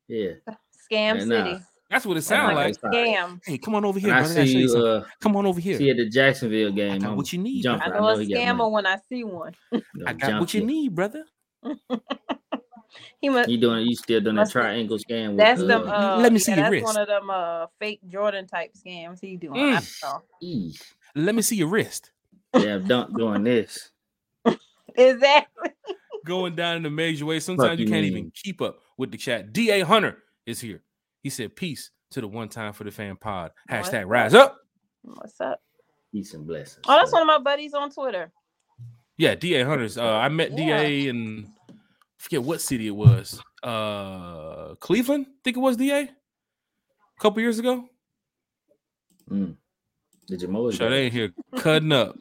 Yeah, 0.06 0.34
Scam 0.48 1.18
Yeah, 1.18 1.24
nah. 1.24 1.44
City. 1.44 1.64
That's 1.90 2.06
what 2.06 2.16
it 2.16 2.22
sounds 2.22 2.54
like 2.54 2.76
like. 2.82 2.92
a 2.94 2.96
scam. 2.96 3.40
Hey, 3.44 3.58
come 3.58 3.74
on 3.74 3.84
over 3.84 3.98
here, 3.98 4.10
And 4.10 4.18
I 4.18 4.20
brother. 4.22 4.34
I 4.34 4.36
gotta 4.36 4.46
see 4.46 4.52
show 4.52 4.58
you 4.76 4.78
you. 4.78 4.86
Uh, 4.86 5.04
Come 5.20 5.36
on 5.36 5.46
over 5.46 5.60
here. 5.60 5.76
see 5.78 5.90
at 5.90 5.96
the 5.96 6.08
Jacksonville 6.08 6.68
I 6.68 6.70
game. 6.72 7.00
got 7.00 7.10
I'm 7.10 7.16
what 7.16 7.32
you 7.32 7.38
need. 7.40 7.62
jumping. 7.62 7.92
I 7.92 7.96
know 7.98 8.08
a 8.08 8.18
he 8.22 8.32
got 8.32 8.40
scammer 8.40 8.70
when 8.70 8.86
I 8.86 8.98
see 9.08 9.24
one. 9.24 9.54
I 10.06 10.12
got 10.12 10.28
jump 10.28 10.40
what 10.40 10.54
you 10.54 10.60
you. 10.62 10.66
need, 10.66 10.94
brother. 10.94 11.24
He 13.20 13.28
must. 13.28 13.48
You 13.48 13.58
doing? 13.58 13.86
You 13.86 13.94
still 13.96 14.20
doing 14.20 14.36
that 14.36 14.50
triangle 14.50 14.98
scam? 14.98 15.30
With, 15.30 15.38
That's 15.38 15.60
uh, 15.60 15.66
them. 15.66 15.88
Uh, 15.88 16.16
Let 16.18 16.32
me 16.32 16.38
yeah, 16.38 16.44
see 16.44 16.52
your 16.52 16.60
that's 16.62 16.70
wrist. 16.72 16.84
one 16.84 16.96
of 16.96 17.06
them 17.08 17.30
uh 17.30 17.66
fake 17.78 18.00
Jordan 18.08 18.46
type 18.46 18.72
scams 18.74 19.18
he 19.20 19.36
doing. 19.36 19.58
I 19.60 19.76
Mm. 19.80 20.00
don't 20.02 20.12
know. 20.14 20.22
eesh. 20.42 20.82
Let 21.14 21.34
me 21.34 21.42
see 21.42 21.56
your 21.56 21.68
wrist. 21.68 22.10
Yeah, 22.54 22.78
don't 22.78 23.16
doing 23.16 23.44
this. 23.44 23.90
Exactly. 24.96 25.70
Going 26.24 26.54
down 26.56 26.78
in 26.78 26.86
a 26.86 26.90
major 26.90 27.26
way. 27.26 27.38
Sometimes 27.40 27.78
you 27.78 27.84
you 27.84 27.90
can't 27.92 28.02
mean? 28.04 28.12
even 28.16 28.32
keep 28.34 28.62
up 28.62 28.78
with 28.96 29.10
the 29.12 29.18
chat. 29.18 29.52
Da 29.52 29.82
Hunter 29.82 30.22
is 30.46 30.60
here. 30.60 30.82
He 31.22 31.28
said, 31.30 31.54
"Peace 31.54 31.90
to 32.12 32.20
the 32.20 32.28
one 32.28 32.48
time 32.48 32.72
for 32.72 32.84
the 32.84 32.90
fan 32.90 33.16
pod." 33.16 33.52
Hashtag 33.70 34.04
up? 34.04 34.08
rise 34.08 34.34
up. 34.34 34.56
What's 35.02 35.40
up? 35.40 35.60
Peace 36.12 36.32
and 36.34 36.46
blessings. 36.46 36.84
Oh, 36.88 36.94
that's 36.96 37.10
So, 37.10 37.18
one 37.18 37.22
of 37.22 37.26
my 37.26 37.38
buddies 37.38 37.74
on 37.74 37.90
Twitter. 37.90 38.32
Yeah, 39.18 39.34
Da 39.34 39.62
Hunters. 39.64 39.98
Uh, 39.98 40.04
I 40.14 40.28
met 40.30 40.56
Yeah. 40.56 40.78
Da 40.82 41.08
in 41.08 41.46
I 41.46 41.55
forget 42.26 42.42
what 42.42 42.60
city 42.60 42.88
it 42.88 42.96
was. 42.96 43.40
Uh, 43.62 44.74
Cleveland. 44.80 45.26
I 45.28 45.32
think 45.44 45.56
it 45.56 45.60
was 45.60 45.76
Da. 45.76 46.02
A 46.02 46.10
couple 47.20 47.40
years 47.40 47.58
ago. 47.60 47.88
mm. 49.30 49.54
Did 50.26 50.42
you 50.42 50.48
mow 50.48 50.66
his 50.66 50.76
Sade 50.76 50.88
grass? 50.88 50.98
in 51.06 51.12
here 51.12 51.32
cutting 51.62 51.92
up. 51.92 52.16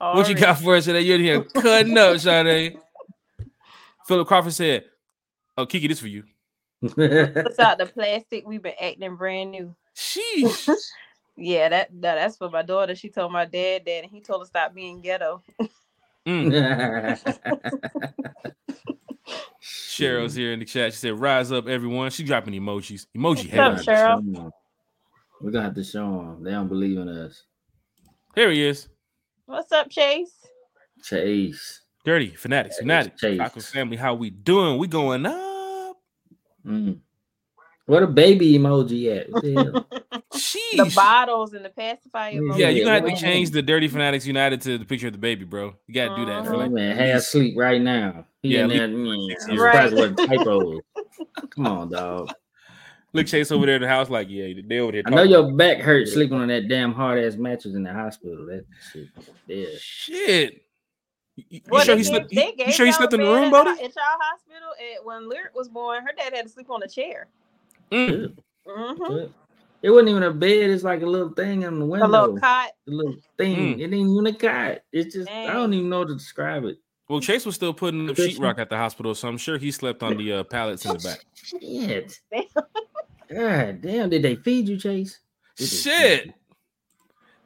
Oh, 0.00 0.16
What 0.16 0.28
you 0.28 0.34
got 0.34 0.58
for 0.58 0.74
us 0.74 0.84
today? 0.84 1.00
You're 1.02 1.14
in 1.16 1.22
here 1.22 1.42
cutting 1.44 1.96
up, 1.96 2.18
Sade. 2.18 2.76
Philip 4.08 4.26
Crawford 4.26 4.52
said, 4.52 4.84
"Oh, 5.56 5.64
Kiki, 5.66 5.86
this 5.86 6.00
for 6.00 6.08
you." 6.08 6.24
What's 6.80 7.58
out 7.60 7.78
the 7.78 7.86
plastic? 7.92 8.46
We've 8.48 8.62
been 8.62 8.72
acting 8.80 9.14
brand 9.16 9.52
new. 9.52 9.74
Sheesh. 9.96 10.68
Yeah, 11.40 11.68
that, 11.68 11.90
that 12.00 12.16
that's 12.16 12.36
for 12.36 12.50
my 12.50 12.62
daughter. 12.62 12.96
She 12.96 13.10
told 13.10 13.30
my 13.30 13.44
dad 13.44 13.82
that, 13.86 14.02
and 14.02 14.10
he 14.10 14.20
told 14.20 14.42
her 14.42 14.46
stop 14.46 14.74
being 14.74 15.00
ghetto. 15.00 15.40
Mm. 16.28 16.52
Cheryl's 19.62 20.34
here 20.34 20.52
in 20.52 20.58
the 20.58 20.66
chat. 20.66 20.92
She 20.92 20.98
said, 20.98 21.18
"Rise 21.18 21.50
up, 21.50 21.66
everyone." 21.68 22.10
She 22.10 22.22
dropping 22.22 22.52
emojis. 22.54 23.06
Emoji 23.16 23.50
What's 23.56 23.88
up, 23.88 23.96
heaven. 23.96 24.34
Cheryl? 24.34 24.50
We're 25.40 25.50
gonna 25.50 25.64
have 25.64 25.74
to 25.74 25.84
show 25.84 26.18
them. 26.18 26.44
They 26.44 26.50
don't 26.50 26.68
believe 26.68 26.98
in 26.98 27.08
us. 27.08 27.44
Here 28.34 28.50
he 28.50 28.66
is. 28.66 28.88
What's 29.46 29.72
up, 29.72 29.88
Chase? 29.88 30.46
Chase. 31.02 31.80
Dirty 32.04 32.30
fanatics, 32.30 32.76
Chase, 32.76 32.82
fanatics. 32.82 33.20
Chase. 33.20 33.38
Falcons 33.38 33.68
family, 33.68 33.96
how 33.96 34.14
we 34.14 34.28
doing? 34.30 34.78
We 34.78 34.86
going 34.86 35.24
up. 35.24 35.96
Mm. 36.66 37.00
What 37.88 38.02
a 38.02 38.06
baby 38.06 38.58
emoji 38.58 39.16
at? 39.18 39.32
What 39.32 39.42
the 39.42 39.54
hell? 39.54 39.86
The 40.30 40.38
Sheesh. 40.38 40.94
bottles 40.94 41.54
and 41.54 41.64
the 41.64 41.70
pacifier. 41.70 42.32
Yeah, 42.32 42.40
emoji. 42.40 42.58
Yeah, 42.58 42.68
you're 42.68 42.84
gonna 42.84 43.00
have 43.00 43.16
to 43.16 43.18
change 43.18 43.50
the 43.50 43.62
Dirty 43.62 43.88
Fanatics 43.88 44.26
United 44.26 44.60
to 44.60 44.76
the 44.76 44.84
picture 44.84 45.06
of 45.06 45.14
the 45.14 45.18
baby, 45.18 45.46
bro. 45.46 45.74
You 45.86 45.94
gotta 45.94 46.14
do 46.14 46.26
that 46.26 46.44
for 46.44 46.52
Mhm. 46.52 46.58
like 46.58 46.70
Oh, 46.70 46.74
man, 46.74 46.98
at 46.98 47.08
half 47.08 47.22
sleep 47.22 47.56
right 47.56 47.80
now. 47.80 48.26
He 48.42 48.50
Yeah, 48.50 48.64
in 48.64 48.70
at 48.72 48.76
there, 48.76 48.88
least 48.88 49.48
mm, 49.48 49.58
Right. 49.58 49.88
surprised 49.90 49.96
what 49.96 50.16
typos. 50.28 50.80
Come 51.48 51.66
on, 51.66 51.90
dog. 51.90 52.30
Look, 53.14 53.26
Chase 53.26 53.50
over 53.50 53.64
there 53.64 53.76
in 53.76 53.82
the 53.82 53.88
house, 53.88 54.10
like, 54.10 54.28
yeah, 54.28 54.52
they 54.66 54.80
over 54.80 54.92
there. 54.92 55.02
I 55.06 55.08
know 55.10 55.22
your 55.22 55.50
back 55.52 55.78
hurt 55.78 56.08
sleeping 56.08 56.36
on 56.38 56.48
that 56.48 56.68
damn 56.68 56.92
hard 56.92 57.24
ass 57.24 57.36
mattress 57.36 57.74
in 57.74 57.84
the 57.84 57.92
hospital. 57.94 58.44
That 58.44 58.66
shit, 58.92 59.08
yeah. 59.46 59.64
shit. 59.78 60.62
You, 61.36 61.60
you 61.72 61.80
sure 61.84 61.96
he 61.96 62.04
slept? 62.04 62.30
You, 62.32 62.52
you 62.66 62.72
sure 62.72 62.84
he 62.84 62.92
slept 62.92 63.14
in 63.14 63.20
the 63.20 63.26
bed 63.26 63.32
room, 63.32 63.44
at 63.44 63.50
Bodie? 63.50 63.70
At 63.70 63.78
y'all 63.80 64.18
hospital, 64.20 64.68
and 64.78 65.06
when 65.06 65.26
Lyric 65.28 65.54
was 65.54 65.70
born, 65.70 66.02
her 66.02 66.12
dad 66.14 66.34
had 66.34 66.44
to 66.44 66.52
sleep 66.52 66.68
on 66.68 66.82
a 66.82 66.88
chair. 66.88 67.28
Mm. 67.90 68.36
hmm 68.66 69.24
It 69.82 69.90
wasn't 69.90 70.08
even 70.08 70.22
a 70.22 70.32
bed. 70.32 70.70
It's 70.70 70.84
like 70.84 71.02
a 71.02 71.06
little 71.06 71.30
thing 71.30 71.62
in 71.62 71.78
the 71.78 71.86
window. 71.86 72.06
A 72.06 72.08
window. 72.08 72.20
little 72.20 72.40
cot. 72.40 72.70
a 72.86 72.90
little 72.90 73.16
thing. 73.36 73.76
Mm. 73.76 73.80
It 73.80 73.84
ain't 73.84 73.94
even 73.94 74.26
a 74.26 74.34
cot. 74.34 74.78
It's 74.92 75.14
just 75.14 75.30
I 75.30 75.52
don't 75.52 75.72
even 75.72 75.88
know 75.88 76.02
how 76.02 76.08
to 76.08 76.14
describe 76.14 76.64
it. 76.64 76.78
Well, 77.08 77.20
Chase 77.20 77.46
was 77.46 77.54
still 77.54 77.72
putting 77.72 78.08
up 78.08 78.16
Christian. 78.16 78.42
sheetrock 78.42 78.58
at 78.58 78.68
the 78.68 78.76
hospital, 78.76 79.14
so 79.14 79.28
I'm 79.28 79.38
sure 79.38 79.56
he 79.56 79.70
slept 79.70 80.02
on 80.02 80.18
the 80.18 80.32
uh, 80.32 80.44
pallets 80.44 80.84
in 80.84 80.92
the 80.92 80.98
back. 80.98 81.24
Shit. 81.32 82.20
Damn. 82.30 82.44
God 83.34 83.80
damn, 83.82 84.10
did 84.10 84.22
they 84.22 84.36
feed 84.36 84.68
you, 84.68 84.78
Chase? 84.78 85.20
Did 85.56 85.68
Shit. 85.68 86.24
Damn, 86.24 86.34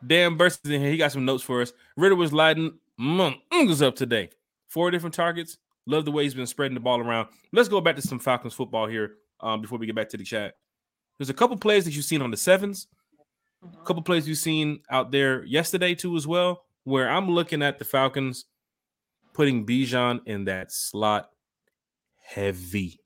Dan 0.05 0.37
Burst 0.37 0.61
is 0.65 0.71
in 0.71 0.81
here. 0.81 0.91
He 0.91 0.97
got 0.97 1.13
some 1.13 1.25
notes 1.25 1.43
for 1.45 1.63
us. 1.63 1.73
Ridder 1.97 2.17
was 2.17 2.33
lighting 2.33 2.79
mm, 3.01 3.37
was 3.67 3.83
up 3.83 3.97
today. 3.97 4.31
Four 4.69 4.91
different 4.91 5.15
targets. 5.15 5.59
Love 5.87 6.05
the 6.05 6.13
way 6.13 6.25
he's 6.25 6.35
been 6.35 6.47
spreading 6.47 6.75
the 6.75 6.81
ball 6.81 7.01
around. 7.01 7.29
Let's 7.53 7.69
go 7.69 7.81
back 7.81 7.97
to 7.97 8.03
some 8.03 8.19
Falcons 8.19 8.55
football 8.55 8.87
here 8.87 9.17
um, 9.43 9.61
before 9.61 9.79
we 9.79 9.87
get 9.87 9.97
back 9.97 10.09
to 10.11 10.17
the 10.17 10.25
chat. 10.25 10.55
There's 11.19 11.31
a 11.31 11.35
couple 11.35 11.57
plays 11.57 11.85
that 11.85 11.95
you've 11.95 12.05
seen 12.05 12.23
on 12.23 12.31
the 12.31 12.37
sevens, 12.37 12.89
a 13.63 13.85
couple 13.85 14.03
plays 14.03 14.27
you've 14.27 14.39
seen 14.39 14.81
out 14.91 15.13
there 15.13 15.45
yesterday 15.45 15.95
too 15.95 16.17
as 16.17 16.27
well, 16.27 16.65
where 16.85 17.09
I'm 17.09 17.31
looking 17.31 17.63
at 17.63 17.79
the 17.79 17.85
Falcons 17.85 18.47
putting 19.33 19.67
Bijan 19.67 20.21
in 20.27 20.45
that 20.45 20.73
slot 20.73 21.31
heavy. 22.21 23.01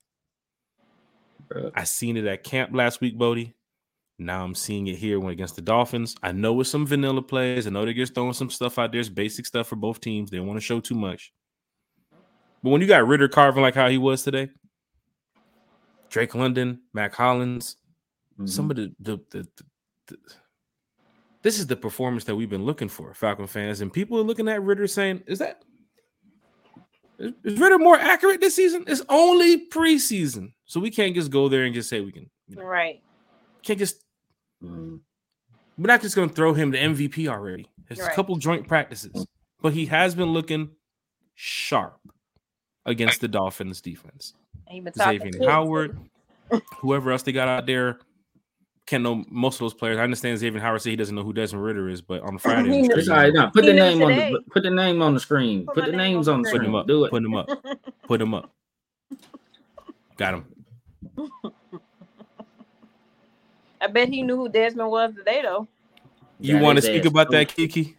Bruh. 1.49 1.71
I 1.75 1.83
seen 1.83 2.17
it 2.17 2.25
at 2.25 2.43
camp 2.43 2.71
last 2.73 3.01
week, 3.01 3.17
Bodie. 3.17 3.55
Now 4.19 4.43
I'm 4.43 4.55
seeing 4.55 4.87
it 4.87 4.95
here 4.95 5.19
when 5.19 5.31
against 5.31 5.55
the 5.55 5.61
Dolphins. 5.61 6.15
I 6.23 6.31
know 6.31 6.59
it's 6.59 6.71
some 6.71 6.87
vanilla 6.87 7.21
plays. 7.21 7.67
I 7.67 7.69
know 7.69 7.85
they're 7.85 7.93
just 7.93 8.15
throwing 8.15 8.33
some 8.33 8.49
stuff 8.49 8.79
out 8.79 8.91
there. 8.91 8.99
It's 8.99 9.09
basic 9.09 9.45
stuff 9.45 9.67
for 9.67 9.75
both 9.75 10.01
teams. 10.01 10.31
They 10.31 10.37
don't 10.37 10.47
want 10.47 10.57
to 10.57 10.65
show 10.65 10.79
too 10.79 10.95
much. 10.95 11.31
But 12.63 12.71
when 12.71 12.81
you 12.81 12.87
got 12.87 13.07
Ridder 13.07 13.27
carving 13.27 13.61
like 13.61 13.75
how 13.75 13.89
he 13.89 13.99
was 13.99 14.23
today, 14.23 14.49
Drake 16.09 16.35
London, 16.35 16.81
Mack 16.93 17.13
Hollins, 17.13 17.77
Mhm. 18.39 18.49
some 18.49 18.69
of 18.69 18.77
the, 18.77 18.93
the, 18.99 19.17
the, 19.31 19.47
the, 19.57 19.63
the 20.07 20.17
this 21.41 21.59
is 21.59 21.67
the 21.67 21.75
performance 21.75 22.23
that 22.25 22.35
we've 22.35 22.49
been 22.49 22.65
looking 22.65 22.89
for, 22.89 23.13
Falcon 23.13 23.47
fans, 23.47 23.81
and 23.81 23.91
people 23.91 24.17
are 24.19 24.23
looking 24.23 24.47
at 24.47 24.61
Ridder 24.61 24.85
saying, 24.87 25.23
"Is 25.27 25.39
that 25.39 25.63
is, 27.19 27.33
is 27.43 27.59
Ridder 27.59 27.79
more 27.79 27.97
accurate 27.97 28.41
this 28.41 28.55
season? 28.55 28.83
It's 28.87 29.01
only 29.09 29.67
preseason, 29.69 30.53
so 30.65 30.79
we 30.79 30.91
can't 30.91 31.15
just 31.15 31.31
go 31.31 31.47
there 31.49 31.63
and 31.63 31.73
just 31.73 31.89
say 31.89 32.01
we 32.01 32.11
can. 32.11 32.29
You 32.47 32.57
know, 32.57 32.63
Right. 32.63 33.01
can't 33.63 33.79
just 33.79 34.03
Mhm. 34.63 34.99
we're 35.77 35.87
not 35.87 36.01
just 36.01 36.15
going 36.15 36.29
to 36.29 36.35
throw 36.35 36.53
him 36.53 36.71
the 36.71 36.77
MVP 36.79 37.27
already. 37.27 37.67
There's 37.87 37.99
a 37.99 38.11
couple 38.11 38.35
joint 38.37 38.67
practices, 38.67 39.25
but 39.61 39.73
he 39.73 39.85
has 39.87 40.13
been 40.15 40.29
looking 40.29 40.75
sharp 41.35 41.99
against 42.85 43.21
the 43.21 43.27
Dolphins 43.27 43.81
defense. 43.81 44.33
And 44.67 44.73
he 44.75 44.79
been 44.81 44.93
talking 44.93 45.31
Xavier 45.31 45.49
Howard, 45.49 45.97
whoever 46.79 47.11
else 47.11 47.23
they 47.23 47.31
got 47.31 47.47
out 47.47 47.65
there. 47.65 47.99
Can't 48.85 49.03
know 49.03 49.23
most 49.29 49.55
of 49.55 49.59
those 49.59 49.73
players. 49.73 49.97
I 49.97 50.03
understand 50.03 50.37
Xavier 50.39 50.61
Howard 50.61 50.81
said 50.81 50.89
he 50.91 50.95
doesn't 50.95 51.13
know 51.15 51.23
who 51.23 51.33
Desmond 51.33 51.63
Ridder 51.63 51.89
is, 51.89 52.01
but 52.01 52.21
on 52.21 52.37
Friday, 52.39 52.81
It's 52.81 53.09
all 53.09 53.17
right. 53.17 53.33
Now 53.33 53.49
put 53.49 53.63
He 53.65 53.71
the 53.71 53.73
knew 53.73 53.81
name 53.81 54.01
on 54.03 54.15
the 54.15 54.39
put 54.49 54.63
the 54.63 54.69
name 54.69 55.01
on 55.01 55.13
the 55.13 55.19
screen. 55.19 55.65
Put 55.65 55.75
Put, 55.75 55.85
the 55.87 55.91
name 55.91 55.97
names 56.15 56.27
on 56.27 56.35
on 56.35 56.41
the 56.43 56.49
the 56.49 56.51
put 56.51 56.61
him 56.65 56.67
screen. 56.67 56.79
up, 56.79 56.87
Do 56.87 57.03
it. 57.05 57.09
put 57.11 57.23
them 57.23 57.35
up, 57.35 57.49
put 58.07 58.19
them 58.19 58.33
up. 58.33 58.51
Got 60.17 60.35
him. 60.35 60.45
I 63.81 63.87
bet 63.87 64.07
he 64.09 64.21
knew 64.23 64.35
who 64.37 64.47
Desmond 64.49 64.89
was 64.89 65.13
today, 65.15 65.41
though. 65.43 65.67
You 66.39 66.53
Got 66.55 66.63
want 66.63 66.75
to 66.77 66.81
speak 66.81 67.05
about 67.05 67.29
that. 67.31 67.53
Kiki? 67.53 67.96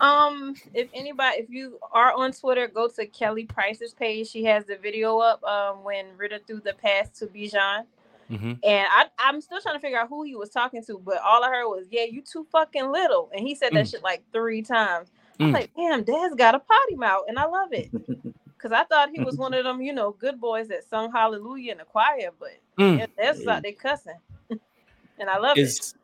Um, 0.00 0.54
if 0.74 0.88
anybody, 0.94 1.38
if 1.40 1.50
you 1.50 1.78
are 1.92 2.12
on 2.12 2.32
Twitter, 2.32 2.68
go 2.68 2.88
to 2.88 3.06
Kelly 3.06 3.44
Price's 3.44 3.92
page. 3.92 4.28
She 4.28 4.44
has 4.44 4.64
the 4.64 4.76
video 4.76 5.18
up. 5.18 5.42
Um, 5.44 5.82
when 5.84 6.06
Ridder 6.16 6.38
threw 6.46 6.60
the 6.60 6.74
pass 6.74 7.10
to 7.18 7.26
Bijan, 7.26 7.84
hmm 8.28 8.52
and 8.64 8.86
I, 8.90 9.06
I'm 9.18 9.40
still 9.40 9.60
trying 9.60 9.76
to 9.76 9.80
figure 9.80 9.98
out 9.98 10.08
who 10.08 10.24
he 10.24 10.34
was 10.34 10.50
talking 10.50 10.84
to, 10.84 10.98
but 11.04 11.20
all 11.22 11.44
I 11.44 11.48
heard 11.48 11.68
was, 11.68 11.86
"Yeah, 11.90 12.04
you 12.04 12.22
too 12.22 12.46
fucking 12.52 12.90
little," 12.90 13.30
and 13.34 13.46
he 13.46 13.54
said 13.54 13.72
that 13.74 13.86
Mm. 13.86 13.90
shit 13.90 14.02
like 14.02 14.22
three 14.32 14.62
times. 14.62 15.10
I'm 15.40 15.48
Mm. 15.50 15.52
like, 15.54 15.70
damn, 15.76 16.04
Dad's 16.04 16.34
got 16.34 16.54
a 16.56 16.58
potty 16.58 16.96
mouth, 16.96 17.24
and 17.28 17.38
I 17.38 17.46
love 17.46 17.72
it 17.72 17.90
because 18.56 18.72
I 18.72 18.84
thought 18.84 19.10
he 19.10 19.20
was 19.20 19.36
one 19.36 19.54
of 19.54 19.64
them, 19.64 19.80
you 19.82 19.92
know, 19.92 20.12
good 20.12 20.40
boys 20.40 20.68
that 20.68 20.88
sung 20.88 21.12
Hallelujah 21.12 21.72
in 21.72 21.78
the 21.78 21.84
choir, 21.84 22.30
but 22.38 22.50
Mm. 22.78 22.98
yeah, 22.98 23.06
that's 23.16 23.46
out 23.46 23.62
there 23.62 23.72
cussing, 23.72 24.18
and 25.18 25.30
I 25.30 25.38
love 25.38 25.56
it. 25.56 25.62
Is 25.62 25.94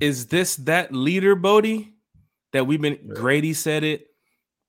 is 0.00 0.26
this 0.26 0.56
that 0.56 0.92
leader, 0.92 1.34
Bodie? 1.34 1.94
That 2.52 2.66
we've 2.66 2.80
been 2.80 2.98
Yeah. 3.04 3.14
Grady 3.14 3.52
said 3.52 3.84
it, 3.84 4.06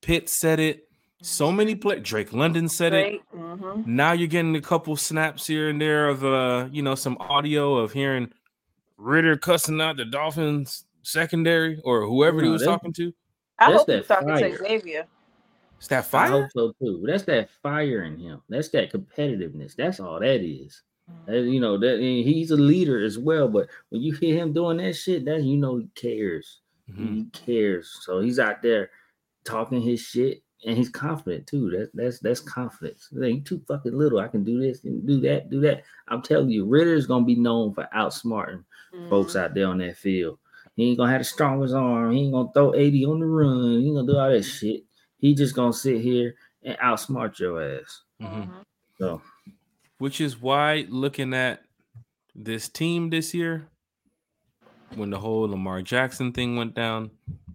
Pitt 0.02 0.30
said 0.30 0.60
it, 0.60 0.90
so 1.22 1.52
many 1.52 1.76
play 1.76 2.00
Drake 2.00 2.34
London 2.34 2.70
said 2.70 2.94
it. 2.94 3.04
Great. 3.04 3.22
hmm 3.32 3.82
Now 3.86 4.14
you're 4.14 4.28
getting 4.28 4.56
a 4.56 4.62
couple 4.62 4.96
snaps 4.96 5.48
here 5.48 5.70
and 5.70 5.82
there 5.82 6.08
of 6.08 6.24
uh, 6.24 6.68
you 6.72 6.82
know, 6.82 6.96
some 6.96 7.18
audio 7.20 7.76
of 7.78 7.92
hearing 7.92 8.32
Ridder 8.98 9.38
cussing 9.38 9.82
out 9.82 9.98
the 9.98 10.06
Dolphins 10.06 10.86
secondary 11.04 11.80
or 11.84 12.06
whoever 12.06 12.42
he 12.42 12.50
was 12.50 12.64
talking 12.64 12.94
to. 12.94 13.14
I 13.60 13.72
That's 13.72 13.80
hope 13.80 13.90
he's 13.90 14.08
that 14.08 14.08
talking 14.08 14.28
fire. 14.30 14.58
to 14.58 14.64
Xavier. 14.64 15.08
Is 15.82 15.88
that 15.88 16.14
I 16.14 16.28
hope 16.28 16.52
so 16.52 16.74
too. 16.82 17.04
That's 17.06 17.24
that 17.24 17.50
fire 17.64 18.04
in 18.04 18.18
him. 18.18 18.42
That's 18.50 18.70
that 18.70 18.92
competitiveness. 18.92 19.76
That's 19.76 20.00
all 20.00 20.20
that 20.20 20.42
is. 20.42 20.82
That, 21.26 21.42
you 21.42 21.60
know 21.60 21.78
that 21.78 21.96
and 21.96 22.04
he's 22.26 22.52
a 22.52 22.58
leader 22.58 23.04
as 23.04 23.18
well. 23.18 23.48
But 23.48 23.70
when 23.90 24.02
you 24.02 24.14
hear 24.14 24.36
him 24.36 24.54
doing 24.54 24.78
that 24.78 24.94
shit, 24.94 25.26
that 25.26 25.44
you 25.44 25.58
know 25.58 25.78
he 25.78 25.88
cares. 25.96 26.60
Mhm. 26.90 27.16
He 27.16 27.26
cares. 27.32 28.00
So 28.02 28.20
he's 28.20 28.40
out 28.40 28.62
there 28.62 28.90
talking 29.44 29.82
his 29.82 30.02
shit, 30.02 30.44
and 30.66 30.78
he's 30.78 30.90
confident 30.90 31.48
too. 31.48 31.70
That, 31.70 31.92
that's 31.94 32.20
that's 32.20 32.40
confidence. 32.42 33.08
Like, 33.12 33.34
you 33.36 33.42
too 33.42 33.62
fucking 33.68 33.98
little. 33.98 34.20
I 34.20 34.28
can 34.28 34.44
do 34.44 34.60
this 34.60 34.84
and 34.84 35.06
do 35.08 35.20
that, 35.22 35.50
do 35.50 35.60
that. 35.62 35.84
I'm 36.08 36.22
telling 36.22 36.50
you, 36.50 36.66
Ridder's 36.66 37.06
gonna 37.08 37.26
be 37.26 37.36
known 37.36 37.74
for 37.74 37.88
outsmarting 37.96 38.64
Mhm. 38.94 39.10
folks 39.10 39.36
out 39.36 39.54
there 39.54 39.68
on 39.68 39.78
that 39.80 39.98
field. 39.98 40.40
He 40.76 40.90
ain't 40.90 40.98
gonna 40.98 41.12
have 41.12 41.22
the 41.22 41.26
strongest 41.26 41.74
arm. 41.74 42.12
He 42.14 42.22
ain't 42.24 42.34
gonna 42.34 42.52
throw 42.54 42.74
80 42.74 43.06
on 43.06 43.20
the 43.20 43.26
run. 43.26 43.80
He 43.82 43.88
ain't 43.88 43.96
gonna 43.96 44.08
do 44.08 44.18
all 44.18 44.30
that 44.30 44.44
shit. 44.44 44.84
He 45.18 45.34
just 45.36 45.56
gonna 45.56 45.74
sit 45.74 46.02
here 46.02 46.36
and 46.64 46.78
outsmart 46.80 47.38
your 47.40 47.62
ass. 47.62 48.04
Mhm. 48.22 48.48
Mhm. 48.48 48.64
So 48.98 49.22
Which 49.98 50.22
is 50.22 50.42
why 50.42 50.86
looking 50.90 51.34
at 51.34 51.66
this 52.34 52.70
team 52.70 53.10
this 53.10 53.34
year, 53.34 53.68
when 54.96 55.10
the 55.10 55.20
whole 55.20 55.48
Lamar 55.48 55.82
Jackson 55.82 56.32
thing 56.32 56.56
went 56.56 56.74
down, 56.76 57.12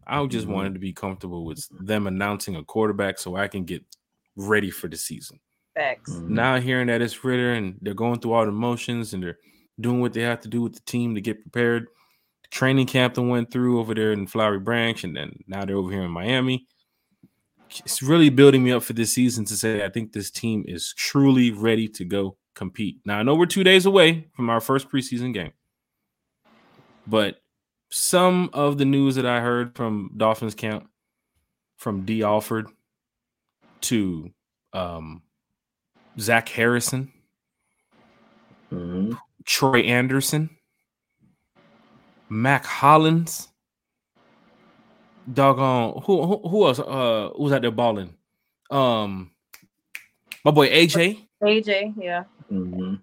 I 0.07 0.25
just 0.27 0.47
Mhm. 0.47 0.51
wanted 0.53 0.75
to 0.75 0.81
be 0.81 0.93
comfortable 0.93 1.45
with 1.45 1.67
them 1.81 2.07
announcing 2.07 2.57
a 2.57 2.65
quarterback 2.65 3.19
so 3.19 3.37
I 3.37 3.49
can 3.49 3.65
get 3.65 3.85
ready 4.37 4.71
for 4.71 4.89
the 4.89 4.97
season. 4.97 5.41
Facts. 5.75 6.13
mhm. 6.13 6.29
Now 6.29 6.61
hearing 6.61 6.87
that 6.87 7.03
it's 7.03 7.25
Ridder 7.25 7.53
and 7.55 7.77
they're 7.83 7.95
going 7.95 8.21
through 8.21 8.33
all 8.33 8.47
the 8.47 8.53
motions 8.53 9.13
and 9.13 9.23
they're 9.23 9.39
doing 9.81 10.01
what 10.01 10.13
they 10.13 10.21
have 10.23 10.41
to 10.43 10.49
do 10.49 10.63
with 10.63 10.75
the 10.75 10.81
team 10.83 11.15
to 11.17 11.21
get 11.21 11.41
prepared. 11.43 11.89
The 12.45 12.49
Training 12.51 12.87
camp 12.87 13.15
that 13.15 13.23
went 13.23 13.51
through 13.51 13.81
over 13.81 13.93
there 13.95 14.13
in 14.13 14.29
Flowery 14.29 14.61
Branch, 14.61 15.03
and 15.03 15.17
then 15.17 15.37
now 15.49 15.65
they're 15.65 15.77
over 15.77 15.91
here 15.91 16.03
in 16.05 16.13
Miami. 16.13 16.69
It's 17.85 18.03
really 18.03 18.29
building 18.31 18.63
me 18.63 18.71
up 18.71 18.85
for 18.85 18.93
this 18.93 19.13
season 19.13 19.45
to 19.47 19.57
say 19.57 19.85
I 19.85 19.89
think 19.89 20.13
this 20.13 20.31
team 20.31 20.65
is 20.69 20.95
truly 20.97 21.51
ready 21.51 21.89
to 21.89 22.05
go 22.05 22.37
compete. 22.55 23.01
Now 23.05 23.19
I 23.19 23.23
know 23.25 23.35
we're 23.35 23.47
two 23.47 23.65
days 23.65 23.85
away 23.85 24.29
from 24.37 24.49
our 24.51 24.61
first 24.61 24.89
preseason 24.89 25.35
game, 25.35 25.53
but 27.07 27.41
some 27.91 28.51
of 28.53 28.79
the 28.79 28.85
news 28.85 29.15
that 29.17 29.27
I 29.27 29.41
heard 29.41 29.77
from 29.77 30.11
Dolphins 30.17 30.55
camp, 30.55 30.89
from 31.77 32.05
Dee 32.05 32.23
Alford 32.23 32.69
to 33.83 34.31
um, 34.73 35.23
Zach 36.19 36.49
Harrison, 36.49 37.13
Mhm. 38.73 39.19
Troy 39.45 39.81
Anderson, 39.81 40.51
Mack 42.29 42.65
Hollins, 42.65 43.49
doggone 45.33 46.03
who 46.05 46.27
who, 46.27 46.49
who 46.49 46.67
else 46.67 46.79
uh 46.81 47.31
who 47.37 47.45
was 47.45 47.53
out 47.53 47.63
there 47.63 47.71
balling? 47.71 48.15
Um 48.71 49.31
my 50.45 50.51
boy 50.51 50.69
AJ. 50.69 51.27
AJ, 51.43 51.95
yeah. 51.97 52.25
Mhm. 52.51 53.01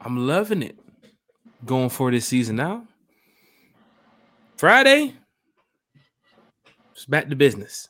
I'm 0.00 0.26
loving 0.26 0.62
it. 0.62 0.78
Going 1.64 1.88
for 1.88 2.10
this 2.10 2.26
season 2.26 2.56
now. 2.56 2.86
Friday. 4.56 5.14
It's 6.92 7.04
back 7.04 7.28
to 7.28 7.36
business. 7.36 7.88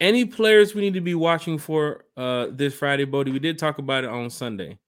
Any 0.00 0.24
players 0.24 0.74
we 0.74 0.82
need 0.82 0.94
to 0.94 1.00
be 1.00 1.14
watching 1.14 1.58
for 1.58 2.04
uh 2.16 2.48
this 2.50 2.74
Friday, 2.74 3.04
Bodie? 3.04 3.32
We 3.32 3.38
did 3.38 3.58
talk 3.58 3.78
about 3.78 4.04
it 4.04 4.10
on 4.10 4.28
Sunday. 4.30 4.78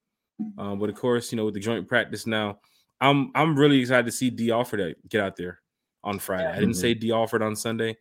Um, 0.59 0.78
but 0.78 0.90
of 0.90 0.96
course, 0.96 1.32
you 1.32 1.36
know, 1.36 1.44
with 1.46 1.54
the 1.54 1.61
joint 1.61 1.88
practice 1.88 2.26
now, 2.26 2.59
I'm 3.00 3.30
I'm 3.34 3.59
really 3.59 3.80
excited 3.80 4.07
to 4.07 4.12
see 4.12 4.30
Dee 4.30 4.50
Alford 4.50 4.96
get 5.09 5.22
out 5.22 5.36
there 5.36 5.61
on 6.04 6.18
Friday. 6.18 6.48
I 6.48 6.59
didn't 6.59 6.74
say 6.74 6.94
Dee 6.94 7.12
Alford 7.12 7.42
on 7.42 7.57
Sunday. 7.57 7.96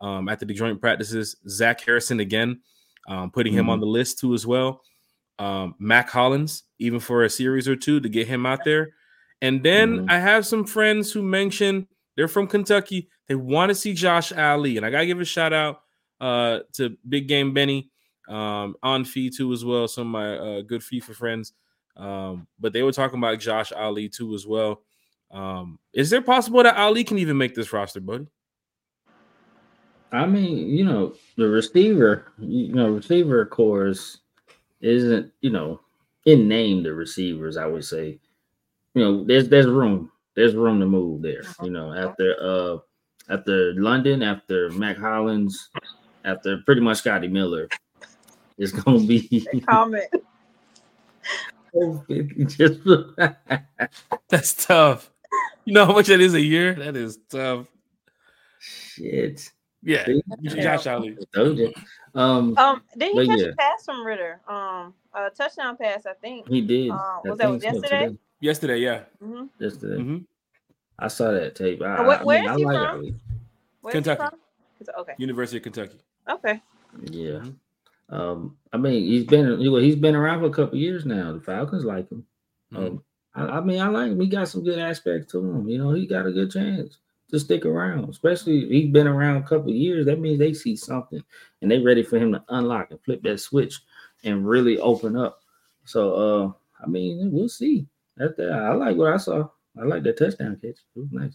Um, 0.00 0.28
after 0.28 0.46
the 0.46 0.54
joint 0.54 0.80
practices, 0.80 1.36
Zach 1.48 1.80
Harrison 1.80 2.20
again, 2.20 2.60
um, 3.08 3.30
putting 3.30 3.52
him 3.52 3.68
on 3.68 3.80
the 3.80 3.86
list 3.86 4.18
too 4.18 4.34
as 4.34 4.46
well. 4.46 4.82
Um, 5.38 5.74
Mack 5.78 6.08
Hollins, 6.10 6.64
even 6.78 7.00
for 7.00 7.24
a 7.24 7.30
series 7.30 7.68
or 7.68 7.76
two 7.76 8.00
to 8.00 8.08
get 8.08 8.26
him 8.26 8.46
out 8.46 8.64
there. 8.64 8.94
And 9.42 9.62
then 9.62 10.00
Mhm. 10.00 10.10
I 10.10 10.18
have 10.18 10.46
some 10.46 10.64
friends 10.64 11.12
who 11.12 11.22
mentioned 11.22 11.86
they're 12.16 12.28
from 12.28 12.46
Kentucky. 12.46 13.08
They 13.28 13.34
want 13.34 13.70
to 13.70 13.74
see 13.74 13.94
Josh 13.94 14.32
Ali, 14.32 14.76
and 14.76 14.84
I 14.84 14.90
gotta 14.90 15.06
give 15.06 15.20
a 15.20 15.24
shout 15.24 15.52
out 15.52 15.82
uh, 16.20 16.60
to 16.74 16.96
Big 17.08 17.28
Game 17.28 17.54
Benny 17.54 17.90
um, 18.28 18.76
on 18.82 19.04
fee 19.04 19.30
too 19.30 19.52
as 19.52 19.64
well. 19.64 19.88
Some 19.88 20.08
of 20.08 20.12
my 20.12 20.36
uh, 20.36 20.60
good 20.62 20.82
FIFA 20.82 21.14
friends, 21.14 21.52
um, 21.96 22.46
but 22.58 22.72
they 22.72 22.82
were 22.82 22.92
talking 22.92 23.18
about 23.18 23.38
Josh 23.40 23.72
Ali 23.72 24.08
too 24.08 24.34
as 24.34 24.46
well. 24.46 24.82
Um, 25.30 25.78
is 25.94 26.10
there 26.10 26.20
possible 26.22 26.62
that 26.62 26.76
Ali 26.76 27.04
can 27.04 27.18
even 27.18 27.38
make 27.38 27.54
this 27.54 27.72
roster, 27.72 28.00
buddy? 28.00 28.26
I 30.12 30.26
mean, 30.26 30.68
you 30.68 30.84
know, 30.84 31.14
the 31.36 31.46
receiver, 31.48 32.32
you 32.38 32.74
know, 32.74 32.90
receiver 32.90 33.46
cores 33.46 34.18
isn't, 34.80 35.32
you 35.40 35.50
know, 35.50 35.80
in 36.26 36.48
name 36.48 36.82
the 36.82 36.92
receivers, 36.92 37.56
I 37.56 37.66
would 37.66 37.84
say. 37.84 38.18
You 38.94 39.02
know, 39.04 39.24
there's 39.24 39.48
there's 39.48 39.66
room. 39.66 40.10
There's 40.36 40.54
room 40.54 40.80
to 40.80 40.86
move 40.86 41.22
there. 41.22 41.42
You 41.62 41.70
know, 41.70 41.92
after 41.92 42.36
uh 42.40 42.78
after 43.28 43.74
London, 43.74 44.22
after 44.22 44.70
Mack 44.70 44.96
Hollins, 44.98 45.68
after 46.24 46.58
pretty 46.66 46.80
much 46.80 46.98
Scotty 46.98 47.28
Miller, 47.28 47.68
it's 48.58 48.72
gonna 48.72 49.00
be 49.00 49.46
Comment. 49.68 50.04
just 52.46 52.80
That's 54.28 54.66
tough. 54.66 55.10
You 55.64 55.74
know 55.74 55.86
how 55.86 55.92
much 55.92 56.08
that 56.08 56.20
is 56.20 56.34
a 56.34 56.40
year? 56.40 56.74
That 56.74 56.96
is 56.96 57.18
tough. 57.28 57.66
shit. 58.58 59.50
Yeah, 59.82 60.04
See? 60.04 60.22
Josh 60.60 60.86
Ali. 60.86 61.16
Um, 62.14 62.54
Um, 62.58 62.82
did 62.98 63.12
he 63.12 63.26
catch 63.26 63.38
yeah. 63.38 63.46
a 63.46 63.54
pass 63.54 63.84
from 63.84 64.04
Ridder? 64.04 64.40
Um, 64.46 64.92
a 65.14 65.30
touchdown 65.30 65.76
pass, 65.76 66.04
I 66.04 66.12
think. 66.14 66.48
he 66.48 66.60
did. 66.60 66.90
I 66.90 67.20
was 67.24 67.38
that 67.38 67.60
think 67.60 67.86
so, 67.86 68.18
yesterday? 68.40 68.74
today. 68.74 68.84
Yesterday, 68.84 69.06
yeah. 69.20 69.26
hmm 69.26 69.44
Yesterday. 69.58 70.02
hmm 70.02 70.16
I 70.98 71.08
saw 71.08 71.30
that 71.32 71.54
tape. 71.54 71.80
I, 71.82 71.96
Uh, 71.96 72.06
where- 72.06 72.20
I 72.20 72.24
where 72.24 72.38
mean, 72.42 72.44
is 72.50 72.50
I 72.54 72.56
he 72.58 72.64
like 72.64 72.88
from? 72.88 72.96
Ali. 72.98 73.14
Where's 73.80 73.92
Kentucky. 73.94 74.22
He 74.78 74.84
from? 74.84 75.00
Okay. 75.00 75.14
University 75.18 75.56
of 75.58 75.62
Kentucky. 75.62 75.98
Okay. 76.28 76.62
Yeah. 77.10 77.42
Um, 78.10 78.56
I 78.72 78.76
mean, 78.76 79.04
he's 79.04 79.24
been 79.24 79.58
well, 79.70 79.80
he's 79.80 79.96
been 79.96 80.16
around 80.16 80.40
for 80.40 80.46
a 80.46 80.50
couple 80.50 80.78
years 80.78 81.06
now. 81.06 81.32
The 81.32 81.40
Falcons 81.40 81.84
like 81.84 82.10
him. 82.10 82.26
Mhm. 82.72 82.76
Um, 82.86 83.04
I, 83.34 83.42
I 83.44 83.60
mean, 83.60 83.80
I 83.80 83.88
like 83.88 84.10
him. 84.12 84.20
He 84.20 84.26
got 84.26 84.48
some 84.48 84.64
good 84.64 84.78
aspects 84.78 85.30
to 85.32 85.38
him. 85.38 85.68
You 85.68 85.78
know, 85.78 85.92
he 85.92 86.06
got 86.06 86.26
a 86.26 86.32
good 86.32 86.50
chance 86.50 86.98
to 87.30 87.38
stick 87.38 87.64
around. 87.64 88.08
Especially 88.08 88.68
he's 88.68 88.90
been 88.92 89.06
around 89.06 89.36
a 89.36 89.46
couple 89.46 89.70
years. 89.72 90.04
That 90.06 90.18
means 90.20 90.38
they 90.38 90.52
see 90.52 90.74
something 90.76 91.22
and 91.62 91.70
they 91.70 91.78
ready 91.78 92.02
for 92.02 92.18
him 92.18 92.32
to 92.32 92.42
unlock 92.48 92.90
and 92.90 93.00
flip 93.04 93.22
that 93.22 93.38
switch 93.38 93.80
and 94.24 94.46
really 94.46 94.78
open 94.80 95.16
up. 95.16 95.40
So, 95.84 96.14
uh, 96.14 96.52
I 96.84 96.88
mean, 96.88 97.30
we'll 97.32 97.48
see. 97.48 97.86
That, 98.20 98.36
that 98.36 98.52
I 98.52 98.74
like 98.74 98.96
what 98.96 99.14
I 99.14 99.16
saw. 99.16 99.48
I 99.80 99.84
like 99.84 100.02
that 100.02 100.18
touchdown 100.18 100.58
catch. 100.60 100.76
It 100.76 100.82
was 100.94 101.08
nice. 101.10 101.34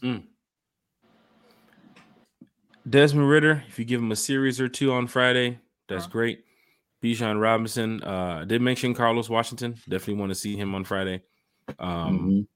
Desmond 2.87 3.27
Ridder, 3.27 3.63
if 3.67 3.79
you 3.79 3.85
give 3.85 3.99
him 3.99 4.11
a 4.11 4.15
series 4.15 4.61
or 4.61 4.69
two 4.69 4.91
on 4.93 5.07
Friday, 5.07 5.59
that's 5.89 6.03
Uh-huh. 6.05 6.11
great. 6.11 6.45
Bijan 7.01 7.41
Robinson, 7.41 8.03
uh, 8.03 8.41
I 8.41 8.45
did 8.45 8.61
mention 8.61 8.93
Carlos 8.93 9.29
Washington. 9.29 9.73
Definitely 9.89 10.19
want 10.19 10.29
to 10.29 10.35
see 10.35 10.55
him 10.55 10.75
on 10.75 10.83
Friday. 10.83 11.23
Um, 11.79 12.19
Mhm. 12.19 12.47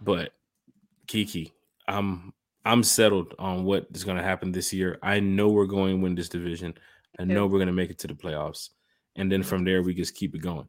but 0.00 0.32
Kiki, 1.06 1.52
I'm 1.86 2.32
I'm 2.66 2.82
settled 2.82 3.34
on 3.38 3.64
what 3.64 3.88
is 3.94 4.04
going 4.04 4.16
to 4.16 4.22
happen 4.22 4.50
this 4.50 4.72
year. 4.72 4.98
I 5.02 5.20
know 5.20 5.50
we're 5.50 5.66
going 5.66 5.96
to 5.98 6.02
win 6.02 6.14
this 6.14 6.30
division. 6.30 6.72
I 7.18 7.24
know 7.24 7.44
Yeah. 7.44 7.50
we're 7.52 7.58
going 7.58 7.66
to 7.66 7.74
make 7.74 7.90
it 7.90 7.98
to 7.98 8.06
the 8.06 8.14
playoffs, 8.14 8.70
and 9.16 9.30
then 9.30 9.42
from 9.42 9.64
there 9.64 9.82
we 9.82 9.92
just 9.92 10.14
keep 10.14 10.34
it 10.34 10.38
going. 10.38 10.66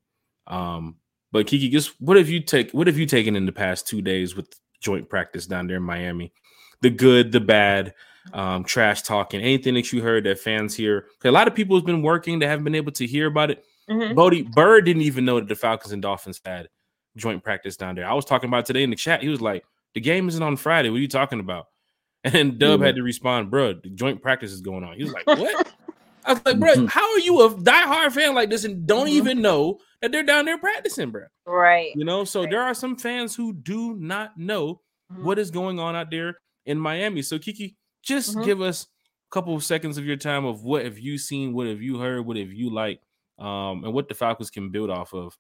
Um, 0.47 0.99
but 1.36 1.47
Kiki, 1.47 1.67
just 1.67 1.99
what 1.99 2.15
have 2.15 2.29
you 2.29 2.39
take? 2.39 2.71
What 2.71 2.88
have 2.88 2.97
you 2.97 3.05
taken 3.05 3.36
in 3.36 3.45
the 3.45 3.51
past 3.51 3.86
two 3.89 4.01
days 4.01 4.38
with 4.38 4.47
joint 4.79 5.09
practice 5.09 5.45
down 5.45 5.67
there 5.67 5.75
in 5.75 5.83
Miami? 5.83 6.31
The 6.79 6.89
good, 6.89 7.33
the 7.33 7.41
bad, 7.41 7.93
um, 8.31 8.63
trash 8.63 9.01
talking, 9.01 9.41
anything 9.41 9.73
that 9.73 9.91
you 9.91 10.01
heard 10.01 10.23
that 10.23 10.39
fans 10.39 10.75
hear. 10.75 11.01
'Cause 11.19 11.27
A 11.27 11.33
lot 11.33 11.49
of 11.49 11.53
people 11.53 11.75
has 11.75 11.83
been 11.83 12.01
working; 12.01 12.39
they 12.39 12.47
haven't 12.47 12.63
been 12.63 12.73
able 12.73 12.93
to 12.93 13.05
hear 13.05 13.27
about 13.27 13.51
it. 13.51 13.65
hmm 13.89 14.13
Bodie 14.13 14.43
Bird 14.43 14.86
didn't 14.86 15.01
even 15.01 15.25
know 15.25 15.38
that 15.41 15.49
the 15.49 15.55
Falcons 15.55 15.91
and 15.91 16.01
Dolphins 16.01 16.39
had 16.45 16.69
joint 17.17 17.43
practice 17.43 17.75
down 17.75 17.95
there. 17.95 18.07
I 18.09 18.13
was 18.13 18.23
talking 18.23 18.47
about 18.47 18.59
it 18.59 18.67
today 18.67 18.83
in 18.83 18.89
the 18.89 18.95
chat. 18.95 19.21
He 19.21 19.27
was 19.27 19.41
like, 19.41 19.65
"The 19.93 19.99
game 19.99 20.29
isn't 20.29 20.41
on 20.41 20.55
Friday. 20.55 20.89
What 20.89 20.99
are 20.99 21.01
you 21.01 21.09
talking 21.09 21.41
about?" 21.41 21.65
And 22.23 22.33
then 22.33 22.57
Dub 22.57 22.79
Yeah. 22.79 22.86
had 22.86 22.95
to 22.95 23.03
respond, 23.03 23.51
"Bro, 23.51 23.81
the 23.83 23.89
joint 23.89 24.21
practice 24.21 24.53
is 24.53 24.61
going 24.61 24.86
on." 24.86 24.95
He 24.95 25.03
was 25.03 25.11
like, 25.11 25.27
"What?" 25.27 25.67
I 26.26 26.34
was 26.34 26.45
like, 26.45 26.59
"Bro, 26.59 26.73
Mhm. 26.73 26.89
how 26.89 27.11
are 27.13 27.19
you 27.19 27.41
a 27.41 27.49
diehard 27.49 28.11
fan 28.13 28.34
like 28.34 28.49
this 28.49 28.63
and 28.63 28.86
don't 28.88 29.07
Mhm. 29.07 29.11
even 29.11 29.41
know 29.41 29.80
that 30.01 30.11
they're 30.11 30.23
down 30.23 30.45
there 30.45 30.57
practicing, 30.57 31.11
bro?" 31.11 31.26
Right. 31.45 31.95
You 31.95 32.03
know, 32.05 32.23
so 32.23 32.41
Right. 32.41 32.49
there 32.51 32.61
are 32.63 32.73
some 32.73 32.95
fans 32.97 33.36
who 33.36 33.53
do 33.53 33.95
not 33.95 34.38
know 34.38 34.82
Mhm. 35.11 35.21
what 35.23 35.39
is 35.39 35.51
going 35.51 35.80
on 35.80 35.95
out 35.95 36.09
there 36.11 36.39
in 36.65 36.80
Miami. 36.80 37.21
So 37.21 37.38
Kiki, 37.38 37.76
just 38.01 38.36
Mhm. 38.36 38.45
give 38.45 38.61
us 38.61 38.84
a 38.86 39.32
couple 39.32 39.55
of 39.55 39.63
seconds 39.63 39.97
of 39.97 40.05
your 40.05 40.17
time 40.17 40.45
of 40.45 40.63
what 40.63 40.84
have 40.84 40.97
you 40.97 41.17
seen, 41.17 41.53
what 41.53 41.67
have 41.67 41.82
you 41.82 41.99
heard, 41.99 42.26
what 42.26 42.38
have 42.38 42.51
you 42.51 42.69
liked, 42.71 43.03
um, 43.38 43.84
and 43.84 43.93
what 43.93 44.07
the 44.07 44.15
Falcons 44.15 44.49
can 44.49 44.69
build 44.71 44.89
off 44.89 45.13
of 45.13 45.38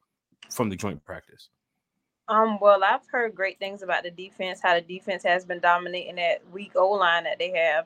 from 0.51 0.69
the 0.69 0.75
joint 0.75 1.03
practice. 1.03 1.49
Um, 2.27 2.59
well, 2.59 2.83
I've 2.83 3.07
heard 3.07 3.35
great 3.35 3.59
things 3.59 3.83
about 3.83 4.03
the 4.03 4.09
defense, 4.09 4.59
how 4.61 4.73
the 4.73 4.81
defense 4.81 5.23
has 5.23 5.45
been 5.45 5.59
dominating 5.59 6.15
that 6.15 6.47
weak 6.51 6.71
O 6.75 6.89
line 6.91 7.23
that 7.25 7.37
they 7.37 7.51
have. 7.51 7.85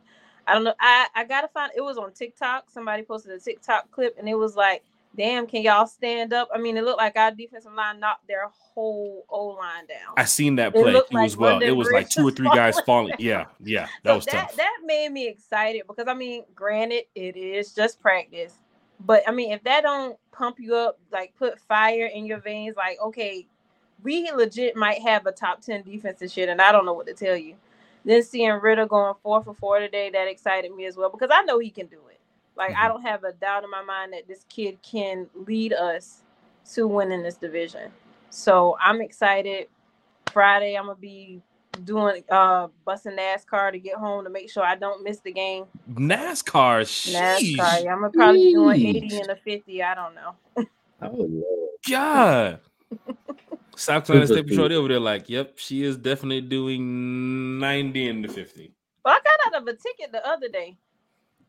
I 0.49 0.53
don't 0.53 0.63
know. 0.63 0.73
I, 0.79 1.07
I 1.15 1.23
gotta 1.25 1.47
find 1.47 1.71
it 1.75 1.81
was 1.81 1.97
on 1.97 2.11
TikTok. 2.11 2.69
Somebody 2.69 3.03
posted 3.03 3.31
a 3.31 3.39
TikTok 3.39 3.91
clip 3.91 4.17
and 4.17 4.27
it 4.27 4.35
was 4.35 4.55
like 4.55 4.83
damn, 5.15 5.47
can 5.47 5.61
y'all 5.61 5.87
stand 5.87 6.33
up? 6.33 6.49
I 6.53 6.57
mean, 6.57 6.77
it 6.77 6.83
looked 6.83 6.99
like 6.99 7.17
our 7.17 7.31
defensive 7.31 7.73
line 7.73 7.99
knocked 7.99 8.27
their 8.27 8.47
whole 8.47 9.25
O 9.29 9.47
line 9.47 9.85
down. 9.87 10.13
I 10.17 10.25
seen 10.25 10.55
that 10.57 10.73
play 10.73 10.93
too 10.93 11.03
like 11.11 11.25
as 11.25 11.37
well. 11.37 11.61
It 11.61 11.71
was 11.71 11.89
like 11.91 12.09
two 12.09 12.27
or 12.27 12.31
three 12.31 12.49
guys 12.49 12.79
falling. 12.81 13.15
Yeah, 13.19 13.45
yeah, 13.63 13.87
that 14.03 14.11
so 14.11 14.15
was 14.15 14.25
that 14.25 14.49
tough. 14.49 14.55
that 14.57 14.77
made 14.85 15.11
me 15.11 15.27
excited 15.27 15.83
because 15.87 16.07
I 16.07 16.13
mean, 16.13 16.43
granted, 16.55 17.05
it 17.15 17.35
is 17.35 17.73
just 17.73 18.01
practice, 18.01 18.53
but 19.05 19.23
I 19.27 19.31
mean, 19.31 19.51
if 19.51 19.63
that 19.63 19.83
don't 19.83 20.17
pump 20.31 20.59
you 20.59 20.75
up, 20.75 20.99
like 21.11 21.33
put 21.37 21.59
fire 21.59 22.05
in 22.05 22.25
your 22.25 22.39
veins, 22.39 22.75
like 22.75 22.99
okay, 23.01 23.45
we 24.03 24.31
legit 24.31 24.75
might 24.75 25.01
have 25.01 25.25
a 25.25 25.31
top 25.31 25.61
ten 25.61 25.83
defense 25.83 26.21
and 26.21 26.31
shit, 26.31 26.49
and 26.49 26.61
I 26.61 26.71
don't 26.71 26.85
know 26.85 26.93
what 26.93 27.07
to 27.07 27.13
tell 27.13 27.37
you. 27.37 27.55
Then 28.05 28.23
seeing 28.23 28.51
Ridder 28.53 28.87
going 28.87 29.15
four 29.23 29.43
for 29.43 29.53
four 29.55 29.79
today, 29.79 30.09
that 30.11 30.27
excited 30.27 30.73
me 30.75 30.85
as 30.87 30.97
well 30.97 31.09
because 31.11 31.29
I 31.33 31.43
know 31.43 31.59
he 31.59 31.71
can 31.71 31.87
do 31.87 32.01
it. 32.09 32.19
Like 32.57 32.75
I 32.77 32.85
Mhm. 32.85 32.93
don't 32.93 33.03
have 33.03 33.23
a 33.23 33.33
doubt 33.33 33.63
in 33.63 33.69
my 33.71 33.83
mind 33.83 34.13
that 34.13 34.27
this 34.27 34.45
kid 34.49 34.81
can 34.83 35.29
lead 35.35 35.73
us 35.73 36.23
to 36.73 36.87
winning 36.87 37.23
this 37.23 37.37
division. 37.37 37.91
So 38.31 38.77
I'm 38.81 39.01
excited. 39.01 39.69
Friday, 40.33 40.75
I'm 40.77 40.85
gonna 40.87 40.95
be 40.97 41.41
doing 41.85 42.23
uh 42.29 42.69
busting 42.85 43.13
NASCAR 43.17 43.71
to 43.73 43.79
get 43.79 43.97
home 43.97 44.25
to 44.25 44.29
make 44.31 44.49
sure 44.51 44.63
I 44.65 44.75
don't 44.75 45.03
miss 45.03 45.19
the 45.21 45.33
game. 45.33 45.65
NASCAR. 45.89 46.87
NASCAR, 47.07 47.83
yeah, 47.83 47.93
I'm 47.93 48.01
gonna 48.01 48.13
probably 48.13 48.41
be 48.41 48.49
doing 48.51 48.77
80 48.81 49.19
and 49.19 49.31
a 49.31 49.37
50. 49.37 49.83
I 49.83 49.95
don't 49.95 50.15
know. 50.15 50.35
Oh 51.01 51.15
Lord. 51.29 51.69
God. 51.89 52.59
South 53.79 54.05
Carolina 54.05 54.27
State 54.27 54.47
Patrol 54.47 54.65
speed. 54.65 54.71
they 54.71 54.75
over 54.75 54.87
there 54.89 54.99
like, 54.99 55.29
yep, 55.29 55.53
she 55.57 55.83
is 55.83 55.97
definitely 55.97 56.41
doing 56.41 57.59
90 57.59 58.09
and 58.09 58.23
the 58.25 58.27
50. 58.27 58.73
But 59.03 59.11
I 59.11 59.19
got 59.19 59.55
out 59.55 59.61
of 59.61 59.67
a 59.67 59.73
ticket 59.73 60.11
the 60.11 60.27
other 60.27 60.49
day. 60.49 60.77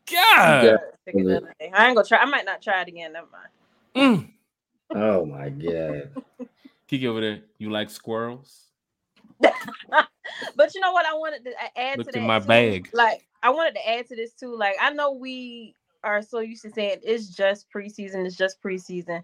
God. 0.09 0.63
Yeah. 0.63 0.77
Ticket 1.05 1.25
the 1.25 1.37
other 1.37 1.55
day. 1.59 1.71
I 1.73 1.87
ain't 1.87 1.95
gonna 1.95 2.07
try. 2.07 2.19
I 2.19 2.25
might 2.25 2.45
not 2.45 2.61
try 2.61 2.81
it 2.81 2.87
again. 2.87 3.13
Never 3.13 3.27
mind. 3.31 4.31
Mm. 4.93 4.97
Oh 4.97 5.25
my 5.25 5.49
god. 5.49 6.23
Kiki 6.87 7.07
over 7.07 7.21
there. 7.21 7.41
You 7.57 7.69
like 7.69 7.89
squirrels? 7.89 8.67
But 10.55 10.73
you 10.73 10.81
know 10.81 10.91
what? 10.91 11.05
I 11.05 11.13
wanted 11.13 11.43
to 11.45 11.79
add 11.79 11.97
Look 11.97 12.07
to 12.11 12.17
in 12.17 12.21
that. 12.21 12.27
my 12.27 12.39
too. 12.39 12.47
bag. 12.47 12.89
Like 12.93 13.25
I 13.43 13.49
wanted 13.49 13.75
to 13.75 13.89
add 13.89 14.07
to 14.07 14.15
this 14.15 14.33
too. 14.33 14.55
Like 14.55 14.75
I 14.81 14.91
know 14.91 15.11
we 15.11 15.75
are 16.03 16.21
so 16.21 16.39
used 16.39 16.63
to 16.63 16.71
saying 16.71 16.99
it's 17.03 17.27
just 17.27 17.67
preseason. 17.73 18.25
It's 18.25 18.37
just 18.37 18.61
preseason. 18.61 19.23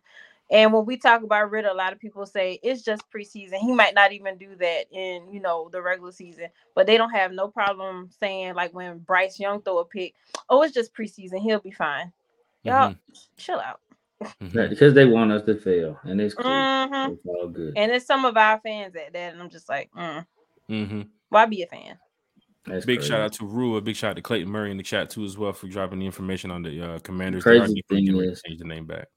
And 0.50 0.72
when 0.72 0.86
we 0.86 0.96
talk 0.98 1.24
about 1.24 1.52
Ridder, 1.52 1.68
a 1.68 1.74
lot 1.74 1.92
of 1.92 2.00
people 2.00 2.26
say 2.26 2.60
it's 2.64 2.82
just 2.82 3.04
preseason. 3.12 3.56
He 3.56 3.74
might 3.74 3.94
not 3.94 4.14
even 4.14 4.38
do 4.38 4.56
that 4.60 4.86
in, 4.92 5.30
you 5.32 5.42
know, 5.42 5.70
the 5.72 5.82
regular 5.82 6.12
season. 6.14 6.48
But 6.74 6.88
they 6.88 6.96
don't 6.98 7.10
have 7.12 7.34
no 7.34 7.50
problem 7.50 8.10
saying 8.20 8.54
like 8.56 8.74
when 8.74 9.00
Bryce 9.00 9.40
Young 9.40 9.62
throw 9.62 9.80
a 9.80 9.86
pick, 9.86 10.16
oh, 10.50 10.62
it's 10.64 10.74
just 10.74 10.94
preseason. 10.96 11.42
He'll 11.42 11.60
be 11.60 11.72
fine. 11.72 12.14
Y'all, 12.64 12.96
chill 13.38 13.60
out. 13.60 13.82
Mhm. 14.42 14.70
Because 14.70 14.94
they 14.94 15.06
want 15.06 15.32
us 15.32 15.44
to 15.46 15.56
fail, 15.60 16.00
and 16.04 16.20
it's 16.20 16.34
cool. 16.34 16.46
Mhm. 16.46 17.14
It's 17.14 17.26
all 17.26 17.48
good. 17.50 17.74
And 17.78 17.92
it's 17.92 18.06
some 18.08 18.26
of 18.26 18.36
our 18.36 18.60
fans 18.62 18.96
at 18.96 19.14
that, 19.14 19.34
and 19.34 19.42
I'm 19.42 19.50
just 19.50 19.70
like, 19.70 19.92
mm, 19.92 20.26
Mhm. 20.70 21.08
why 21.30 21.46
be 21.46 21.62
a 21.62 21.68
fan? 21.68 22.00
That's 22.66 22.86
Big 22.86 22.98
crazy. 23.00 23.10
shout 23.12 23.22
out 23.22 23.34
to 23.34 23.46
Rua. 23.46 23.80
Big 23.82 23.96
shout 23.96 24.12
out 24.12 24.16
to 24.16 24.22
Clayton 24.22 24.50
Murray 24.50 24.72
in 24.72 24.78
the 24.78 24.84
chat 24.84 25.10
too 25.10 25.24
as 25.24 25.38
well 25.38 25.54
for 25.54 25.68
dropping 25.68 26.00
the 26.00 26.06
information 26.06 26.52
on 26.52 26.64
the 26.64 26.82
uh, 26.96 27.00
Commanders. 27.00 27.44
They 27.44 27.58
are 27.58 27.60
Crazy 27.60 27.84
thing 27.88 28.08
is- 28.22 28.42
change 28.42 28.60
the 28.60 28.66
name 28.66 28.86
back. 28.86 29.08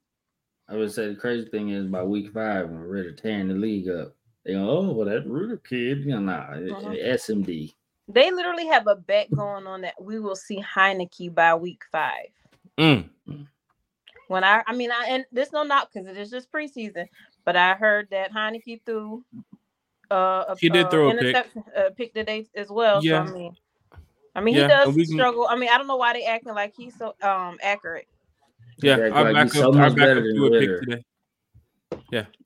I 0.70 0.76
would 0.76 0.92
say 0.92 1.08
the 1.08 1.14
crazy 1.16 1.48
thing 1.48 1.70
is 1.70 1.86
by 1.86 2.02
week 2.02 2.32
five 2.32 2.68
when 2.70 2.80
we're 2.80 2.86
ready 2.96 3.10
to 3.10 3.16
tearing 3.20 3.48
the 3.48 3.54
league 3.54 3.88
up. 3.88 4.14
They 4.44 4.52
go, 4.52 4.70
oh 4.70 4.92
well, 4.92 5.06
that 5.06 5.26
Ridder 5.26 5.58
kid, 5.58 6.04
you 6.04 6.12
know, 6.12 6.20
nah, 6.20 6.52
it- 6.54 6.70
Uh-huh. 6.70 6.90
SMD. 6.90 7.74
They 8.08 8.30
literally 8.32 8.66
have 8.66 8.86
a 8.88 8.96
bet 8.96 9.30
going 9.30 9.66
on 9.66 9.82
that 9.82 9.94
we 10.02 10.18
will 10.18 10.34
see 10.36 10.60
Heinicke 10.62 11.32
by 11.34 11.54
week 11.54 11.82
five. 11.92 12.26
Mm. 12.78 13.08
When 14.28 14.42
I, 14.44 14.62
I 14.66 14.74
mean, 14.74 14.90
I 14.90 15.06
and 15.08 15.24
this 15.32 15.52
no 15.52 15.62
knock 15.64 15.90
because 15.92 16.08
it 16.08 16.16
is 16.16 16.30
just 16.30 16.50
preseason, 16.52 17.06
but 17.44 17.56
I 17.56 17.74
heard 17.74 18.08
that 18.10 18.32
Heinicke 18.32 18.80
threw. 18.86 19.24
Uh, 20.10 20.44
a, 20.48 20.56
He 20.58 20.68
did 20.68 20.86
uh, 20.86 20.90
throw 20.90 21.08
a 21.08 21.12
pick. 21.12 21.20
interception, 21.20 21.64
uh, 21.76 21.90
pick 21.96 22.14
today 22.14 22.46
as 22.56 22.68
well. 22.68 23.04
Yeah. 23.04 23.26
So 23.26 23.32
I 23.32 23.34
mean, 23.34 23.56
I 24.34 24.40
mean, 24.40 24.54
Yeah, 24.56 24.62
he 24.62 24.68
does 24.68 24.94
can- 24.94 25.04
struggle. 25.06 25.46
I 25.48 25.56
mean, 25.56 25.68
I 25.68 25.78
don't 25.78 25.86
know 25.86 25.96
why 25.96 26.12
they 26.12 26.24
acting 26.24 26.54
like 26.54 26.74
he's 26.76 26.96
so 26.96 27.14
um 27.22 27.58
accurate. 27.62 28.08
Yeah, 28.82 28.94
Exactly, 28.96 29.10
our 29.22 29.32
like, 29.32 29.44
he's 29.44 29.52
backup, 29.54 29.72
so 29.74 29.78
our 29.80 29.88
much 29.88 29.96
better 29.96 30.14
backup 30.14 30.24
than 30.24 30.34
threw 30.36 30.46
a 30.46 30.50
pick 30.50 30.60
Ridder. 30.68 30.80
today. 30.80 31.04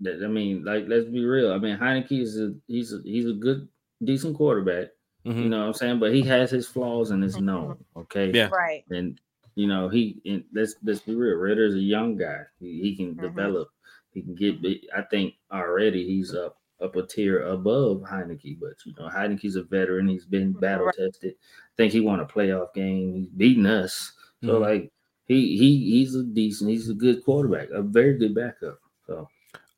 That- 0.01 0.22
I 0.24 0.26
mean, 0.28 0.64
like, 0.64 0.85
let's 0.89 1.07
be 1.07 1.24
real. 1.24 1.53
I 1.53 1.59
mean, 1.59 1.76
Heinicke 1.76 2.20
is 2.20 2.39
a 2.39 2.55
he's 2.66 2.93
a 2.93 3.01
he's 3.05 3.26
a 3.28 3.32
good, 3.32 3.68
decent 4.03 4.37
quarterback. 4.37 4.89
Mhm. 5.26 5.45
You 5.45 5.49
know 5.49 5.61
what 5.61 5.66
I'm 5.68 5.72
saying? 5.74 5.99
But 6.01 6.12
he 6.14 6.22
has 6.22 6.51
his 6.51 6.66
flaws 6.68 7.11
and 7.11 7.24
it's 7.24 7.39
known. 7.39 7.82
Okay. 7.97 8.30
Yeah. 8.32 8.49
Right. 8.49 8.85
And 8.91 9.18
you 9.55 9.66
know, 9.66 9.89
he 9.89 10.20
and 10.26 10.45
let's 10.53 10.76
let's 10.82 11.01
be 11.01 11.14
real. 11.14 11.37
Ridder's 11.37 11.74
a 11.74 11.80
young 11.80 12.16
guy. 12.16 12.43
He, 12.61 12.80
he 12.82 12.97
can 12.97 13.14
Mhm. 13.14 13.22
develop. 13.22 13.68
He 14.12 14.22
can 14.22 14.35
get. 14.35 14.57
I 14.95 15.03
think 15.03 15.35
already 15.51 16.05
he's 16.07 16.35
up 16.35 16.59
up 16.80 16.97
a 16.97 17.07
tier 17.07 17.41
above 17.41 18.03
Heinicke. 18.03 18.59
But 18.61 18.74
you 18.85 18.93
know, 18.99 19.09
Heinicke's 19.09 19.57
a 19.57 19.62
veteran. 19.62 20.09
He's 20.09 20.26
been 20.26 20.53
battle 20.53 20.87
Right. 20.87 20.95
tested. 20.97 21.35
I 21.39 21.72
think 21.76 21.93
he 21.93 22.01
won 22.01 22.20
a 22.20 22.26
playoff 22.26 22.74
game. 22.74 23.14
He's 23.14 23.28
beaten 23.28 23.64
us. 23.66 24.12
So 24.45 24.59
Mhm. 24.59 24.61
like 24.61 24.93
he 25.26 25.56
he 25.56 25.90
he's 25.90 26.14
a 26.14 26.22
decent. 26.22 26.70
He's 26.70 26.88
a 26.90 26.94
good 26.94 27.24
quarterback. 27.24 27.68
A 27.70 27.82
very 27.82 28.18
good 28.18 28.34
backup. 28.34 28.78
So 29.06 29.28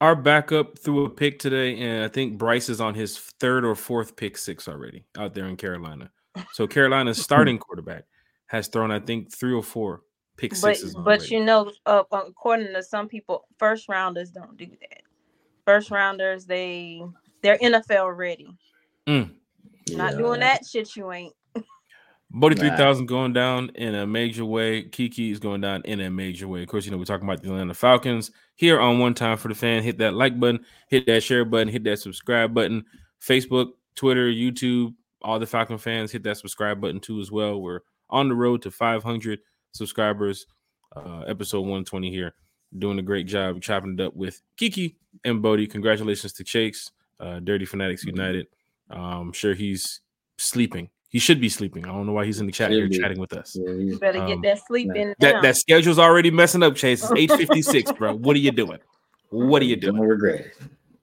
Our 0.01 0.17
backup 0.17 0.79
threw 0.79 1.05
a 1.05 1.11
pick 1.11 1.39
today, 1.39 1.79
and 1.79 2.05
I 2.05 2.09
think 2.09 2.39
Bryce 2.39 2.69
is 2.69 2.81
on 2.81 2.95
his 2.95 3.19
third 3.19 3.65
or 3.65 3.75
fourth 3.75 4.17
pick 4.17 4.37
six 4.39 4.69
already 4.69 5.05
out 5.17 5.35
there 5.35 5.47
in 5.47 5.57
Carolina. 5.57 6.11
So 6.53 6.67
Carolina's 6.67 7.23
starting 7.23 7.59
quarterback 7.59 8.05
has 8.47 8.69
thrown, 8.69 8.91
I 8.91 9.01
think, 9.01 9.33
three 9.35 9.53
or 9.53 9.63
four 9.63 10.03
pick 10.37 10.51
But 10.51 10.77
sixes. 10.77 10.95
but 10.95 11.21
already. 11.21 11.35
you 11.35 11.45
know, 11.45 11.73
uh, 11.87 12.03
according 12.13 12.73
to 12.75 12.83
some 12.83 13.09
people, 13.09 13.47
first 13.59 13.89
rounders 13.89 14.31
don't 14.31 14.57
do 14.57 14.67
that. 14.67 15.03
First 15.65 15.91
rounders, 15.91 16.45
they 16.47 17.03
they're 17.43 17.59
NFL 17.59 18.17
ready. 18.17 18.49
Mm. 19.09 19.31
Not 19.91 20.13
yeah, 20.13 20.19
doing 20.19 20.41
that 20.41 20.67
shit. 20.67 20.95
You 20.97 21.11
ain't. 21.13 21.33
Bodie 22.31 22.57
Nah. 22.57 22.69
3000 22.77 23.07
going 23.07 23.33
down 23.33 23.71
in 23.77 23.95
a 23.95 24.07
major 24.07 24.45
way. 24.45 24.83
Kiki 24.83 25.31
is 25.31 25.39
going 25.39 25.61
down 25.61 25.83
in 25.85 26.01
a 26.01 26.11
major 26.11 26.49
way. 26.49 26.63
Of 26.63 26.69
course, 26.69 26.85
you 26.85 26.91
know, 26.91 26.99
we're 26.99 27.05
talking 27.05 27.27
about 27.27 27.43
the 27.43 27.49
Atlanta 27.49 27.75
Falcons 27.75 28.31
here 28.57 28.81
on 28.81 28.99
One 28.99 29.15
Time 29.15 29.37
for 29.39 29.49
the 29.49 29.55
Fan. 29.55 29.83
Hit 29.83 29.99
that 29.99 30.15
like 30.15 30.39
button, 30.39 30.65
hit 30.89 31.07
that 31.07 31.23
share 31.23 31.45
button, 31.45 31.69
hit 31.69 31.85
that 31.85 31.99
subscribe 31.99 32.53
button. 32.53 32.85
Facebook, 33.23 33.71
Twitter, 33.95 34.29
YouTube, 34.29 34.95
all 35.23 35.39
the 35.39 35.47
Falcon 35.47 35.79
fans, 35.79 36.11
hit 36.13 36.23
that 36.25 36.37
subscribe 36.37 36.81
button 36.81 37.01
too 37.01 37.21
as 37.21 37.31
well. 37.31 37.61
We're 37.61 37.81
on 38.11 38.29
the 38.29 38.35
road 38.35 38.63
to 38.63 38.71
500 38.71 39.39
subscribers. 39.73 40.47
Uh, 40.95 41.21
episode 41.29 41.61
120 41.61 42.11
here. 42.11 42.35
Doing 42.79 42.99
a 42.99 43.03
great 43.03 43.27
job 43.27 43.61
chopping 43.63 43.95
it 43.99 44.01
up 44.01 44.15
with 44.17 44.43
Kiki 44.57 44.97
and 45.25 45.41
Bodie. 45.43 45.67
Congratulations 45.67 46.33
to 46.35 46.45
Chase, 46.45 46.91
uh, 47.21 47.39
Dirty 47.41 47.65
Fanatics 47.65 48.05
Mhm. 48.05 48.09
United. 48.09 48.47
Um, 48.91 49.01
I'm 49.29 49.33
sure 49.33 49.55
he's 49.55 50.01
sleeping. 50.39 50.91
He 51.09 51.19
should 51.19 51.41
be 51.41 51.49
sleeping. 51.49 51.85
I 51.85 51.89
don't 51.89 52.05
know 52.07 52.13
why 52.13 52.25
he's 52.27 52.41
in 52.41 52.47
the 52.47 52.53
chat 52.53 52.71
Should 52.71 52.93
here 52.93 53.01
chatting 53.01 53.19
with 53.21 53.33
us. 53.33 53.57
Yeah, 53.59 53.71
You 53.71 53.79
he's, 53.91 53.99
better 53.99 54.21
Um, 54.21 54.27
get 54.27 54.43
that 54.43 54.67
sleep 54.67 54.91
in. 54.95 55.15
That 55.21 55.35
now. 55.37 55.41
that 55.43 55.57
schedule's 55.57 55.99
already 55.99 56.31
messing 56.31 56.63
up, 56.63 56.75
Chase. 56.75 57.03
It's 57.03 57.13
856, 57.13 57.93
bro. 57.99 58.15
What 58.17 58.35
are 58.37 58.41
you 58.41 58.51
doing? 58.51 58.79
What 59.31 59.63
are 59.63 59.67
you 59.67 59.77
Don't 59.77 59.97
doing? 59.97 60.09
regret 60.09 60.41
it. 60.41 60.53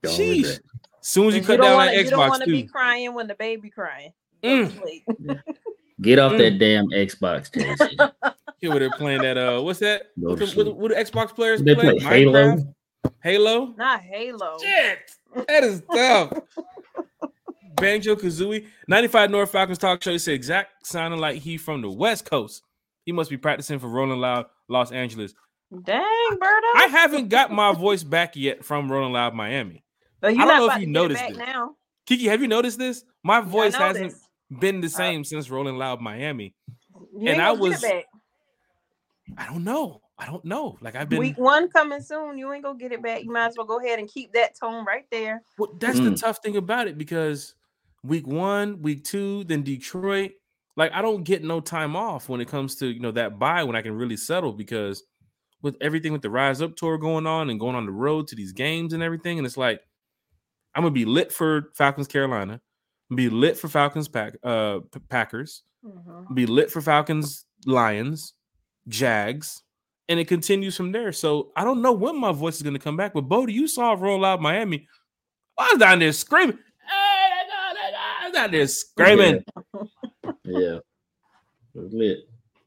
Don't 0.03 0.13
Sheesh. 0.13 0.35
regret 0.37 0.53
it. 0.55 0.61
As 1.01 1.07
soon 1.07 1.27
as 1.27 1.35
you 1.35 1.41
cut 1.41 1.57
don't 1.57 1.65
down 1.67 1.75
wanna- 1.77 1.91
that 1.91 2.03
you 2.03 2.09
don't 2.09 2.19
want 2.29 2.43
to 2.43 2.49
be 2.49 2.63
crying 2.63 3.13
when 3.13 3.27
the 3.27 3.35
baby 3.35 3.69
crying. 3.69 4.11
Mm. 4.43 4.71
Get 6.01 6.19
off 6.19 6.33
Mm. 6.33 6.37
that 6.39 6.59
damn 6.59 6.87
Xbox, 6.89 7.53
Chase. 7.53 8.33
Here 8.59 8.69
where 8.69 8.79
they're 8.79 8.91
playing 8.91 9.21
that 9.21 9.37
uh 9.37 9.61
what's 9.61 9.79
that? 9.79 10.03
Go 10.21 10.29
What, 10.31 10.39
the, 10.39 10.45
what, 10.55 10.75
what 10.77 10.87
do 10.91 10.95
Xbox 10.95 11.33
players 11.35 11.61
They 11.61 11.75
play? 11.75 11.97
play 11.97 11.99
Halo. 11.99 12.57
Halo? 13.21 13.73
Not 13.77 14.01
Halo. 14.01 14.57
Shit. 14.61 15.11
That 15.47 15.63
is 15.63 15.81
tough. 15.93 16.33
Banjo 17.75 18.15
Kazooie. 18.15 18.65
95 18.87 19.31
North 19.31 19.51
Falcons 19.51 19.77
talk 19.77 20.01
show 20.03 20.17
said 20.17 20.43
Zach 20.43 20.67
sounding 20.83 21.19
like 21.19 21.41
he 21.41 21.57
from 21.57 21.81
the 21.81 21.89
West 21.91 22.25
Coast. 22.25 22.63
He 23.05 23.11
must 23.11 23.29
be 23.29 23.37
practicing 23.37 23.79
for 23.79 23.87
Rolling 23.87 24.19
Loud, 24.19 24.45
Los 24.69 24.91
Angeles. 24.91 25.33
Dang, 25.71 26.01
Berto. 26.31 26.71
I 26.75 26.87
haven't 26.91 27.29
got 27.29 27.51
my 27.51 27.73
voice 27.73 28.03
back 28.03 28.35
yet 28.35 28.63
from 28.63 28.91
Rolling 28.91 29.11
Loud, 29.13 29.33
Miami. 29.33 29.83
But 30.21 30.35
you 30.35 30.41
I 30.41 30.45
don't 30.45 30.57
know 30.57 30.65
if 30.73 30.79
you 30.79 30.79
to 30.79 30.85
get 30.85 30.89
it 30.89 30.91
noticed 30.91 31.21
back 31.21 31.31
it. 31.31 31.37
now. 31.37 31.75
Kiki, 32.05 32.27
have 32.27 32.41
you 32.41 32.47
noticed 32.47 32.77
this? 32.77 33.03
My 33.23 33.41
voice 33.41 33.73
I 33.75 33.87
hasn't 33.87 34.03
noticed. 34.05 34.27
been 34.59 34.81
the 34.81 34.89
same 34.89 35.23
since 35.23 35.49
Rolling 35.49 35.77
Loud 35.77 35.99
Miami. 35.99 36.53
You 36.95 37.19
and 37.21 37.29
ain't 37.29 37.39
I 37.41 37.45
gonna 37.47 37.55
get 37.55 37.61
was- 37.61 37.83
it 37.83 37.89
back. 37.91 38.05
I 39.37 39.45
don't 39.47 39.63
know. 39.63 40.01
I 40.19 40.27
don't 40.27 40.45
know. 40.45 40.77
Like 40.79 40.95
I've 40.95 41.09
been. 41.09 41.19
Week 41.19 41.37
one 41.37 41.69
coming 41.69 42.01
soon. 42.01 42.37
You 42.37 42.53
ain't 42.53 42.63
gonna 42.63 42.77
get 42.77 42.91
it 42.91 43.01
back. 43.01 43.23
You 43.23 43.31
might 43.31 43.47
as 43.47 43.55
well 43.57 43.65
go 43.65 43.79
ahead 43.79 43.99
and 43.99 44.07
keep 44.07 44.31
that 44.33 44.51
tone 44.57 44.85
right 44.85 45.05
there. 45.11 45.41
Well, 45.57 45.73
that's 45.79 45.97
the 45.99 46.11
Mm. 46.11 46.19
tough 46.21 46.37
thing 46.43 46.55
about 46.55 46.87
it 46.87 46.97
because 46.97 47.55
week 48.03 48.27
one, 48.27 48.81
week 48.81 49.03
two, 49.03 49.43
then 49.45 49.63
Detroit. 49.63 50.31
Like 50.75 50.91
I 50.93 51.01
don't 51.01 51.23
get 51.23 51.43
no 51.43 51.59
time 51.59 51.95
off 51.95 52.29
when 52.29 52.41
it 52.41 52.47
comes 52.47 52.75
to 52.77 52.87
you 52.87 52.99
know 52.99 53.11
that 53.11 53.37
buy 53.39 53.63
when 53.63 53.75
I 53.75 53.81
can 53.81 53.93
really 53.93 54.17
settle 54.17 54.51
because 54.53 55.03
with 55.61 55.75
everything 55.81 56.11
with 56.11 56.21
the 56.23 56.29
Rise 56.29 56.61
Up 56.61 56.75
tour 56.75 56.97
going 56.97 57.25
on 57.27 57.49
and 57.49 57.59
going 57.59 57.75
on 57.75 57.85
the 57.85 57.91
road 57.91 58.27
to 58.29 58.35
these 58.35 58.51
games 58.53 58.93
and 58.93 59.03
everything, 59.03 59.37
and 59.37 59.45
it's 59.45 59.57
like 59.57 59.79
I'm 60.75 60.81
gonna 60.83 60.91
be 60.93 61.05
lit 61.05 61.31
for 61.31 61.69
Falcons 61.75 62.07
Carolina, 62.07 62.59
be 63.15 63.29
lit 63.29 63.57
for 63.57 63.67
Falcons 63.67 64.07
Pack 64.07 64.35
uh 64.43 64.79
Packers, 65.09 65.61
Mhm. 65.85 66.33
be 66.33 66.45
lit 66.47 66.71
for 66.71 66.81
Falcons 66.81 67.45
Lions, 67.67 68.33
Jags, 68.87 69.61
and 70.09 70.19
it 70.19 70.27
continues 70.27 70.75
from 70.75 70.91
there. 70.91 71.11
So 71.11 71.51
I 71.55 71.63
don't 71.63 71.81
know 71.83 71.93
when 71.93 72.19
my 72.19 72.31
voice 72.31 72.55
is 72.55 72.63
gonna 72.63 72.79
come 72.79 72.97
back. 72.97 73.13
But 73.13 73.21
Bodie, 73.29 73.53
you 73.53 73.67
saw 73.67 73.93
roll 73.93 74.25
out 74.25 74.41
Miami. 74.41 74.87
I 75.57 75.69
was 75.71 75.79
down 75.79 75.99
there 75.99 76.11
screaming. 76.13 76.57
Hey, 78.33 78.39
I 78.39 78.45
was 78.45 78.51
down 78.51 78.51
there 78.51 78.67
screaming, 78.67 79.43
Yeah. 80.43 80.77
It 81.75 81.79
was 81.79 81.93
lit. 81.93 82.17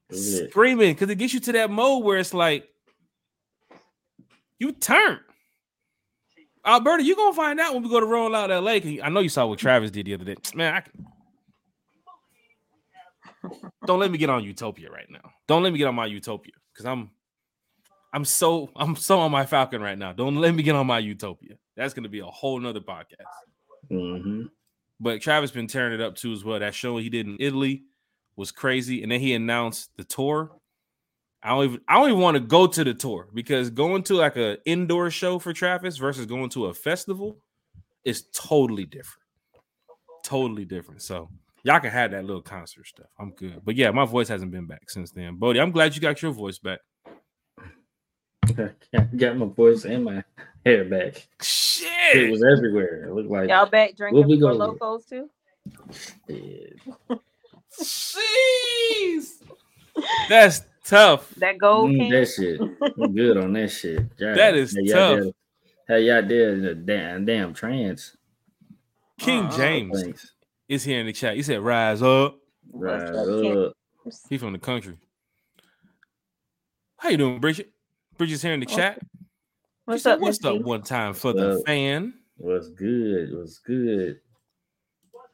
Lit. 0.09 0.49
screaming, 0.51 0.93
because 0.93 1.09
it 1.09 1.15
gets 1.15 1.33
you 1.33 1.39
to 1.41 1.51
that 1.53 1.69
mode 1.69 2.03
where 2.03 2.17
it's 2.17 2.33
like 2.33 2.67
you 4.59 4.71
turn. 4.71 5.19
Alberta, 6.65 7.03
you 7.03 7.15
gonna 7.15 7.33
find 7.35 7.59
out 7.59 7.73
when 7.73 7.83
we 7.83 7.89
go 7.89 7.99
to 7.99 8.05
roll 8.05 8.35
out 8.35 8.49
LA. 8.49 8.79
'cause 8.79 8.99
I 9.01 9.09
know 9.09 9.21
you 9.21 9.29
saw 9.29 9.45
what 9.45 9.59
Travis 9.59 9.91
did 9.91 10.05
the 10.05 10.13
other 10.15 10.25
day. 10.25 10.35
Man, 10.53 10.73
I 10.73 10.81
can... 10.81 11.05
don't 13.85 13.99
let 13.99 14.11
me 14.11 14.17
get 14.17 14.29
on 14.29 14.43
Utopia 14.43 14.89
right 14.89 15.09
now. 15.09 15.31
Don't 15.47 15.63
let 15.63 15.71
me 15.71 15.77
get 15.77 15.87
on 15.87 15.95
my 15.95 16.05
Utopia 16.07 16.53
because 16.73 16.85
I'm 16.85 17.09
I'm 18.13 18.25
so 18.25 18.69
I'm 18.75 18.95
so 18.97 19.19
on 19.19 19.31
my 19.31 19.45
Falcon 19.45 19.81
right 19.81 19.97
now. 19.97 20.11
Don't 20.11 20.35
let 20.37 20.53
me 20.53 20.63
get 20.63 20.75
on 20.75 20.87
my 20.87 20.99
Utopia. 20.99 21.55
That's 21.77 21.93
gonna 21.93 22.09
be 22.09 22.19
a 22.19 22.25
whole 22.25 22.59
nother 22.59 22.81
podcast. 22.81 23.23
hmm 23.89 24.43
But 24.99 25.21
Travis 25.21 25.51
been 25.51 25.67
tearing 25.67 25.93
it 25.93 26.01
up 26.01 26.15
too 26.15 26.33
as 26.33 26.43
well. 26.43 26.59
That 26.59 26.73
show 26.73 26.97
he 26.97 27.09
did 27.09 27.27
in 27.27 27.37
Italy 27.39 27.83
was 28.35 28.51
crazy, 28.51 29.03
and 29.03 29.11
then 29.11 29.19
he 29.19 29.33
announced 29.33 29.91
the 29.97 30.03
tour. 30.03 30.51
I 31.43 31.49
don't 31.49 31.65
even 31.65 31.81
I 31.87 31.95
don't 31.95 32.09
even 32.09 32.21
want 32.21 32.35
to 32.35 32.41
go 32.41 32.65
to 32.67 32.83
the 32.83 32.93
tour 32.93 33.27
because 33.33 33.69
going 33.69 34.03
to 34.03 34.15
like 34.15 34.37
a 34.37 34.57
indoor 34.65 35.09
show 35.11 35.37
for 35.39 35.53
Travis 35.53 35.97
versus 35.97 36.25
going 36.25 36.49
to 36.49 36.65
a 36.65 36.73
festival 36.73 37.37
is 38.03 38.23
totally 38.33 38.85
different. 38.85 39.23
Totally 40.23 40.65
different. 40.65 41.01
So 41.03 41.29
y'all 41.63 41.79
can 41.79 41.91
have 41.91 42.11
that 42.11 42.25
little 42.25 42.41
concert 42.41 42.87
stuff. 42.87 43.07
I'm 43.19 43.31
good. 43.31 43.61
But 43.63 43.75
yeah, 43.75 43.91
my 43.91 44.05
voice 44.05 44.27
hasn't 44.27 44.51
been 44.51 44.65
back 44.65 44.89
since 44.89 45.11
then. 45.11 45.35
Bodie, 45.35 45.61
I'm 45.61 45.71
glad 45.71 45.95
you 45.95 46.01
got 46.01 46.21
your 46.21 46.31
voice 46.31 46.57
back. 46.57 46.79
I 48.57 48.99
Got 49.15 49.37
my 49.37 49.45
voice 49.45 49.85
and 49.85 50.05
my 50.05 50.23
hair 50.65 50.85
back. 50.85 51.27
It 51.81 52.31
was 52.31 52.43
everywhere. 52.43 53.05
It 53.07 53.13
looked 53.13 53.29
like 53.29 53.49
Y'all 53.49 53.65
back 53.69 53.95
drinking 53.95 54.27
we 54.27 54.39
Four 54.39 54.51
go? 54.51 54.57
locos 54.57 55.05
too? 55.05 55.29
Yeah. 56.27 57.15
Jeez. 57.71 59.43
That's 60.29 60.61
tough. 60.85 61.33
That 61.35 61.57
gold 61.57 61.91
Mm, 61.91 62.09
that 62.11 62.25
shit. 62.27 62.61
I'm 63.03 63.13
good 63.15 63.37
on 63.37 63.53
that 63.53 63.69
shit. 63.69 63.99
Yeah. 64.17 64.33
That 64.35 64.55
is 64.55 64.75
Hey, 64.75 64.83
y'all 64.83 64.95
tough. 64.95 65.19
there- 65.23 65.31
Hey, 65.89 66.01
y'all 66.03 66.21
there 66.21 66.49
in 66.53 66.61
the 66.63 66.75
damn 66.75 67.23
damn 67.25 67.53
trance. 67.53 68.17
King 69.17 69.45
Uh-uh. 69.45 69.55
James 69.57 70.01
Thanks. 70.03 70.33
is 70.67 70.83
here 70.83 70.99
in 70.99 71.05
the 71.05 71.13
chat. 71.13 71.35
He 71.37 71.43
said, 71.43 71.61
"Rise 71.61 72.01
up." 72.01 72.37
Right 72.73 72.99
Can't- 73.05 73.57
up. 73.57 73.73
He 74.29 74.37
from 74.37 74.51
the 74.51 74.59
country. 74.59 74.97
How 76.97 77.07
you 77.09 77.17
doing, 77.17 77.39
Bridget? 77.39 77.71
Bridget's 78.17 78.41
here 78.41 78.53
in 78.53 78.59
the 78.59 78.67
Oh, 78.69 78.75
chat. 78.75 78.99
She 79.87 79.91
What's 79.91 80.03
said, 80.03 80.13
up, 80.15 80.19
What's 80.19 80.43
up? 80.43 80.61
One 80.61 80.81
time 80.81 81.13
for 81.13 81.31
the 81.31 81.47
What's 81.47 81.59
up? 81.61 81.65
fan. 81.65 82.13
Was 82.37 82.69
good. 82.71 83.31
Was 83.33 83.59
good. 83.65 84.19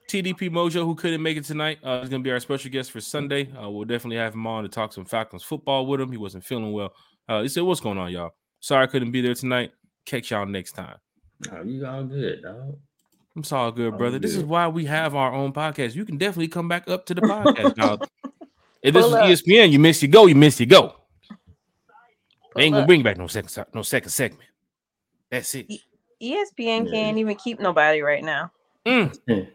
TDP 0.07 0.51
Mojo, 0.51 0.85
who 0.85 0.93
couldn't 0.93 1.23
make 1.23 1.37
it 1.37 1.43
tonight, 1.43 1.79
uh, 1.83 2.01
is 2.03 2.09
going 2.09 2.21
to 2.21 2.23
be 2.23 2.29
our 2.31 2.39
special 2.39 2.69
guest 2.69 2.91
for 2.91 3.01
Sunday. 3.01 3.51
Uh, 3.51 3.67
we'll 3.71 3.85
definitely 3.85 4.17
have 4.17 4.35
him 4.35 4.45
on 4.45 4.61
to 4.61 4.69
talk 4.69 4.93
some 4.93 5.05
Falcons 5.05 5.41
football 5.41 5.87
with 5.87 5.99
him. 5.99 6.11
He 6.11 6.17
wasn't 6.17 6.43
feeling 6.45 6.71
well. 6.71 6.93
Uh, 7.27 7.41
he 7.41 7.47
said, 7.47 7.63
"What's 7.63 7.79
going 7.81 7.97
on, 7.97 8.11
y'all? 8.11 8.31
Sorry 8.59 8.83
I 8.83 8.87
couldn't 8.87 9.11
be 9.11 9.21
there 9.21 9.33
tonight. 9.33 9.71
Catch 10.05 10.29
y'all 10.29 10.45
next 10.45 10.73
time." 10.73 10.97
Oh, 11.51 11.63
you 11.63 11.83
all 11.87 12.03
good, 12.03 12.43
dog. 12.43 12.77
I'm 13.35 13.43
sorry, 13.43 13.71
good 13.71 13.95
Oh, 13.95 13.97
brother. 13.97 14.19
This 14.19 14.35
is 14.35 14.43
why 14.43 14.67
we 14.67 14.85
have 14.85 15.15
our 15.15 15.33
own 15.33 15.51
podcast. 15.51 15.95
You 15.95 16.05
can 16.05 16.17
definitely 16.19 16.49
come 16.49 16.67
back 16.67 16.87
up 16.87 17.07
to 17.07 17.15
the 17.15 17.21
podcast, 17.21 17.75
dog. 17.75 18.05
If 18.83 18.93
this 18.93 19.01
Pull 19.03 19.11
was 19.13 19.21
up. 19.21 19.25
ESPN, 19.47 19.71
you 19.71 19.79
miss 19.79 20.03
your 20.03 20.11
go, 20.11 20.25
you 20.25 20.35
miss 20.35 20.59
your 20.59 20.67
go. 20.67 20.93
They 22.55 22.63
ain't 22.63 22.73
gonna 22.73 22.83
up. 22.83 22.87
bring 22.87 23.03
back 23.03 23.17
no 23.17 23.27
second 23.27 23.65
no 23.73 23.81
second 23.81 24.09
segment. 24.09 24.49
That's 25.31 25.53
it. 25.55 25.67
ESPN 26.21 26.85
Yeah. 26.85 26.91
can't 26.91 27.17
even 27.17 27.35
keep 27.35 27.59
nobody 27.59 28.01
right 28.01 28.23
now. 28.23 28.51
Mm. 28.85 29.47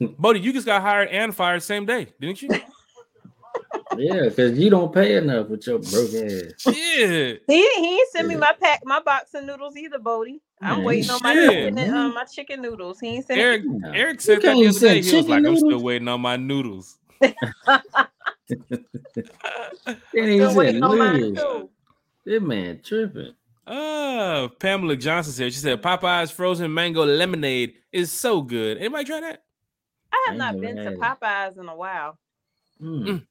Bodie, 0.18 0.40
you 0.40 0.52
just 0.52 0.66
got 0.66 0.82
hired 0.82 1.08
and 1.08 1.34
fired 1.34 1.62
same 1.62 1.84
day, 1.86 2.08
didn't 2.20 2.42
you? 2.42 2.48
yeah, 3.96 4.22
because 4.28 4.58
you 4.58 4.70
don't 4.70 4.92
pay 4.92 5.16
enough 5.16 5.48
with 5.48 5.66
your 5.66 5.78
broke 5.78 6.14
ass. 6.14 6.66
yeah. 6.66 7.34
He 7.46 7.68
he 7.76 7.94
ain't 7.98 8.08
send 8.10 8.28
me 8.28 8.34
Yeah. 8.34 8.40
my 8.40 8.54
pack, 8.60 8.80
my 8.84 9.00
box 9.00 9.34
of 9.34 9.44
noodles 9.44 9.76
either, 9.76 9.98
Bodie. 9.98 10.40
I'm 10.62 10.78
Man, 10.78 10.84
waiting 10.86 11.10
on 11.10 11.20
my 11.22 11.34
chicken, 11.34 11.78
and, 11.78 11.94
um, 11.94 12.14
my 12.14 12.24
chicken 12.24 12.60
noodles. 12.62 13.00
He 13.00 13.08
ain't 13.08 13.26
sent 13.26 13.40
Eric 13.40 13.62
No. 13.64 13.90
Eric 13.92 14.20
said 14.20 14.38
that 14.38 14.42
can't 14.42 14.58
the 14.60 14.68
other 14.68 14.78
send 14.78 14.82
day. 14.82 14.94
He 15.10 15.16
was 15.16 15.26
chicken 15.26 15.30
like, 15.30 15.46
I'm 15.46 15.56
still 15.56 15.82
waiting 15.82 16.08
on 16.08 16.20
my 16.20 16.36
noodles. 16.36 16.98
I'm 17.22 17.86
he 20.12 20.36
still 20.36 20.48
said, 20.50 20.56
waiting 20.56 20.82
on 20.82 20.98
mine 20.98 21.20
"Liz, 21.20 21.38
too. 21.38 21.70
That 22.26 22.42
man 22.42 22.80
tripping. 22.82 23.34
Oh, 23.66 24.50
Pamela 24.58 24.96
Johnson 24.96 25.32
said, 25.32 25.52
she 25.52 25.58
said 25.60 25.80
Popeye's 25.82 26.30
frozen 26.30 26.72
mango 26.74 27.04
lemonade 27.04 27.74
is 27.92 28.10
so 28.12 28.42
good. 28.42 28.78
Anybody 28.78 29.04
try 29.04 29.20
that? 29.20 29.44
I 30.12 30.24
have 30.26 30.34
I 30.34 30.38
not 30.38 30.54
ain't 30.54 30.62
been 30.62 30.74
never 30.76 30.90
to 30.90 30.96
Popeyes 30.96 31.58
in 31.58 31.68
a 31.68 31.76
while. 31.76 32.18
Mm. 32.82 33.24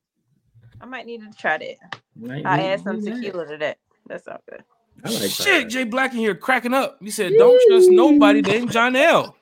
I 0.82 0.86
might 0.86 1.06
need 1.06 1.22
to 1.22 1.38
try 1.38 1.58
that. 1.58 2.00
Might 2.16 2.46
I 2.46 2.58
need 2.58 2.64
add 2.68 2.78
to 2.78 2.84
some 2.84 3.00
do 3.00 3.06
that. 3.10 3.16
tequila 3.22 3.48
to 3.48 3.58
that. 3.58 3.78
That's 4.08 4.28
all 4.28 4.40
good. 4.50 4.64
Like 5.04 5.30
Shit, 5.32 5.66
Popeyes. 5.68 5.70
Jay 5.70 5.84
Black 5.84 6.14
in 6.14 6.20
here 6.20 6.36
cracking 6.36 6.74
up. 6.74 6.98
He 7.02 7.12
said, 7.12 7.34
Don't 7.38 7.62
trust 7.70 7.90
nobody 7.90 8.42
named 8.42 8.72
John 8.72 8.96
L. 8.96 9.36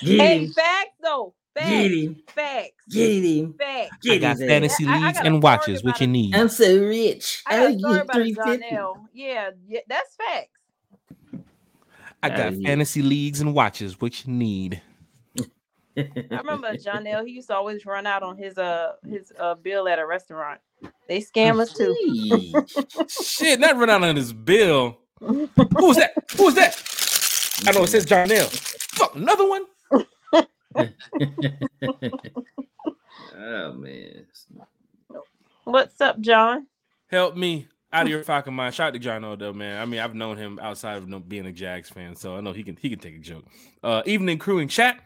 Get 0.00 0.20
Hey, 0.20 0.44
him. 0.46 0.52
Facts 1.54 1.68
though. 1.68 1.72
Facts. 1.74 1.74
Get 1.74 1.92
him. 1.92 2.24
Facts. 2.26 2.84
Get 2.90 3.24
him. 3.24 3.54
Facts. 3.58 3.96
I 4.10 4.18
got 4.18 4.30
his 4.32 4.40
ass. 4.42 4.48
fantasy 4.48 4.86
I- 4.86 4.92
I 4.98 5.06
leagues 5.06 5.18
and 5.20 5.42
watches, 5.42 5.80
about 5.80 5.88
what 5.92 6.00
you 6.00 6.06
need. 6.06 6.34
I'm 6.34 6.48
so 6.48 6.78
rich. 6.80 7.42
I 7.46 7.56
got 7.56 7.60
a 7.60 7.64
I'll 7.72 7.78
story 7.78 7.94
get 7.94 8.02
about 8.02 8.16
a 8.16 8.24
350. 8.24 8.66
Yeah, 9.14 9.50
yeah, 9.68 9.80
that's 9.88 10.16
facts. 10.16 10.48
I 12.22 12.28
Outta 12.28 12.36
got 12.36 12.52
here. 12.54 12.62
fantasy 12.66 13.02
leagues 13.02 13.40
and 13.40 13.54
watches, 13.54 14.00
what 14.00 14.24
you 14.26 14.32
need. 14.32 14.80
I 15.96 16.06
remember 16.30 16.76
John 16.76 17.06
L. 17.06 17.24
He 17.24 17.32
used 17.32 17.48
to 17.48 17.54
always 17.56 17.86
run 17.86 18.06
out 18.06 18.22
on 18.24 18.36
his 18.36 18.58
uh 18.58 18.94
his 19.08 19.32
uh 19.38 19.54
bill 19.54 19.86
at 19.88 19.98
a 20.00 20.06
restaurant. 20.06 20.60
They 21.08 21.20
scam 21.20 21.60
us 21.60 21.72
too. 21.72 21.94
Shit, 23.08 23.60
not 23.60 23.76
run 23.76 23.90
out 23.90 24.02
on 24.02 24.16
his 24.16 24.32
bill. 24.32 24.98
Who 25.20 25.48
was 25.56 25.96
that? 25.98 26.12
Who 26.36 26.44
was 26.46 26.54
that? 26.56 26.74
I 27.68 27.72
know 27.72 27.84
it 27.84 27.88
says 27.88 28.04
John 28.04 28.30
L. 28.32 28.48
Fuck, 28.48 29.14
another 29.14 29.48
one? 29.48 29.62
Oh 33.36 33.72
man. 33.74 34.26
What's 35.64 36.00
up, 36.00 36.20
John? 36.20 36.66
Help 37.06 37.36
me 37.36 37.68
out 37.92 38.04
of 38.04 38.08
your 38.08 38.22
fucking 38.24 38.52
mind. 38.54 38.74
Shout 38.74 38.88
out 38.88 38.92
to 38.94 38.98
John 38.98 39.24
L. 39.24 39.36
though, 39.36 39.52
man. 39.52 39.80
I 39.80 39.84
mean, 39.84 40.00
I've 40.00 40.14
known 40.14 40.36
him 40.36 40.58
outside 40.60 40.96
of 40.96 41.28
being 41.28 41.46
a 41.46 41.52
Jags 41.52 41.88
fan, 41.90 42.16
so 42.16 42.36
I 42.36 42.40
know 42.40 42.52
he 42.52 42.62
can 42.62 42.76
he 42.80 42.90
can 42.90 42.98
take 42.98 43.16
a 43.16 43.20
joke. 43.20 43.44
Uh, 43.82 44.02
evening 44.06 44.38
crew 44.38 44.58
in 44.58 44.68
chat. 44.68 45.00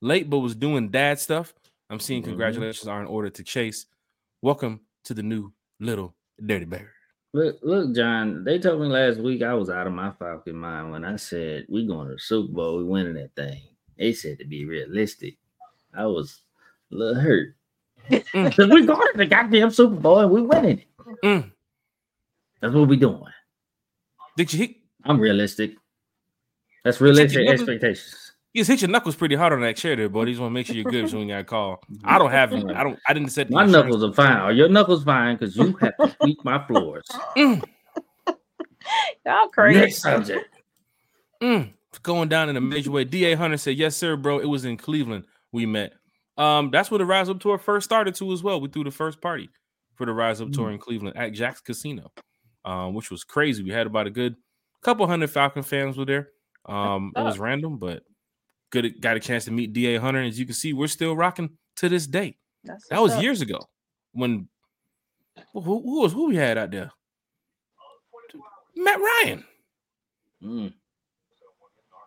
Late, 0.00 0.28
but 0.28 0.40
was 0.40 0.56
doing 0.56 0.88
dad 0.88 1.20
stuff. 1.20 1.54
I'm 1.88 2.00
seeing 2.00 2.22
Mhm. 2.22 2.26
congratulations 2.26 2.88
are 2.88 3.00
in 3.00 3.06
order 3.06 3.30
to 3.30 3.44
chase. 3.44 3.86
Welcome 4.40 4.80
to 5.04 5.14
the 5.14 5.22
new 5.22 5.52
little 5.78 6.16
dirty 6.44 6.64
bear. 6.64 6.92
Look, 7.32 7.58
look, 7.62 7.94
John. 7.94 8.42
They 8.42 8.58
told 8.58 8.80
me 8.80 8.88
last 8.88 9.20
week 9.20 9.42
I 9.42 9.54
was 9.54 9.70
out 9.70 9.86
of 9.86 9.92
my 9.92 10.10
Falcon 10.10 10.56
mind 10.56 10.90
when 10.90 11.04
I 11.04 11.14
said 11.16 11.66
we 11.68 11.86
going 11.86 12.08
to 12.08 12.14
the 12.14 12.18
Super 12.18 12.52
Bowl, 12.52 12.78
we 12.78 12.84
winning 12.84 13.14
that 13.14 13.34
thing. 13.36 13.62
They 13.98 14.12
said 14.12 14.38
to 14.38 14.44
be 14.44 14.64
realistic. 14.64 15.36
I 15.94 16.06
was 16.06 16.40
a 16.90 16.94
little 16.94 17.20
hurt. 17.20 17.54
Mm. 18.10 18.24
Because 18.50 18.68
we 18.70 18.84
going 18.86 19.12
to 19.12 19.18
the 19.18 19.26
goddamn 19.26 19.70
Super 19.70 19.94
Bowl 19.96 20.18
and 20.20 20.30
we're 20.30 20.42
winning 20.42 20.78
it. 20.80 20.86
Mm. 21.24 21.50
That's 22.60 22.74
what 22.74 22.88
we're 22.88 22.98
doing. 22.98 23.22
Did 24.36 24.52
you 24.52 24.58
hit? 24.60 24.76
I'm 25.04 25.20
realistic. 25.20 25.74
That's 26.84 27.00
realistic 27.00 27.44
knuckles? 27.44 27.60
expectations. 27.60 28.32
You 28.54 28.60
just 28.60 28.70
hit 28.70 28.80
your 28.82 28.90
knuckles 28.90 29.14
pretty 29.16 29.34
hard 29.34 29.52
on 29.52 29.60
that 29.62 29.76
chair 29.76 29.94
there, 29.96 30.08
boy. 30.08 30.22
You 30.24 30.32
just 30.32 30.40
want 30.40 30.50
to 30.50 30.54
make 30.54 30.66
sure 30.66 30.76
you're 30.76 30.84
good 30.90 31.08
so 31.10 31.18
when 31.18 31.28
you 31.28 31.34
got 31.34 31.40
a 31.40 31.44
call. 31.44 31.80
I 32.04 32.18
don't 32.18 32.30
have 32.30 32.52
it. 32.52 32.64
I 32.74 32.82
don't. 32.82 32.98
I 33.06 33.12
didn't 33.14 33.30
set 33.30 33.48
the 33.48 33.54
My 33.54 33.64
insurance- 33.64 33.84
knuckles 33.94 34.04
are 34.04 34.14
fine. 34.14 34.36
Are 34.36 34.52
your 34.52 34.68
knuckles 34.68 35.04
fine? 35.04 35.36
Because 35.36 35.56
you 35.56 35.74
have 35.80 35.96
to 35.96 36.16
sweep 36.20 36.44
my 36.44 36.64
floors. 36.66 37.06
Mm, 37.36 37.62
Y'all 39.24 39.48
crazy. 39.48 39.78
Next 39.80 40.02
subject. 40.02 40.48
mm. 41.42 41.72
Going 42.02 42.28
down 42.28 42.48
in 42.48 42.56
a 42.56 42.60
major 42.60 42.90
way. 42.90 43.04
Da 43.04 43.34
Hunter 43.34 43.56
said, 43.58 43.76
"Yes, 43.76 43.96
sir, 43.96 44.16
bro. 44.16 44.38
It 44.38 44.46
was 44.46 44.64
in 44.64 44.76
Cleveland 44.76 45.24
we 45.52 45.66
met. 45.66 45.92
Um, 46.38 46.70
that's 46.70 46.90
where 46.90 46.98
the 46.98 47.04
Rise 47.04 47.28
Up 47.28 47.38
tour 47.40 47.58
first 47.58 47.84
started 47.84 48.14
to 48.16 48.32
as 48.32 48.42
well. 48.42 48.60
We 48.60 48.68
threw 48.68 48.84
the 48.84 48.90
first 48.90 49.20
party 49.20 49.50
for 49.96 50.06
the 50.06 50.12
Rise 50.12 50.40
Up 50.40 50.50
tour 50.52 50.70
in 50.70 50.78
Cleveland 50.78 51.16
at 51.16 51.32
Jack's 51.34 51.60
Casino, 51.60 52.10
um, 52.64 52.94
which 52.94 53.10
was 53.10 53.22
crazy. 53.24 53.62
We 53.62 53.70
had 53.70 53.86
about 53.86 54.06
a 54.06 54.10
good 54.10 54.36
couple 54.82 55.06
hundred 55.06 55.30
Falcon 55.30 55.62
fans 55.62 55.98
were 55.98 56.06
there. 56.06 56.30
Um, 56.66 57.12
it 57.14 57.20
was 57.20 57.38
random, 57.38 57.78
but 57.78 58.02
good. 58.70 59.00
Got 59.02 59.16
a 59.18 59.20
chance 59.20 59.44
to 59.44 59.50
meet 59.50 59.72
Da 59.74 59.98
Hunter. 59.98 60.20
and 60.20 60.28
As 60.28 60.38
you 60.38 60.46
can 60.46 60.54
see, 60.54 60.72
we're 60.72 60.86
still 60.86 61.14
rocking 61.14 61.50
to 61.76 61.88
this 61.90 62.06
day. 62.06 62.38
That's 62.64 62.88
That 62.88 63.02
was 63.02 63.12
up. 63.12 63.22
years 63.22 63.42
ago 63.42 63.58
when 64.12 64.48
who, 65.52 65.60
who 65.60 66.00
was 66.00 66.12
who 66.14 66.28
we 66.28 66.36
had 66.36 66.56
out 66.56 66.70
there? 66.70 66.90
Matt 68.76 68.98
Ryan. 68.98 69.44
Mm. 70.42 70.72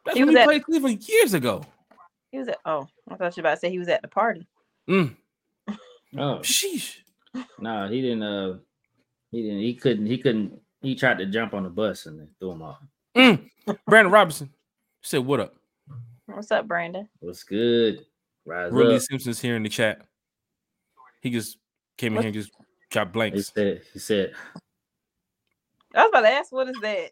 That's 0.06 0.18
He 0.18 0.24
when 0.24 0.28
was 0.28 0.36
we 0.36 0.40
at- 0.42 0.46
played 0.46 0.64
Cleveland 0.64 1.08
years 1.10 1.34
ago. 1.34 1.66
He 2.32 2.38
was 2.40 2.48
at. 2.48 2.58
Oh, 2.66 2.88
I 3.10 3.16
thought 3.16 3.36
you 3.38 3.42
were 3.44 3.48
about 3.50 3.56
to 3.56 3.60
say 3.62 3.70
he 3.70 3.80
was 3.80 3.88
at 3.88 4.02
the 4.02 4.08
party. 4.08 4.48
Mm. 4.90 5.16
Oh 6.18 6.40
Sheesh. 6.42 6.98
no, 7.60 7.90
he 7.90 8.02
didn't. 8.02 8.24
Uh, 8.24 8.58
He 9.32 9.42
didn't. 9.42 9.60
He 9.60 9.74
couldn't. 9.76 10.06
He 10.06 10.18
couldn't. 10.18 10.62
He 10.82 10.96
tried 10.96 11.18
to 11.18 11.26
jump 11.26 11.54
on 11.54 11.64
the 11.64 11.70
bus 11.70 12.06
and 12.06 12.20
they 12.20 12.26
threw 12.40 12.52
him 12.52 12.62
off. 12.62 12.78
Mm. 13.18 13.50
Brandon 13.86 14.12
Robinson 14.14 14.50
said, 15.02 15.26
"What 15.26 15.40
up?" 15.42 15.56
What's 16.28 16.52
up, 16.52 16.68
Brandon? 16.68 17.10
What's 17.20 17.44
good? 17.44 18.06
Rise 18.46 18.72
Willie 18.72 18.96
up. 18.96 19.02
Simpson's 19.02 19.42
here 19.42 19.56
in 19.58 19.64
the 19.64 19.70
chat. 19.70 20.02
He 21.22 21.32
just 21.32 21.58
came 21.98 22.14
in 22.14 22.16
What? 22.18 22.22
here 22.22 22.28
and 22.30 22.34
just 22.36 22.52
dropped 22.92 23.10
He 23.10 23.14
blanks. 23.14 23.52
said. 23.54 23.82
He 23.92 24.00
said. 24.00 24.34
I 25.94 26.02
was 26.04 26.10
about 26.10 26.22
to 26.22 26.30
ask, 26.30 26.52
what 26.52 26.68
is 26.70 26.76
that? 26.82 27.12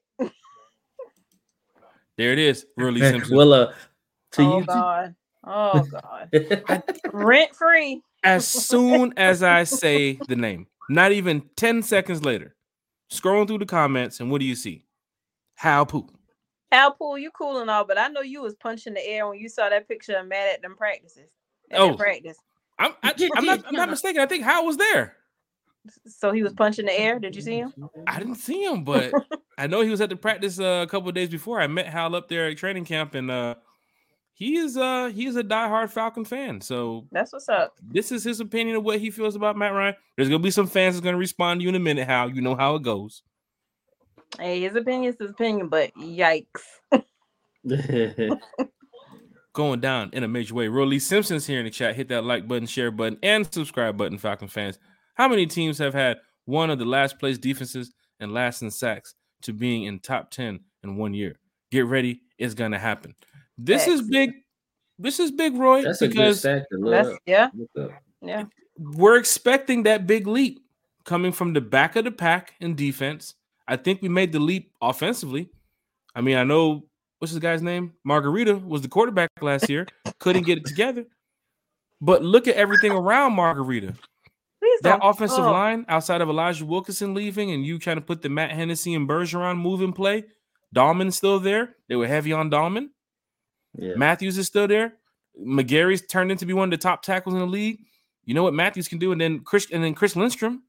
There 2.18 2.32
it 2.32 2.40
is, 2.40 2.66
Willie 2.78 3.02
Simpson. 3.12 3.36
well, 3.36 3.54
uh, 3.54 3.74
to 4.34 4.42
oh 4.42 4.58
you. 4.60 4.66
God. 4.66 5.16
Oh 5.46 5.84
God. 5.84 6.84
Rent 7.14 7.56
free. 7.56 8.02
as 8.24 8.48
soon 8.48 9.14
as 9.18 9.44
I 9.44 9.64
say 9.66 10.20
the 10.28 10.36
name, 10.36 10.68
not 10.90 11.12
even 11.12 11.44
10 11.58 11.84
seconds 11.84 12.24
later, 12.24 12.56
scrolling 13.12 13.48
through 13.48 13.58
the 13.60 13.66
comments, 13.66 14.20
and 14.20 14.32
what 14.32 14.40
do 14.40 14.46
you 14.46 14.56
see? 14.56 14.86
Hal 15.56 15.86
Poop. 15.86 16.12
Al 16.72 16.92
Pool, 16.94 17.18
you 17.20 17.30
cool 17.32 17.60
and 17.60 17.70
all, 17.70 17.86
but 17.86 17.98
I 18.00 18.08
know 18.08 18.22
you 18.22 18.42
was 18.42 18.56
punching 18.56 18.94
the 18.96 19.06
air 19.08 19.28
when 19.28 19.38
you 19.38 19.48
saw 19.50 19.70
that 19.70 19.88
picture 19.88 20.16
of 20.16 20.28
Matt 20.28 20.48
at 20.56 20.62
them 20.62 20.76
practices. 20.76 21.30
At 21.72 21.80
Oh. 21.80 21.92
oh. 21.92 21.98
practice. 21.98 22.38
I'm, 22.80 22.94
I, 23.04 23.14
I'm 23.36 23.46
not 23.46 23.64
I'm 23.68 23.76
not 23.76 23.90
mistaken. 23.90 24.22
I 24.22 24.26
think 24.26 24.44
Hal 24.44 24.66
was 24.66 24.78
there. 24.78 25.16
So 26.08 26.32
he 26.32 26.44
was 26.44 26.54
punching 26.54 26.86
the 26.86 26.98
air. 26.98 27.20
Did 27.20 27.36
you 27.36 27.42
see 27.42 27.58
him? 27.58 27.74
I 28.08 28.20
didn't 28.20 28.36
see 28.36 28.64
him, 28.64 28.84
but 28.84 29.12
I 29.58 29.68
know 29.68 29.82
he 29.82 29.90
was 29.90 30.02
at 30.02 30.10
the 30.10 30.16
practice 30.16 30.60
uh, 30.60 30.84
a 30.84 30.88
couple 30.88 31.10
of 31.10 31.16
days 31.16 31.30
before. 31.30 31.60
I 31.60 31.68
met 31.68 31.88
Hal 31.88 32.16
up 32.16 32.30
there 32.30 32.48
at 32.48 32.58
training 32.58 32.86
camp, 32.86 33.16
and 33.16 33.30
uh, 33.30 33.56
he 34.34 34.58
is 34.58 34.78
uh 34.78 35.08
he 35.14 35.26
is 35.26 35.36
a 35.36 35.44
diehard 35.44 35.90
Falcon 35.90 36.26
fan. 36.26 36.62
So 36.62 37.06
That's 37.12 37.34
what's 37.34 37.50
up. 37.50 37.74
this 37.82 38.12
is 38.12 38.24
his 38.24 38.40
opinion 38.40 38.78
of 38.78 38.84
what 38.84 39.00
he 39.00 39.12
feels 39.12 39.36
about 39.36 39.58
Matt 39.58 39.74
Ryan. 39.74 39.96
There's 40.16 40.30
gonna 40.30 40.40
be 40.40 40.52
some 40.52 40.68
fans 40.68 40.96
that's 40.96 41.04
gonna 41.04 41.18
respond 41.18 41.60
to 41.60 41.64
you 41.64 41.70
in 41.70 41.76
a 41.76 41.80
minute, 41.80 42.08
Hal. 42.08 42.30
You 42.30 42.42
know 42.42 42.56
how 42.56 42.76
it 42.76 42.84
goes. 42.84 43.24
Hey, 44.40 44.62
his 44.62 44.76
opinion 44.76 45.14
is 45.14 45.20
his 45.20 45.30
opinion, 45.32 45.70
but 45.70 45.94
yikes. 45.96 46.64
going 49.54 49.80
down 49.80 50.10
in 50.14 50.24
a 50.24 50.28
major 50.28 50.56
way. 50.56 50.68
Rolly 50.68 51.00
Simpson's 51.00 51.46
here 51.46 51.60
in 51.60 51.66
the 51.66 51.72
chat. 51.72 51.96
Hit 51.96 52.10
that 52.10 52.24
like 52.24 52.48
button, 52.48 52.66
share 52.68 52.92
button, 52.92 53.20
and 53.22 53.52
subscribe 53.54 53.96
button, 53.98 54.18
Falcon 54.18 54.48
fans. 54.48 54.80
How 55.14 55.28
many 55.28 55.46
teams 55.46 55.78
have 55.78 55.94
had 55.94 56.18
one 56.46 56.70
of 56.70 56.80
the 56.80 56.86
last 56.86 57.20
place 57.20 57.38
defenses 57.38 57.94
and 58.20 58.34
last 58.34 58.62
in 58.62 58.72
sacks 58.72 59.16
to 59.44 59.54
being 59.54 59.84
in 59.84 60.00
top 60.00 60.32
10 60.32 60.60
in 60.84 60.98
one 60.98 61.14
year? 61.14 61.36
Get 61.72 61.86
ready, 61.86 62.22
it's 62.38 62.54
gonna 62.54 62.80
happen. 62.80 63.16
This 63.58 63.88
is 63.88 64.02
big. 64.02 64.32
This 65.00 65.20
is 65.20 65.32
big, 65.32 65.56
Roy, 65.56 65.84
That's 65.84 66.02
a 66.02 66.08
good 66.08 66.14
because 66.14 66.46
look 66.72 66.92
That's 66.92 67.10
yeah, 67.26 67.50
Look 67.76 67.92
yeah. 68.22 68.44
we're 68.78 69.18
expecting 69.18 69.84
that 69.84 70.06
big 70.06 70.28
leap 70.28 70.60
coming 71.04 71.32
from 71.32 71.54
the 71.54 71.62
back 71.62 71.96
of 71.96 72.06
the 72.06 72.12
pack 72.12 72.54
in 72.60 72.76
defense. 72.76 73.36
I 73.68 73.76
think 73.76 74.02
we 74.02 74.10
made 74.10 74.32
the 74.32 74.40
leap 74.40 74.72
offensively. 74.82 75.50
I 76.16 76.22
mean, 76.22 76.38
I 76.38 76.44
know 76.44 76.86
what's 77.20 77.34
this 77.34 77.42
guy's 77.42 77.62
name? 77.62 77.94
Mariota 78.04 78.56
was 78.56 78.82
the 78.82 78.88
quarterback 78.88 79.30
last 79.42 79.70
year, 79.70 79.88
couldn't 80.20 80.46
get 80.46 80.60
it 80.60 80.66
together. 80.66 81.06
But 82.02 82.24
look 82.24 82.48
at 82.48 82.56
everything 82.56 82.92
around 82.92 83.34
Mariota. 83.34 83.96
That 84.84 85.00
offensive 85.02 85.46
line, 85.46 85.86
outside 85.88 86.22
of 86.22 86.30
Elijah 86.30 86.66
Wilkinson 86.66 87.14
leaving, 87.14 87.52
and 87.52 87.66
you 87.66 87.80
trying 87.80 87.98
to 87.98 88.02
put 88.02 88.22
the 88.22 88.30
Matt 88.30 88.52
Hennessy 88.52 88.94
and 88.94 89.08
Bergeron 89.08 89.58
move 89.58 89.82
in 89.82 89.94
play. 89.94 90.26
Dalman's 90.76 91.18
still 91.18 91.40
there. 91.40 91.76
They 91.88 91.96
were 91.96 92.08
heavy 92.08 92.34
on 92.34 92.50
Dalman. 92.50 92.90
Yeah. 93.78 93.96
Matthews 93.96 94.38
is 94.38 94.48
still 94.48 94.68
there. 94.68 94.94
McGary's 95.40 96.06
turned 96.06 96.32
into 96.32 96.46
be 96.46 96.54
one 96.54 96.72
of 96.72 96.72
the 96.72 96.82
top 96.82 97.02
tackles 97.02 97.34
in 97.34 97.40
the 97.40 97.48
league. 97.48 97.80
You 98.26 98.34
know 98.34 98.44
what 98.44 98.54
Matthews 98.54 98.88
can 98.88 99.00
do, 99.00 99.12
and 99.12 99.20
then 99.20 99.40
Chris 99.42 99.68
and 99.72 99.84
then 99.84 99.94
Chris 99.94 100.16
Lindstrom. 100.16 100.64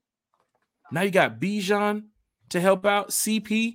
Now 0.91 1.03
you 1.03 1.11
got 1.11 1.41
Bijan 1.41 2.05
to 2.51 2.61
help 2.61 2.85
out. 2.87 3.11
CP. 3.11 3.75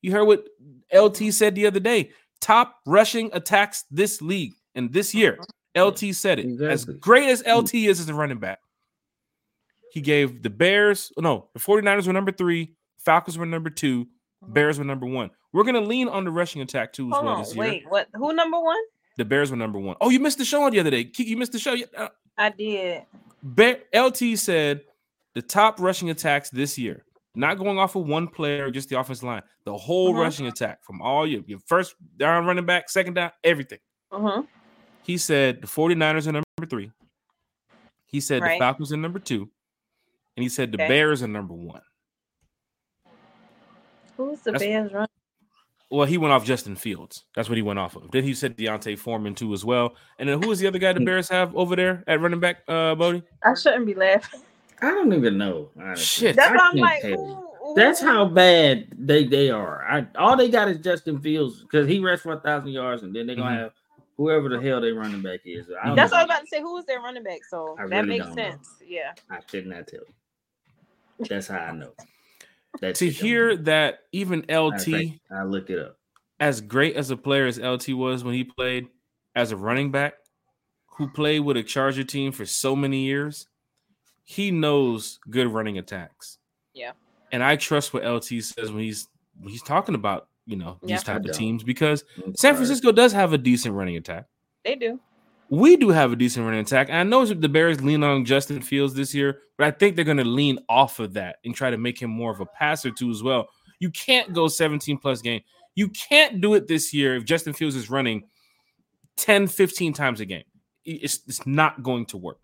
You 0.00 0.12
heard 0.12 0.24
what 0.24 0.44
LT 0.92 1.32
said 1.32 1.54
the 1.54 1.66
other 1.66 1.80
day. 1.80 2.10
Top 2.40 2.76
rushing 2.86 3.30
attacks 3.32 3.84
this 3.90 4.22
league 4.22 4.54
and 4.74 4.92
this 4.92 5.14
year. 5.14 5.38
LT 5.76 6.14
said 6.14 6.38
it. 6.38 6.60
As 6.62 6.84
great 6.84 7.28
as 7.28 7.44
LT 7.46 7.74
is 7.74 8.00
as 8.00 8.08
a 8.08 8.14
running 8.14 8.38
back, 8.38 8.60
he 9.92 10.00
gave 10.00 10.42
the 10.42 10.50
Bears, 10.50 11.12
no, 11.18 11.48
the 11.54 11.60
49ers 11.60 12.06
were 12.06 12.12
number 12.12 12.32
three, 12.32 12.74
Falcons 12.98 13.38
were 13.38 13.46
number 13.46 13.70
two, 13.70 14.06
Bears 14.46 14.78
were 14.78 14.84
number 14.84 15.06
one. 15.06 15.30
We're 15.52 15.64
gonna 15.64 15.80
lean 15.80 16.08
on 16.08 16.24
the 16.24 16.30
rushing 16.30 16.62
attack 16.62 16.92
too 16.92 17.08
as 17.08 17.14
Hold 17.14 17.24
well 17.24 17.34
on, 17.36 17.40
this 17.42 17.54
year. 17.54 17.64
wait, 17.64 17.84
what? 17.88 18.08
Who 18.14 18.32
number 18.34 18.60
one? 18.60 18.78
The 19.16 19.24
Bears 19.24 19.50
were 19.50 19.56
number 19.56 19.78
one. 19.78 19.96
Oh, 20.00 20.10
you 20.10 20.20
missed 20.20 20.38
the 20.38 20.44
show 20.44 20.62
on 20.62 20.70
the 20.72 20.78
other 20.80 20.90
day. 20.90 21.10
You 21.16 21.36
missed 21.36 21.52
the 21.52 21.58
show. 21.58 21.74
Uh, 21.96 22.08
I 22.36 22.50
did. 22.50 23.02
Bear, 23.42 23.78
LT 23.94 24.36
said 24.38 24.82
the 25.34 25.42
top 25.42 25.80
rushing 25.80 26.10
attacks 26.10 26.50
this 26.50 26.76
year, 26.78 27.04
not 27.34 27.58
going 27.58 27.78
off 27.78 27.96
of 27.96 28.06
one 28.06 28.28
player, 28.28 28.70
just 28.70 28.88
the 28.90 28.98
offensive 29.00 29.24
line, 29.24 29.42
the 29.64 29.76
whole 29.76 30.12
Mhm. 30.14 30.18
rushing 30.20 30.46
attack 30.46 30.84
from 30.84 31.00
all 31.02 31.26
your, 31.26 31.42
your 31.46 31.58
first 31.66 31.94
down 32.16 32.44
running 32.46 32.66
back, 32.66 32.88
second 32.90 33.14
down, 33.14 33.32
everything. 33.42 33.78
hmm 34.12 34.42
He 35.02 35.16
said 35.16 35.62
the 35.62 35.66
49ers 35.66 36.26
are 36.28 36.32
number 36.32 36.44
three. 36.68 36.92
He 38.06 38.20
said 38.20 38.42
the 38.42 38.46
Falcons 38.58 38.92
are 38.92 38.96
number 38.96 39.18
two. 39.18 39.50
And 40.38 40.42
he 40.44 40.48
said 40.48 40.70
the 40.70 40.78
Okay. 40.78 40.86
Bears 40.86 41.20
are 41.20 41.26
number 41.26 41.52
one. 41.52 41.82
Who's 44.16 44.38
the 44.42 44.52
That's- 44.52 44.62
Bears 44.68 44.92
running? 44.92 45.08
Well, 45.90 46.06
he 46.06 46.16
went 46.16 46.32
off 46.32 46.44
Justin 46.44 46.76
Fields. 46.76 47.24
That's 47.34 47.48
what 47.48 47.56
he 47.56 47.62
went 47.62 47.80
off 47.80 47.96
of. 47.96 48.12
Then 48.12 48.22
he 48.22 48.34
said 48.34 48.54
D'Onta 48.56 48.96
Foreman 48.96 49.34
too 49.34 49.52
as 49.52 49.64
well. 49.64 49.96
And 50.20 50.28
then 50.28 50.40
who 50.40 50.52
is 50.52 50.60
the 50.60 50.68
other 50.68 50.78
guy 50.78 50.92
the 50.92 51.00
Bears 51.04 51.28
have 51.30 51.56
over 51.56 51.74
there 51.74 52.04
at 52.06 52.20
running 52.20 52.38
back, 52.38 52.58
uh, 52.68 52.94
Bodie? 52.94 53.24
I 53.42 53.54
shouldn't 53.54 53.84
be 53.84 53.94
laughing. 53.94 54.38
I 54.80 54.90
don't 54.92 55.12
even 55.12 55.38
know. 55.38 55.70
honestly. 55.76 56.04
Shit. 56.28 56.36
That's 56.36 56.52
I 56.52 56.54
why 56.54 56.70
I'm 56.72 56.76
like, 56.76 57.00
tell 57.02 57.10
you. 57.10 57.16
who, 57.16 57.34
who- 57.64 57.74
That's 57.74 58.00
how 58.00 58.26
bad 58.26 58.86
they 58.96 59.24
they 59.24 59.50
are. 59.50 59.84
I 59.90 60.06
all 60.16 60.36
they 60.36 60.50
got 60.50 60.68
is 60.68 60.78
Justin 60.78 61.18
Fields 61.20 61.62
because 61.62 61.88
he 61.88 61.98
rushed 61.98 62.22
for 62.22 62.34
a 62.34 62.38
thousand 62.40 62.68
yards, 62.70 63.02
and 63.02 63.12
then 63.12 63.26
they're 63.26 63.34
gonna 63.34 63.56
Mhm. 63.56 63.60
have 63.62 63.72
whoever 64.16 64.48
the 64.48 64.60
hell 64.60 64.80
they 64.80 64.92
running 64.92 65.20
back 65.20 65.40
is. 65.44 65.66
I 65.82 65.88
don't 65.88 65.96
That's 65.96 66.12
know. 66.12 66.18
what 66.18 66.20
I 66.20 66.24
was 66.26 66.30
about 66.36 66.40
to 66.42 66.46
say. 66.46 66.60
Who 66.60 66.76
is 66.76 66.84
their 66.84 67.00
running 67.00 67.24
back? 67.24 67.40
So 67.50 67.76
I 67.76 67.86
that 67.88 67.96
really 68.04 68.08
makes 68.08 68.26
don't 68.26 68.36
know. 68.36 68.50
sense. 68.50 68.68
Yeah. 68.86 69.14
I 69.30 69.40
could 69.40 69.66
not 69.66 69.88
tell 69.88 70.00
you. 70.00 70.14
That's 71.28 71.48
how 71.48 71.58
I 71.58 71.72
know. 71.72 71.92
That's 72.80 72.98
To 73.00 73.10
hear 73.10 73.56
that 73.56 74.00
even 74.12 74.40
LT, 74.50 74.88
I 75.30 75.42
look 75.44 75.70
it 75.70 75.78
up. 75.78 75.98
as 76.40 76.60
great 76.60 76.96
as 76.96 77.10
a 77.10 77.16
player 77.16 77.46
as 77.46 77.58
LT 77.58 77.88
was 77.90 78.22
when 78.24 78.34
he 78.34 78.44
played 78.44 78.88
as 79.34 79.52
a 79.52 79.56
running 79.56 79.90
back, 79.90 80.14
who 80.86 81.08
played 81.08 81.40
with 81.40 81.56
a 81.56 81.62
Charger 81.62 82.04
team 82.04 82.32
for 82.32 82.44
so 82.44 82.74
many 82.76 83.04
years, 83.04 83.46
he 84.24 84.50
knows 84.50 85.18
good 85.30 85.46
running 85.48 85.78
attacks. 85.78 86.38
Yeah. 86.74 86.92
And 87.32 87.42
I 87.42 87.56
trust 87.56 87.92
what 87.94 88.04
LT 88.04 88.42
says 88.42 88.70
when 88.70 88.82
he's 88.84 89.08
when 89.40 89.50
he's 89.50 89.62
talking 89.62 89.94
about 89.94 90.28
you 90.46 90.56
know 90.56 90.78
these 90.82 90.90
Yeah. 90.90 90.98
type 90.98 91.24
of 91.24 91.32
teams 91.32 91.62
because 91.62 92.04
I'm 92.16 92.22
San 92.34 92.36
sorry. 92.36 92.54
Francisco 92.56 92.90
does 92.92 93.12
have 93.12 93.32
a 93.32 93.38
decent 93.38 93.74
running 93.74 93.96
attack. 93.96 94.26
They 94.64 94.74
do. 94.76 94.98
We 95.50 95.76
do 95.76 95.88
have 95.90 96.12
a 96.12 96.16
decent 96.16 96.44
running 96.44 96.60
attack. 96.60 96.88
And 96.88 96.96
I 96.98 97.02
know 97.04 97.24
the 97.24 97.48
Bears 97.48 97.80
lean 97.82 98.02
on 98.02 98.24
Justin 98.24 98.60
Fields 98.60 98.94
this 98.94 99.14
year, 99.14 99.40
but 99.58 99.66
I 99.66 99.70
think 99.72 99.96
they're 99.96 100.04
going 100.04 100.16
to 100.16 100.24
lean 100.24 100.58
off 100.68 101.00
of 101.00 101.12
that 101.14 101.36
and 101.44 101.54
try 101.54 101.70
to 101.70 101.76
make 101.76 102.00
him 102.00 102.10
more 102.10 102.30
of 102.30 102.40
a 102.40 102.46
passer 102.46 102.90
too 102.90 103.10
as 103.10 103.22
well. 103.22 103.48
You 103.80 103.90
can't 103.90 104.32
go 104.32 104.48
17 104.48 104.96
plus 104.98 105.20
game. 105.20 105.42
You 105.74 105.88
can't 105.88 106.40
do 106.40 106.54
it 106.54 106.66
this 106.66 106.94
year 106.94 107.16
if 107.16 107.24
Justin 107.24 107.52
Fields 107.52 107.76
is 107.76 107.90
running 107.90 108.22
10, 109.16 109.46
15 109.48 109.92
times 109.92 110.20
a 110.20 110.24
game. 110.24 110.44
It's, 110.84 111.20
it's 111.26 111.46
not 111.46 111.82
going 111.82 112.06
to 112.06 112.16
work. 112.16 112.38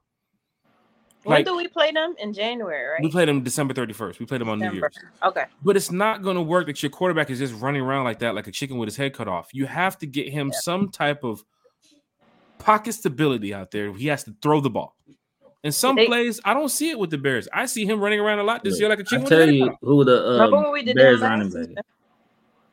When 1.23 1.37
Like 1.39 1.47
do 1.47 1.57
we 1.57 1.67
play 1.69 1.91
them? 1.91 2.15
In 2.19 2.33
January, 2.35 2.87
right? 2.87 3.03
we 3.03 3.11
played 3.11 3.29
them 3.29 3.43
December 3.43 3.73
31st. 3.73 4.19
We 4.19 4.27
played 4.27 4.43
them 4.43 4.51
on 4.51 4.59
New 4.59 4.73
Year's. 4.73 4.95
Okay. 5.25 5.45
But 5.63 5.75
it's 5.77 5.91
not 5.91 6.23
going 6.23 6.37
to 6.37 6.43
work 6.43 6.67
that 6.67 6.83
your 6.83 6.91
quarterback 6.91 7.31
is 7.31 7.39
just 7.39 7.55
running 7.55 7.81
around 7.81 8.05
like 8.05 8.19
that, 8.19 8.35
like 8.35 8.47
a 8.47 8.53
chicken 8.53 8.77
with 8.77 8.89
his 8.89 8.97
head 8.97 9.15
cut 9.15 9.27
off. 9.27 9.49
You 9.55 9.65
have 9.67 9.97
to 9.99 10.07
get 10.07 10.29
him 10.29 10.49
Yeah. 10.53 10.59
some 10.61 10.91
type 10.91 11.25
of 11.25 11.43
pocket 12.59 12.93
stability 12.93 13.55
out 13.55 13.71
there. 13.71 13.93
He 13.95 14.09
has 14.09 14.25
to 14.25 14.35
throw 14.43 14.61
the 14.61 14.69
ball. 14.71 14.97
And 15.65 15.75
some 15.75 15.97
They- 15.97 16.07
plays, 16.07 16.41
I 16.45 16.53
don't 16.55 16.69
see 16.69 16.91
it 16.91 16.99
with 16.99 17.11
the 17.11 17.19
Bears. 17.19 17.49
I 17.53 17.67
see 17.67 17.85
him 17.87 17.99
running 18.01 18.21
around 18.21 18.39
a 18.39 18.45
lot 18.45 18.63
this 18.63 18.75
Look, 18.75 18.81
year 18.81 18.89
like 18.91 19.01
a 19.01 19.05
chicken 19.05 19.23
with 19.25 19.33
his 19.33 19.39
tell 19.47 19.51
you 19.51 19.69
cut 19.71 19.79
who 19.81 20.05
the 20.05 20.23
Remember 20.23 20.57
um, 20.59 20.63
when 20.65 20.73
we 20.73 20.83
did 20.83 20.95
Bears 20.95 21.21
them 21.21 21.31
running 21.31 21.51
back. 21.75 21.85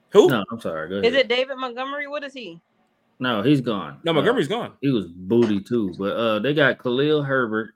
Who? 0.10 0.28
No, 0.28 0.44
I'm 0.52 0.60
sorry. 0.60 0.90
Go 0.90 0.96
ahead. 0.96 1.06
Is 1.06 1.16
it 1.16 1.28
David 1.30 1.56
Montgomery? 1.58 2.08
What 2.08 2.24
is 2.26 2.34
he? 2.34 2.62
No, 3.20 3.42
he's 3.42 3.62
gone. 3.62 4.00
No, 4.04 4.12
Uh, 4.12 4.16
Montgomery's 4.16 4.48
gone. 4.50 4.74
he 4.82 4.90
was 4.92 5.08
booty 5.08 5.62
too. 5.62 5.94
But 5.98 6.18
uh, 6.18 6.40
they 6.40 6.54
got 6.54 6.80
Khalil 6.80 7.24
Herbert. 7.24 7.74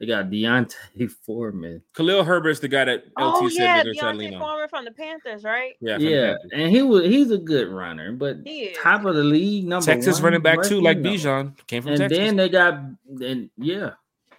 They 0.00 0.06
got 0.06 0.30
D'Onta 0.30 0.74
Foreman. 1.26 1.82
Khalil 1.94 2.24
Herbert's 2.24 2.60
the 2.60 2.68
guy 2.68 2.86
that 2.86 3.04
LT 3.06 3.10
oh 3.18 3.48
said 3.48 3.62
yeah, 3.62 3.74
they're 3.82 3.84
going 3.84 3.94
to 3.94 4.00
try 4.00 4.12
to 4.12 4.18
lean 4.18 4.30
D'Onta. 4.32 4.38
Foreman 4.40 4.68
from 4.68 4.84
the 4.86 4.90
Panthers, 4.92 5.44
right? 5.44 5.74
Yeah, 5.80 5.98
Yeah, 5.98 6.34
and 6.52 6.70
he 6.70 6.80
was 6.82 7.04
he's 7.04 7.30
a 7.30 7.38
good 7.38 7.68
runner, 7.68 8.12
but 8.12 8.38
He 8.44 8.74
top 8.82 9.04
of 9.04 9.14
the 9.14 9.22
league, 9.24 9.66
number 9.66 9.84
Texas 9.84 10.16
one, 10.16 10.24
running 10.24 10.42
back 10.42 10.62
too, 10.62 10.80
like 10.80 10.98
no. 10.98 11.10
Bijan 11.10 11.54
came 11.66 11.82
from 11.82 11.92
And 11.92 12.00
Texas. 12.00 12.18
then 12.18 12.36
they 12.36 12.48
got 12.48 12.78
and 13.20 13.50
yeah, 13.58 13.90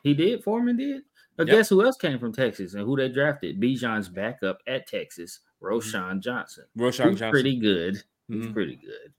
he 0.06 0.14
did. 0.14 0.42
Foreman 0.44 0.78
did. 0.78 1.04
But 1.36 1.48
Yep. 1.48 1.56
guess 1.58 1.70
who 1.70 1.84
else 1.84 1.98
came 1.98 2.18
from 2.18 2.32
Texas 2.32 2.76
and 2.76 2.84
who 2.86 2.96
they 2.96 3.10
drafted? 3.10 3.60
Bijan's 3.60 4.08
backup 4.08 4.60
at 4.68 4.88
Texas, 4.88 5.42
Roschon 5.62 6.22
Johnson. 6.22 6.64
Roschon 6.78 7.08
Mm-hmm. 7.08 7.10
Johnson. 7.16 7.32
pretty 7.32 7.58
good. 7.60 8.04
He's 8.30 8.46
Mhm. 8.46 8.54
pretty 8.54 8.76
good. 8.78 9.12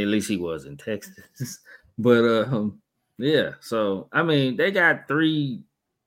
At 0.00 0.08
least 0.08 0.28
he 0.30 0.38
was 0.38 0.64
in 0.64 0.78
Texas. 0.78 1.58
but 1.98 2.24
um, 2.24 2.80
yeah. 3.18 3.52
So 3.60 4.08
I 4.12 4.22
mean, 4.22 4.56
they 4.56 4.70
got 4.70 5.06
three 5.08 5.62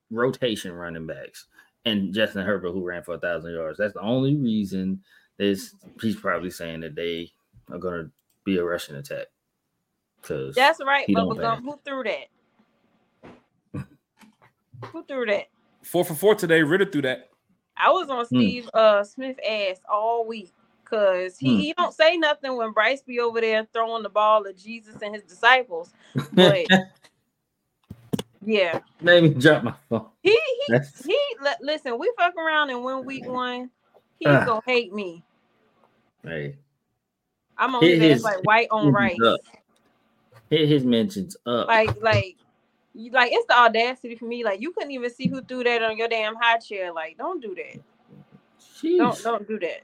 rotation 0.10 0.72
running 0.74 1.06
backs, 1.06 1.46
and 1.86 2.12
Justin 2.14 2.44
Herbert 2.46 2.72
who 2.72 2.84
ran 2.84 3.04
for 3.04 3.14
a 3.16 3.20
thousand 3.20 3.54
yards. 3.54 3.78
That's 3.78 3.94
the 3.94 4.02
only 4.02 4.36
reason. 4.36 5.04
Is 5.40 5.76
he's 6.02 6.16
probably 6.16 6.50
saying 6.52 6.80
that 6.82 6.96
they 6.96 7.32
are 7.72 7.80
going 7.80 8.06
to 8.06 8.12
be 8.46 8.58
a 8.58 8.64
rushing 8.64 8.96
attack. 8.96 9.28
Because 10.22 10.54
That's 10.56 10.80
right, 10.84 11.06
He 11.08 11.16
don't 11.16 11.30
Bubba 11.30 11.42
Gum. 11.42 11.64
ban. 11.64 11.64
Who 11.64 11.80
threw 11.84 12.04
that? 12.04 12.28
Who 14.86 15.04
threw 15.06 15.26
that? 15.28 15.48
Four 15.84 16.06
for 16.06 16.14
four 16.14 16.36
today. 16.36 16.62
Ridder 16.64 16.86
threw 16.86 17.02
that. 17.04 17.30
I 17.78 17.90
was 17.92 18.10
on 18.10 18.20
Hmm. 18.26 18.36
Steve 18.38 18.70
uh 18.74 19.04
Smith 19.04 19.38
ass 19.48 19.80
all 19.92 20.26
week 20.28 20.52
because 20.84 21.38
he, 21.38 21.56
Hmm. 21.56 21.60
he 21.62 21.74
don't 21.74 21.94
say 21.94 22.18
nothing 22.18 22.56
when 22.58 22.72
Bryce 22.74 23.02
be 23.02 23.20
over 23.20 23.42
there 23.42 23.68
throwing 23.74 24.04
the 24.04 24.10
ball 24.10 24.46
at 24.48 24.58
Jesus 24.58 24.96
and 25.02 25.14
his 25.16 25.24
disciples. 25.24 25.92
But 26.34 26.66
yeah, 28.44 28.80
made 29.02 29.24
me 29.24 29.30
drop 29.30 29.64
my 29.64 29.74
phone. 29.90 30.08
he 30.24 30.32
he 30.32 30.40
That's- 30.70 31.06
he. 31.06 31.18
li- 31.42 31.52
listen, 31.62 31.98
we 32.00 32.12
fuck 32.18 32.36
around 32.36 32.70
and 32.72 32.84
win 32.84 33.06
week 33.06 33.28
one. 33.28 33.70
He's 34.20 34.28
Ah. 34.30 34.46
gonna 34.46 34.62
hate 34.66 34.94
me. 34.94 35.24
Hey, 36.24 36.56
I'm 37.58 37.72
gonna 37.72 37.86
Hit 37.86 37.94
leave 37.94 38.02
it 38.04 38.06
as 38.06 38.12
his- 38.18 38.24
like 38.24 38.44
white 38.44 38.68
on 38.72 38.86
his 38.88 38.94
rice. 38.94 39.18
hit 40.50 40.68
his 40.68 40.84
mentions 40.84 41.38
up. 41.46 41.68
Like 41.68 42.02
like. 42.02 42.38
You, 42.94 43.12
like 43.12 43.32
it's 43.32 43.46
the 43.48 43.58
audacity 43.58 44.16
for 44.16 44.26
me. 44.26 44.44
Like 44.44 44.62
you 44.62 44.72
couldn't 44.72 44.92
even 44.92 45.10
see 45.10 45.28
who 45.28 45.42
threw 45.42 45.64
that 45.64 45.82
on 45.82 45.98
your 45.98 46.08
damn 46.08 46.36
high 46.36 46.58
chair. 46.58 46.92
Like, 46.92 47.18
don't 47.18 47.42
do 47.42 47.56
that. 47.56 47.82
Don't 48.98 49.24
don't 49.24 49.48
do 49.48 49.60
that. 49.60 49.82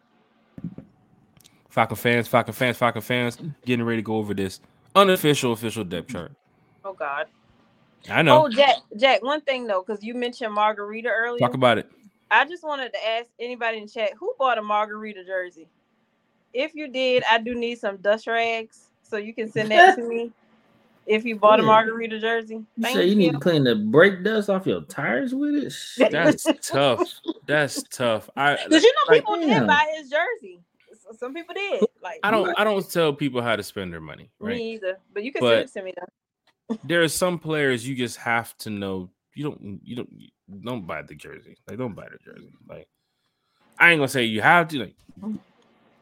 Falcon 1.70 1.96
fans, 1.96 2.28
Falcon 2.28 2.54
fans, 2.54 2.78
Falcon 2.78 3.02
fans, 3.02 3.38
getting 3.66 3.86
ready 3.86 4.00
to 4.02 4.06
go 4.06 4.16
over 4.16 4.34
this 4.34 4.60
unofficial 4.96 5.54
official 5.54 5.84
depth 5.84 6.08
mm-hmm. 6.08 6.18
chart. 6.18 6.32
Oh 6.84 6.94
God. 6.94 7.28
I 8.10 8.22
know. 8.22 8.46
Oh 8.46 8.50
Jack, 8.50 8.78
Jack. 8.98 9.24
One 9.24 9.42
thing 9.42 9.68
though, 9.68 9.84
because 9.86 10.04
you 10.04 10.14
mentioned 10.14 10.54
Mariota 10.54 11.10
earlier. 11.10 11.40
Talk 11.40 11.54
about 11.54 11.78
it. 11.78 11.90
I 12.30 12.46
just 12.46 12.64
wanted 12.64 12.92
to 12.94 13.08
ask 13.08 13.30
anybody 13.40 13.78
in 13.78 13.88
chat 13.88 14.12
who 14.20 14.34
bought 14.38 14.58
a 14.58 14.62
Mariota 14.62 15.24
jersey. 15.24 15.68
If 16.54 16.74
you 16.76 16.88
did, 16.88 17.24
I 17.30 17.38
do 17.40 17.56
need 17.56 17.78
some 17.78 17.98
dust 17.98 18.28
rags, 18.28 18.90
so 19.04 19.18
you 19.18 19.34
can 19.34 19.50
send 19.52 19.72
that 19.72 19.96
to 19.96 20.02
me. 20.08 20.32
If 21.08 21.24
you 21.24 21.38
bought 21.38 21.60
a 21.60 21.64
Mariota 21.64 22.20
jersey, 22.20 22.56
You 22.56 22.66
thank 22.82 22.96
say 22.98 23.04
you 23.06 23.12
you. 23.12 23.16
need 23.16 23.32
to 23.32 23.40
clean 23.40 23.64
the 23.64 23.76
brake 23.76 24.24
dust 24.24 24.50
off 24.50 24.68
your 24.68 24.82
tires 24.82 25.34
with 25.34 25.56
it? 25.56 25.74
That's 26.12 26.46
tough. 26.62 27.02
That's 27.48 27.82
tough. 27.84 28.30
I 28.36 28.58
Because 28.68 28.84
you 28.84 28.92
know 28.94 29.14
like, 29.14 29.22
people 29.22 29.36
damn. 29.40 29.62
did 29.62 29.68
buy 29.68 29.86
his 29.98 30.10
jersey. 30.10 30.60
Some 31.18 31.34
people 31.34 31.56
did. 31.56 31.84
Like 32.04 32.20
I 32.24 32.32
don't 32.32 32.54
I 32.60 32.66
don't 32.66 32.90
tell 32.92 33.14
people 33.14 33.42
how 33.42 33.56
to 33.56 33.64
spend 33.64 33.94
their 33.94 34.02
money, 34.02 34.30
right? 34.40 34.58
me 34.58 34.74
either. 34.74 34.98
But 35.14 35.24
you 35.24 35.32
can 35.32 35.40
But- 35.42 35.70
send 35.70 35.88
it 35.88 35.94
to 35.96 36.02
me 36.02 36.08
though. 36.70 36.78
There 36.84 37.02
are 37.02 37.08
some 37.08 37.40
players 37.40 37.88
you 37.88 37.96
just 37.96 38.18
have 38.18 38.58
to 38.58 38.70
know. 38.70 39.10
You 39.34 39.46
don't 39.46 39.80
you 39.86 39.96
don't 39.96 40.10
you 40.12 40.28
don't 40.66 40.86
buy 40.86 41.02
the 41.04 41.16
jersey. 41.16 41.56
Like 41.68 41.78
don't 41.78 41.96
buy 41.96 42.08
the 42.12 42.18
jersey. 42.24 42.52
Like 42.68 42.88
I 43.80 43.92
ain't 43.92 44.00
gonna 44.00 44.10
say 44.10 44.26
you 44.26 44.42
have 44.42 44.68
to. 44.70 44.80
Like 44.80 44.96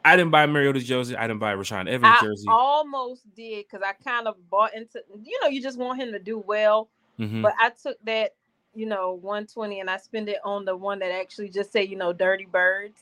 I 0.05 0.15
didn't 0.15 0.31
buy 0.31 0.45
Mariota's 0.45 0.85
jersey. 0.85 1.15
I 1.17 1.27
didn't 1.27 1.39
buy 1.39 1.53
Rashaan 1.55 1.89
Evans 1.89 2.15
I 2.21 2.23
jersey. 2.25 2.45
almost 2.47 3.23
did 3.35 3.65
because 3.65 3.81
I 3.85 3.93
kind 4.03 4.27
of 4.27 4.35
bought 4.49 4.73
into. 4.75 5.01
You 5.23 5.39
know, 5.41 5.49
you 5.49 5.61
just 5.61 5.77
want 5.77 5.99
him 5.99 6.11
to 6.13 6.19
do 6.19 6.37
well. 6.39 6.89
Mhm. 7.19 7.41
But 7.41 7.53
I 7.59 7.71
took 7.71 7.97
that, 8.05 8.31
you 8.73 8.85
know, 8.85 9.13
120 9.13 9.79
and 9.79 9.89
I 9.89 9.97
spent 9.97 10.29
it 10.29 10.37
on 10.45 10.63
the 10.65 10.75
one 10.75 10.99
that 10.99 11.11
actually 11.11 11.49
just 11.49 11.71
say, 11.73 11.83
you 11.83 11.95
know, 11.97 12.13
Dirty 12.13 12.45
Birds. 12.45 12.99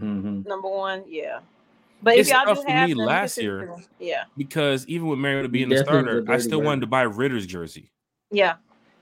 Mhm. 0.00 0.46
Number 0.46 0.68
one, 0.68 1.04
yeah. 1.06 1.40
But 2.02 2.16
It's 2.16 2.28
if 2.30 2.34
y'all 2.34 2.46
tough 2.46 2.58
do 2.58 2.62
for 2.64 2.70
have 2.70 2.88
me 2.88 2.94
them, 2.94 3.04
last 3.04 3.38
year. 3.38 3.66
to 3.66 3.76
yeah, 4.00 4.24
Because 4.36 4.86
even 4.88 5.06
with 5.08 5.18
Mariota 5.20 5.48
being 5.48 5.68
the 5.68 5.78
starter, 5.78 6.16
was 6.20 6.28
a 6.28 6.32
I 6.32 6.34
dirty 6.36 6.42
still 6.42 6.58
bird. 6.60 6.66
wanted 6.66 6.80
to 6.80 6.86
buy 6.88 7.02
Ridder's 7.02 7.46
jersey. 7.46 7.92
yeah, 8.30 8.56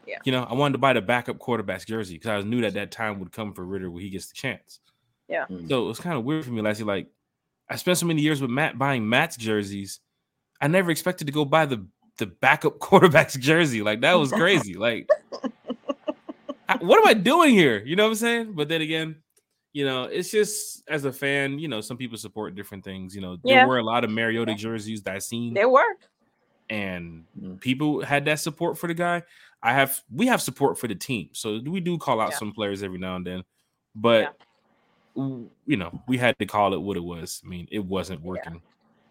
yeah. 0.06 0.18
You 0.24 0.32
know, 0.32 0.44
I 0.44 0.54
wanted 0.54 0.72
to 0.72 0.78
buy 0.78 0.92
the 0.92 1.00
backup 1.00 1.38
quarterback's 1.38 1.84
jersey 1.86 2.14
because 2.16 2.44
I 2.44 2.46
knew 2.46 2.60
that 2.62 2.74
that 2.74 2.90
time 2.90 3.18
would 3.20 3.32
come 3.32 3.54
for 3.54 3.64
Ridder 3.64 3.90
when 3.90 4.02
he 4.02 4.10
gets 4.10 4.26
the 4.28 4.34
chance. 4.34 4.80
Yeah. 5.28 5.46
Mm. 5.48 5.68
So 5.68 5.84
it 5.84 5.86
was 5.88 6.00
kind 6.00 6.18
of 6.18 6.24
weird 6.24 6.44
for 6.44 6.50
me 6.50 6.60
last 6.60 6.78
year. 6.80 6.86
Like, 6.86 7.06
I 7.70 7.76
spent 7.76 7.96
so 7.98 8.06
many 8.06 8.20
years 8.20 8.40
with 8.42 8.50
Matt 8.50 8.76
buying 8.78 9.08
Matt's 9.08 9.36
jerseys. 9.36 10.00
I 10.60 10.66
never 10.68 10.90
expected 10.90 11.26
to 11.28 11.32
go 11.32 11.44
buy 11.44 11.66
the 11.66 11.86
the 12.18 12.26
backup 12.26 12.78
quarterback's 12.80 13.36
jersey. 13.36 13.80
Like 13.82 14.00
that 14.02 14.14
was 14.14 14.30
crazy. 14.32 14.74
like, 14.74 15.08
I- 16.68 16.76
what 16.80 16.98
am 16.98 17.06
I 17.06 17.14
doing 17.14 17.54
here? 17.54 17.82
You 17.84 17.96
know 17.96 18.04
what 18.04 18.10
I'm 18.10 18.14
saying? 18.16 18.52
But 18.54 18.68
then 18.68 18.80
again, 18.82 19.16
you 19.72 19.84
know, 19.84 20.04
it's 20.04 20.30
just 20.30 20.82
as 20.88 21.04
a 21.04 21.12
fan, 21.12 21.58
you 21.58 21.68
know, 21.68 21.80
some 21.80 21.96
people 21.96 22.18
support 22.18 22.54
different 22.54 22.84
things. 22.84 23.14
You 23.14 23.20
know, 23.22 23.36
there 23.42 23.54
Yeah. 23.58 23.66
were 23.66 23.78
a 23.78 23.84
lot 23.84 24.04
of 24.04 24.10
Mariota 24.10 24.54
jerseys 24.54 25.02
that 25.02 25.14
I 25.14 25.18
seen 25.18 25.54
there 25.54 25.68
were. 25.68 25.94
and 26.68 27.24
Mm. 27.40 27.60
people 27.60 28.04
had 28.04 28.24
that 28.26 28.38
support 28.40 28.78
for 28.78 28.86
the 28.86 28.94
guy. 28.94 29.22
I 29.62 29.72
have 29.74 30.00
we 30.12 30.26
have 30.26 30.40
support 30.42 30.78
for 30.78 30.88
the 30.88 30.94
team, 30.94 31.30
so 31.32 31.60
we 31.64 31.80
do 31.80 31.98
call 31.98 32.20
out 32.20 32.30
Yeah. 32.32 32.38
some 32.38 32.52
players 32.52 32.82
every 32.82 32.98
now 32.98 33.16
and 33.16 33.26
then, 33.26 33.44
but 33.94 34.20
w- 34.22 34.36
you 35.16 35.76
know 35.76 36.02
we 36.08 36.16
had 36.18 36.38
to 36.38 36.46
call 36.46 36.72
it 36.74 36.80
what 36.80 36.96
it 36.96 37.04
was. 37.04 37.42
I 37.44 37.48
mean, 37.48 37.68
it 37.70 37.84
wasn't 37.84 38.22
working. 38.22 38.62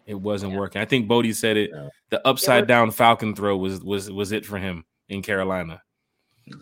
It 0.05 0.15
wasn't 0.15 0.53
Yeah. 0.53 0.59
working. 0.59 0.81
I 0.81 0.85
think 0.85 1.07
Bodie 1.07 1.33
said 1.33 1.55
it. 1.57 1.71
Yeah. 1.73 1.89
The 2.09 2.27
upside 2.27 2.67
down 2.67 2.91
Falcon 2.91 3.35
throw 3.35 3.55
was 3.57 3.83
was 3.83 4.09
was 4.11 4.31
it 4.31 4.45
for 4.45 4.57
him 4.57 4.85
in 5.07 5.21
Carolina. 5.21 5.81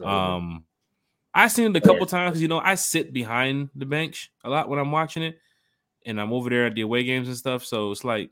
Um, 0.04 0.66
I 1.34 1.48
seen 1.48 1.74
it 1.74 1.78
a 1.78 1.82
couple 1.82 2.06
times. 2.06 2.42
you 2.42 2.48
know 2.48 2.60
I 2.60 2.76
sit 2.76 3.14
behind 3.14 3.70
the 3.76 3.86
bench 3.86 4.32
a 4.44 4.50
lot 4.50 4.68
when 4.70 4.80
I'm 4.80 4.92
watching 4.92 5.24
it, 5.24 5.38
and 6.06 6.20
I'm 6.20 6.34
over 6.34 6.50
there 6.50 6.66
at 6.66 6.76
the 6.76 6.82
away 6.82 7.04
games 7.04 7.28
and 7.28 7.38
stuff. 7.38 7.64
So 7.64 7.92
it's 7.92 8.04
like 8.04 8.32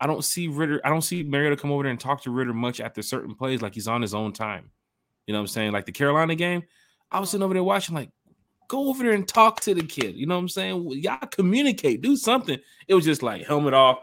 I 0.00 0.06
don't 0.08 0.24
see 0.24 0.48
Ridder. 0.48 0.80
I 0.84 0.88
don't 0.88 1.02
see 1.02 1.22
Mariota 1.22 1.56
come 1.56 1.70
over 1.70 1.84
there 1.84 1.90
and 1.90 2.00
talk 2.00 2.22
to 2.22 2.30
Ridder 2.32 2.52
much 2.54 2.80
after 2.80 3.02
certain 3.02 3.34
plays, 3.36 3.62
like 3.62 3.74
he's 3.74 3.86
on 3.86 4.02
his 4.02 4.14
own 4.14 4.32
time. 4.32 4.70
You 5.26 5.32
know 5.32 5.38
what 5.38 5.42
I'm 5.42 5.48
saying? 5.48 5.70
Like 5.72 5.86
the 5.86 5.92
Carolina 5.92 6.34
game, 6.34 6.64
I 7.12 7.20
was 7.20 7.30
sitting 7.30 7.44
over 7.44 7.54
there 7.54 7.62
watching, 7.62 7.94
like, 7.94 8.10
go 8.68 8.88
over 8.88 9.02
there 9.02 9.12
and 9.12 9.26
talk 9.28 9.60
to 9.60 9.74
the 9.74 9.82
kid. 9.82 10.14
You 10.16 10.26
know 10.26 10.34
what 10.36 10.42
I'm 10.42 10.48
saying? 10.48 10.90
Y'all 11.02 11.18
communicate, 11.30 12.00
do 12.02 12.16
something. 12.16 12.58
It 12.88 12.94
was 12.94 13.04
just 13.04 13.22
like 13.22 13.46
helmet 13.46 13.74
off, 13.74 13.98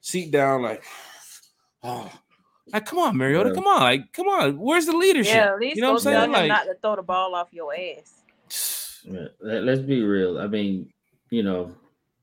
seat 0.00 0.30
down, 0.30 0.62
like, 0.62 0.82
oh, 1.82 2.10
like 2.72 2.86
come 2.86 2.98
on, 2.98 3.16
Mariota, 3.16 3.50
Yeah. 3.50 3.54
come 3.54 3.66
on, 3.66 3.80
like, 3.80 4.12
come 4.12 4.26
on. 4.28 4.58
Where's 4.58 4.86
the 4.86 4.96
leadership? 4.96 5.34
Yeah, 5.34 5.52
at 5.52 5.58
least 5.60 5.76
you 5.76 5.82
know 5.82 5.92
what 5.92 5.98
I'm 6.06 6.12
saying? 6.12 6.24
him 6.24 6.32
Like, 6.32 6.48
not 6.48 6.64
to 6.64 6.74
throw 6.80 6.96
the 6.96 7.02
ball 7.02 7.34
off 7.34 7.48
your 7.52 7.72
ass. 7.74 8.20
Yeah, 9.06 9.26
let- 9.40 9.64
let's 9.64 9.82
be 9.82 10.02
real. 10.02 10.38
I 10.38 10.46
mean, 10.46 10.90
you 11.28 11.42
know, 11.42 11.74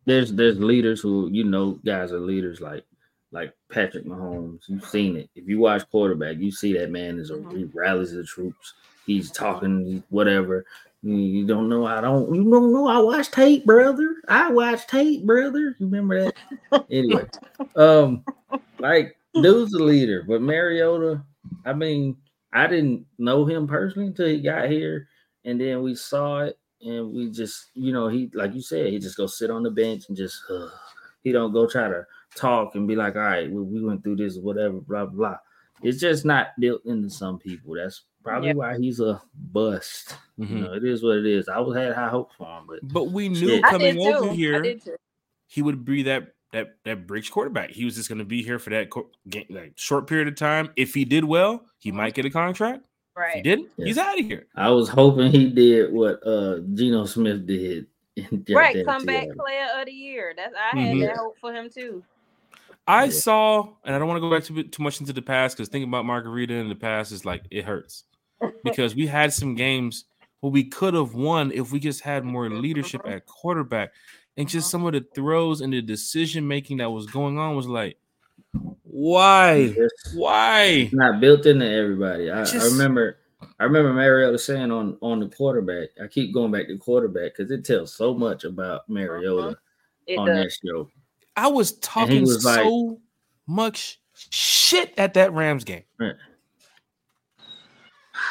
there's 0.05 0.33
there's 0.33 0.57
leaders 0.59 0.99
who 0.99 1.29
you 1.31 1.43
know 1.43 1.79
guys 1.85 2.11
are 2.11 2.19
leaders 2.19 2.59
like 2.59 2.83
like 3.31 3.53
Patrick 3.71 4.03
Mahomes. 4.03 4.61
You've 4.67 4.83
seen 4.85 5.15
it. 5.15 5.29
If 5.35 5.47
you 5.47 5.59
watch 5.59 5.87
quarterback, 5.91 6.37
you 6.39 6.49
see 6.51 6.73
that 6.73 6.89
man 6.89 7.19
is 7.19 7.29
a 7.29 7.35
Mhm. 7.35 7.55
he 7.55 7.63
rallies 7.65 8.13
the 8.13 8.23
troops. 8.23 8.73
He's 9.05 9.29
talking, 9.29 10.01
whatever. 10.09 10.65
You, 11.03 11.47
don't 11.47 11.67
know. 11.67 11.85
I 11.85 11.99
don't. 11.99 12.33
You 12.33 12.43
don't 12.49 12.71
know. 12.71 12.87
I 12.87 12.99
watch 12.99 13.31
tape, 13.31 13.65
brother. 13.65 14.17
I 14.27 14.51
watch 14.51 14.85
tape, 14.85 15.25
brother. 15.25 15.75
You 15.79 15.87
remember 15.87 16.31
that? 16.71 16.85
anyway, 16.91 17.25
um, 17.75 18.23
like 18.77 19.17
dude's 19.33 19.73
a 19.73 19.79
leader, 19.79 20.23
but 20.27 20.41
Mariota. 20.41 21.23
I 21.65 21.73
mean, 21.73 22.17
I 22.53 22.67
didn't 22.67 23.05
know 23.17 23.45
him 23.45 23.67
personally 23.67 24.09
until 24.09 24.27
he 24.27 24.41
got 24.41 24.69
here, 24.69 25.07
and 25.43 25.59
then 25.59 25.81
we 25.81 25.95
saw 25.95 26.41
it, 26.41 26.59
and 26.81 27.11
we 27.11 27.31
just, 27.31 27.71
you 27.73 27.93
know, 27.93 28.07
he 28.07 28.29
like 28.35 28.53
you 28.53 28.61
said, 28.61 28.91
he 28.91 28.99
just 28.99 29.17
go 29.17 29.25
sit 29.25 29.49
on 29.49 29.63
the 29.63 29.71
bench 29.71 30.07
and 30.07 30.15
just, 30.17 30.43
uh, 30.51 30.69
he 31.23 31.31
don't 31.31 31.53
go 31.53 31.67
try 31.67 31.87
to 31.87 32.05
talk 32.35 32.75
and 32.75 32.87
be 32.87 32.95
like, 32.95 33.15
all 33.15 33.21
right, 33.21 33.49
we, 33.49 33.61
we 33.61 33.83
went 33.83 34.03
through 34.03 34.17
this, 34.17 34.37
whatever, 34.37 34.79
blah 34.81 35.05
blah. 35.05 35.37
It's 35.81 35.99
just 35.99 36.25
not 36.25 36.49
built 36.59 36.85
into 36.85 37.09
some 37.09 37.39
people. 37.39 37.73
That's 37.73 38.03
probably 38.23 38.49
Yeah. 38.49 38.53
why 38.55 38.77
he's 38.77 38.99
a 38.99 39.21
bust. 39.51 40.15
Mhm. 40.39 40.49
You 40.49 40.55
know, 40.59 40.73
it 40.73 40.83
is 40.83 41.03
what 41.03 41.17
it 41.17 41.25
is. 41.25 41.47
I 41.49 41.59
was 41.59 41.75
had 41.75 41.93
high 41.93 42.09
hopes 42.09 42.35
for 42.37 42.45
him, 42.47 42.65
but 42.67 42.79
But 42.83 43.05
we 43.11 43.29
knew 43.29 43.35
Shit. 43.35 43.65
I 43.65 43.69
coming 43.71 43.95
did 43.95 44.03
too. 44.03 44.13
over 44.17 44.29
I 44.29 44.33
here 44.33 44.61
did 44.61 44.83
too. 44.83 44.95
he 45.47 45.61
would 45.61 45.83
be 45.85 46.03
that 46.03 46.33
that 46.53 46.75
that 46.83 47.07
bridge 47.07 47.31
quarterback. 47.31 47.69
He 47.71 47.85
was 47.85 47.95
just 47.95 48.09
going 48.09 48.19
to 48.19 48.25
be 48.25 48.43
here 48.43 48.59
for 48.59 48.71
that 48.71 48.89
co- 48.89 49.09
game, 49.29 49.45
like 49.49 49.71
short 49.77 50.05
period 50.07 50.27
of 50.27 50.35
time. 50.35 50.69
If 50.75 50.93
he 50.93 51.05
did 51.05 51.23
well, 51.23 51.63
he 51.79 51.91
might 51.93 52.13
get 52.13 52.25
a 52.25 52.29
contract. 52.29 52.83
If 53.17 53.33
he 53.35 53.41
didn't, 53.41 53.69
Yeah. 53.77 53.85
he's 53.85 53.97
out 53.97 54.19
of 54.19 54.25
here. 54.25 54.47
I 54.55 54.69
was 54.71 54.89
hoping 54.89 55.31
he 55.31 55.49
did 55.49 55.93
what 55.93 56.19
uh 56.27 56.59
Geno 56.73 57.05
Smith 57.05 57.45
did. 57.45 57.87
Right. 58.49 58.75
goddamn 58.75 58.85
Come 58.85 59.05
back 59.05 59.23
Seattle. 59.23 59.43
player 59.45 59.67
of 59.79 59.85
the 59.85 59.91
year. 59.93 60.33
That's 60.35 60.53
I 60.55 60.77
had 60.77 60.95
Mhm. 60.97 61.07
that 61.07 61.17
hope 61.17 61.37
for 61.39 61.53
him 61.53 61.69
too. 61.69 62.03
I 62.87 63.05
Yeah. 63.05 63.09
saw, 63.11 63.69
and 63.85 63.95
I 63.95 63.99
don't 63.99 64.07
want 64.09 64.17
to 64.17 64.21
go 64.21 64.29
back 64.29 64.43
too 64.43 64.63
too 64.63 64.83
much 64.83 64.99
into 64.99 65.13
the 65.13 65.21
past 65.21 65.55
because 65.55 65.69
thinking 65.69 65.87
about 65.87 66.05
Mariota 66.05 66.55
in 66.55 66.67
the 66.67 66.75
past 66.75 67.11
is 67.13 67.23
like 67.25 67.43
it 67.51 67.63
hurts 67.63 68.03
because 68.63 68.95
we 68.95 69.07
had 69.07 69.33
some 69.33 69.55
games 69.55 70.05
where 70.39 70.51
we 70.51 70.63
could 70.63 70.93
have 70.93 71.13
won 71.13 71.51
if 71.51 71.71
we 71.71 71.79
just 71.79 72.01
had 72.01 72.23
more 72.25 72.49
leadership 72.49 73.01
Mhm. 73.03 73.15
at 73.15 73.25
quarterback, 73.25 73.91
and 74.37 74.47
just 74.49 74.67
Mhm. 74.67 74.71
some 74.71 74.85
of 74.85 74.93
the 74.93 75.05
throws 75.15 75.61
and 75.61 75.71
the 75.73 75.81
decision 75.81 76.47
making 76.47 76.77
that 76.77 76.89
was 76.91 77.05
going 77.05 77.37
on 77.37 77.55
was 77.55 77.67
like, 77.67 77.97
why, 78.83 79.73
It's 79.77 80.13
why? 80.15 80.89
not 80.91 81.19
built 81.21 81.45
into 81.45 81.69
everybody. 81.69 82.29
I, 82.29 82.43
I 82.43 82.65
remember 82.65 83.17
I 83.59 83.63
remember 83.63 83.91
Mariota 83.93 84.37
saying 84.37 84.69
on 84.71 84.97
on 85.01 85.19
the 85.19 85.27
quarterback. 85.27 85.89
I 86.01 86.07
keep 86.07 86.33
going 86.33 86.51
back 86.51 86.67
to 86.67 86.77
quarterback 86.77 87.35
because 87.35 87.49
it 87.51 87.65
tells 87.65 87.93
so 87.93 88.13
much 88.13 88.43
about 88.43 88.87
Mariota 88.89 89.57
It 90.05 90.17
on 90.19 90.27
does. 90.27 90.43
that 90.61 90.67
show. 90.67 90.89
I 91.35 91.47
was 91.47 91.73
talking 91.79 92.21
was 92.21 92.45
like- 92.45 92.61
so 92.63 92.99
much 93.47 93.99
shit 94.13 94.93
at 94.97 95.13
that 95.15 95.33
Rams 95.33 95.63
game. 95.63 95.83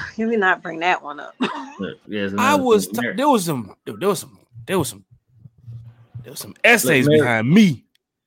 Can 0.15 0.29
we 0.29 0.37
not 0.37 0.63
bring 0.63 0.81
that 0.81 1.03
one 1.03 1.21
up? 1.21 1.35
Look, 1.79 1.99
I 2.39 2.55
was 2.55 2.87
t- 2.89 3.11
there 3.17 3.29
was 3.29 3.45
some 3.45 3.75
there 3.85 3.95
was 4.09 4.19
some 4.21 4.39
there 4.67 4.79
was 4.79 4.89
some 4.89 5.05
there 6.23 6.31
was 6.33 6.41
some 6.41 6.55
essays 6.65 7.07
Mary- 7.09 7.21
behind 7.21 7.51
me. 7.51 7.85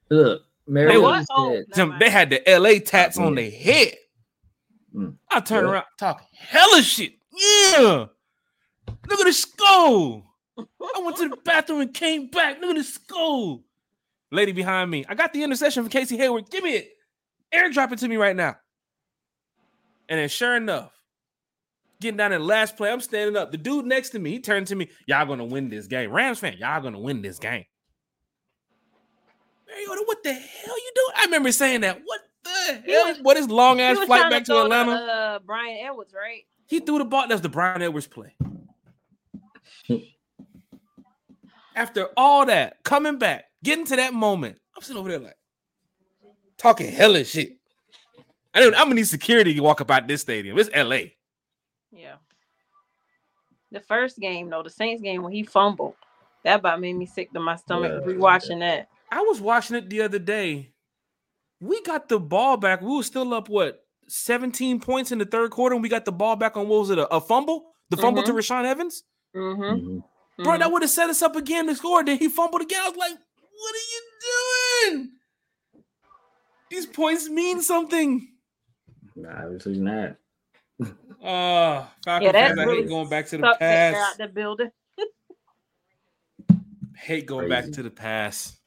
Look, 0.09 0.43
Mary 0.67 0.91
They 0.93 0.97
what? 0.97 1.19
said, 1.19 1.25
Oh, 1.31 1.63
Some, 1.73 1.95
they 1.99 2.09
had 2.09 2.29
the 2.29 2.41
LA 2.47 2.79
tats 2.85 3.17
on 3.17 3.35
their 3.35 3.49
head. 3.51 3.95
Mm. 4.95 5.15
I 5.31 5.39
turn 5.39 5.65
Yeah. 5.65 5.71
around 5.71 5.85
talk 5.97 6.23
hella 6.37 6.81
shit. 6.81 7.13
Yeah. 7.35 8.05
Look 9.09 9.19
at 9.19 9.25
the 9.25 9.33
skull. 9.33 10.23
I 10.57 11.01
went 11.01 11.17
to 11.17 11.29
the 11.29 11.37
bathroom 11.43 11.81
and 11.81 11.93
came 11.93 12.27
back. 12.29 12.61
Look 12.61 12.69
at 12.71 12.77
the 12.77 12.83
skull. 12.83 13.63
Lady 14.31 14.51
behind 14.51 14.89
me. 14.91 15.03
I 15.09 15.15
got 15.15 15.33
the 15.33 15.43
intercession 15.43 15.83
from 15.83 15.89
Casey 15.89 16.17
Hayward. 16.17 16.49
Give 16.49 16.63
me 16.63 16.75
it. 16.75 16.89
Airdrop 17.53 17.91
it 17.91 17.99
to 17.99 18.07
me 18.07 18.17
right 18.17 18.35
now. 18.35 18.55
And 20.09 20.19
then 20.19 20.29
sure 20.29 20.55
enough, 20.55 20.91
getting 22.03 22.17
down 22.17 22.31
in 22.33 22.41
the 22.41 22.45
last 22.47 22.77
play, 22.77 22.91
I'm 22.91 23.01
standing 23.01 23.35
up. 23.35 23.51
The 23.51 23.57
dude 23.57 23.85
next 23.85 24.09
to 24.11 24.19
me, 24.19 24.31
he 24.31 24.39
turned 24.39 24.67
to 24.67 24.75
me. 24.75 24.89
Y'all 25.07 25.25
gonna 25.25 25.45
win 25.45 25.69
this 25.69 25.87
game. 25.87 26.11
Rams 26.11 26.39
fan, 26.39 26.57
y'all 26.59 26.81
gonna 26.81 26.99
win 26.99 27.21
this 27.23 27.39
game. 27.39 27.65
Mariota, 29.67 30.03
what 30.05 30.21
the 30.23 30.33
hell 30.33 30.77
you 30.77 30.91
doing? 30.95 31.13
I 31.17 31.25
remember 31.25 31.51
saying 31.51 31.81
that. 31.81 31.99
What 32.05 32.21
the 32.43 32.81
He 32.85 32.91
hell? 32.91 33.07
was- 33.07 33.19
what 33.21 33.37
is 33.37 33.49
long 33.49 33.81
ass 33.81 33.97
flight 34.05 34.29
back 34.29 34.43
to 34.43 34.51
throw 34.51 34.63
Atlanta? 34.65 34.91
Uh, 34.91 35.39
Brian 35.39 35.77
Edwards, 35.83 36.13
right? 36.13 36.43
He 36.67 36.79
threw 36.79 36.99
the 36.99 37.05
ball. 37.05 37.27
That's 37.27 37.41
the 37.41 37.49
Brian 37.49 37.81
Edwards 37.81 38.07
play. 38.07 38.35
After 41.75 42.09
all 42.15 42.45
that, 42.45 42.83
coming 42.83 43.17
back, 43.17 43.45
getting 43.63 43.85
to 43.85 43.95
that 43.95 44.13
moment, 44.13 44.59
I'm 44.75 44.83
sitting 44.83 44.99
over 44.99 45.09
there 45.09 45.19
like 45.19 45.37
talking 46.57 46.91
hella 46.91 47.23
shit. 47.23 47.57
I 48.53 48.59
don't, 48.59 48.75
I'm 48.75 48.83
gonna 48.83 48.95
need 48.95 49.07
security 49.07 49.55
to 49.55 49.59
walk 49.61 49.79
about 49.79 50.07
this 50.07 50.21
stadium. 50.21 50.59
It's 50.59 50.69
LA. 50.75 50.97
Yeah. 51.95 52.15
The 53.71 53.79
first 53.79 54.19
game, 54.19 54.49
though, 54.49 54.63
the 54.63 54.69
Saints 54.69 55.01
game 55.01 55.23
when 55.23 55.31
he 55.33 55.43
fumbled, 55.43 55.95
that 56.43 56.59
about 56.59 56.79
made 56.81 56.93
me 56.93 57.05
sick 57.05 57.31
to 57.33 57.39
my 57.39 57.55
stomach 57.55 57.91
Yeah. 58.05 58.13
rewatching 58.13 58.59
that. 58.59 58.89
I 59.11 59.21
was 59.21 59.39
watching 59.41 59.75
it 59.75 59.89
the 59.89 60.01
other 60.01 60.19
day. 60.19 60.71
We 61.59 61.81
got 61.83 62.09
the 62.09 62.19
ball 62.19 62.57
back. 62.57 62.81
We 62.81 62.95
were 62.97 63.03
still 63.03 63.33
up 63.33 63.47
what 63.49 63.85
17 64.07 64.79
points 64.79 65.11
in 65.11 65.17
the 65.17 65.25
third 65.25 65.51
quarter, 65.51 65.75
and 65.75 65.81
we 65.83 65.89
got 65.89 66.05
the 66.05 66.11
ball 66.11 66.35
back 66.35 66.57
on 66.57 66.67
what 66.67 66.79
was 66.81 66.89
it? 66.89 66.97
A, 66.99 67.07
a 67.13 67.21
fumble? 67.21 67.73
The 67.89 67.97
fumble 67.97 68.23
to 68.23 68.33
Rashaan 68.33 68.65
Evans? 68.65 69.03
Mm-hmm. 69.35 69.63
Mhm. 69.97 70.03
Bro, 70.43 70.57
that 70.57 70.71
would 70.71 70.81
have 70.81 70.91
set 70.91 71.09
us 71.09 71.21
up 71.21 71.35
again 71.35 71.67
to 71.67 71.75
score. 71.75 72.03
Then 72.03 72.17
he 72.17 72.27
fumbled 72.27 72.61
again. 72.63 72.81
I 72.83 72.89
was 72.89 72.97
like, 72.97 73.11
what 73.11 73.75
are 73.75 73.87
you 73.93 74.91
doing? 74.91 75.11
These 76.69 76.87
points 76.87 77.29
mean 77.29 77.61
something. 77.61 78.27
Nah, 79.15 79.43
obviously 79.45 79.79
not. 79.79 80.15
Uh 81.23 81.85
Falcon 82.03 82.25
Yeah, 82.25 82.31
that 82.33 82.47
fans, 82.49 82.59
I 82.59 82.63
really 82.63 82.81
hate 82.81 82.89
going 82.89 83.09
back 83.09 83.27
to 83.27 83.37
the 83.37 83.55
past. 83.59 83.97
out 83.97 84.17
the 84.17 84.27
building. 84.27 84.71
Hate 86.95 87.25
going 87.25 87.49
back 87.49 87.69
to 87.71 87.83
the 87.83 87.89
past. 87.89 88.57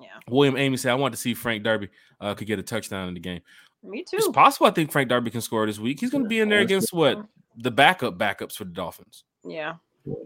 Yeah, 0.00 0.08
William 0.28 0.56
Amy 0.56 0.76
said, 0.76 0.90
I 0.92 0.94
want 0.94 1.14
to 1.14 1.20
see 1.20 1.34
Frank 1.34 1.62
Darby 1.64 1.88
uh, 2.20 2.34
could 2.34 2.46
get 2.46 2.58
a 2.58 2.62
touchdown 2.62 3.08
in 3.08 3.14
the 3.14 3.20
game. 3.20 3.40
me 3.82 4.02
too. 4.02 4.16
It's 4.16 4.28
possible 4.28 4.66
I 4.66 4.70
think 4.70 4.90
Frank 4.92 5.08
Darby 5.08 5.30
can 5.30 5.40
score 5.40 5.66
this 5.66 5.78
week. 5.78 6.00
He's 6.00 6.10
going 6.10 6.24
to 6.24 6.28
be 6.28 6.40
in 6.40 6.48
there 6.48 6.60
against 6.60 6.92
what? 6.92 7.24
The 7.56 7.70
backup 7.70 8.18
backups 8.18 8.56
for 8.56 8.64
the 8.64 8.70
Dolphins. 8.72 9.24
Yeah, 9.44 9.74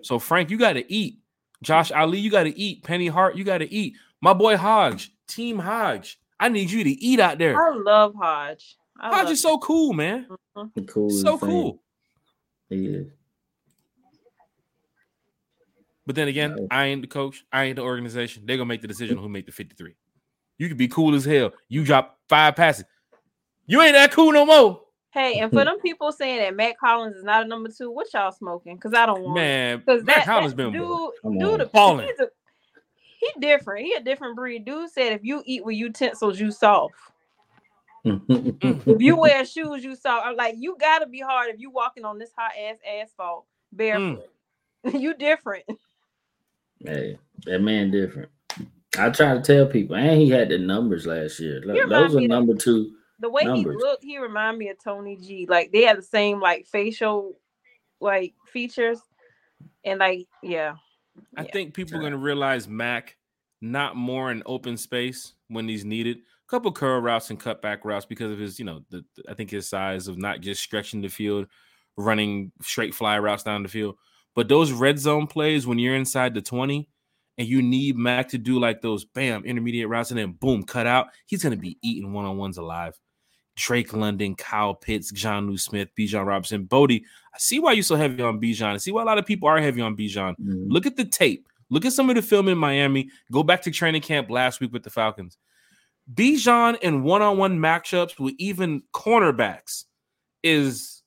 So, 0.03 0.19
Frank, 0.19 0.51
you 0.51 0.57
got 0.59 0.75
to 0.75 0.93
eat. 0.93 1.19
Josh 1.63 1.91
Ali, 1.93 2.19
you 2.19 2.31
got 2.31 2.45
to 2.45 2.59
eat. 2.59 2.85
Penny 2.85 3.09
Hart, 3.09 3.37
you 3.37 3.45
got 3.45 3.59
to 3.59 3.73
eat. 3.73 3.95
My 4.21 4.33
boy 4.33 4.57
Hodge, 4.57 5.13
Team 5.27 5.59
Hodge. 5.59 6.19
I 6.41 6.49
need 6.49 6.71
you 6.71 6.85
to 6.85 6.91
eat 6.91 7.19
out 7.21 7.39
there. 7.39 7.61
I 7.61 7.75
love 7.75 8.15
Hodge. 8.15 8.77
I 8.99 9.07
Hodge 9.09 9.13
love 9.13 9.25
mm-hmm. 9.27 9.33
is 9.33 9.41
so 9.43 9.59
cool, 9.59 9.93
man. 9.93 10.27
The 10.75 10.83
coolest 10.83 11.21
So 11.23 11.37
thing. 11.37 11.49
cool. 11.49 11.83
He 12.69 12.87
is. 12.87 13.07
But 16.07 16.17
then 16.17 16.29
again, 16.29 16.57
Yeah. 16.59 16.67
I 16.71 16.87
ain't 16.87 17.03
the 17.03 17.09
coach. 17.09 17.45
I 17.53 17.65
ain't 17.65 17.77
the 17.77 17.83
organization. 17.83 18.45
They're 18.47 18.57
gonna 18.57 18.67
make 18.67 18.83
the 18.83 18.89
decision 18.89 19.19
on 19.19 19.23
who 19.23 19.29
make 19.29 19.47
the 19.47 19.53
53. 19.53 19.95
You 20.57 20.69
could 20.69 20.79
be 20.79 20.89
cool 20.89 21.15
as 21.15 21.25
hell. 21.25 21.53
You 21.69 21.85
drop 21.85 22.19
five 22.29 22.57
passes. 22.57 22.85
You 23.67 23.83
ain't 23.83 23.93
that 23.93 24.11
cool 24.13 24.33
no 24.33 24.47
more. 24.47 24.81
Hey, 25.11 25.39
and 25.41 25.53
for 25.53 25.65
them 25.67 25.79
people 25.81 26.11
saying 26.11 26.39
that 26.39 26.57
Mack 26.57 26.77
Hollins 26.81 27.17
is 27.17 27.25
not 27.25 27.45
a 27.45 27.49
number 27.49 27.69
two, 27.69 27.91
what 27.91 28.13
y'all 28.15 28.33
smoking? 28.33 28.77
Because 28.77 28.95
I 28.95 29.07
don't 29.07 29.23
want 29.23 29.35
Man, 29.35 29.79
Because 29.79 30.03
Matt 30.03 30.17
that, 30.17 30.25
Collins 30.25 30.53
that 30.55 30.57
been 30.57 30.73
dude, 30.73 31.11
Come 31.23 31.39
dude, 31.39 31.61
on. 31.61 31.69
Balling. 31.73 32.07
he's 32.07 32.21
a, 32.21 32.29
he 33.21 33.31
different. 33.41 33.85
He 33.87 33.93
a 33.95 34.01
different 34.01 34.35
breed. 34.35 34.65
Dude 34.65 34.91
said 34.91 35.13
if 35.13 35.21
you 35.23 35.43
eat 35.45 35.65
with 35.65 35.77
utensils, 35.77 36.41
you 36.41 36.51
soft. 36.51 36.95
Mm-hmm. 38.09 38.91
If 38.91 39.01
you 39.03 39.17
wear 39.17 39.45
shoes, 39.45 39.85
you 39.85 39.95
saw, 39.97 40.21
I'm 40.21 40.37
like, 40.37 40.55
you 40.59 40.77
gotta 40.81 41.07
be 41.07 41.21
hard 41.21 41.51
if 41.55 41.61
you 41.61 41.71
walking 41.71 42.05
on 42.05 42.19
this 42.19 42.31
hot 42.37 42.53
ass 42.59 42.77
asphalt 43.01 43.47
barefoot. 43.73 44.29
Mm. 44.87 45.01
you 45.01 45.15
different. 45.15 45.65
hey, 46.85 47.19
that 47.45 47.61
man 47.61 47.91
different. 47.91 48.31
I 48.99 49.11
try 49.11 49.35
to 49.35 49.41
tell 49.43 49.67
people, 49.67 49.97
and 49.97 50.21
he 50.21 50.29
had 50.31 50.49
the 50.49 50.59
numbers 50.59 51.07
last 51.07 51.39
year. 51.41 51.61
Look, 51.65 51.89
those 51.89 52.15
are 52.15 52.19
me 52.19 52.25
of- 52.25 52.31
number 52.31 52.55
two. 52.55 52.95
The 53.21 53.29
way 53.29 53.43
Numbers. 53.43 53.75
he 53.75 53.85
looked, 53.85 54.05
he 54.05 54.19
remind 54.19 54.59
me 54.59 54.69
of 54.69 54.77
Tony 54.83 55.17
G. 55.17 55.45
Like 55.49 55.73
they 55.73 55.83
have 55.83 55.97
the 55.97 56.03
same 56.03 56.41
like 56.41 56.67
facial 56.67 57.37
like 58.01 58.35
features, 58.47 59.01
and 59.85 59.99
like 59.99 60.29
yeah. 60.41 60.75
I 61.37 61.43
Yeah. 61.43 61.51
think 61.53 61.75
people 61.75 61.99
are 61.99 62.03
gonna 62.03 62.17
realize 62.17 62.69
Mack 62.69 63.17
not 63.61 63.97
more 63.97 64.31
in 64.31 64.45
open 64.47 64.77
space 64.77 65.35
when 65.49 65.67
he's 65.67 65.85
needed. 65.85 66.19
Couple 66.49 66.73
curl 66.73 67.01
routes 67.01 67.31
and 67.31 67.39
cutback 67.39 67.85
routes 67.85 68.07
because 68.07 68.33
of 68.33 68.39
his, 68.39 68.59
you 68.59 68.65
know, 68.65 68.83
the, 68.91 69.05
I 69.29 69.35
think 69.35 69.51
his 69.51 69.69
size 69.69 70.09
of 70.09 70.17
not 70.17 70.41
just 70.41 70.63
stretching 70.63 71.03
the 71.03 71.09
field, 71.09 71.47
running 71.97 72.53
straight 72.63 72.95
fly 72.95 73.19
routes 73.19 73.43
down 73.43 73.63
the 73.63 73.69
field. 73.69 73.97
But 74.35 74.49
those 74.49 74.73
red 74.73 74.99
zone 74.99 75.27
plays 75.27 75.67
when 75.67 75.79
you're 75.79 75.97
inside 75.97 76.33
the 76.33 76.41
20 76.41 76.89
and 77.37 77.47
you 77.47 77.61
need 77.61 77.97
Mack 77.97 78.29
to 78.31 78.39
do 78.39 78.59
like 78.59 78.81
those 78.81 79.05
bam 79.05 79.45
intermediate 79.45 79.89
routes 79.89 80.11
and 80.11 80.19
then 80.19 80.33
boom 80.33 80.63
cut 80.63 80.87
out, 80.87 81.09
he's 81.27 81.43
gonna 81.43 81.57
be 81.57 81.77
eating 81.83 82.13
one-on-ones 82.13 82.57
alive. 82.57 82.99
Drake 83.57 83.93
London, 83.93 84.37
Kyle 84.37 84.75
Pitts, 84.75 85.13
Jonnu 85.13 85.59
Smith, 85.59 85.89
Bijan 85.99 86.25
Robinson, 86.25 86.65
Bodie. 86.65 87.05
I 87.35 87.39
see 87.39 87.59
why 87.59 87.73
you're 87.73 87.83
so 87.83 87.97
heavy 87.97 88.23
on 88.23 88.41
Bijan. 88.41 88.75
I 88.75 88.77
see 88.77 88.93
why 88.93 89.03
a 89.03 89.05
lot 89.05 89.19
of 89.19 89.27
people 89.27 89.49
are 89.49 89.61
heavy 89.61 89.81
on 89.81 89.97
Bijan. 89.97 90.37
Mhm. 90.39 90.67
Look 90.69 90.87
at 90.87 90.97
the 90.97 91.05
tape. 91.05 91.49
Look 91.69 91.85
at 91.85 91.93
some 91.93 92.09
of 92.09 92.17
the 92.17 92.23
film 92.23 92.49
in 92.49 92.57
Miami. 92.57 93.11
Go 93.31 93.43
back 93.43 93.61
to 93.63 93.71
training 93.71 94.03
camp 94.03 94.31
last 94.31 94.61
week 94.61 94.73
with 94.73 94.85
the 94.85 94.91
Falcons. 94.91 95.37
Bijan 96.13 96.79
in 96.81 97.03
one-on-one 97.03 97.59
matchups 97.59 98.19
with 98.19 98.35
even 98.39 98.83
cornerbacks 98.95 99.85
is 100.43 101.03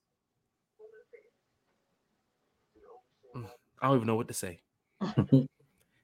I 3.82 3.88
don't 3.88 3.96
even 3.96 4.08
know 4.08 4.16
what 4.16 4.28
to 4.28 4.34
say. 4.34 4.60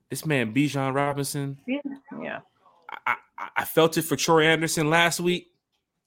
this 0.09 0.25
man 0.25 0.53
Bijan 0.53 0.93
Robinson, 0.93 1.57
Yeah. 1.67 2.39
I, 3.05 3.15
I, 3.37 3.49
I 3.57 3.65
felt 3.65 3.97
it 3.97 4.03
for 4.03 4.15
Troy 4.15 4.45
Anderson 4.45 4.89
last 4.89 5.19
week, 5.19 5.51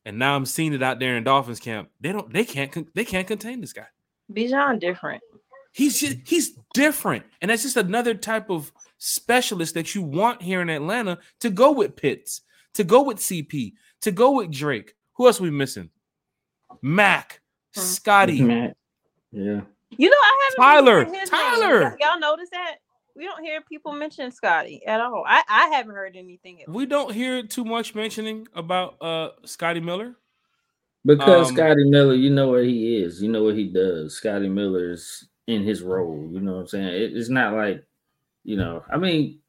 and 0.05 0.19
now 0.19 0.35
I'm 0.35 0.47
seeing 0.47 0.73
it 0.73 0.83
out 0.83 0.99
there 0.99 1.17
in 1.17 1.25
Dolphins 1.25 1.61
camp. 1.61 1.91
They 2.01 2.11
don't, 2.11 2.33
they 2.33 2.45
can't 2.45 2.93
they 2.95 3.05
can't 3.05 3.27
contain 3.27 3.61
this 3.61 3.73
guy. 3.73 3.87
Bijan 4.33 4.81
different. 4.81 5.23
He's 5.73 6.01
just, 6.01 6.17
he's 6.25 6.59
different, 6.75 7.25
and 7.41 7.51
that's 7.51 7.63
just 7.63 7.77
another 7.77 8.15
type 8.15 8.51
of 8.51 8.73
specialist 8.99 9.75
that 9.75 9.95
you 9.95 10.03
want 10.03 10.43
here 10.43 10.61
in 10.61 10.69
Atlanta 10.69 11.19
to 11.41 11.51
go 11.51 11.71
with 11.71 11.95
Pitts, 11.95 12.41
to 12.75 12.85
go 12.85 13.03
with 13.03 13.19
CP, 13.19 13.73
to 14.03 14.13
go 14.13 14.33
with 14.37 14.51
Drake. 14.51 14.95
Who 15.15 15.27
else 15.27 15.41
we 15.41 15.51
missing? 15.51 15.91
Mack, 16.83 17.41
Hmm. 17.75 17.81
Scotty. 17.81 18.43
Matt. 18.43 18.77
Yeah. 19.33 19.61
You 19.97 20.09
know, 20.09 20.17
I 20.17 20.49
haven't 20.49 20.57
Tyler, 20.65 20.95
really 20.99 21.05
heard 21.11 21.21
his 21.21 21.33
name. 21.33 21.41
Tyler. 21.41 21.97
Y'all 22.01 22.21
notice 22.21 22.49
that? 22.51 22.77
We 23.17 23.25
don't 23.25 23.43
hear 23.45 23.61
people 23.61 23.93
mention 23.93 24.31
Scotty 24.31 24.85
at 24.87 25.01
all. 25.01 25.25
I, 25.27 25.43
I 25.49 25.67
haven't 25.69 25.95
heard 25.95 26.17
anything. 26.17 26.61
Else. 26.61 26.69
We 26.69 26.87
don't 26.87 27.13
hear 27.13 27.43
too 27.43 27.65
much 27.65 27.95
mentioning 27.95 28.47
about 28.55 28.97
uh 29.03 29.31
Scotty 29.45 29.81
Miller. 29.81 30.15
Because 31.05 31.49
Um, 31.49 31.55
Scotty 31.57 31.89
Miller, 31.91 32.15
you 32.15 32.31
know 32.31 32.49
what 32.51 32.65
he 32.65 32.99
is. 33.03 33.21
You 33.23 33.31
know 33.31 33.43
what 33.43 33.57
he 33.57 33.69
does. 33.69 34.17
Scotty 34.17 34.49
Miller's 34.49 35.27
in 35.49 35.63
his 35.65 35.83
role. 35.83 36.29
You 36.33 36.41
know 36.41 36.55
what 36.55 36.61
I'm 36.61 36.67
saying? 36.69 36.87
It- 36.89 37.17
it's 37.17 37.29
not 37.29 37.55
like, 37.55 37.85
you 38.45 38.57
know, 38.57 38.85
I 38.91 38.97
mean, 38.97 39.41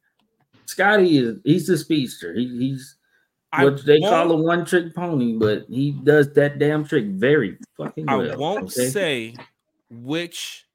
Scotty 0.65 1.18
is 1.18 1.38
he's 1.43 1.68
the 1.68 1.77
speedster. 1.77 2.34
He, 2.34 2.48
he's 2.57 2.95
I 3.53 3.65
what 3.65 3.86
they 3.86 3.99
call 3.99 4.32
a 4.32 4.36
one 4.36 4.65
trick 4.65 4.95
pony, 4.95 5.38
but 5.38 5.65
he 5.69 5.91
does 5.91 6.32
that 6.34 6.57
damn 6.57 6.86
trick 6.86 7.06
very 7.06 7.57
fucking 7.78 8.06
well. 8.06 8.32
I 8.32 8.36
won't 8.36 8.64
okay? 8.65 8.90
say 8.90 9.36
which, 9.90 10.65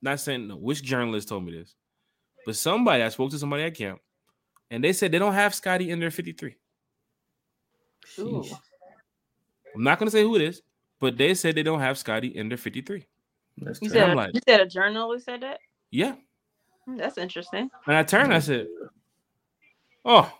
not 0.00 0.20
saying 0.20 0.48
no, 0.48 0.56
which 0.56 0.82
journalist 0.82 1.28
told 1.28 1.44
me 1.44 1.52
this, 1.52 1.74
but 2.46 2.56
somebody 2.56 3.02
I 3.02 3.10
spoke 3.10 3.30
to 3.32 3.38
somebody 3.38 3.64
at 3.64 3.74
camp, 3.74 4.00
and 4.70 4.82
they 4.82 4.92
said 4.92 5.12
they 5.12 5.18
don't 5.18 5.34
have 5.34 5.54
Scotty 5.54 5.90
in 5.90 6.00
their 6.00 6.10
53. 6.10 6.56
Ooh. 8.20 8.44
I'm 9.74 9.82
not 9.82 9.98
gonna 9.98 10.10
say 10.10 10.22
who 10.22 10.36
it 10.36 10.42
is, 10.42 10.62
but 11.00 11.18
they 11.18 11.34
said 11.34 11.54
they 11.54 11.62
don't 11.62 11.80
have 11.80 11.98
Scotty 11.98 12.28
in 12.28 12.48
their 12.48 12.58
53. 12.58 13.06
That's 13.58 13.82
You 13.82 13.88
said, 13.90 14.02
I'm 14.02 14.12
a, 14.12 14.14
like- 14.14 14.34
you 14.34 14.40
said 14.48 14.60
a 14.60 14.66
journalist 14.66 15.26
said 15.26 15.42
that? 15.42 15.58
Yeah. 15.90 16.14
Hmm, 16.86 16.96
That's 16.96 17.18
interesting. 17.18 17.70
And 17.86 17.96
I 17.96 18.02
turned, 18.02 18.32
I 18.32 18.40
said, 18.40 18.66
Oh, 20.04 20.30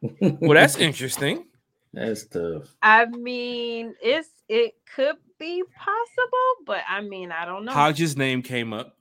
well, 0.00 0.54
that's 0.54 0.76
interesting. 0.76 1.44
That's 1.94 2.26
tough. 2.26 2.64
I 2.82 3.06
mean, 3.06 3.94
it's 4.02 4.28
it 4.46 4.74
could 4.94 5.16
be 5.38 5.62
possible, 5.74 6.64
but 6.66 6.82
I 6.86 7.00
mean, 7.00 7.32
I 7.32 7.46
don't 7.46 7.64
know. 7.64 7.72
Hodges' 7.72 8.14
name 8.14 8.42
came 8.42 8.74
up. 8.74 8.98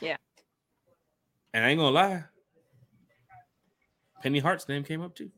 Yeah. 0.00 0.16
And 1.52 1.62
I 1.62 1.68
ain't 1.68 1.78
gonna 1.78 1.90
lie. 1.90 2.24
Penny 4.22 4.38
Hart's 4.38 4.66
name 4.66 4.82
came 4.82 5.02
up 5.02 5.14
too. 5.14 5.30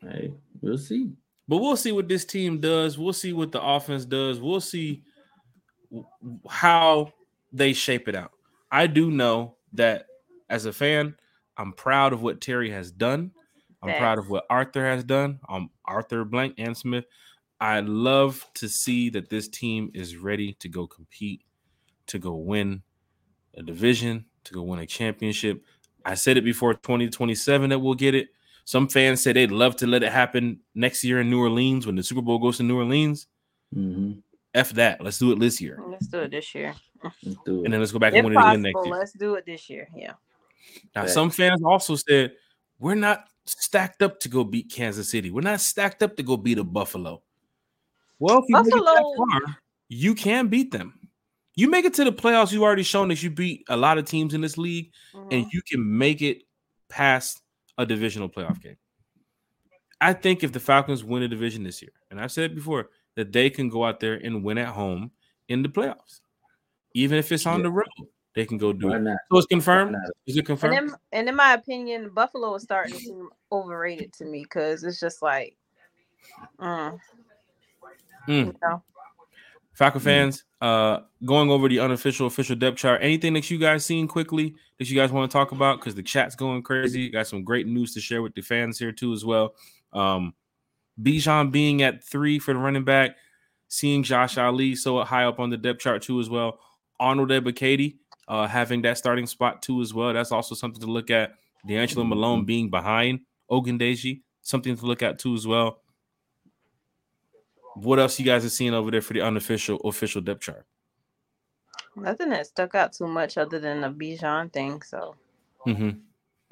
Hey, 0.00 0.32
we'll 0.60 0.78
see. 0.78 1.12
But 1.46 1.58
we'll 1.58 1.76
see 1.76 1.92
what 1.92 2.08
this 2.08 2.24
team 2.24 2.60
does. 2.60 2.98
We'll 2.98 3.12
see 3.12 3.32
what 3.32 3.52
the 3.52 3.62
offense 3.62 4.04
does. 4.04 4.40
We'll 4.40 4.60
see 4.60 5.02
how 6.48 7.12
they 7.52 7.72
shape 7.72 8.08
it 8.08 8.16
out. 8.16 8.32
I 8.70 8.86
do 8.86 9.10
know 9.10 9.56
that 9.74 10.06
as 10.48 10.66
a 10.66 10.72
fan, 10.72 11.16
I'm 11.56 11.72
proud 11.72 12.12
of 12.12 12.22
what 12.22 12.40
Terry 12.40 12.70
has 12.70 12.90
done. 12.90 13.32
I'm 13.84 13.90
Facts. 13.90 14.00
proud 14.00 14.18
of 14.18 14.30
what 14.30 14.46
Arthur 14.48 14.84
has 14.86 15.04
done. 15.04 15.38
Um, 15.48 15.68
Arthur 15.84 16.24
Blank 16.24 16.54
and 16.58 16.74
Smith. 16.76 17.04
I 17.60 17.80
love 17.80 18.44
to 18.54 18.68
see 18.68 19.10
that 19.10 19.28
this 19.28 19.46
team 19.48 19.90
is 19.94 20.16
ready 20.16 20.54
to 20.54 20.68
go 20.68 20.86
compete, 20.86 21.42
to 22.06 22.18
go 22.18 22.34
win 22.34 22.82
a 23.56 23.62
division, 23.62 24.24
to 24.44 24.54
go 24.54 24.62
win 24.62 24.80
a 24.80 24.86
championship. 24.86 25.62
I 26.04 26.14
said 26.14 26.36
it 26.38 26.44
before 26.44 26.74
2027 26.74 27.70
that 27.70 27.78
we'll 27.78 27.94
get 27.94 28.14
it. 28.14 28.28
Some 28.64 28.88
fans 28.88 29.22
say 29.22 29.32
they'd 29.32 29.50
love 29.50 29.76
to 29.76 29.86
let 29.86 30.02
it 30.02 30.12
happen 30.12 30.60
next 30.74 31.04
year 31.04 31.20
in 31.20 31.28
New 31.28 31.40
Orleans 31.40 31.86
when 31.86 31.96
the 31.96 32.02
Super 32.02 32.22
Bowl 32.22 32.38
goes 32.38 32.56
to 32.56 32.62
New 32.62 32.78
Orleans. 32.78 33.26
Mm-hmm. 33.74 34.20
F 34.54 34.70
that. 34.70 35.02
Let's 35.02 35.18
do 35.18 35.32
it 35.32 35.38
this 35.40 35.60
year. 35.60 35.78
Let's 35.86 36.06
do 36.06 36.20
it 36.20 36.30
this 36.30 36.54
year. 36.54 36.74
Let's 37.02 37.16
do 37.44 37.60
it. 37.60 37.64
And 37.64 37.72
then 37.74 37.80
let's 37.80 37.92
go 37.92 37.98
back 37.98 38.14
If 38.14 38.24
and 38.24 38.28
win 38.28 38.38
it 38.38 38.40
again 38.40 38.62
next 38.62 38.84
year. 38.84 38.94
let's 38.94 39.12
do 39.12 39.34
it 39.34 39.44
this 39.44 39.68
year. 39.68 39.88
Yeah. 39.94 40.12
Now, 40.94 41.02
Facts. 41.02 41.14
some 41.14 41.30
fans 41.30 41.62
also 41.62 41.96
said 41.96 42.32
we're 42.78 42.94
not 42.94 43.26
stacked 43.46 44.02
up 44.02 44.20
to 44.20 44.28
go 44.28 44.44
beat 44.44 44.70
Kansas 44.70 45.10
City. 45.10 45.30
We're 45.30 45.40
not 45.42 45.60
stacked 45.60 46.02
up 46.02 46.16
to 46.16 46.22
go 46.22 46.36
beat 46.36 46.58
a 46.58 46.64
Buffalo. 46.64 47.22
Well, 48.18 48.38
if 48.38 48.44
you 48.48 48.56
make 48.56 48.66
it 48.66 48.70
that 48.70 48.84
Buffalo- 48.84 49.16
far, 49.16 49.58
you 49.88 50.14
can 50.14 50.48
beat 50.48 50.70
them. 50.70 50.98
You 51.56 51.68
make 51.70 51.84
it 51.84 51.94
to 51.94 52.04
the 52.04 52.12
playoffs. 52.12 52.52
You've 52.52 52.62
already 52.62 52.82
shown 52.82 53.08
that 53.08 53.22
you 53.22 53.30
beat 53.30 53.64
a 53.68 53.76
lot 53.76 53.98
of 53.98 54.06
teams 54.06 54.34
in 54.34 54.40
this 54.40 54.58
league, 54.58 54.92
Mhm. 55.12 55.28
and 55.32 55.52
you 55.52 55.62
can 55.62 55.98
make 55.98 56.20
it 56.22 56.42
past 56.88 57.42
a 57.78 57.86
divisional 57.86 58.28
playoff 58.28 58.60
game. 58.60 58.76
I 60.00 60.12
think 60.12 60.42
if 60.42 60.52
the 60.52 60.60
Falcons 60.60 61.04
win 61.04 61.22
a 61.22 61.28
division 61.28 61.62
this 61.62 61.80
year, 61.80 61.92
and 62.10 62.20
I've 62.20 62.32
said 62.32 62.50
it 62.50 62.54
before, 62.54 62.90
that 63.14 63.32
they 63.32 63.50
can 63.50 63.68
go 63.68 63.84
out 63.84 64.00
there 64.00 64.14
and 64.14 64.42
win 64.42 64.58
at 64.58 64.68
home 64.68 65.12
in 65.48 65.62
the 65.62 65.68
playoffs, 65.68 66.20
even 66.94 67.18
if 67.18 67.30
it's 67.30 67.46
on 67.46 67.60
Yeah. 67.60 67.64
the 67.64 67.70
road, 67.70 67.86
they 68.34 68.44
can 68.44 68.58
go 68.58 68.72
do 68.72 68.88
Why 68.88 68.96
it. 68.96 69.02
not? 69.02 69.16
So 69.30 69.38
it's 69.38 69.46
Why 69.46 69.54
confirmed. 69.56 69.92
not? 69.92 70.10
Is 70.26 70.36
it 70.36 70.40
And 70.40 70.46
confirmed? 70.46 70.76
in, 70.78 70.94
and 71.12 71.28
in 71.28 71.36
my 71.36 71.54
opinion, 71.54 72.10
Buffalo 72.10 72.54
is 72.54 72.62
starting 72.62 72.94
to 72.94 73.00
seem 73.00 73.28
overrated 73.52 74.12
to 74.14 74.24
me 74.24 74.42
because 74.42 74.84
it's 74.84 75.00
just 75.00 75.22
like, 75.22 75.56
mm, 76.58 76.98
Mm. 78.28 78.46
you 78.46 78.54
know, 78.62 78.82
Falcon 79.74 80.00
Mm. 80.00 80.04
fans, 80.04 80.44
uh, 80.60 81.00
going 81.24 81.50
over 81.50 81.68
the 81.68 81.80
unofficial 81.80 82.26
official 82.26 82.56
depth 82.56 82.78
chart. 82.78 83.00
Anything 83.02 83.34
that 83.34 83.50
you 83.50 83.58
guys 83.58 83.84
seen 83.84 84.08
quickly 84.08 84.54
that 84.78 84.88
you 84.88 84.96
guys 84.96 85.12
want 85.12 85.30
to 85.30 85.32
talk 85.36 85.52
about? 85.52 85.78
Because 85.78 85.94
the 85.94 86.02
chat's 86.02 86.34
going 86.34 86.62
crazy. 86.62 87.10
Got 87.10 87.26
some 87.26 87.44
great 87.44 87.66
news 87.66 87.92
to 87.94 88.00
share 88.00 88.22
with 88.22 88.34
the 88.34 88.40
fans 88.40 88.78
here 88.78 88.92
too 88.92 89.12
as 89.12 89.24
well. 89.24 89.54
Um, 89.92 90.34
Bijan 91.02 91.50
being 91.50 91.82
at 91.82 92.04
three 92.04 92.38
for 92.38 92.54
the 92.54 92.60
running 92.60 92.84
back, 92.84 93.16
seeing 93.68 94.02
Josh 94.04 94.38
Ali 94.38 94.74
so 94.76 95.02
high 95.02 95.24
up 95.24 95.40
on 95.40 95.50
the 95.50 95.56
depth 95.56 95.80
chart 95.80 96.02
too 96.02 96.20
as 96.20 96.30
well. 96.30 96.60
Arnold 97.00 97.30
Ebiketie 97.30 97.96
uh, 98.28 98.46
having 98.46 98.82
that 98.82 98.98
starting 98.98 99.26
spot 99.26 99.62
too 99.62 99.80
as 99.80 99.92
well. 99.92 100.12
That's 100.12 100.32
also 100.32 100.54
something 100.54 100.80
to 100.80 100.86
look 100.90 101.10
at. 101.10 101.34
D'Angelo 101.66 102.04
Malone 102.04 102.44
being 102.44 102.68
behind 102.68 103.20
Ogundeji, 103.50 104.20
something 104.42 104.76
to 104.76 104.86
look 104.86 105.02
at 105.02 105.18
too 105.18 105.34
as 105.34 105.46
well. 105.46 105.80
What 107.74 107.98
else 107.98 108.18
you 108.18 108.26
guys 108.26 108.44
are 108.44 108.50
seeing 108.50 108.74
over 108.74 108.90
there 108.90 109.00
for 109.00 109.14
the 109.14 109.22
unofficial 109.22 109.80
official 109.80 110.20
depth 110.20 110.42
chart? 110.42 110.66
nothing 111.96 112.30
that 112.30 112.44
stuck 112.44 112.74
out 112.74 112.92
too 112.92 113.06
much 113.06 113.38
other 113.38 113.60
than 113.60 113.80
the 113.80 113.88
Bijan 113.88 114.52
thing. 114.52 114.82
So 114.82 115.14
Mm-hmm. 115.66 115.90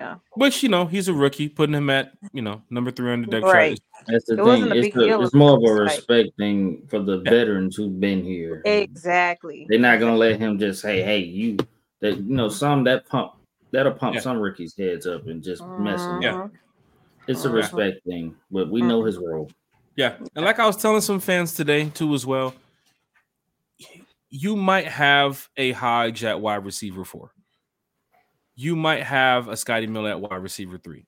Yeah. 0.03 0.17
Which 0.33 0.65
you 0.65 0.69
know 0.69 0.87
he's 0.87 1.07
a 1.07 1.15
rookie, 1.15 1.49
putting 1.49 1.75
him 1.77 1.89
at 1.89 2.13
you 2.33 2.43
know 2.43 2.61
number 2.71 2.91
three 2.91 3.13
on 3.13 3.21
the 3.21 3.29
depth 3.29 3.45
Right. 3.45 3.79
chart. 3.95 4.07
That's 4.09 4.25
the 4.25 4.33
It 4.33 4.37
thing. 4.37 4.45
wasn't 4.45 4.73
a 4.73 4.77
It's, 4.77 4.87
big 4.87 4.95
the- 4.95 5.05
deal 5.05 5.23
it's 5.23 5.33
more 5.35 5.53
of 5.53 5.59
a 5.59 5.61
with 5.61 5.89
us, 5.89 5.97
respect 5.97 6.31
thing 6.37 6.83
for 6.89 6.99
the 6.99 7.19
Yeah. 7.19 7.31
veterans 7.31 7.77
who've 7.77 8.01
been 8.01 8.25
here. 8.25 8.63
exactly. 8.65 9.67
They're 9.69 9.79
not 9.79 10.01
gonna 10.01 10.17
let 10.17 10.41
him 10.41 10.59
just 10.59 10.83
say, 10.83 11.03
"Hey, 11.03 11.19
you." 11.21 11.57
That 12.01 12.17
you 12.17 12.35
know, 12.35 12.49
some 12.49 12.83
that 12.85 13.07
pump 13.09 13.35
that'll 13.71 13.93
pump 13.93 14.17
Yeah. 14.17 14.23
some 14.23 14.39
rookies' 14.41 14.77
heads 14.77 15.07
up 15.07 15.29
and 15.29 15.41
just 15.41 15.65
mess 15.79 16.01
them. 16.03 16.21
Yeah. 16.21 16.35
up. 16.35 16.47
Mm-hmm. 16.47 16.57
It's 17.31 17.45
a 17.45 17.51
respect 17.51 18.05
thing, 18.05 18.35
but 18.51 18.69
we 18.69 18.83
know 18.83 18.99
mm-hmm. 18.99 19.07
his 19.07 19.19
role. 19.19 19.49
Yeah, 19.95 20.17
and 20.35 20.45
like 20.45 20.59
I 20.59 20.67
was 20.67 20.77
telling 20.77 21.01
some 21.03 21.21
fans 21.21 21.55
today 21.55 21.89
too 21.91 22.13
as 22.15 22.27
well, 22.27 22.55
you 24.31 24.57
might 24.57 24.89
have 24.89 25.49
a 25.57 25.73
Hodge 25.73 26.25
at 26.25 26.41
wide 26.41 26.65
receiver 26.65 27.05
four. 27.05 27.32
You 28.55 28.77
might 28.77 29.03
have 29.03 29.49
a 29.49 29.57
Scotty 29.57 29.87
Miller 29.87 30.11
at 30.11 30.21
wide 30.21 30.43
receiver 30.43 30.79
three. 30.79 31.05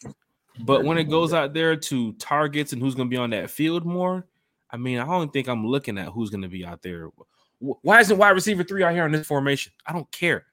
But 0.61 0.85
when 0.85 0.99
it 0.99 1.05
goes 1.05 1.33
out 1.33 1.53
there 1.53 1.77
to 1.77 2.13
targets 2.15 2.73
and 2.73 2.81
who's 2.81 2.95
going 2.95 3.09
to 3.09 3.11
be 3.11 3.17
on 3.17 3.31
that 3.31 3.51
field 3.51 3.85
more, 3.85 4.27
I 4.71 4.77
mean, 4.77 4.99
I 4.99 5.05
don't 5.05 5.33
think 5.33 5.49
I'm 5.49 5.67
looking 5.67 5.99
at 5.99 6.09
who's 6.09 6.31
going 6.31 6.43
to 6.43 6.49
be 6.49 6.65
out 6.65 6.83
there. 6.83 7.11
Why 7.59 8.01
isn't 8.01 8.17
wide 8.17 8.31
receiver 8.31 8.63
three 8.65 8.83
out 8.83 8.93
here 8.93 9.05
in 9.07 9.13
this 9.13 9.27
formation? 9.27 9.73
I 9.87 9.93
don't 9.93 10.11
care. 10.11 10.47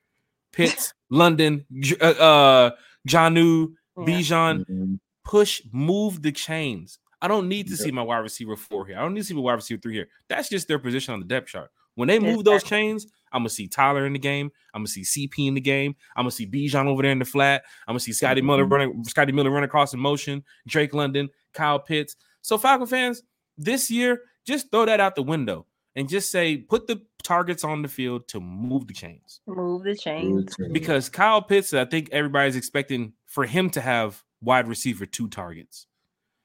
Pitts, 0.52 0.94
London, 1.10 1.66
uh, 2.02 2.06
uh 2.06 2.72
Jonnu, 3.08 3.74
Yeah. 3.98 4.04
Bijan, 4.06 4.66
Mhm. 4.66 5.00
push, 5.24 5.62
move 5.72 6.22
the 6.22 6.32
chains. 6.32 7.00
I 7.22 7.28
don't 7.28 7.48
need 7.48 7.68
to 7.68 7.74
Yeah. 7.76 7.84
see 7.84 7.92
my 7.92 8.02
wide 8.02 8.20
receiver 8.20 8.56
four 8.56 8.86
here. 8.88 8.98
I 8.98 9.02
don't 9.02 9.14
need 9.14 9.22
to 9.22 9.26
see 9.28 9.34
my 9.34 9.42
wide 9.42 9.54
receiver 9.54 9.80
three 9.82 9.94
here. 9.94 10.08
That's 10.28 10.50
just 10.50 10.68
their 10.68 10.80
position 10.80 11.14
on 11.14 11.20
the 11.20 11.26
depth 11.26 11.48
chart. 11.50 11.72
When 11.96 12.08
they 12.08 12.20
move 12.20 12.44
those 12.44 12.64
chains, 12.64 13.08
I'm 13.32 13.40
gonna 13.42 13.50
see 13.50 13.68
Tyler 13.68 14.06
in 14.06 14.14
the 14.14 14.20
game. 14.20 14.52
I'm 14.74 14.80
gonna 14.82 14.88
see 14.88 15.04
CP 15.04 15.48
in 15.48 15.54
the 15.54 15.62
game. 15.62 15.96
I'm 16.16 16.24
gonna 16.24 16.32
see 16.32 16.48
Bijan 16.48 16.86
over 16.88 17.02
there 17.02 17.12
in 17.12 17.20
the 17.20 17.26
flat. 17.26 17.64
I'm 17.88 17.94
gonna 17.94 18.00
see 18.00 18.14
Scotty 18.14 18.42
Miller 18.42 18.66
Mhm. 18.66 18.72
running, 18.72 19.04
Scotty 19.06 19.32
Miller 19.32 19.50
running 19.52 19.68
across 19.68 19.94
in 19.94 20.00
motion. 20.00 20.44
Drake 20.68 20.94
London, 20.94 21.30
Kyle 21.54 21.80
Pitts. 21.80 22.16
So 22.42 22.58
Falcon 22.58 22.88
fans, 22.88 23.24
this 23.58 23.90
year, 23.92 24.22
just 24.46 24.72
throw 24.72 24.86
that 24.86 25.00
out 25.00 25.16
the 25.16 25.24
window 25.24 25.66
and 25.96 26.10
just 26.10 26.32
say 26.32 26.58
put 26.58 26.88
the 26.88 27.02
targets 27.24 27.64
on 27.64 27.82
the 27.84 27.88
field 27.88 28.28
to 28.30 28.40
move 28.40 28.88
the 28.88 28.94
chains 28.96 29.42
Move 29.46 29.84
the 29.84 29.96
chains. 29.96 30.56
because 30.72 31.08
Kyle 31.10 31.42
Pitts, 31.42 31.72
I 31.74 31.86
think 31.86 32.10
everybody's 32.12 32.56
expecting 32.56 33.14
for 33.28 33.46
him 33.46 33.70
to 33.72 33.82
have 33.82 34.24
wide 34.42 34.68
receiver 34.68 35.06
two 35.06 35.28
targets. 35.28 35.86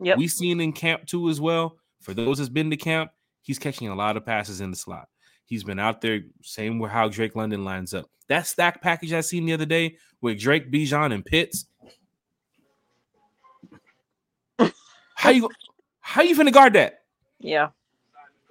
Yep. 0.01 0.19
We've 0.19 0.31
seen 0.31 0.61
in 0.61 0.73
camp 0.75 1.07
too 1.07 1.31
as 1.31 1.41
well. 1.41 1.79
For 2.03 2.13
those 2.13 2.37
that's 2.37 2.51
been 2.51 2.69
to 2.71 2.77
camp, 2.77 3.11
he's 3.41 3.59
catching 3.59 3.89
a 3.89 3.95
lot 3.95 4.19
of 4.19 4.27
passes 4.27 4.61
in 4.61 4.71
the 4.71 4.77
slot. 4.77 5.09
He's 5.47 5.65
been 5.65 5.79
out 5.79 6.01
there, 6.01 6.21
same 6.43 6.79
with 6.79 6.91
how 6.91 7.09
Drake 7.09 7.37
London 7.37 7.65
lines 7.65 7.95
up. 7.95 8.07
That 8.29 8.47
stack 8.47 8.83
package 8.83 9.13
I 9.13 9.21
seen 9.21 9.47
the 9.47 9.53
other 9.53 9.65
day 9.65 9.97
with 10.21 10.41
Drake, 10.41 10.71
Bijan, 10.71 11.15
and 11.15 11.25
Pitts. 11.25 11.67
How 15.15 15.31
you 15.31 15.49
how 16.01 16.23
you 16.23 16.37
finna 16.37 16.53
guard 16.53 16.75
that? 16.75 17.01
Yeah. 17.39 17.69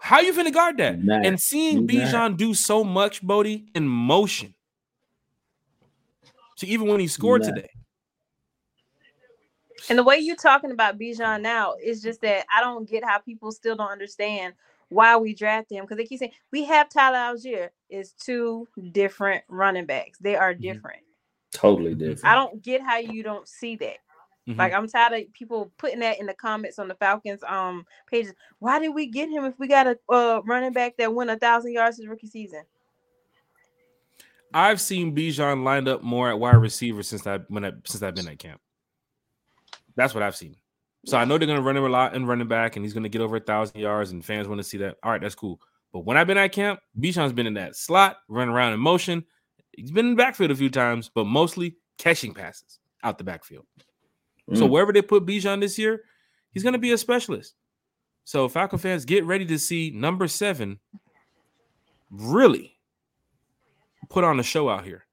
How 0.01 0.19
you 0.19 0.33
finna 0.33 0.53
guard 0.53 0.77
that? 0.77 1.03
Nah, 1.03 1.21
And 1.23 1.39
seeing 1.39 1.89
you 1.89 1.99
not. 1.99 2.07
Bijan 2.13 2.37
do 2.37 2.53
so 2.53 2.83
much, 2.83 3.21
Bodie, 3.21 3.65
in 3.75 3.87
motion. 3.87 4.53
So 6.55 6.67
even 6.67 6.87
when 6.87 6.99
he 6.99 7.07
scored 7.07 7.41
not. 7.43 7.55
today, 7.55 7.69
And 9.89 9.97
the 9.97 10.03
way 10.03 10.17
you're 10.17 10.35
talking 10.35 10.71
about 10.71 10.97
Bijan 10.97 11.41
now 11.41 11.75
is 11.81 12.01
just 12.01 12.21
that 12.21 12.45
I 12.55 12.61
don't 12.61 12.89
get 12.89 13.03
how 13.03 13.19
people 13.19 13.51
still 13.51 13.75
don't 13.75 13.91
understand 13.91 14.53
why 14.89 15.17
we 15.17 15.33
drafted 15.33 15.77
him 15.77 15.83
because 15.85 15.97
they 15.97 16.05
keep 16.05 16.19
saying 16.19 16.31
we 16.51 16.63
have 16.65 16.89
Tyler 16.89 17.17
Allgeier. 17.35 17.69
Is 17.89 18.13
two 18.13 18.67
different 18.91 19.43
running 19.47 19.85
backs. 19.85 20.17
They 20.19 20.35
are 20.35 20.53
Mhm. 20.53 20.61
different. 20.61 21.03
Totally 21.51 21.93
different. 21.95 22.25
I 22.25 22.35
don't 22.35 22.61
get 22.61 22.81
how 22.81 22.97
you 22.97 23.23
don't 23.23 23.47
see 23.47 23.75
that. 23.77 23.97
Mhm. 24.47 24.57
Like 24.57 24.73
I'm 24.73 24.87
tired 24.87 25.13
of 25.13 25.33
people 25.33 25.71
putting 25.77 25.99
that 25.99 26.19
in 26.19 26.25
the 26.25 26.33
comments 26.33 26.79
on 26.79 26.87
the 26.87 26.95
Falcons 26.95 27.43
um 27.43 27.85
pages. 28.09 28.33
Why 28.59 28.79
did 28.79 28.89
we 28.89 29.07
get 29.07 29.29
him 29.29 29.45
if 29.45 29.57
we 29.59 29.67
got 29.67 29.87
a 29.87 29.97
uh, 30.09 30.41
running 30.45 30.73
back 30.73 30.97
that 30.97 31.13
went 31.13 31.29
a 31.29 31.37
thousand 31.37 31.73
yards 31.73 31.97
his 31.97 32.07
rookie 32.07 32.27
season? 32.27 32.63
I've 34.53 34.79
seen 34.79 35.15
Bijan 35.15 35.63
lined 35.63 35.87
up 35.87 36.01
more 36.01 36.29
at 36.29 36.39
wide 36.39 36.55
receiver 36.55 37.03
since 37.03 37.27
I 37.27 37.39
when 37.49 37.65
I 37.65 37.71
since 37.85 38.01
I've 38.01 38.15
been 38.15 38.27
at 38.27 38.39
camp. 38.39 38.61
That's 39.95 40.13
what 40.13 40.23
I've 40.23 40.35
seen. 40.35 40.55
So 41.05 41.17
I 41.17 41.25
know 41.25 41.37
they're 41.37 41.47
gonna 41.47 41.61
run 41.61 41.77
him 41.77 41.83
a 41.85 41.89
lot 41.89 42.15
and 42.15 42.27
running 42.27 42.47
back, 42.47 42.75
and 42.75 42.85
he's 42.85 42.93
gonna 42.93 43.09
get 43.09 43.21
over 43.21 43.37
a 43.37 43.39
thousand 43.39 43.79
yards, 43.79 44.11
and 44.11 44.23
fans 44.25 44.47
want 44.47 44.59
to 44.59 44.63
see 44.63 44.77
that. 44.79 44.97
All 45.03 45.11
right, 45.11 45.21
that's 45.21 45.35
cool. 45.35 45.61
But 45.93 45.99
when 45.99 46.17
I've 46.17 46.27
been 46.27 46.37
at 46.37 46.51
camp, 46.51 46.79
Bijan's 46.99 47.31
been 47.33 47.47
in 47.47 47.53
that 47.53 47.75
slot, 47.75 48.17
running 48.27 48.53
around 48.53 48.73
in 48.73 48.79
motion. 48.79 49.23
He's 49.77 49.91
been 49.91 50.07
in 50.07 50.11
the 50.11 50.17
backfield 50.17 50.51
a 50.51 50.55
few 50.55 50.69
times, 50.69 51.09
but 51.13 51.25
mostly 51.25 51.77
catching 51.97 52.33
passes 52.33 52.79
out 53.03 53.17
the 53.17 53.23
backfield. 53.23 53.65
So 54.53 54.67
Mm. 54.67 54.69
wherever 54.69 54.91
they 54.93 55.01
put 55.01 55.25
Bijan 55.25 55.59
this 55.61 55.77
year, 55.77 56.03
he's 56.51 56.63
going 56.63 56.73
to 56.73 56.79
be 56.79 56.91
a 56.91 56.97
specialist. 56.97 57.55
So 58.25 58.47
Falcon 58.49 58.79
fans, 58.79 59.05
get 59.05 59.23
ready 59.25 59.45
to 59.45 59.57
see 59.59 59.91
number 59.91 60.27
seven 60.27 60.79
really 62.09 62.77
put 64.09 64.23
on 64.23 64.39
a 64.39 64.43
show 64.43 64.69
out 64.69 64.85
here. 64.85 65.05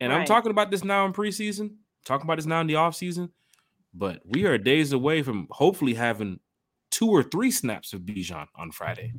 And 0.00 0.12
I'm 0.12 0.26
talking 0.26 0.50
about 0.50 0.70
this 0.70 0.84
now 0.84 1.04
in 1.06 1.12
preseason, 1.12 1.76
talking 2.04 2.26
about 2.26 2.36
this 2.36 2.46
now 2.46 2.60
in 2.60 2.66
the 2.66 2.74
offseason, 2.74 3.30
but 3.96 4.20
we 4.24 4.44
are 4.44 4.58
days 4.58 4.92
away 4.92 5.22
from 5.22 5.46
hopefully 5.50 5.94
having 5.94 6.40
two 6.90 7.08
or 7.08 7.22
three 7.22 7.50
snaps 7.50 7.92
of 7.92 8.00
Bijan 8.02 8.46
on 8.54 8.70
Friday. 8.70 9.12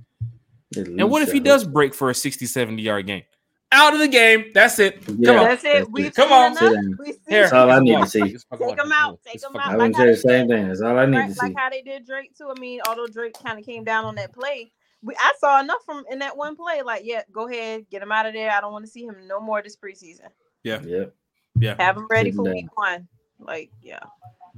And 0.76 1.10
what 1.10 1.22
if 1.22 1.32
he 1.32 1.40
does 1.40 1.64
break 1.66 1.94
for 1.94 2.10
a 2.10 2.16
60, 2.16 2.46
70 2.46 2.82
yard 2.82 3.08
game? 3.08 3.24
Out 3.72 3.94
of 3.94 4.00
the 4.00 4.08
game. 4.08 4.52
That's 4.54 4.80
it. 4.80 5.04
hope. 5.04 5.16
Yeah, 5.20 5.28
Come 5.32 5.40
on. 5.40 5.46
That's 5.50 5.64
it. 5.66 5.92
We've 5.92 6.14
Come 6.14 6.30
seen 6.30 6.38
on. 6.38 6.52
enough. 6.52 6.60
Sit 6.60 6.74
down. 6.74 6.96
We 7.00 7.12
see 7.12 7.20
Here. 7.28 7.42
That's 7.42 7.54
all 7.54 7.70
I 7.72 7.80
need 7.80 7.98
to 8.00 8.08
see. 8.08 8.22
Take 8.22 8.80
him 8.80 8.92
out. 8.94 9.20
Take 9.26 9.44
him 9.44 9.56
out. 9.58 9.72
I 9.72 9.78
watch. 9.78 9.78
was 9.78 9.80
Like 9.80 9.92
gonna 9.94 9.94
say 9.94 10.08
the 10.08 10.16
same 10.18 10.48
thing. 10.48 10.68
That's 10.70 10.82
all 10.82 10.98
I 10.98 11.06
need 11.06 11.18
Right, 11.18 11.28
to 11.30 11.34
see. 11.36 11.46
like 11.48 11.56
how 11.58 11.70
they 11.70 11.82
did 11.82 12.06
Drake 12.06 12.32
too. 12.38 12.50
I 12.56 12.58
mean, 12.60 12.80
although 12.88 13.08
Drake 13.08 13.36
kind 13.44 13.60
of 13.60 13.66
came 13.66 13.84
down 13.84 14.06
on 14.06 14.16
that 14.16 14.32
play, 14.34 14.72
we 15.02 15.16
I 15.20 15.34
saw 15.40 15.60
enough 15.60 15.82
from 15.86 16.06
in 16.10 16.20
that 16.20 16.38
one 16.38 16.56
play. 16.56 16.82
Like, 16.82 17.02
yeah, 17.04 17.24
go 17.32 17.50
ahead, 17.50 17.86
get 17.92 18.02
him 18.02 18.12
out 18.12 18.26
of 18.26 18.34
there. 18.34 18.52
I 18.52 18.62
don't 18.62 18.72
want 18.72 18.86
to 18.86 18.92
see 18.92 19.04
him 19.04 19.16
no 19.28 19.42
more 19.42 19.62
this 19.62 19.76
preseason. 19.76 20.30
Yeah. 20.64 20.82
Yep. 20.82 21.14
Yeah. 21.60 21.76
Have 21.78 21.98
him 21.98 22.08
ready 22.10 22.32
for 22.32 22.44
week 22.44 22.68
one. 22.78 23.08
Like, 23.40 23.70
yeah, 23.82 24.00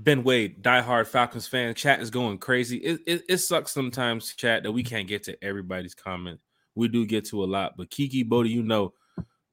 Ben 0.03 0.23
Wade, 0.23 0.63
diehard 0.63 1.07
Falcons 1.07 1.45
fan. 1.45 1.73
Chat 1.73 2.01
is 2.01 2.09
going 2.09 2.37
crazy. 2.37 2.77
It, 2.77 3.01
it, 3.05 3.23
it 3.27 3.37
sucks 3.39 3.73
sometimes, 3.73 4.33
chat, 4.33 4.63
that 4.63 4.71
we 4.71 4.81
can't 4.81 5.07
get 5.07 5.23
to 5.23 5.43
everybody's 5.43 5.93
comment. 5.93 6.39
We 6.75 6.87
do 6.87 7.05
get 7.05 7.25
to 7.25 7.43
a 7.43 7.45
lot, 7.45 7.75
but 7.75 7.89
Kiki 7.89 8.23
Bodie, 8.23 8.49
you 8.49 8.63
know, 8.63 8.93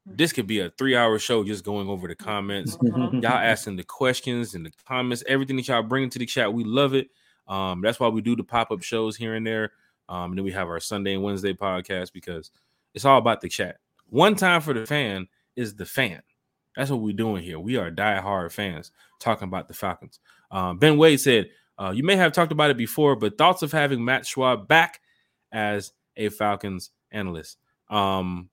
this 0.04 0.32
could 0.32 0.46
be 0.46 0.60
a 0.60 0.70
three-hour 0.70 1.18
show 1.18 1.42
just 1.42 1.64
going 1.64 1.88
over 1.88 2.06
the 2.06 2.14
comments. 2.14 2.76
Mhm. 2.76 3.22
y'all 3.22 3.32
asking 3.32 3.74
the 3.74 3.82
questions 3.82 4.54
and 4.54 4.64
the 4.64 4.70
comments, 4.86 5.24
everything 5.26 5.56
that 5.56 5.66
y'all 5.66 5.82
bring 5.82 6.04
into 6.04 6.20
the 6.20 6.26
chat. 6.26 6.52
We 6.52 6.62
love 6.62 6.94
it. 6.94 7.08
Um, 7.48 7.80
that's 7.80 7.98
why 7.98 8.06
we 8.06 8.20
do 8.20 8.36
the 8.36 8.44
pop-up 8.44 8.82
shows 8.82 9.16
here 9.16 9.34
and 9.34 9.44
there. 9.44 9.72
Um, 10.08 10.30
and 10.30 10.38
then 10.38 10.44
we 10.44 10.52
have 10.52 10.68
our 10.68 10.78
Sunday 10.78 11.14
and 11.14 11.24
Wednesday 11.24 11.54
podcast 11.54 12.12
because 12.12 12.52
it's 12.94 13.04
all 13.04 13.18
about 13.18 13.40
the 13.40 13.48
chat. 13.48 13.78
One 14.08 14.36
time 14.36 14.60
for 14.60 14.72
the 14.72 14.86
fan 14.86 15.26
is 15.56 15.74
the 15.74 15.86
fan. 15.86 16.22
That's 16.76 16.90
what 16.90 17.00
we're 17.00 17.16
doing 17.16 17.42
here. 17.42 17.58
We 17.58 17.76
are 17.76 17.90
die-hard 17.90 18.52
fans 18.52 18.92
talking 19.18 19.48
about 19.48 19.66
the 19.66 19.74
Falcons. 19.74 20.20
Um, 20.50 20.78
ben 20.78 20.96
Wade 20.98 21.20
said, 21.20 21.50
uh, 21.78 21.92
You 21.94 22.02
may 22.04 22.16
have 22.16 22.32
talked 22.32 22.52
about 22.52 22.70
it 22.70 22.76
before, 22.76 23.16
but 23.16 23.36
thoughts 23.38 23.62
of 23.62 23.72
having 23.72 24.04
Matt 24.04 24.22
Schaub 24.24 24.66
back 24.68 25.00
as 25.52 25.92
a 26.16 26.28
Falcons 26.28 26.90
analyst. 27.10 27.58
Um, 27.90 28.48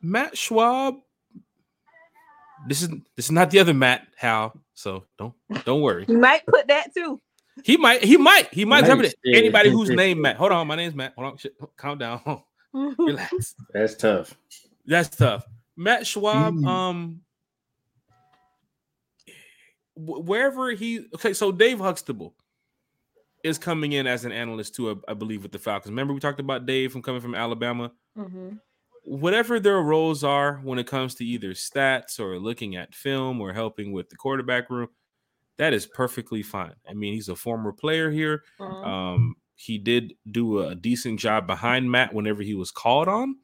Matt 0.00 0.34
Schaub, 0.34 1.00
this 2.66 2.82
is 2.82 2.88
this 3.16 3.26
is 3.26 3.30
not 3.32 3.50
the 3.50 3.58
other 3.58 3.74
Matt 3.74 4.06
Hal, 4.16 4.52
so 4.74 5.04
don't 5.18 5.34
don't 5.64 5.80
worry. 5.80 6.04
you 6.08 6.18
might 6.18 6.44
put 6.46 6.68
that 6.68 6.94
too. 6.94 7.20
He 7.64 7.76
might 7.76 8.02
he 8.02 8.16
might 8.16 8.52
he 8.52 8.64
might 8.64 8.80
Nice. 8.80 8.88
jump 8.88 9.02
it. 9.04 9.14
Anybody 9.26 9.70
whose 9.70 9.90
name 9.90 10.20
Matt. 10.22 10.36
Hold 10.36 10.52
on, 10.52 10.66
my 10.66 10.76
name's 10.76 10.94
Matt. 10.94 11.12
Hold 11.16 11.32
on, 11.32 11.36
shit, 11.38 11.54
calm 11.76 11.98
down. 11.98 12.20
Relax. 12.72 13.54
That's 13.74 13.94
tough. 13.96 14.34
That's 14.86 15.14
tough. 15.14 15.44
Matt 15.76 16.02
Schaub, 16.02 16.58
Mm. 16.60 16.66
um, 16.66 17.20
wh- 17.20 17.31
wherever 20.04 20.70
he 20.70 21.06
okay, 21.14 21.32
so 21.32 21.52
Dave 21.52 21.78
Huxtable 21.78 22.34
is 23.44 23.58
coming 23.58 23.92
in 23.92 24.06
as 24.06 24.24
an 24.24 24.32
analyst 24.32 24.74
too, 24.74 25.02
I, 25.08 25.14
believe, 25.14 25.42
with 25.42 25.52
the 25.52 25.58
Falcons. 25.58 25.90
Remember, 25.90 26.14
we 26.14 26.20
talked 26.20 26.40
about 26.40 26.66
Dave 26.66 26.92
from 26.92 27.02
coming 27.02 27.20
from 27.20 27.34
Alabama. 27.34 27.92
Mhm. 28.16 28.60
Whatever 29.04 29.58
their 29.58 29.80
roles 29.82 30.22
are 30.22 30.58
when 30.58 30.78
it 30.78 30.86
comes 30.86 31.16
to 31.16 31.24
either 31.24 31.50
stats 31.50 32.20
or 32.20 32.38
looking 32.38 32.76
at 32.76 32.94
film 32.94 33.40
or 33.40 33.52
helping 33.52 33.90
with 33.90 34.08
the 34.10 34.16
quarterback 34.16 34.70
room, 34.70 34.88
that 35.56 35.72
is 35.72 35.86
perfectly 35.86 36.42
fine. 36.42 36.74
I 36.88 36.94
mean, 36.94 37.14
he's 37.14 37.28
a 37.28 37.34
former 37.34 37.72
player 37.72 38.10
here. 38.12 38.44
Mhm. 38.60 38.86
Um, 38.86 39.34
he 39.56 39.76
did 39.78 40.14
do 40.30 40.60
a 40.60 40.76
decent 40.76 41.18
job 41.18 41.48
behind 41.48 41.90
Matt 41.90 42.14
whenever 42.14 42.42
he 42.42 42.54
was 42.54 42.70
called 42.70 43.08
on. 43.08 43.36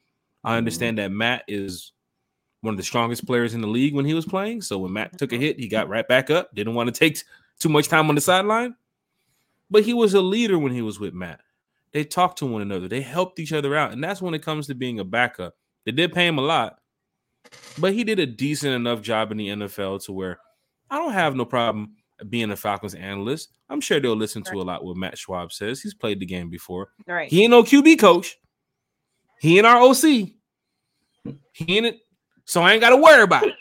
I 0.44 0.56
understand 0.56 0.98
that 0.98 1.10
Matt 1.10 1.44
is 1.48 1.92
one 2.60 2.74
of 2.74 2.78
the 2.78 2.84
strongest 2.84 3.26
players 3.26 3.54
in 3.54 3.60
the 3.60 3.68
league 3.68 3.94
when 3.94 4.04
he 4.04 4.14
was 4.14 4.26
playing. 4.26 4.62
So 4.62 4.78
when 4.78 4.92
Matt 4.92 5.16
took 5.18 5.32
a 5.32 5.34
mm-hmm. 5.34 5.42
hit, 5.42 5.60
he 5.60 5.68
got 5.68 5.88
right 5.88 6.06
back 6.06 6.30
up. 6.30 6.54
Didn't 6.54 6.74
want 6.74 6.92
to 6.92 6.98
take 6.98 7.22
too 7.58 7.68
much 7.68 7.88
time 7.88 8.08
on 8.08 8.14
the 8.14 8.20
sideline. 8.20 8.74
But 9.70 9.84
he 9.84 9.94
was 9.94 10.14
a 10.14 10.20
leader 10.20 10.58
when 10.58 10.72
he 10.72 10.82
was 10.82 10.98
with 10.98 11.14
Matt. 11.14 11.40
They 11.92 12.04
talked 12.04 12.38
to 12.38 12.46
one 12.46 12.62
another. 12.62 12.88
They 12.88 13.00
helped 13.00 13.38
each 13.38 13.52
other 13.52 13.76
out. 13.76 13.92
And 13.92 14.02
that's 14.02 14.22
when 14.22 14.34
it 14.34 14.42
comes 14.42 14.66
to 14.66 14.74
being 14.74 15.00
a 15.00 15.04
backup. 15.04 15.54
They 15.84 15.92
did 15.92 16.12
pay 16.12 16.26
him 16.26 16.38
a 16.38 16.42
lot, 16.42 16.80
but 17.78 17.94
he 17.94 18.04
did 18.04 18.18
a 18.18 18.26
decent 18.26 18.74
enough 18.74 19.00
job 19.00 19.32
in 19.32 19.38
the 19.38 19.48
NFL 19.48 20.04
to 20.04 20.12
where 20.12 20.38
I 20.90 20.98
don't 20.98 21.12
have 21.12 21.34
no 21.34 21.46
problem 21.46 21.92
being 22.28 22.50
a 22.50 22.56
Falcons 22.56 22.94
analyst. 22.94 23.52
I'm 23.70 23.80
sure 23.80 24.00
they'll 24.00 24.16
listen 24.16 24.42
to 24.44 24.60
a 24.60 24.62
lot 24.62 24.84
what 24.84 24.96
Matt 24.96 25.16
Schaub 25.16 25.52
says. 25.52 25.80
He's 25.80 25.94
played 25.94 26.20
the 26.20 26.26
game 26.26 26.50
before. 26.50 26.88
right. 27.06 27.30
He 27.30 27.42
ain't 27.42 27.50
no 27.50 27.62
QB 27.62 27.98
coach. 27.98 28.38
He 29.40 29.56
ain't 29.56 29.66
our 29.66 29.80
OC. 29.80 30.02
He 31.52 31.76
ain't 31.76 31.86
it. 31.86 32.00
So 32.48 32.62
I 32.62 32.72
ain't 32.72 32.80
got 32.80 32.90
to 32.90 32.96
worry 32.96 33.22
about 33.22 33.46
it. 33.46 33.54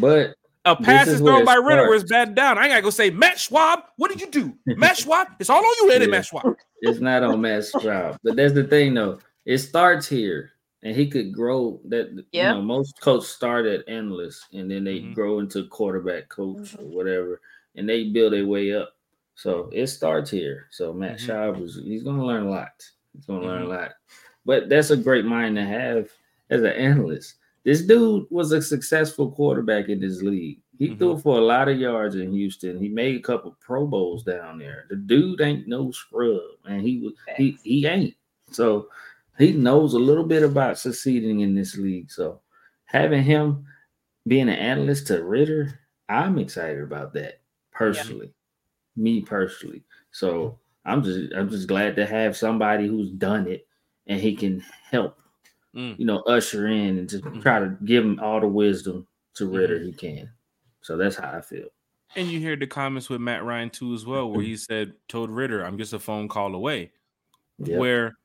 But 0.00 0.36
A 0.64 0.74
pass 0.74 1.06
is 1.06 1.14
is 1.14 1.20
thrown 1.20 1.44
by 1.44 1.56
Ridder 1.56 1.82
where 1.82 1.94
it's 1.96 2.06
starts. 2.06 2.10
batted 2.28 2.34
down. 2.34 2.56
I 2.56 2.62
ain't 2.62 2.70
got 2.70 2.76
to 2.76 2.82
go 2.82 2.88
say, 2.88 3.10
Matt 3.10 3.36
Schaub, 3.36 3.82
what 3.98 4.10
did 4.10 4.22
you 4.22 4.30
do? 4.30 4.54
Matt 4.66 4.96
Schaub, 4.96 5.26
it's 5.38 5.50
all 5.50 5.58
on 5.58 5.64
you, 5.82 5.92
ain't 5.92 6.02
it, 6.02 6.06
Yeah. 6.06 6.10
Matt 6.12 6.24
Schaub? 6.32 6.56
it's 6.80 6.98
not 7.00 7.22
on 7.22 7.42
Matt 7.42 7.64
Stroud. 7.66 8.16
But 8.24 8.36
that's 8.36 8.54
the 8.54 8.64
thing, 8.64 8.94
though. 8.94 9.18
It 9.44 9.58
starts 9.58 10.08
here, 10.08 10.52
and 10.82 10.96
he 10.96 11.08
could 11.10 11.30
grow. 11.34 11.78
That 11.84 12.24
Yeah. 12.32 12.52
you 12.52 12.58
know, 12.58 12.62
most 12.62 12.98
coaches 13.02 13.28
start 13.28 13.66
at 13.66 13.86
analyst, 13.86 14.46
and 14.54 14.70
then 14.70 14.82
they 14.84 15.00
Mhm. 15.00 15.14
grow 15.14 15.40
into 15.40 15.66
quarterback 15.66 16.30
coach 16.30 16.74
or 16.76 16.84
Mhm. 16.84 16.94
whatever, 16.94 17.40
and 17.76 17.86
they 17.86 18.04
build 18.04 18.32
their 18.32 18.46
way 18.46 18.72
up. 18.72 18.96
So 19.34 19.68
it 19.74 19.88
starts 19.88 20.30
here. 20.30 20.68
So 20.70 20.94
Matt 20.94 21.18
Mhm. 21.18 21.26
Schaub 21.26 21.60
was 21.60 21.74
he's 21.84 22.02
gonna 22.02 22.24
learn 22.24 22.44
a 22.46 22.50
lot. 22.50 22.82
He's 23.12 23.26
gonna 23.26 23.44
learn 23.44 23.62
a 23.62 23.66
Mhm. 23.66 23.68
lot. 23.78 23.92
But 24.46 24.70
that's 24.70 24.88
a 24.90 24.96
great 24.96 25.26
mind 25.26 25.56
to 25.56 25.62
have 25.64 26.08
as 26.48 26.62
an 26.62 26.72
analyst. 26.72 27.34
This 27.64 27.82
dude 27.82 28.26
was 28.30 28.52
a 28.52 28.60
successful 28.60 29.30
quarterback 29.30 29.88
in 29.88 30.00
this 30.00 30.20
league. 30.22 30.60
He 30.78 30.88
Mhm. 30.90 30.98
threw 30.98 31.18
for 31.18 31.38
a 31.38 31.44
lot 31.44 31.68
of 31.68 31.78
yards 31.78 32.16
in 32.16 32.32
Houston. 32.32 32.78
He 32.80 32.88
made 32.88 33.16
a 33.16 33.22
couple 33.22 33.56
Pro 33.60 33.86
Bowls 33.86 34.24
down 34.24 34.58
there. 34.58 34.86
The 34.90 34.96
dude 34.96 35.40
ain't 35.40 35.68
no 35.68 35.90
scrub, 35.92 36.40
and 36.64 36.82
he 36.82 36.98
was 36.98 37.12
he 37.36 37.56
he 37.62 37.86
ain't. 37.86 38.14
So 38.50 38.88
he 39.38 39.52
knows 39.52 39.94
a 39.94 39.98
little 39.98 40.24
bit 40.24 40.42
about 40.42 40.78
succeeding 40.78 41.40
in 41.40 41.54
this 41.54 41.76
league. 41.76 42.10
So 42.10 42.40
having 42.86 43.22
him 43.22 43.64
being 44.26 44.48
an 44.48 44.58
analyst 44.58 45.06
to 45.08 45.22
Ridder, 45.24 45.78
I'm 46.08 46.38
excited 46.38 46.82
about 46.82 47.12
that 47.14 47.40
personally. 47.70 48.32
Me 48.96 49.20
personally. 49.22 49.84
So 50.10 50.58
I'm 50.84 51.02
just 51.04 51.32
I'm 51.32 51.48
just 51.48 51.68
glad 51.68 51.94
to 51.96 52.06
have 52.06 52.36
somebody 52.36 52.88
who's 52.88 53.10
done 53.12 53.46
it 53.46 53.68
and 54.08 54.20
he 54.20 54.34
can 54.34 54.60
help, 54.90 55.16
Mm. 55.74 55.98
you 55.98 56.04
know, 56.04 56.18
usher 56.20 56.66
in 56.66 56.98
and 56.98 57.08
just 57.08 57.24
try 57.40 57.58
to 57.58 57.76
give 57.86 58.04
him 58.04 58.20
all 58.20 58.40
the 58.40 58.46
wisdom 58.46 59.06
to 59.34 59.46
Ridder 59.48 59.78
he 59.78 59.92
can. 59.92 60.28
So 60.82 60.96
that's 60.98 61.16
how 61.16 61.30
I 61.32 61.40
feel. 61.40 61.68
And 62.14 62.28
you 62.28 62.38
hear 62.40 62.56
the 62.56 62.66
comments 62.66 63.08
with 63.08 63.22
Matt 63.22 63.42
Ryan 63.42 63.70
too 63.70 63.94
as 63.94 64.04
well, 64.04 64.30
where 64.30 64.42
he 64.42 64.54
said, 64.56 64.92
told 65.08 65.30
Ridder, 65.30 65.64
I'm 65.64 65.78
just 65.78 65.94
a 65.94 65.98
phone 65.98 66.28
call 66.28 66.54
away. 66.54 66.92
Yep. 67.58 67.78
Where 67.78 68.16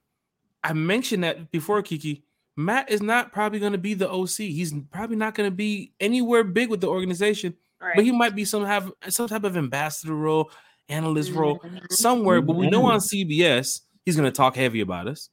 I 0.63 0.73
mentioned 0.73 1.23
that 1.23 1.51
before, 1.51 1.81
Kiki. 1.81 2.23
Matt 2.57 2.89
is 2.89 3.01
not 3.01 3.31
probably 3.31 3.59
going 3.59 3.71
to 3.73 3.77
be 3.77 3.93
the 3.93 4.09
OC. 4.11 4.37
He's 4.49 4.73
probably 4.91 5.15
not 5.15 5.35
going 5.35 5.49
to 5.49 5.55
be 5.55 5.93
anywhere 6.01 6.43
big 6.43 6.69
with 6.69 6.81
the 6.81 6.87
organization, 6.87 7.55
Right. 7.79 7.93
but 7.95 8.03
he 8.03 8.11
might 8.11 8.35
be 8.35 8.43
some 8.43 8.65
have 8.65 8.91
some 9.07 9.27
type 9.29 9.43
of 9.45 9.55
ambassador 9.55 10.15
role, 10.15 10.51
analyst 10.89 11.31
role 11.31 11.59
Mhm. 11.59 11.91
somewhere. 11.91 12.41
But 12.41 12.55
we 12.57 12.69
know 12.69 12.85
on 12.87 12.97
Mhm. 12.99 13.03
CBS 13.03 13.81
he's 14.05 14.15
going 14.17 14.29
to 14.29 14.35
talk 14.35 14.55
heavy 14.55 14.81
about 14.81 15.07
us. 15.07 15.29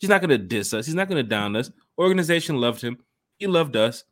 He's 0.00 0.10
not 0.10 0.20
going 0.20 0.30
to 0.30 0.38
diss 0.38 0.74
us. 0.74 0.86
He's 0.86 0.94
not 0.94 1.08
going 1.08 1.22
to 1.22 1.28
down 1.28 1.54
us. 1.54 1.70
Organization 1.98 2.56
loved 2.56 2.80
him. 2.80 2.98
He 3.36 3.46
loved 3.46 3.76
us. 3.76 4.02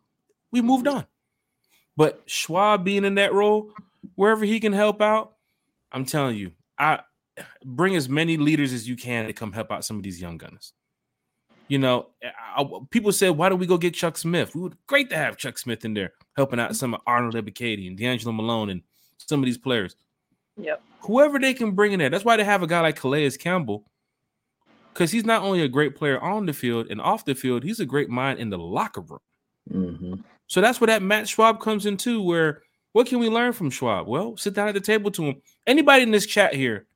We 0.53 0.61
moved 0.63 0.87
on. 0.87 1.07
But 1.97 2.25
Schaub 2.29 2.85
being 2.85 3.05
in 3.05 3.17
that 3.17 3.33
role, 3.33 3.73
wherever 4.15 4.45
he 4.45 4.61
can 4.61 4.73
help 4.73 5.03
out, 5.03 5.35
I'm 5.91 6.05
telling 6.05 6.37
you, 6.37 6.53
I 6.79 7.01
bring 7.65 7.97
as 7.97 8.09
many 8.09 8.37
leaders 8.37 8.73
as 8.73 8.89
you 8.89 8.97
can 8.97 9.27
to 9.27 9.33
come 9.33 9.53
help 9.53 9.73
out 9.73 9.85
some 9.85 9.97
of 9.97 10.03
these 10.03 10.21
young 10.21 10.37
gunners. 10.39 10.73
You 11.69 11.79
know, 11.79 12.09
I, 12.23 12.63
I- 12.63 12.81
people 12.91 13.11
said, 13.13 13.31
why 13.31 13.49
don't 13.49 13.59
we 13.59 13.67
go 13.67 13.79
get 13.79 13.95
Chuck 13.95 14.17
Smith? 14.19 14.55
We 14.55 14.61
would 14.61 14.77
great 14.87 15.11
to 15.11 15.17
have 15.17 15.37
Chuck 15.37 15.59
Smith 15.59 15.85
in 15.85 15.95
there 15.95 16.13
helping 16.37 16.61
out 16.61 16.77
some 16.77 16.95
of 16.95 17.01
Arnold 17.07 17.35
Ebiketie 17.35 17.87
and 17.89 17.97
D'Angelo 17.97 18.33
Malone 18.33 18.71
and 18.71 18.83
some 19.17 19.41
of 19.41 19.47
these 19.47 19.59
players. 19.59 19.97
Yep. 20.57 20.83
Whoever 21.01 21.39
they 21.39 21.55
can 21.55 21.73
bring 21.73 21.93
in 21.93 21.99
there. 21.99 22.11
That's 22.11 22.25
why 22.25 22.37
they 22.37 22.45
have 22.45 22.63
a 22.63 22.67
guy 22.67 22.81
like 22.81 22.97
Calais 22.97 23.31
Campbell. 23.33 23.85
Because 24.99 25.13
he's 25.13 25.25
not 25.25 25.43
only 25.43 25.63
a 25.63 25.69
great 25.69 25.95
player 25.95 26.19
on 26.19 26.45
the 26.45 26.53
field 26.53 26.89
and 26.91 27.01
off 27.01 27.25
the 27.25 27.37
field, 27.37 27.63
he's 27.63 27.79
a 27.79 27.87
great 27.87 28.09
mind 28.11 28.41
in 28.41 28.51
the 28.51 28.59
locker 28.59 29.01
room. 29.01 29.21
Mhm. 29.71 30.25
So 30.49 30.61
that's 30.61 30.81
where 30.81 30.89
that 30.89 31.03
Matt 31.03 31.27
Schaub 31.27 31.61
comes 31.61 31.87
into. 31.87 32.21
Where 32.21 32.63
what 32.95 33.07
can 33.07 33.21
we 33.21 33.29
learn 33.29 33.53
from 33.53 33.71
Schaub? 33.71 34.07
Well, 34.07 34.37
sit 34.37 34.55
down 34.55 34.67
at 34.67 34.75
the 34.75 34.81
table 34.81 35.13
to 35.13 35.23
him. 35.23 35.43
Anybody 35.69 36.03
in 36.03 36.11
this 36.11 36.27
chat 36.27 36.53
here 36.53 36.89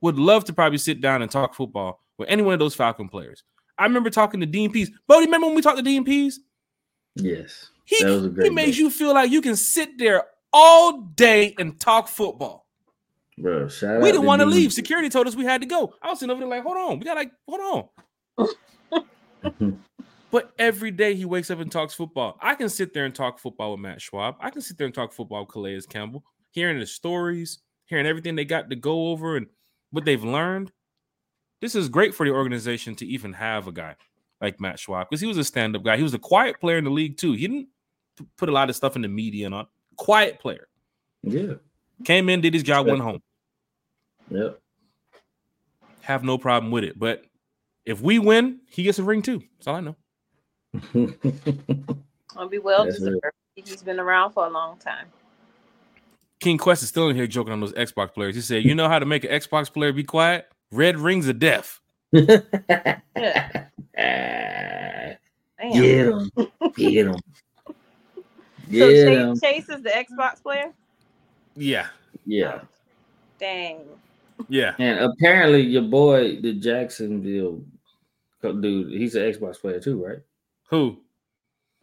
would 0.00 0.18
love 0.18 0.44
to 0.46 0.52
probably 0.52 0.78
sit 0.78 1.00
down 1.00 1.22
and 1.22 1.30
talk 1.30 1.54
football 1.54 2.00
with 2.18 2.28
any 2.28 2.42
one 2.42 2.52
of 2.54 2.58
those 2.58 2.74
Falcon 2.74 3.08
players. 3.08 3.44
I 3.78 3.84
remember 3.84 4.10
talking 4.10 4.40
to 4.40 4.46
Dean 4.46 4.72
Pees. 4.72 4.90
Bodie, 5.06 5.26
remember 5.26 5.46
when 5.46 5.54
we 5.54 5.62
talked 5.62 5.76
to 5.76 5.84
Dean 5.84 6.04
Pees? 6.04 6.40
Yes. 7.14 7.70
He, 7.84 8.02
That 8.02 8.10
was 8.10 8.26
a 8.38 8.42
he 8.42 8.50
makes 8.50 8.76
day. 8.76 8.82
you 8.82 8.90
feel 8.90 9.14
like 9.14 9.30
you 9.30 9.40
can 9.40 9.54
sit 9.54 9.98
there 9.98 10.24
all 10.52 11.02
day 11.14 11.54
and 11.60 11.78
talk 11.78 12.08
football. 12.08 12.63
Bro, 13.38 13.68
We 14.00 14.12
didn't 14.12 14.24
want 14.24 14.40
to 14.40 14.46
leave. 14.46 14.72
Security 14.72 15.08
told 15.08 15.26
us 15.26 15.34
we 15.34 15.44
had 15.44 15.60
to 15.60 15.66
go. 15.66 15.94
I 16.02 16.08
was 16.08 16.20
sitting 16.20 16.30
over 16.30 16.40
there 16.40 16.48
like, 16.48 16.62
hold 16.62 16.76
on, 16.76 16.98
we 16.98 17.04
got 17.04 17.16
like, 17.16 17.32
hold 17.48 17.88
on. 18.38 19.78
But 20.34 20.52
every 20.58 20.90
day 20.90 21.14
he 21.14 21.24
wakes 21.24 21.48
up 21.52 21.60
and 21.60 21.70
talks 21.70 21.94
football. 21.94 22.36
I 22.40 22.56
can 22.56 22.68
sit 22.68 22.92
there 22.92 23.04
and 23.04 23.14
talk 23.14 23.38
football 23.38 23.70
with 23.70 23.78
Matt 23.78 24.00
Schaub. 24.00 24.34
I 24.40 24.50
can 24.50 24.62
sit 24.62 24.76
there 24.76 24.86
and 24.86 24.92
talk 24.92 25.12
football 25.12 25.42
with 25.42 25.50
Calais 25.50 25.82
Campbell, 25.88 26.24
hearing 26.50 26.80
the 26.80 26.86
stories, 26.86 27.60
hearing 27.84 28.04
everything 28.04 28.34
they 28.34 28.44
got 28.44 28.68
to 28.70 28.74
go 28.74 29.10
over 29.10 29.36
and 29.36 29.46
what 29.92 30.04
they've 30.04 30.24
learned. 30.24 30.72
this 31.60 31.76
is 31.76 31.88
great 31.88 32.16
for 32.16 32.26
the 32.26 32.32
organization 32.32 32.96
to 32.96 33.06
even 33.06 33.32
have 33.32 33.68
a 33.68 33.72
guy 33.72 33.94
like 34.40 34.60
Matt 34.60 34.78
Schaub 34.78 35.08
because 35.08 35.20
he 35.20 35.28
was 35.28 35.38
a 35.38 35.44
stand-up 35.44 35.84
guy. 35.84 35.96
He 35.96 36.02
was 36.02 36.14
a 36.14 36.18
quiet 36.18 36.60
player 36.60 36.78
in 36.78 36.84
the 36.84 36.90
league 36.90 37.16
too. 37.16 37.34
He 37.34 37.46
didn't 37.46 37.68
put 38.36 38.48
a 38.48 38.52
lot 38.52 38.68
of 38.68 38.74
stuff 38.74 38.96
in 38.96 39.02
the 39.02 39.08
media 39.08 39.46
and 39.46 39.54
on. 39.54 39.66
Quiet 39.94 40.40
player. 40.40 40.66
Yeah. 41.22 41.54
Came 42.04 42.28
in, 42.28 42.40
did 42.40 42.54
his 42.54 42.62
job, 42.62 42.86
went 42.86 43.00
home. 43.00 43.20
Yep. 44.30 44.58
Have 46.02 46.24
no 46.24 46.38
problem 46.38 46.70
with 46.70 46.84
it. 46.84 46.98
But 46.98 47.24
if 47.84 48.00
we 48.00 48.18
win, 48.18 48.60
he 48.68 48.82
gets 48.82 48.98
a 48.98 49.02
ring 49.02 49.22
too. 49.22 49.42
That's 49.58 49.66
all 49.66 49.76
I 49.76 49.80
know. 49.80 49.96
I'll 52.36 52.48
be 52.48 52.58
well 52.58 52.84
That's 52.84 52.98
deserved. 52.98 53.20
He's 53.54 53.82
been 53.82 54.00
around 54.00 54.32
for 54.32 54.46
a 54.46 54.50
long 54.50 54.78
time. 54.78 55.06
King 56.40 56.58
Quest 56.58 56.82
is 56.82 56.88
still 56.88 57.08
in 57.08 57.16
here 57.16 57.26
joking 57.26 57.52
on 57.52 57.60
those 57.60 57.72
Xbox 57.72 58.12
players. 58.12 58.34
He 58.34 58.40
said, 58.40 58.64
"You 58.64 58.74
know 58.74 58.88
how 58.88 58.98
to 58.98 59.06
make 59.06 59.24
an 59.24 59.30
Xbox 59.30 59.72
player 59.72 59.92
be 59.92 60.04
quiet? 60.04 60.46
Red 60.72 60.98
rings 60.98 61.28
of 61.28 61.38
death." 61.38 61.80
Yeah. 62.12 62.96
Damn. 63.96 65.16
Damn. 65.58 65.72
Get 65.72 65.84
him. 65.84 66.30
Get 66.76 67.06
him. 67.06 67.16
So 68.66 68.70
Get 68.70 69.08
him. 69.08 69.38
Chase, 69.38 69.66
Chase 69.66 69.68
is 69.68 69.82
the 69.82 69.90
Xbox 69.90 70.42
player. 70.42 70.72
Yeah, 71.56 71.88
Yeah. 72.26 72.60
Dang. 73.38 73.80
yeah. 74.48 74.74
And 74.78 74.98
apparently 75.00 75.60
your 75.62 75.82
boy, 75.82 76.40
the 76.40 76.52
Jacksonville 76.54 77.62
dude, 78.42 78.92
he's 78.92 79.14
an 79.14 79.22
Xbox 79.32 79.60
player 79.60 79.80
too, 79.80 80.04
right? 80.04 80.18
Who? 80.70 80.98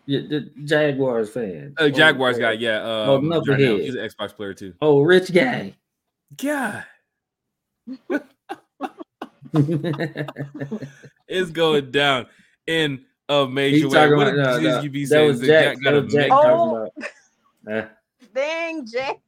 Yeah, 0.06 0.22
the 0.30 0.52
Jaguars 0.66 1.30
fan. 1.30 1.74
Uh, 1.78 1.90
Jaguars 1.90 2.38
oh, 2.38 2.42
guy. 2.42 2.52
Yeah. 2.54 2.82
Oh, 2.84 3.16
Um, 3.18 3.26
knucklehead. 3.26 3.46
Darnell. 3.46 3.78
He's 3.78 3.96
an 3.96 4.08
Xbox 4.10 4.36
player 4.36 4.54
too. 4.54 4.74
Oh, 4.82 5.02
rich 5.02 5.32
guy. 5.34 5.76
God, 6.38 6.84
it's 11.28 11.52
going 11.52 11.92
down 11.92 12.28
in 12.68 13.04
a 13.30 13.48
major 13.48 13.76
He's 13.76 13.86
way. 13.88 13.92
talking 13.92 14.16
What 14.18 14.28
about 14.34 14.62
no, 14.62 14.82
no, 14.82 14.82
that 14.82 15.22
was 15.28 15.40
Jack. 15.42 15.76
Jack 15.78 15.84
got 15.84 15.92
That 15.92 16.04
was 16.04 16.14
Jack 16.14 16.30
Oh. 16.32 16.90
talking 16.94 17.04
about. 17.66 17.92
Dang, 18.34 18.86
Jay. 18.86 19.20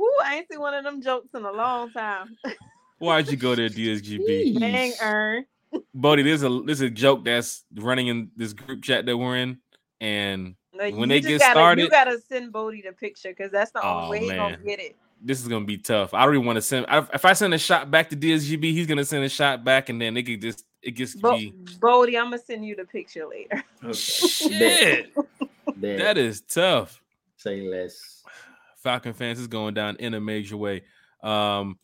Ooh, 0.00 0.12
I 0.24 0.36
ain't 0.36 0.48
seen 0.50 0.60
one 0.60 0.74
of 0.74 0.84
them 0.84 1.02
jokes 1.02 1.28
in 1.34 1.44
a 1.44 1.52
long 1.52 1.90
time. 1.92 2.36
Why'd 2.98 3.28
you 3.30 3.36
go 3.36 3.54
there, 3.54 3.68
DSGB? 3.68 4.58
Dang, 4.58 4.92
Yeesh. 4.92 5.02
Ern. 5.02 5.46
Bodie, 5.94 6.22
there's 6.22 6.42
a 6.42 6.62
there's 6.64 6.80
a 6.80 6.88
joke 6.90 7.24
that's 7.24 7.64
running 7.76 8.08
in 8.08 8.30
this 8.36 8.52
group 8.54 8.82
chat 8.82 9.04
that 9.06 9.16
we're 9.16 9.36
in, 9.36 9.58
and 10.00 10.54
Like, 10.72 10.94
When 10.96 11.08
they 11.08 11.20
get 11.20 11.40
gotta, 11.40 11.52
started- 11.52 11.82
you 11.82 11.90
gotta 11.90 12.18
send 12.28 12.52
Bodie 12.52 12.82
the 12.82 12.92
picture 12.92 13.28
because 13.30 13.52
that's 13.52 13.70
the 13.72 13.84
Oh, 13.84 14.04
only 14.04 14.20
way 14.20 14.24
he 14.24 14.30
gonna 14.34 14.56
get 14.56 14.80
it. 14.80 14.96
this 15.20 15.40
is 15.42 15.46
gonna 15.48 15.64
be 15.66 15.76
tough. 15.78 16.14
I 16.14 16.24
don't 16.24 16.34
even 16.34 16.46
want 16.46 16.56
to 16.56 16.62
send. 16.62 16.86
I, 16.88 17.06
if 17.12 17.24
I 17.24 17.34
send 17.34 17.52
a 17.52 17.58
shot 17.58 17.90
back 17.90 18.08
to 18.10 18.16
DSGB, 18.16 18.72
he's 18.72 18.86
gonna 18.86 19.04
send 19.04 19.24
a 19.24 19.28
shot 19.28 19.62
back, 19.62 19.88
and 19.90 20.00
then 20.00 20.16
it 20.16 20.22
could 20.22 20.40
just 20.40 20.64
it 20.82 20.92
gets 20.92 21.12
to 21.12 21.18
Bo- 21.18 21.36
be 21.36 21.52
Bodie, 21.80 22.16
I'm 22.16 22.26
gonna 22.26 22.38
send 22.38 22.64
you 22.64 22.74
the 22.74 22.84
picture 22.86 23.26
later. 23.26 23.62
okay. 23.84 23.92
shit. 23.92 25.12
That 25.76 26.16
is 26.18 26.40
tough. 26.40 27.00
Say 27.36 27.60
less. 27.68 28.17
Falcon 28.88 29.12
fans 29.12 29.38
is 29.38 29.48
going 29.48 29.74
down 29.74 29.96
in 29.96 30.14
a 30.14 30.20
major 30.20 30.56
way. 30.56 30.80
Um, 31.22 31.78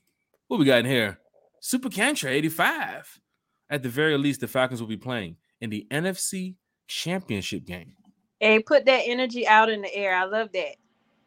what 0.48 0.58
we 0.58 0.64
got 0.64 0.78
in 0.78 0.86
here? 0.86 1.18
Super 1.60 1.90
Cantra 1.90 2.30
85. 2.30 3.20
At 3.68 3.82
the 3.82 3.90
very 3.90 4.16
least, 4.16 4.40
the 4.40 4.48
Falcons 4.48 4.80
will 4.80 4.88
be 4.88 4.96
playing 4.96 5.36
in 5.60 5.68
the 5.68 5.86
NFC 5.90 6.54
Championship 6.86 7.66
game. 7.66 7.92
Hey, 8.40 8.58
put 8.60 8.86
that 8.86 9.02
energy 9.04 9.46
out 9.46 9.68
in 9.68 9.82
the 9.82 9.94
air. 9.94 10.16
I 10.16 10.24
love 10.24 10.48
that. 10.54 10.76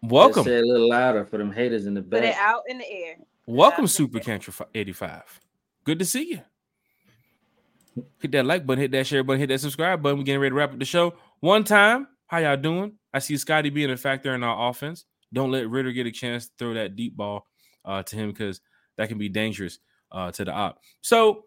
Welcome, 0.01 0.45
Say 0.45 0.57
a 0.57 0.65
little 0.65 0.89
louder 0.89 1.25
for 1.25 1.37
them 1.37 1.51
haters 1.51 1.85
in 1.85 1.93
the 1.93 2.01
back. 2.01 2.21
Put 2.21 2.29
it 2.29 2.35
out 2.37 2.63
in 2.67 2.79
the 2.79 2.89
air. 2.89 3.17
welcome, 3.45 3.85
Super 3.85 4.17
Cantra 4.17 4.65
85. 4.73 5.39
Good 5.83 5.99
to 5.99 6.05
see 6.05 6.31
you. 6.31 8.03
Hit 8.19 8.31
that 8.31 8.47
like 8.47 8.65
button, 8.65 8.81
hit 8.81 8.89
that 8.93 9.05
share 9.05 9.23
button, 9.23 9.41
hit 9.41 9.49
that 9.49 9.59
subscribe 9.59 10.01
button. 10.01 10.17
We're 10.17 10.23
getting 10.23 10.41
ready 10.41 10.53
to 10.53 10.55
wrap 10.55 10.73
up 10.73 10.79
the 10.79 10.85
show. 10.85 11.13
One 11.39 11.63
time, 11.63 12.07
how 12.25 12.39
y'all 12.39 12.57
doing? 12.57 12.93
I 13.13 13.19
see 13.19 13.37
Scotty 13.37 13.69
being 13.69 13.91
a 13.91 13.97
factor 13.97 14.33
in 14.33 14.41
our 14.41 14.71
offense. 14.71 15.05
Don't 15.33 15.51
let 15.51 15.69
Ridder 15.69 15.91
get 15.91 16.07
a 16.07 16.11
chance 16.11 16.47
to 16.47 16.53
throw 16.57 16.73
that 16.75 16.95
deep 16.95 17.15
ball 17.17 17.45
uh, 17.85 18.03
to 18.03 18.15
him 18.15 18.29
because 18.31 18.61
that 18.97 19.09
can 19.09 19.17
be 19.17 19.29
dangerous 19.29 19.79
uh, 20.11 20.31
to 20.31 20.45
the 20.45 20.51
op. 20.51 20.79
So 21.01 21.45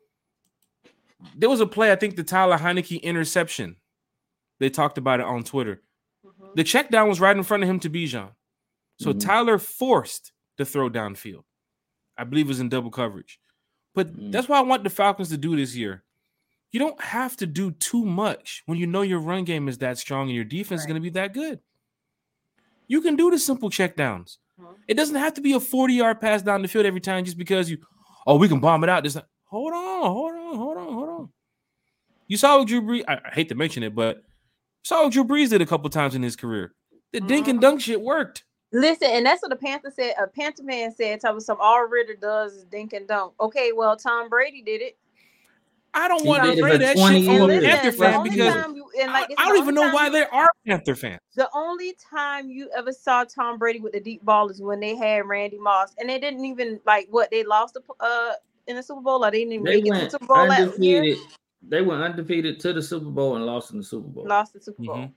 there 1.36 1.48
was 1.48 1.60
a 1.60 1.66
play, 1.66 1.92
I 1.92 1.96
think 1.96 2.16
the 2.16 2.24
Tyler 2.24 2.56
Heinicke 2.58 3.02
interception. 3.02 3.76
They 4.58 4.70
talked 4.70 4.98
about 4.98 5.20
it 5.20 5.26
on 5.26 5.42
Twitter. 5.44 5.82
Mhm. 6.24 6.54
The 6.56 6.64
check 6.64 6.90
down 6.90 7.08
was 7.08 7.20
right 7.20 7.36
in 7.36 7.42
front 7.42 7.62
of 7.62 7.68
him 7.68 7.80
to 7.80 7.90
Bijan. 7.90 8.30
So 8.98 9.12
Mhm. 9.12 9.20
Tyler 9.20 9.58
forced 9.58 10.32
the 10.56 10.64
throw 10.66 10.90
downfield. 10.90 11.44
I 12.18 12.24
believe 12.24 12.46
it 12.46 12.48
was 12.48 12.60
in 12.60 12.68
double 12.68 12.90
coverage. 12.90 13.40
But 13.94 14.12
Mm. 14.14 14.30
that's 14.32 14.48
why 14.48 14.58
I 14.58 14.62
want 14.62 14.84
the 14.84 14.90
Falcons 14.90 15.30
to 15.30 15.38
do 15.38 15.56
this 15.56 15.74
year. 15.74 16.04
You 16.70 16.78
don't 16.78 17.00
have 17.00 17.36
to 17.38 17.46
do 17.46 17.70
too 17.72 18.04
much 18.04 18.62
when 18.66 18.78
you 18.78 18.86
know 18.86 19.02
your 19.02 19.18
run 19.20 19.44
game 19.44 19.68
is 19.68 19.78
that 19.78 19.98
strong 19.98 20.28
and 20.28 20.36
your 20.36 20.44
defense 20.44 20.82
is 20.82 20.86
going 20.86 20.94
to 20.96 21.00
be 21.00 21.10
that 21.10 21.32
good. 21.34 21.60
You 22.90 23.00
can 23.00 23.14
do 23.14 23.30
the 23.30 23.38
simple 23.38 23.70
check 23.70 23.94
downs. 23.94 24.38
Mhm. 24.60 24.74
It 24.88 24.94
doesn't 24.94 25.14
have 25.14 25.34
to 25.34 25.40
be 25.40 25.52
a 25.52 25.60
40 25.60 25.94
yard 25.94 26.20
pass 26.20 26.42
down 26.42 26.60
the 26.60 26.66
field 26.66 26.86
every 26.86 27.00
time 27.00 27.24
just 27.24 27.38
because 27.38 27.70
you, 27.70 27.78
oh, 28.26 28.36
we 28.36 28.48
can 28.48 28.58
bomb 28.58 28.82
it 28.82 28.90
out. 28.90 29.04
Not, 29.04 29.26
hold 29.44 29.72
on, 29.72 30.10
hold 30.10 30.32
on, 30.34 30.56
hold 30.56 30.76
on, 30.76 30.92
hold 30.92 31.08
on. 31.08 31.28
You 32.26 32.36
saw 32.36 32.58
what 32.58 32.66
Drew 32.66 32.82
Brees, 32.82 33.04
I, 33.06 33.20
I 33.24 33.30
hate 33.32 33.48
to 33.50 33.54
mention 33.54 33.84
it, 33.84 33.94
but 33.94 34.24
saw 34.82 35.04
what 35.04 35.12
Drew 35.12 35.22
Brees 35.22 35.50
did 35.50 35.62
a 35.62 35.66
couple 35.66 35.88
times 35.88 36.16
in 36.16 36.22
his 36.24 36.34
career. 36.34 36.74
The 37.12 37.20
dink 37.20 37.46
and 37.46 37.60
dunk 37.60 37.80
shit 37.80 38.00
worked. 38.00 38.42
Listen, 38.72 39.08
and 39.10 39.24
that's 39.24 39.40
what 39.40 39.50
the 39.50 39.56
Panther 39.56 39.92
said. 39.94 40.14
A 40.20 40.26
Panther 40.26 40.64
man 40.64 40.92
said, 40.92 41.20
"Tell 41.20 41.34
me 41.34 41.40
some 41.40 41.58
all 41.60 41.84
Ridder 41.86 42.16
does 42.16 42.54
is 42.54 42.64
dink 42.64 42.92
and 42.92 43.06
dunk." 43.06 43.34
Okay, 43.40 43.70
well, 43.72 43.96
Tom 43.96 44.28
Brady 44.28 44.62
did 44.62 44.80
it. 44.80 44.96
I 45.92 46.08
don't 46.08 46.24
want 46.24 46.44
to 46.44 46.50
it 46.50 46.54
hear 46.54 46.78
that 46.78 46.96
shit 46.96 47.24
from 47.24 47.50
a. 47.50 47.60
Panther 47.60 47.92
fan 47.92 48.14
only 48.14 48.30
because 48.30 48.54
you, 48.74 48.90
and 49.00 49.12
like, 49.12 49.24
I, 49.24 49.26
this 49.28 49.36
I 49.38 49.48
don't 49.48 49.58
even 49.58 49.74
know 49.74 49.92
why 49.92 50.04
time 50.04 50.12
there 50.12 50.34
are 50.34 50.50
Panther 50.66 50.94
fans. 50.94 51.20
The 51.34 51.48
only 51.54 51.96
time 52.10 52.48
you 52.48 52.70
ever 52.76 52.92
saw 52.92 53.24
Tom 53.24 53.58
Brady 53.58 53.80
with 53.80 53.92
the 53.92 54.00
deep 54.00 54.24
ball 54.24 54.48
is 54.48 54.60
when 54.62 54.80
they 54.80 54.94
had 54.96 55.26
Randy 55.26 55.58
Moss, 55.58 55.94
and 55.98 56.08
they 56.08 56.18
didn't 56.18 56.44
even 56.44 56.80
like 56.86 57.08
what 57.10 57.30
they 57.30 57.44
lost 57.44 57.74
the, 57.74 57.82
uh 58.00 58.34
in 58.66 58.76
the 58.76 58.82
Super 58.82 59.00
Bowl, 59.00 59.24
or 59.24 59.30
they 59.30 59.38
didn't 59.38 59.54
even 59.54 59.64
They 59.64 59.82
make 59.82 59.86
it 59.86 59.94
to 59.94 60.04
the 60.04 60.10
Super 60.10 60.26
Bowl 60.26 60.46
that 60.48 60.78
year. 60.78 61.00
undefeated. 61.00 61.18
They 61.62 61.82
went 61.82 62.02
undefeated 62.02 62.60
to 62.60 62.72
the 62.72 62.82
Super 62.82 63.10
Bowl 63.10 63.36
and 63.36 63.44
lost 63.44 63.72
in 63.72 63.78
the 63.78 63.84
Super 63.84 64.08
Bowl. 64.08 64.26
Lost 64.26 64.54
the 64.54 64.60
Super 64.60 64.82
Bowl. 64.82 64.96
Mhm. 64.96 65.12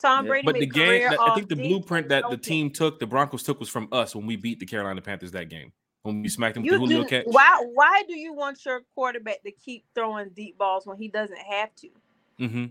Tom 0.00 0.24
Yeah. 0.24 0.28
Brady 0.28 0.46
But 0.46 0.54
the 0.56 0.66
game, 0.66 1.10
I 1.18 1.34
think 1.34 1.48
the 1.48 1.56
blueprint 1.56 2.08
that 2.08 2.28
the 2.30 2.36
team 2.36 2.70
took, 2.70 2.98
the 2.98 3.06
Broncos 3.06 3.42
took, 3.42 3.60
was 3.60 3.68
from 3.68 3.88
us 3.92 4.14
when 4.14 4.26
we 4.26 4.36
beat 4.36 4.58
the 4.58 4.66
Carolina 4.66 5.00
Panthers 5.00 5.32
that 5.32 5.48
game. 5.48 5.72
When 6.04 6.20
we 6.20 6.28
smacked 6.28 6.54
them 6.54 6.62
with 6.64 6.70
You 6.70 6.72
the 6.74 6.78
Julio 6.80 7.02
do, 7.02 7.08
catch. 7.08 7.24
why? 7.26 7.64
Why 7.72 8.02
do 8.06 8.14
you 8.14 8.34
want 8.34 8.62
your 8.66 8.82
quarterback 8.94 9.42
to 9.42 9.50
keep 9.50 9.84
throwing 9.94 10.28
deep 10.28 10.58
balls 10.58 10.86
when 10.86 10.98
he 10.98 11.08
doesn't 11.08 11.38
have 11.38 11.74
to? 11.76 11.88
hmm 12.38 12.66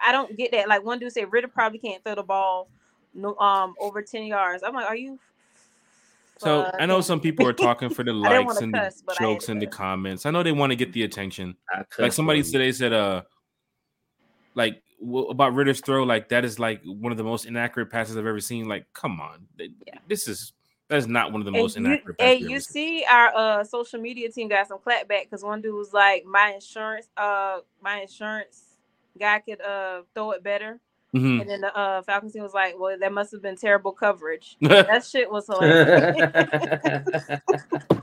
I 0.00 0.12
don't 0.12 0.36
get 0.36 0.52
that. 0.52 0.68
Like 0.68 0.84
one 0.84 0.98
dude 1.00 1.12
said, 1.12 1.32
Ridder 1.32 1.48
probably 1.48 1.80
can't 1.80 2.04
throw 2.04 2.14
the 2.14 2.22
ball 2.22 2.68
no 3.14 3.36
um 3.38 3.74
over 3.80 4.00
ten 4.00 4.26
yards. 4.26 4.62
I'm 4.62 4.74
like, 4.74 4.86
are 4.86 4.94
you? 4.94 5.18
So 6.38 6.70
I 6.78 6.86
know 6.86 7.00
some 7.00 7.18
people 7.18 7.46
are 7.46 7.52
talking 7.52 7.90
for 7.90 8.04
the 8.04 8.12
likes 8.12 8.60
and 8.60 8.72
cuss, 8.72 9.02
but 9.04 9.20
I 9.20 9.24
had 9.24 9.30
jokes 9.32 9.46
to 9.46 9.52
and 9.52 9.62
the 9.62 9.66
comments. 9.66 10.24
I 10.24 10.30
know 10.30 10.42
they 10.44 10.52
want 10.52 10.70
to 10.70 10.76
get 10.76 10.92
the 10.92 11.02
attention. 11.02 11.56
Like 11.98 12.12
somebody 12.12 12.40
on 12.40 12.44
said, 12.44 12.60
they 12.60 12.72
said, 12.72 12.92
uh, 12.92 13.22
like 14.54 14.82
w- 15.00 15.28
about 15.28 15.54
Ridder's 15.54 15.80
throw, 15.80 16.04
like 16.04 16.28
that 16.28 16.44
is 16.44 16.58
like 16.60 16.82
one 16.84 17.10
of 17.10 17.18
the 17.18 17.24
most 17.24 17.46
inaccurate 17.46 17.86
passes 17.86 18.16
I've 18.16 18.26
ever 18.26 18.40
seen. 18.40 18.68
Like, 18.68 18.86
come 18.92 19.20
on, 19.20 19.48
Yeah. 19.58 19.98
this 20.06 20.28
is 20.28 20.52
that 20.88 20.96
is 20.98 21.06
not 21.08 21.32
one 21.32 21.40
of 21.40 21.44
the 21.46 21.50
And 21.52 21.62
most 21.62 21.76
you, 21.76 21.84
inaccurate 21.84 22.16
and 22.20 22.40
you 22.40 22.56
ever 22.56 22.60
see 22.60 23.04
our 23.10 23.34
uh 23.36 23.64
social 23.64 24.00
media 24.00 24.30
team 24.30 24.48
got 24.48 24.68
some 24.68 24.78
clapback 24.78 25.24
because 25.24 25.42
one 25.42 25.60
dude 25.60 25.74
was 25.74 25.92
like, 25.92 26.24
my 26.24 26.52
insurance, 26.54 27.08
uh, 27.16 27.58
my 27.82 28.00
insurance 28.02 28.62
guy 29.18 29.40
could 29.40 29.60
uh 29.60 30.02
throw 30.14 30.30
it 30.32 30.42
better, 30.42 30.78
Mhm. 31.14 31.40
and 31.40 31.50
then 31.50 31.60
the 31.62 31.76
uh 31.76 32.02
Falcons 32.02 32.32
team 32.34 32.42
was 32.42 32.54
like, 32.54 32.78
well, 32.78 32.96
that 32.98 33.12
must 33.12 33.32
have 33.32 33.42
been 33.42 33.56
terrible 33.56 33.92
coverage. 33.92 34.56
that 34.60 35.04
shit 35.04 35.30
was 35.30 35.46
hilarious. 35.48 36.22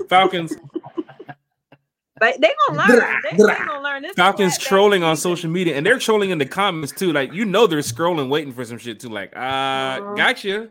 Falcons 0.09 0.57
but 2.19 2.39
they 2.39 2.51
gonna 2.67 2.77
learn. 2.77 3.13
They, 3.31 3.37
they 3.37 3.43
gonna 3.65 3.81
learn 3.81 4.01
this. 4.03 4.13
Falcons 4.15 4.57
trolling 4.57 5.03
on 5.03 5.17
social 5.17 5.49
media, 5.49 5.75
and 5.75 5.85
they're 5.85 5.99
trolling 5.99 6.29
in 6.29 6.37
the 6.37 6.45
comments 6.45 6.93
too. 6.93 7.11
Like 7.11 7.33
you 7.33 7.45
know, 7.45 7.67
they're 7.67 7.79
scrolling, 7.79 8.29
waiting 8.29 8.53
for 8.53 8.63
some 8.65 8.77
shit 8.77 8.99
too. 8.99 9.09
Like, 9.09 9.35
uh, 9.35 9.99
Mhm. 9.99 10.15
gotcha. 10.17 10.69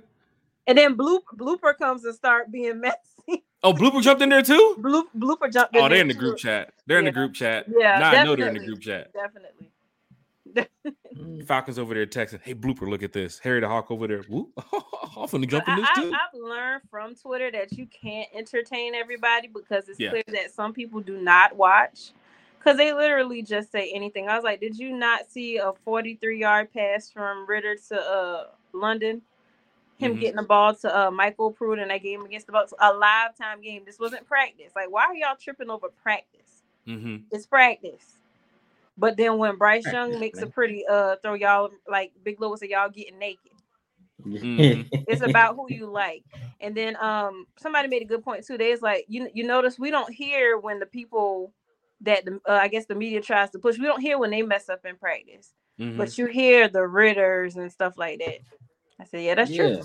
And 0.66 0.78
then 0.78 0.97
bloop, 0.97 1.20
blooper 1.36 1.76
comes 1.76 2.05
and 2.05 2.14
start 2.14 2.51
being 2.52 2.80
messy. 2.80 3.44
Oh, 3.64 3.72
blooper 3.72 4.02
jumped 4.02 4.22
in 4.22 4.28
there 4.28 4.43
too. 4.43 4.76
Bloop, 4.80 5.05
blooper 5.16 5.52
jumped. 5.52 5.74
Oh, 5.76 5.80
they're 5.82 5.90
there 5.90 6.01
in 6.01 6.09
the 6.09 6.14
group 6.14 6.36
too. 6.36 6.43
chat. 6.43 6.72
They're 6.86 6.98
in 6.98 7.05
the 7.05 7.12
group 7.12 7.34
chat. 7.34 7.66
Yeah, 7.68 7.98
now 8.01 8.10
I 8.10 8.24
know 8.24 8.34
they're 8.36 8.48
in 8.48 8.55
the 8.55 8.60
group 8.66 8.80
chat. 8.80 9.12
Definitely. 9.12 9.70
Falcons 11.47 11.78
over 11.78 11.94
there 11.94 12.06
texting, 12.06 12.40
"Hey, 12.43 12.55
blooper, 12.55 12.89
look 12.89 13.02
at 13.02 13.12
this. 13.12 13.39
Harry 13.39 13.60
the 13.60 13.68
Hawk 13.68 13.90
over 13.90 14.06
there. 14.09 14.22
Whoop, 14.22 14.51
I'm 14.72 15.28
finna 15.28 15.48
jump 15.48 15.68
in 15.68 15.74
I, 15.74 15.76
this 15.76 15.89
I, 15.94 16.01
too." 16.01 16.12
I've 16.12 16.40
learned 16.40 16.82
from 16.90 17.14
Twitter 17.14 17.51
that 17.52 17.72
you 17.78 17.86
can't 17.86 18.28
entertain 18.34 18.94
everybody 18.94 19.48
because 19.48 19.89
it's 19.89 20.01
Yeah. 20.01 20.10
clear 20.10 20.22
that 20.28 20.52
some 20.52 20.72
people 20.72 21.01
do 21.01 21.20
not 21.20 21.55
watch 21.56 22.12
because 22.59 22.76
they 22.76 22.93
literally 22.93 23.43
just 23.43 23.70
say 23.72 23.90
anything. 23.93 24.28
I 24.28 24.34
was 24.36 24.44
like, 24.44 24.60
did 24.60 24.78
you 24.78 24.97
not 24.97 25.30
see 25.30 25.59
a 25.59 25.72
43 25.84 26.39
yard 26.39 26.72
pass 26.72 27.10
from 27.10 27.47
Ridder 27.47 27.76
to 27.89 28.01
uh 28.01 28.44
London? 28.72 29.22
Him 29.98 30.16
Mhm. 30.16 30.20
getting 30.20 30.36
the 30.36 30.43
ball 30.43 30.74
to 30.74 30.94
uh, 30.97 31.10
MyCole 31.10 31.55
Pruitt 31.55 31.78
in 31.78 31.89
that 31.89 32.02
game 32.02 32.24
against 32.24 32.47
the 32.47 32.52
Bucks, 32.52 32.73
a 32.81 32.93
live 32.93 33.36
time 33.36 33.60
game. 33.60 33.82
This 33.86 33.98
wasn't 33.98 34.27
practice. 34.27 34.73
Like, 34.74 34.90
why 34.90 35.05
are 35.05 35.14
y'all 35.14 35.36
tripping 35.40 35.70
over 35.70 35.89
practice? 36.02 36.62
hmm 36.86 37.16
It's 37.31 37.47
practice. 37.47 38.19
But 38.98 39.16
then 39.16 39.39
when 39.39 39.56
Bryce 39.56 39.85
Young 39.86 40.10
Practice, 40.10 40.20
makes 40.20 40.43
a 40.43 40.47
pretty 40.47 40.85
uh 40.86 41.16
throw 41.23 41.35
y'all 41.35 41.70
like 41.89 42.12
Big 42.24 42.40
Lou 42.40 42.56
said 42.56 42.69
y'all 42.70 42.90
getting 42.90 43.19
naked. 43.19 43.52
Mhm. 44.24 44.89
It's 45.09 45.23
about 45.23 45.56
who 45.56 45.69
you 45.70 45.86
like. 45.86 46.24
And 46.60 46.74
then 46.77 46.97
um 47.01 47.47
somebody 47.59 47.89
made 47.89 48.02
a 48.02 48.06
good 48.06 48.23
point 48.24 48.47
too. 48.47 48.59
There's 48.59 48.82
like 48.82 49.05
you 49.09 49.28
you 49.35 49.44
notice 49.44 49.78
we 49.78 49.90
don't 49.90 50.12
hear 50.12 50.59
when 50.59 50.78
the 50.78 50.86
people 50.86 51.52
that 52.02 52.24
the 52.24 52.40
uh, 52.48 52.52
I 52.60 52.69
guess 52.69 52.86
the 52.86 52.94
media 52.94 53.20
tries 53.20 53.51
to 53.51 53.59
push. 53.59 53.78
We 53.78 53.86
don't 53.86 54.01
hear 54.01 54.19
when 54.19 54.31
they 54.31 54.43
mess 54.43 54.69
up 54.69 54.85
in 54.85 54.97
practice, 54.97 55.52
Mhm. 55.81 55.97
but 55.97 56.19
you 56.19 56.27
hear 56.27 56.69
the 56.69 56.86
Ridders 56.86 57.56
and 57.56 57.70
stuff 57.73 57.97
like 57.97 58.19
that. 58.20 58.39
I 59.01 59.05
said, 59.05 59.23
yeah, 59.23 59.35
that's 59.35 59.51
Yeah. 59.51 59.56
true. 59.77 59.82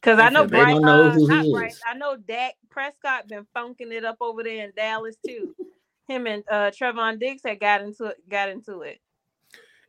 Because 0.00 0.18
I 0.18 0.30
know 0.30 0.46
They 0.46 0.56
Bryce, 0.58 0.74
don't 0.74 0.82
know 0.82 1.04
uh, 1.04 1.10
who 1.12 1.28
he 1.28 1.52
Bryce, 1.52 1.74
is. 1.74 1.80
I 1.86 1.94
know 1.94 2.16
Dak 2.16 2.54
Prescott 2.70 3.28
been 3.28 3.46
funking 3.52 3.92
it 3.92 4.04
up 4.04 4.16
over 4.20 4.42
there 4.42 4.64
in 4.64 4.72
Dallas 4.74 5.16
too. 5.26 5.54
Him 6.08 6.26
and 6.26 6.42
uh 6.50 6.70
Trevon 6.70 7.20
Diggs 7.20 7.42
had 7.44 7.60
got 7.60 7.82
into 7.82 8.06
it, 8.06 8.16
got 8.28 8.48
into 8.48 8.80
it. 8.82 8.98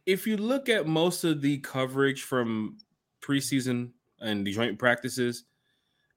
if 0.05 0.25
you 0.27 0.35
look 0.35 0.67
at 0.67 0.85
most 0.87 1.23
of 1.23 1.41
the 1.41 1.59
coverage 1.59 2.23
from 2.23 2.77
preseason 3.21 3.91
and 4.19 4.45
the 4.45 4.51
joint 4.51 4.77
practices, 4.79 5.45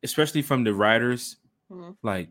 especially 0.02 0.42
from 0.42 0.64
the 0.64 0.74
writers, 0.74 1.36
Mhm. 1.70 1.96
like 2.02 2.30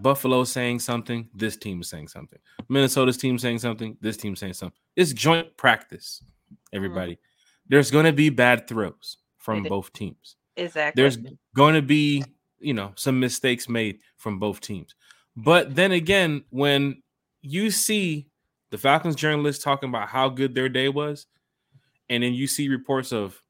Buffalo 0.00 0.44
saying 0.44 0.78
something, 0.80 1.28
this 1.34 1.56
team 1.56 1.80
is 1.80 1.88
saying 1.88 2.08
something. 2.08 2.38
Minnesota's 2.68 3.16
team 3.16 3.38
saying 3.38 3.58
something, 3.58 3.96
this 4.00 4.16
team 4.16 4.36
saying 4.36 4.54
something. 4.54 4.78
It's 4.96 5.12
joint 5.12 5.56
practice, 5.56 6.22
everybody. 6.72 7.18
There's 7.72 7.90
going 7.90 8.04
to 8.04 8.12
be 8.12 8.28
bad 8.28 8.68
throws 8.68 9.16
from 9.38 9.62
both 9.62 9.94
teams. 9.94 10.36
Exactly. 10.58 11.02
There's 11.02 11.16
going 11.56 11.74
to 11.74 11.80
be, 11.80 12.22
you 12.60 12.74
know, 12.74 12.92
some 12.96 13.18
mistakes 13.18 13.66
made 13.66 14.00
from 14.18 14.38
both 14.38 14.60
teams. 14.60 14.94
But 15.36 15.74
then 15.74 15.92
again, 15.92 16.44
when 16.50 17.02
you 17.40 17.70
see 17.70 18.28
the 18.70 18.76
Falcons 18.76 19.16
journalists 19.16 19.64
talking 19.64 19.88
about 19.88 20.08
how 20.10 20.28
good 20.28 20.54
their 20.54 20.68
day 20.68 20.90
was, 20.90 21.26
and 22.10 22.22
then 22.22 22.34
you 22.34 22.46
see 22.46 22.68
reports 22.68 23.10
of 23.10 23.40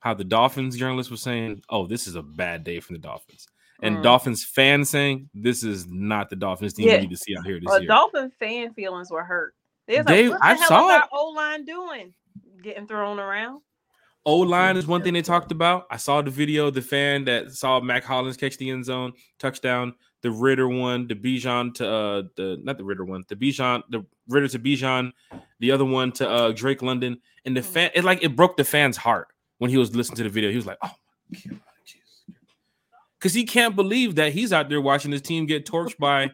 how 0.00 0.12
the 0.12 0.24
Dolphins 0.24 0.76
journalists 0.76 1.12
were 1.12 1.16
saying, 1.16 1.62
"Oh, 1.70 1.86
this 1.86 2.08
is 2.08 2.16
a 2.16 2.22
bad 2.22 2.64
day 2.64 2.80
from 2.80 2.94
the 2.94 3.00
Dolphins," 3.00 3.46
and 3.80 3.98
Mhm. 3.98 4.02
Dolphins 4.02 4.44
fans 4.44 4.90
saying, 4.90 5.30
"This 5.34 5.62
is 5.62 5.86
not 5.86 6.30
the 6.30 6.36
Dolphins 6.36 6.74
team 6.74 6.88
Yeah. 6.88 6.96
we 6.96 7.02
need 7.02 7.10
to 7.10 7.16
see 7.16 7.36
out 7.36 7.46
here 7.46 7.60
this 7.60 7.66
Well, 7.66 7.78
year." 7.80 7.86
Dolphin 7.86 8.32
fan 8.40 8.74
feelings 8.74 9.08
were 9.08 9.22
hurt. 9.22 9.54
They 9.86 10.02
like, 10.02 10.40
I 10.42 10.56
saw 10.66 10.90
our 10.90 11.08
O 11.12 11.28
line 11.30 11.64
doing? 11.64 12.12
Getting 12.60 12.88
thrown 12.88 13.20
around. 13.20 13.62
O 14.26 14.36
line 14.38 14.76
is 14.76 14.86
one 14.86 15.02
thing 15.02 15.14
they 15.14 15.22
talked 15.22 15.52
about. 15.52 15.86
I 15.90 15.96
saw 15.96 16.20
the 16.20 16.30
video, 16.30 16.70
the 16.70 16.82
fan 16.82 17.24
that 17.24 17.52
saw 17.52 17.80
Mack 17.80 18.04
Hollins 18.04 18.36
catch 18.36 18.58
the 18.58 18.70
end 18.70 18.84
zone 18.84 19.12
touchdown, 19.38 19.94
the 20.22 20.30
Ridder 20.30 20.68
one, 20.68 21.06
the 21.06 21.14
Bijan 21.14 21.74
to 21.74 21.88
uh 21.88 22.22
the 22.36 22.58
not 22.62 22.76
the 22.78 22.84
Ridder 22.84 23.04
one, 23.04 23.24
the 23.28 23.36
Bijan, 23.36 23.82
the 23.88 24.04
Ridder 24.28 24.48
to 24.48 24.58
Bijan, 24.58 25.12
the 25.60 25.70
other 25.70 25.84
one 25.84 26.12
to 26.12 26.28
uh 26.28 26.52
Drake 26.52 26.82
London, 26.82 27.20
and 27.44 27.56
the 27.56 27.62
fan 27.62 27.90
it 27.94 28.04
like 28.04 28.22
it 28.22 28.36
broke 28.36 28.56
the 28.56 28.64
fan's 28.64 28.96
heart 28.96 29.28
when 29.58 29.70
he 29.70 29.76
was 29.76 29.94
listening 29.94 30.16
to 30.16 30.24
the 30.24 30.28
video. 30.28 30.50
He 30.50 30.56
was 30.56 30.66
like, 30.66 30.78
"Oh 30.82 30.92
my 31.30 31.38
god, 31.48 31.60
Jesus," 31.84 32.24
because 33.18 33.34
he 33.34 33.44
can't 33.44 33.76
believe 33.76 34.16
that 34.16 34.32
he's 34.32 34.52
out 34.52 34.68
there 34.68 34.80
watching 34.80 35.12
his 35.12 35.22
team 35.22 35.46
get 35.46 35.64
torched 35.64 35.96
by 35.98 36.30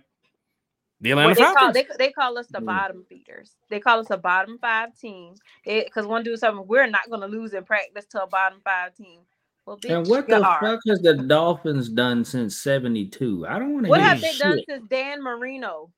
the 1.01 1.11
Atlanta 1.13 1.35
Well, 1.35 1.35
they, 1.35 1.45
call, 1.53 1.73
they, 1.73 1.87
they 1.99 2.13
call 2.13 2.39
us 2.39 2.49
the 2.49 2.61
Mm. 2.61 2.67
bottom 2.67 3.05
feeders. 3.09 3.57
They 3.71 3.81
call 3.81 4.01
us 4.01 4.11
a 4.11 4.17
bottom 4.17 4.59
five 4.59 4.97
team. 4.99 5.35
Because 5.65 6.07
one 6.07 6.23
dude 6.25 6.39
something, 6.39 6.67
we're 6.67 6.87
not 6.87 7.09
going 7.09 7.23
to 7.23 7.27
lose 7.27 7.55
in 7.55 7.65
practice 7.65 8.07
to 8.13 8.23
a 8.23 8.27
bottom 8.27 8.61
five 8.65 8.95
team. 8.95 9.21
Well, 9.67 9.79
bitch, 9.79 9.91
And 9.91 10.07
what 10.09 10.29
the 10.29 10.45
are. 10.45 10.61
fuck 10.61 10.81
has 10.89 11.01
the 11.01 11.15
Dolphins 11.15 11.89
done 11.89 12.25
since 12.25 12.57
'72? 12.59 13.47
I 13.49 13.59
don't 13.59 13.75
want 13.75 13.87
to 13.87 13.91
What 13.91 14.01
have 14.01 14.21
they 14.21 14.29
shit. 14.29 14.39
done 14.39 14.61
since 14.69 14.89
Dan 14.89 15.23
Marino? 15.23 15.91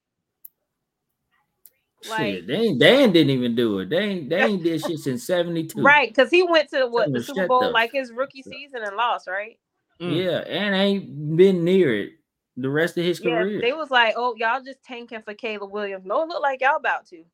Like, 2.05 2.43
shit, 2.43 2.47
they 2.47 2.75
Dan 2.75 3.13
didn't 3.13 3.31
even 3.31 3.57
do 3.57 3.81
it. 3.81 3.91
They 3.91 3.99
ain't, 3.99 4.31
they 4.31 4.37
ain't 4.45 4.63
did 4.63 4.83
shit 4.83 4.99
since 5.01 5.25
'72. 5.27 5.81
right? 5.83 6.09
Because 6.09 6.31
he 6.31 6.43
went 6.45 6.71
to 6.71 6.87
what 6.87 7.13
the 7.13 7.21
Super 7.21 7.47
Bowl 7.47 7.61
the 7.61 7.73
like 7.73 7.93
his 7.93 8.13
rookie 8.13 8.43
season 8.43 8.83
and 8.85 8.97
lost, 8.97 9.29
right? 9.29 9.59
Mm. 10.01 10.27
Yeah, 10.27 10.39
and 10.39 10.75
ain't 10.75 11.37
been 11.37 11.65
near 11.65 11.95
it 11.95 12.13
the 12.57 12.71
rest 12.71 12.97
of 12.99 13.05
his 13.05 13.21
Yeah, 13.21 13.43
career. 13.43 13.61
they 13.61 13.73
was 13.73 13.91
like, 13.91 14.15
"Oh, 14.17 14.35
y'all 14.37 14.63
just 14.63 14.83
tanking 14.83 15.23
for 15.23 15.35
Caleb 15.35 15.71
Williams." 15.71 16.05
No, 16.07 16.23
it 16.23 16.29
look 16.29 16.43
like 16.43 16.61
y'all 16.61 16.77
about 16.77 17.07
to. 17.07 17.25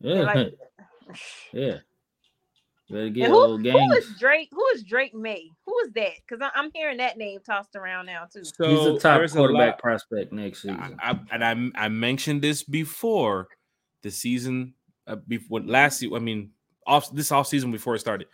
yeah, 0.00 0.20
like, 0.22 0.54
yeah. 1.52 1.78
Better 2.90 3.08
get 3.08 3.24
And 3.24 3.32
who, 3.32 3.42
old 3.42 3.60
who 3.60 3.72
games. 3.72 3.94
is 4.04 4.18
Drake? 4.18 4.48
Who 4.52 4.64
is 4.74 4.82
Drake 4.82 5.14
Maye? 5.14 5.50
Who 5.64 5.78
is 5.86 5.92
that? 5.92 6.10
Because 6.28 6.46
I'm 6.54 6.70
hearing 6.74 6.98
that 6.98 7.16
name 7.16 7.40
tossed 7.44 7.74
around 7.74 8.06
now 8.06 8.26
too. 8.30 8.44
So 8.44 8.68
He's 8.68 8.86
a 8.86 8.98
top 8.98 9.18
there's 9.18 9.32
a 9.32 9.36
quarterback 9.38 9.78
prospect 9.78 10.30
next 10.32 10.62
season. 10.62 10.98
I, 11.02 11.12
I, 11.12 11.20
and 11.32 11.72
I 11.76 11.84
I 11.86 11.88
mentioned 11.88 12.42
this 12.42 12.62
before 12.62 13.48
the 14.02 14.10
season 14.10 14.74
uh, 15.06 15.16
before 15.26 15.60
last 15.60 16.00
season. 16.00 16.16
I 16.16 16.18
mean, 16.18 16.50
off 16.86 17.10
this 17.14 17.32
off 17.32 17.46
season 17.46 17.70
before 17.70 17.94
it 17.94 18.00
started, 18.00 18.26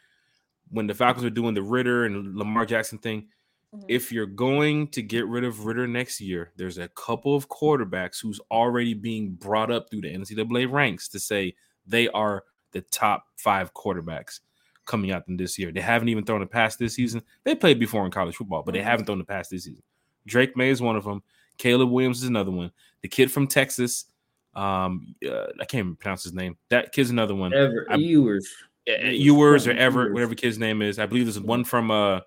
when 0.70 0.88
the 0.88 0.94
Falcons 0.94 1.22
were 1.24 1.30
doing 1.30 1.54
the 1.54 1.62
Ridder 1.62 2.06
and 2.06 2.34
Lamar 2.36 2.66
Jackson 2.66 2.98
thing. 2.98 3.28
Mhm. 3.74 3.84
If 3.88 4.10
you're 4.12 4.26
going 4.26 4.88
to 4.88 5.02
get 5.02 5.26
rid 5.26 5.44
of 5.44 5.64
Ridder 5.66 5.86
next 5.86 6.20
year, 6.20 6.52
there's 6.56 6.78
a 6.78 6.88
couple 6.88 7.34
of 7.34 7.48
quarterbacks 7.48 8.20
who's 8.20 8.40
already 8.50 8.94
being 8.94 9.32
brought 9.32 9.70
up 9.70 9.90
through 9.90 10.00
the 10.02 10.08
NCAA 10.14 10.70
ranks 10.70 11.08
to 11.08 11.20
say 11.20 11.54
they 11.86 12.08
are 12.08 12.44
the 12.72 12.80
top 12.82 13.26
five 13.36 13.72
quarterbacks 13.74 14.40
coming 14.86 15.10
out 15.10 15.24
in 15.28 15.36
this 15.36 15.58
year. 15.58 15.70
They 15.70 15.80
haven't 15.82 16.08
even 16.08 16.24
thrown 16.24 16.40
a 16.42 16.46
pass 16.46 16.76
this 16.76 16.94
season. 16.94 17.22
They 17.44 17.54
played 17.54 17.78
before 17.78 18.04
in 18.06 18.10
college 18.10 18.36
football, 18.36 18.62
but 18.62 18.72
they 18.72 18.80
Mhm. 18.80 18.84
haven't 18.84 19.04
thrown 19.06 19.20
a 19.20 19.24
pass 19.24 19.48
this 19.48 19.64
season. 19.64 19.82
Drake 20.26 20.56
Maye 20.56 20.70
is 20.70 20.80
one 20.80 20.96
of 20.96 21.04
them. 21.04 21.22
Caleb 21.58 21.90
Williams 21.90 22.22
is 22.22 22.28
another 22.28 22.50
one. 22.50 22.70
The 23.02 23.08
kid 23.08 23.30
from 23.30 23.46
Texas, 23.46 24.06
um, 24.54 25.14
uh, 25.26 25.46
I 25.60 25.64
can't 25.66 25.80
even 25.84 25.96
pronounce 25.96 26.22
his 26.24 26.32
name. 26.32 26.56
That 26.70 26.92
kid's 26.92 27.10
another 27.10 27.34
one. 27.34 27.52
Ever 27.52 27.86
I- 27.90 27.96
Ewers. 27.96 28.48
Ewers, 28.86 29.14
Ewers 29.18 29.66
or 29.66 29.70
Quentin 29.70 29.84
Everett, 29.84 30.06
Ewers. 30.06 30.14
whatever 30.14 30.34
kid's 30.34 30.58
name 30.58 30.80
is. 30.80 30.98
I 30.98 31.04
believe 31.04 31.26
there's 31.26 31.38
one 31.40 31.64
from 31.64 31.90
uh, 31.90 32.20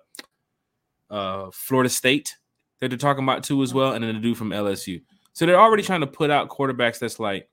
uh, 1.12 1.50
Florida 1.52 1.88
State 1.88 2.36
that 2.80 2.88
they're 2.88 2.98
talking 2.98 3.22
about 3.22 3.44
too 3.44 3.62
as 3.62 3.72
well, 3.72 3.92
and 3.92 4.02
then 4.02 4.16
a 4.16 4.20
dude 4.20 4.36
from 4.36 4.50
LSU. 4.50 5.00
So 5.34 5.46
they're 5.46 5.60
already 5.60 5.82
trying 5.84 6.00
to 6.00 6.06
put 6.08 6.30
out 6.30 6.48
quarterbacks 6.48 6.98
that's 6.98 7.20
like, 7.20 7.48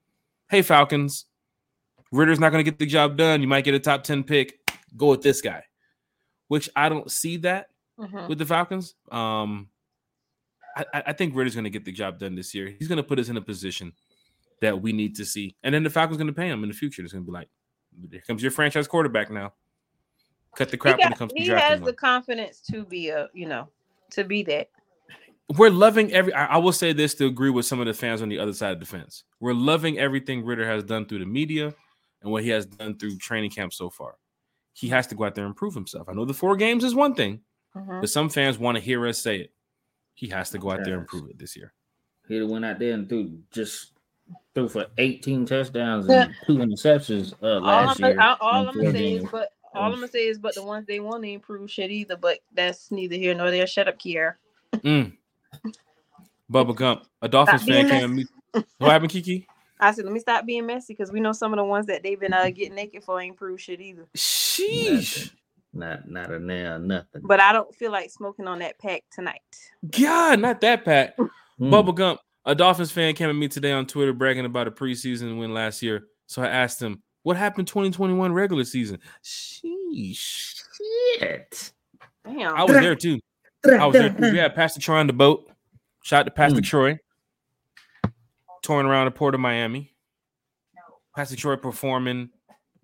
"Hey 0.50 0.62
Falcons, 0.64 1.26
Ridder's 2.12 2.40
not 2.40 2.50
going 2.52 2.64
to 2.66 2.70
get 2.72 2.80
the 2.80 2.86
job 2.88 3.16
done. 3.18 3.42
You 3.42 3.48
might 3.48 3.64
get 3.66 3.76
a 3.76 3.80
top 3.80 4.04
ten 4.04 4.24
pick. 4.24 4.58
Go 4.98 5.08
with 5.12 5.22
this 5.22 5.42
guy." 5.42 5.64
Which 6.48 6.68
I 6.76 6.90
don't 6.90 7.12
see 7.12 7.38
that 7.38 7.68
Mhm. 8.00 8.28
with 8.28 8.40
the 8.40 8.46
Falcons. 8.46 8.96
Um, 9.12 9.70
I, 10.76 10.86
I 10.94 11.04
I 11.08 11.14
think 11.14 11.36
Ridder's 11.36 11.54
going 11.54 11.66
to 11.66 11.70
get 11.70 11.86
the 11.86 11.92
job 11.92 12.18
done 12.18 12.34
this 12.36 12.56
year. 12.56 12.68
He's 12.80 12.88
going 12.88 12.98
to 12.98 13.04
put 13.04 13.20
us 13.20 13.30
in 13.30 13.38
a 13.38 13.42
position 13.42 13.94
that 14.62 14.82
we 14.82 14.92
need 14.94 15.16
to 15.18 15.26
see, 15.26 15.56
and 15.64 15.76
then 15.76 15.84
the 15.84 15.90
Falcons 15.90 16.18
going 16.18 16.28
to 16.28 16.34
pay 16.34 16.48
him 16.50 16.64
in 16.64 16.70
the 16.70 16.76
future. 16.76 17.04
It's 17.04 17.14
going 17.14 17.24
to 17.24 17.32
be 17.32 17.34
like, 17.34 17.50
here 18.12 18.22
comes 18.26 18.42
your 18.42 18.52
franchise 18.52 18.88
quarterback 18.88 19.30
now. 19.32 19.54
Cut 20.60 20.68
the 20.68 20.74
He, 20.74 20.78
crap 20.78 21.00
when 21.00 21.14
it 21.14 21.18
comes 21.18 21.32
to 21.32 21.38
drafting. 21.38 21.42
he 21.44 21.50
drafting. 21.50 21.70
has 21.72 21.80
one. 21.80 21.88
the 21.88 21.94
confidence 21.94 22.60
to 22.70 22.84
be 22.84 23.10
a, 23.10 23.30
you 23.34 23.48
know, 23.48 23.70
to 24.12 24.24
be 24.26 24.44
that. 24.44 24.70
We're 25.58 25.70
loving 25.72 26.12
every. 26.14 26.34
I, 26.34 26.46
I 26.46 26.58
will 26.58 26.74
say 26.74 26.92
this 26.94 27.16
to 27.16 27.26
agree 27.26 27.50
with 27.50 27.66
some 27.66 27.80
of 27.80 27.88
the 27.88 27.94
fans 27.94 28.22
on 28.22 28.30
the 28.30 28.38
other 28.38 28.54
side 28.54 28.74
of 28.74 28.80
the 28.82 28.86
fence. 28.86 29.24
We're 29.40 29.54
loving 29.54 29.98
everything 29.98 30.46
Ridder 30.46 30.68
has 30.70 30.84
done 30.84 31.06
through 31.08 31.20
the 31.20 31.26
media 31.26 31.74
and 32.22 32.32
what 32.32 32.44
he 32.44 32.50
has 32.50 32.66
done 32.68 32.98
through 33.00 33.18
training 33.18 33.50
camp 33.52 33.74
so 33.74 33.90
far. 33.90 34.16
He 34.74 34.90
has 34.90 35.08
to 35.08 35.16
go 35.16 35.24
out 35.24 35.34
there 35.34 35.46
and 35.46 35.56
prove 35.56 35.74
himself. 35.74 36.08
I 36.10 36.14
know 36.14 36.26
the 36.26 36.34
four 36.34 36.56
games 36.58 36.84
is 36.84 36.94
one 36.94 37.16
thing, 37.16 37.40
Mhm. 37.76 38.02
but 38.02 38.10
some 38.10 38.30
fans 38.30 38.60
want 38.60 38.78
to 38.78 38.84
hear 38.84 39.08
us 39.08 39.18
say 39.18 39.38
it. 39.40 39.54
He 40.14 40.28
has 40.28 40.50
to 40.52 40.58
go 40.60 40.72
out 40.72 40.84
there 40.84 40.98
and 40.98 41.08
prove 41.08 41.30
it 41.30 41.40
this 41.40 41.56
year. 41.56 41.74
He'd 42.28 42.44
went 42.44 42.66
out 42.66 42.78
there 42.78 42.94
and 42.94 43.08
threw 43.08 43.40
just 43.52 43.94
threw 44.54 44.68
for 44.70 44.86
18 45.00 45.46
touchdowns 45.48 46.08
and 46.10 46.32
two 46.46 46.58
interceptions 46.58 47.34
uh, 47.42 47.56
All 47.56 47.62
last 47.62 48.04
I'm, 48.04 48.12
year. 48.12 48.22
all, 48.22 48.38
all 48.42 48.68
I'm 48.68 48.74
four 48.74 48.84
gonna 48.84 48.92
say 48.94 49.14
is, 49.14 49.26
but 49.32 49.50
all 49.74 49.92
I'm 49.92 49.94
gonna 49.94 50.08
say 50.08 50.28
is, 50.28 50.40
but 50.40 50.56
the 50.56 50.64
ones 50.64 50.86
they 50.88 51.00
want 51.00 51.24
to 51.24 51.30
improve 51.30 51.70
shit 51.70 51.92
either. 51.92 52.18
But 52.18 52.40
that's 52.54 52.92
neither 52.92 53.16
here 53.16 53.34
nor 53.34 53.52
there. 53.52 53.68
Shut 53.68 53.88
up, 53.88 54.00
Kier. 54.00 54.36
Mm. 54.76 55.14
Bubba 56.52 56.76
Gump, 56.76 57.06
a 57.22 57.28
Dolphins 57.28 57.64
fan 57.64 57.90
came 57.90 58.04
and 58.06 58.16
me. 58.16 58.26
What 58.78 58.92
happened, 58.92 59.12
Kiki? 59.12 59.48
I 59.80 59.92
said, 59.92 60.04
let 60.04 60.14
me 60.14 60.20
stop 60.20 60.46
being 60.46 60.66
messy 60.66 60.94
because 60.94 61.12
we 61.12 61.22
know 61.22 61.32
some 61.32 61.54
of 61.54 61.58
the 61.58 61.64
ones 61.64 61.86
that 61.86 62.04
they've 62.04 62.20
been 62.20 62.34
uh, 62.34 62.50
getting 62.50 62.76
naked 62.76 63.02
for 63.02 63.22
ain't 63.22 63.38
prove 63.38 63.62
shit 63.62 63.80
either. 63.80 64.08
Sheesh. 64.18 65.32
Not 65.72 66.10
not 66.10 66.32
a 66.32 66.40
nail, 66.40 66.80
nothing. 66.80 67.22
But 67.24 67.40
I 67.40 67.54
don't 67.54 67.74
feel 67.76 67.92
like 67.92 68.10
smoking 68.10 68.48
on 68.48 68.60
that 68.60 68.80
pack 68.80 69.04
tonight. 69.12 69.42
God, 69.90 70.40
not 70.40 70.62
that 70.62 70.84
Pat. 70.84 71.16
Hmm. 71.16 71.28
Bubba 71.74 71.94
Gump, 71.94 72.20
a 72.46 72.56
Dolphins 72.56 72.92
fan 72.92 73.14
came 73.14 73.30
at 73.30 73.36
me 73.36 73.48
today 73.48 73.72
on 73.72 73.86
Twitter 73.86 74.12
bragging 74.12 74.46
about 74.46 74.68
a 74.68 74.72
preseason 74.72 75.40
win 75.40 75.54
last 75.54 75.84
year. 75.84 76.08
So 76.26 76.42
I 76.42 76.48
asked 76.48 76.82
him, 76.82 77.04
what 77.30 77.38
happened 77.38 77.68
2021 77.68 78.34
regular 78.34 78.64
season? 78.64 78.98
Sheesh. 79.24 80.64
Shit. 81.20 81.72
Damn. 82.26 82.56
I 82.56 82.64
was 82.64 82.74
there 82.74 82.96
too. 82.96 83.20
I 83.72 83.86
was 83.86 83.94
there 83.94 84.10
too. 84.10 84.16
We 84.32 84.38
had 84.40 84.56
Pastor 84.56 84.80
Troy 84.82 84.98
on 84.98 85.06
the 85.06 85.14
boat. 85.14 85.48
Shout 86.02 86.22
out 86.22 86.24
to 86.24 86.32
Pastor 86.32 86.60
Mm. 86.60 86.64
Troy. 86.64 87.00
Touring 88.64 88.88
around 88.88 89.06
the 89.06 89.12
port 89.12 89.36
of 89.36 89.42
Miami. 89.42 89.94
Pastor 91.16 91.36
Troy 91.36 91.56
performing 91.56 92.32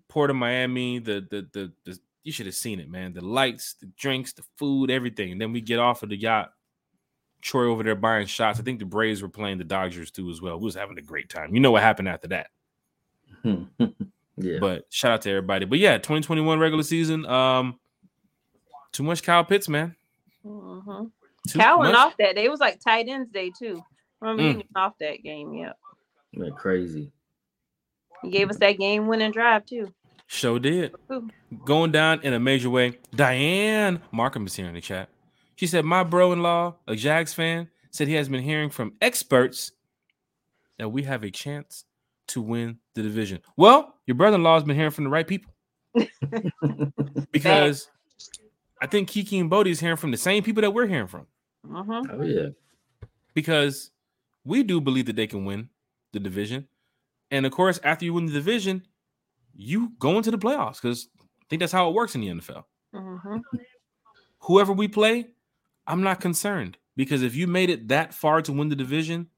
Port 0.06 0.30
of 0.30 0.36
Miami, 0.36 1.00
the 1.00 1.26
the 1.28 1.48
the, 1.52 1.72
the 1.84 1.98
you 2.22 2.30
should 2.30 2.46
have 2.46 2.54
seen 2.54 2.78
it, 2.78 2.88
man. 2.88 3.14
The 3.14 3.24
lights, 3.24 3.74
the 3.80 3.86
drinks, 3.98 4.32
the 4.32 4.44
food, 4.56 4.92
everything. 4.92 5.32
And 5.32 5.40
then 5.40 5.50
we 5.50 5.60
get 5.60 5.80
off 5.80 6.04
of 6.04 6.10
the 6.10 6.16
yacht. 6.16 6.52
Troy 7.42 7.64
over 7.64 7.82
there 7.82 7.96
buying 7.96 8.28
shots. 8.28 8.60
I 8.60 8.62
think 8.62 8.78
the 8.78 8.84
Braves 8.84 9.22
were 9.22 9.28
playing 9.28 9.58
the 9.58 9.64
Dodgers 9.64 10.12
too 10.12 10.30
as 10.30 10.40
well. 10.40 10.56
We 10.60 10.66
was 10.66 10.76
having 10.76 10.98
a 10.98 11.02
great 11.02 11.28
time. 11.30 11.52
You 11.52 11.60
know 11.60 11.72
what 11.72 11.82
happened 11.82 12.08
after 12.08 12.28
that. 12.28 12.46
yeah. 14.36 14.58
But 14.60 14.84
shout 14.90 15.12
out 15.12 15.22
to 15.22 15.30
everybody. 15.30 15.64
But 15.66 15.78
yeah, 15.78 15.96
2021 15.98 16.58
regular 16.58 16.82
season. 16.82 17.24
Um, 17.26 17.78
too 18.92 19.02
much 19.02 19.22
Kyle 19.22 19.44
Pitts, 19.44 19.68
man. 19.68 19.94
Mhm. 20.44 21.10
Too 21.48 21.58
Cal 21.58 21.78
went 21.80 21.96
off 21.96 22.16
that 22.18 22.34
day. 22.36 22.44
It 22.44 22.50
was 22.50 22.60
like 22.60 22.80
tight 22.80 23.08
ends 23.08 23.30
day 23.30 23.50
too. 23.56 23.82
Remember 24.20 24.42
he 24.42 24.48
Mm. 24.50 24.54
went 24.56 24.66
off 24.76 24.92
that 25.00 25.22
game? 25.22 25.54
Yep. 25.54 25.78
Went 26.36 26.56
crazy. 26.56 27.12
he 28.22 28.30
gave 28.30 28.48
us 28.50 28.56
that 28.58 28.78
game 28.78 29.06
winning 29.06 29.30
drive 29.30 29.64
too. 29.66 29.92
Show 30.26 30.58
did. 30.58 30.94
Ooh. 31.12 31.28
Going 31.64 31.92
down 31.92 32.20
in 32.22 32.32
a 32.32 32.40
major 32.40 32.68
way. 32.70 32.98
Diane 33.14 34.00
Markham 34.10 34.46
is 34.46 34.54
here 34.56 34.66
in 34.66 34.74
the 34.74 34.80
chat. 34.80 35.08
She 35.56 35.66
said, 35.66 35.84
My 35.84 36.02
bro 36.02 36.32
in 36.32 36.42
law, 36.42 36.76
a 36.88 36.96
Jags 36.96 37.32
fan, 37.34 37.68
said 37.90 38.08
he 38.08 38.14
has 38.14 38.28
been 38.28 38.42
hearing 38.42 38.70
from 38.70 38.94
experts 39.00 39.70
that 40.78 40.88
we 40.88 41.02
have 41.04 41.22
a 41.22 41.30
chance 41.30 41.84
to 42.28 42.40
win 42.42 42.78
the 42.94 43.02
division. 43.02 43.40
Well, 43.56 43.94
your 44.06 44.14
brother 44.14 44.36
in 44.36 44.42
law 44.42 44.54
has 44.54 44.64
been 44.64 44.76
hearing 44.76 44.90
from 44.90 45.04
the 45.04 45.10
right 45.10 45.26
people 45.26 45.52
because 47.32 47.88
I 48.80 48.86
think 48.86 49.08
Kiki 49.08 49.38
and 49.38 49.48
Bodie 49.50 49.70
is 49.70 49.80
hearing 49.80 49.96
from 49.96 50.10
the 50.10 50.16
same 50.16 50.42
people 50.42 50.62
that 50.62 50.72
we're 50.72 50.86
hearing 50.86 51.06
from 51.08 51.26
hmm 51.66 51.90
oh 52.10 52.22
yeah. 52.22 52.48
because 53.34 53.90
we 54.44 54.62
do 54.62 54.80
believe 54.80 55.06
that 55.06 55.16
they 55.16 55.26
can 55.26 55.44
win 55.44 55.68
the 56.12 56.20
division. 56.20 56.68
And 57.32 57.44
of 57.44 57.50
course, 57.52 57.80
after 57.82 58.04
you 58.04 58.14
win 58.14 58.26
the 58.26 58.32
division, 58.32 58.86
you 59.52 59.92
go 59.98 60.16
into 60.16 60.30
the 60.30 60.38
playoffs 60.38 60.80
because 60.80 61.08
I 61.18 61.44
think 61.50 61.60
that's 61.60 61.72
how 61.72 61.88
it 61.88 61.94
works 61.94 62.14
in 62.14 62.20
the 62.20 62.28
NFL. 62.28 62.64
hmm 62.94 63.38
whoever 64.40 64.72
we 64.72 64.86
play, 64.86 65.26
I'm 65.86 66.02
not 66.02 66.20
concerned 66.20 66.76
because 66.96 67.22
if 67.22 67.34
you 67.34 67.46
made 67.48 67.68
it 67.68 67.88
that 67.88 68.14
far 68.14 68.40
to 68.42 68.52
win 68.52 68.68
the 68.68 68.76
division, 68.76 69.28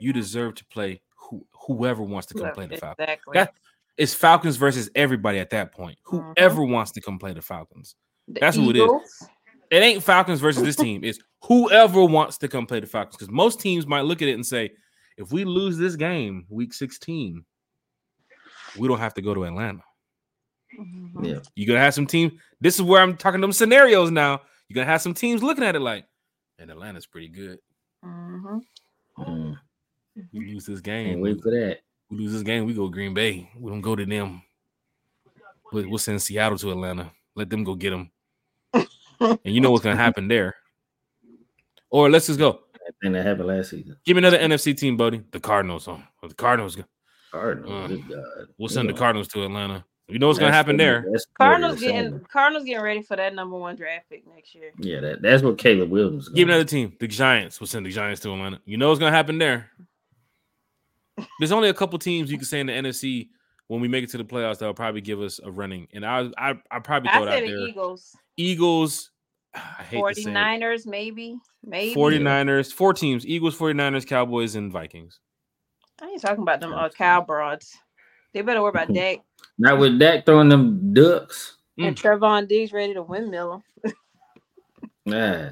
you 0.00 0.12
deserve 0.12 0.54
to 0.56 0.64
play 0.66 1.02
who, 1.16 1.46
whoever 1.66 2.02
wants 2.02 2.26
to 2.28 2.34
come 2.34 2.50
play 2.52 2.66
the 2.66 2.76
Falcons. 2.76 3.04
Exactly. 3.06 3.34
That- 3.34 3.54
It's 3.96 4.14
Falcons 4.14 4.56
versus 4.56 4.90
everybody 4.94 5.38
at 5.38 5.50
that 5.50 5.72
point. 5.72 5.98
Whoever 6.04 6.62
wants 6.64 6.90
to 6.92 7.00
come 7.00 7.18
play 7.18 7.32
the 7.32 7.42
Falcons. 7.42 7.94
The 8.28 8.40
that's 8.40 8.56
who 8.56 8.70
it 8.70 8.76
is. 8.76 9.28
It 9.70 9.82
ain't 9.82 10.02
Falcons 10.02 10.40
versus 10.40 10.62
this 10.62 10.76
team. 10.84 11.04
It's 11.04 11.18
whoever 11.42 12.04
wants 12.04 12.38
to 12.38 12.48
come 12.48 12.66
play 12.66 12.80
the 12.80 12.86
Falcons 12.86 13.16
because 13.16 13.30
most 13.32 13.60
teams 13.60 13.86
might 13.86 14.02
look 14.02 14.20
at 14.22 14.28
it 14.28 14.34
and 14.34 14.44
say, 14.44 14.72
if 15.16 15.30
we 15.32 15.44
lose 15.44 15.78
this 15.78 15.94
game, 15.94 16.44
week 16.48 16.72
16, 16.74 17.44
we 18.78 18.88
don't 18.88 18.98
have 18.98 19.14
to 19.14 19.22
go 19.22 19.32
to 19.34 19.44
Atlanta. 19.44 19.82
Mhm. 20.78 21.24
Yeah. 21.24 21.38
You're 21.54 21.68
gonna 21.68 21.84
have 21.84 21.94
some 21.94 22.06
team. 22.06 22.40
This 22.60 22.74
is 22.74 22.82
where 22.82 23.00
I'm 23.00 23.16
talking 23.16 23.40
them 23.40 23.52
scenarios 23.52 24.10
now. 24.10 24.42
You're 24.68 24.74
gonna 24.74 24.90
have 24.90 25.02
some 25.02 25.14
teams 25.14 25.40
looking 25.40 25.62
at 25.62 25.76
it 25.76 25.80
like, 25.80 26.04
and 26.58 26.68
Atlanta's 26.70 27.06
pretty 27.06 27.28
good. 27.28 27.60
Mhm. 28.04 28.60
Mm. 29.18 29.56
We 30.32 30.52
lose 30.52 30.66
this 30.66 30.80
Can't 30.80 31.10
game. 31.12 31.20
wait 31.20 31.40
for 31.40 31.52
that. 31.52 31.80
We 32.10 32.18
lose 32.18 32.32
this 32.32 32.42
game. 32.42 32.64
We 32.66 32.74
go 32.74 32.88
Green 32.88 33.14
Bay. 33.14 33.50
We 33.58 33.70
don't 33.70 33.80
go 33.80 33.96
to 33.96 34.04
them. 34.04 34.42
We'll, 35.72 35.88
we'll 35.88 35.98
send 35.98 36.20
Seattle 36.22 36.58
to 36.58 36.70
Atlanta. 36.70 37.10
Let 37.34 37.50
them 37.50 37.64
go 37.64 37.74
get 37.74 37.90
them. 37.90 38.10
and 38.72 39.38
you 39.44 39.60
know 39.60 39.70
what's 39.70 39.82
gonna 39.84 39.96
happen 39.96 40.28
there. 40.28 40.54
Or 41.90 42.10
let's 42.10 42.26
just 42.26 42.38
go. 42.38 42.60
That 42.72 42.94
thing 43.02 43.12
that 43.12 43.24
happened 43.24 43.48
last 43.48 43.70
season. 43.70 43.96
Give 44.04 44.16
me 44.16 44.18
another 44.18 44.38
NFC 44.38 44.76
team, 44.76 44.96
buddy. 44.96 45.22
The 45.30 45.40
Cardinals. 45.40 45.88
On 45.88 46.02
the 46.22 46.34
Cardinals. 46.34 46.76
Cardinals. 47.32 47.72
Uh, 47.72 47.86
good 47.88 48.08
God. 48.08 48.46
We'll 48.58 48.68
send 48.68 48.88
the 48.88 48.92
Yeah. 48.92 48.98
Cardinals 48.98 49.28
to 49.28 49.44
Atlanta. 49.44 49.84
You 50.06 50.18
know 50.18 50.26
what's 50.26 50.38
gonna 50.38 50.52
happen 50.52 50.76
the- 50.76 50.84
there. 50.84 51.06
that's 51.10 51.24
the 51.24 51.32
Cardinals 51.38 51.80
getting 51.80 52.10
send 52.10 52.28
Cardinals 52.28 52.64
getting 52.64 52.82
ready 52.82 53.02
for 53.02 53.16
that 53.16 53.34
number 53.34 53.56
one 53.58 53.74
draft 53.74 54.08
pick 54.10 54.24
next 54.32 54.54
year. 54.54 54.70
Yeah, 54.78 55.00
that, 55.00 55.22
that's 55.22 55.42
what 55.42 55.56
Caleb 55.56 55.90
Williams. 55.90 56.24
is 56.24 56.34
Give 56.34 56.46
me 56.46 56.52
another 56.54 56.68
team. 56.68 56.94
The 57.00 57.08
Giants. 57.08 57.58
We'll 57.58 57.66
send 57.68 57.86
the 57.86 57.90
Giants 57.90 58.20
to 58.22 58.32
Atlanta. 58.32 58.60
You 58.66 58.76
know 58.76 58.88
what's 58.88 59.00
gonna 59.00 59.12
happen 59.16 59.38
there. 59.38 59.70
There's 61.38 61.52
only 61.52 61.68
a 61.68 61.74
couple 61.74 61.98
teams 61.98 62.30
you 62.30 62.36
can 62.38 62.46
say 62.46 62.60
in 62.60 62.66
the 62.66 62.72
NFC 62.72 63.28
when 63.68 63.80
we 63.80 63.88
make 63.88 64.04
it 64.04 64.10
to 64.10 64.18
the 64.18 64.24
playoffs 64.24 64.58
that'll 64.58 64.74
probably 64.74 65.00
give 65.00 65.20
us 65.20 65.40
a 65.42 65.50
running. 65.50 65.86
And 65.92 66.04
I 66.04 66.28
I 66.36 66.54
I 66.70 66.78
probably 66.80 67.10
I 67.10 67.14
throw 67.14 67.22
it 67.24 67.28
out 67.28 67.34
said 67.34 67.42
the 67.44 67.48
there. 67.48 67.58
Eagles, 67.68 68.16
Eagles. 68.36 69.10
I 69.54 69.82
hate 69.84 70.04
to 70.06 70.14
say 70.14 70.30
it. 70.30 70.34
49ers, 70.34 70.86
maybe, 70.86 71.38
maybe. 71.64 71.94
49ers, 71.94 72.72
four 72.72 72.92
teams, 72.92 73.24
Eagles, 73.26 73.56
49ers, 73.56 74.06
Cowboys, 74.06 74.56
and 74.56 74.72
Vikings. 74.72 75.20
I 76.02 76.06
ain't 76.06 76.20
talking 76.20 76.42
about 76.42 76.60
them 76.60 76.72
uh, 76.72 76.88
cow 76.88 77.20
broads. 77.20 77.76
They 78.32 78.42
better 78.42 78.60
worry 78.60 78.70
about 78.70 78.92
Dak 78.92 79.18
Not 79.58 79.78
with 79.78 79.98
Dak 80.00 80.26
throwing 80.26 80.48
them 80.48 80.92
ducks. 80.92 81.56
and 81.78 81.94
Trevon 81.96 82.48
Diggs 82.48 82.72
ready 82.72 82.94
to 82.94 83.02
windmill 83.02 83.62
'em. 83.84 83.92
Nah. 85.06 85.50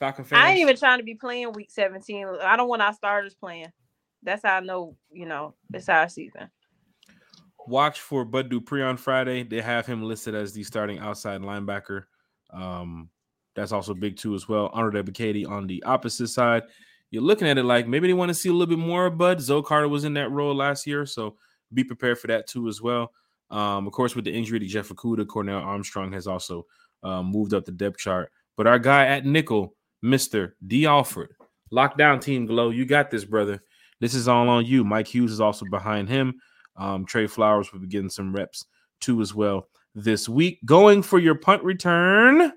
Falcon 0.00 0.24
fans. 0.24 0.42
I 0.42 0.50
ain't 0.50 0.58
even 0.60 0.76
trying 0.76 0.98
to 0.98 1.04
be 1.04 1.14
playing 1.14 1.52
week 1.52 1.70
17. 1.70 2.26
I 2.42 2.56
don't 2.56 2.68
want 2.68 2.82
our 2.82 2.92
starters 2.92 3.34
playing. 3.34 3.72
That's 4.22 4.42
how 4.44 4.56
I 4.56 4.60
know, 4.60 4.96
you 5.10 5.26
know, 5.26 5.54
it's 5.72 5.88
our 5.88 6.08
season. 6.08 6.48
Watch 7.66 8.00
for 8.00 8.24
Bud 8.24 8.48
Dupree 8.48 8.82
on 8.82 8.96
Friday. 8.96 9.42
They 9.42 9.60
have 9.60 9.86
him 9.86 10.02
listed 10.02 10.34
as 10.34 10.52
the 10.52 10.64
starting 10.64 10.98
outside 10.98 11.40
linebacker. 11.40 12.04
Um, 12.52 13.08
that's 13.54 13.72
also 13.72 13.94
big 13.94 14.16
too 14.16 14.34
as 14.34 14.48
well. 14.48 14.70
Arnold 14.72 14.94
Ebiketie 14.94 15.48
on 15.48 15.66
the 15.66 15.82
opposite 15.84 16.28
side. 16.28 16.62
You're 17.10 17.22
looking 17.22 17.46
at 17.46 17.58
it 17.58 17.64
like 17.64 17.86
maybe 17.86 18.06
they 18.06 18.14
want 18.14 18.30
to 18.30 18.34
see 18.34 18.48
a 18.48 18.52
little 18.52 18.74
bit 18.74 18.78
more 18.78 19.06
of 19.06 19.18
Bud. 19.18 19.40
Zo 19.40 19.62
Carter 19.62 19.88
was 19.88 20.04
in 20.04 20.14
that 20.14 20.30
role 20.30 20.54
last 20.54 20.86
year, 20.86 21.04
so 21.04 21.36
be 21.74 21.84
prepared 21.84 22.18
for 22.18 22.28
that 22.28 22.46
too 22.46 22.68
as 22.68 22.80
well. 22.80 23.12
Um, 23.50 23.86
of 23.86 23.92
course, 23.92 24.16
with 24.16 24.24
the 24.24 24.32
injury 24.32 24.58
to 24.58 24.66
Jeff 24.66 24.88
Okudah, 24.88 25.26
Cornell 25.26 25.60
Armstrong 25.60 26.12
has 26.12 26.26
also 26.26 26.66
um, 27.02 27.26
moved 27.26 27.52
up 27.52 27.64
the 27.64 27.72
depth 27.72 27.98
chart. 27.98 28.32
But 28.56 28.66
our 28.66 28.78
guy 28.78 29.06
at 29.06 29.26
nickel, 29.26 29.74
Mister 30.00 30.56
Dee 30.66 30.86
Alford, 30.86 31.34
lockdown 31.70 32.20
team 32.20 32.46
glow. 32.46 32.70
You 32.70 32.86
got 32.86 33.10
this, 33.10 33.26
brother. 33.26 33.62
This 34.02 34.14
is 34.14 34.26
all 34.26 34.48
on 34.48 34.66
you. 34.66 34.82
Mike 34.82 35.06
Hughes 35.06 35.30
is 35.30 35.40
also 35.40 35.64
behind 35.70 36.08
him. 36.08 36.34
Um, 36.76 37.06
Trey 37.06 37.28
Flowers 37.28 37.72
will 37.72 37.78
be 37.78 37.86
getting 37.86 38.10
some 38.10 38.34
reps 38.34 38.66
too 39.00 39.20
as 39.20 39.32
well 39.32 39.68
this 39.94 40.28
week. 40.28 40.58
Going 40.64 41.04
for 41.04 41.20
your 41.20 41.36
punt 41.36 41.62
return, 41.62 42.52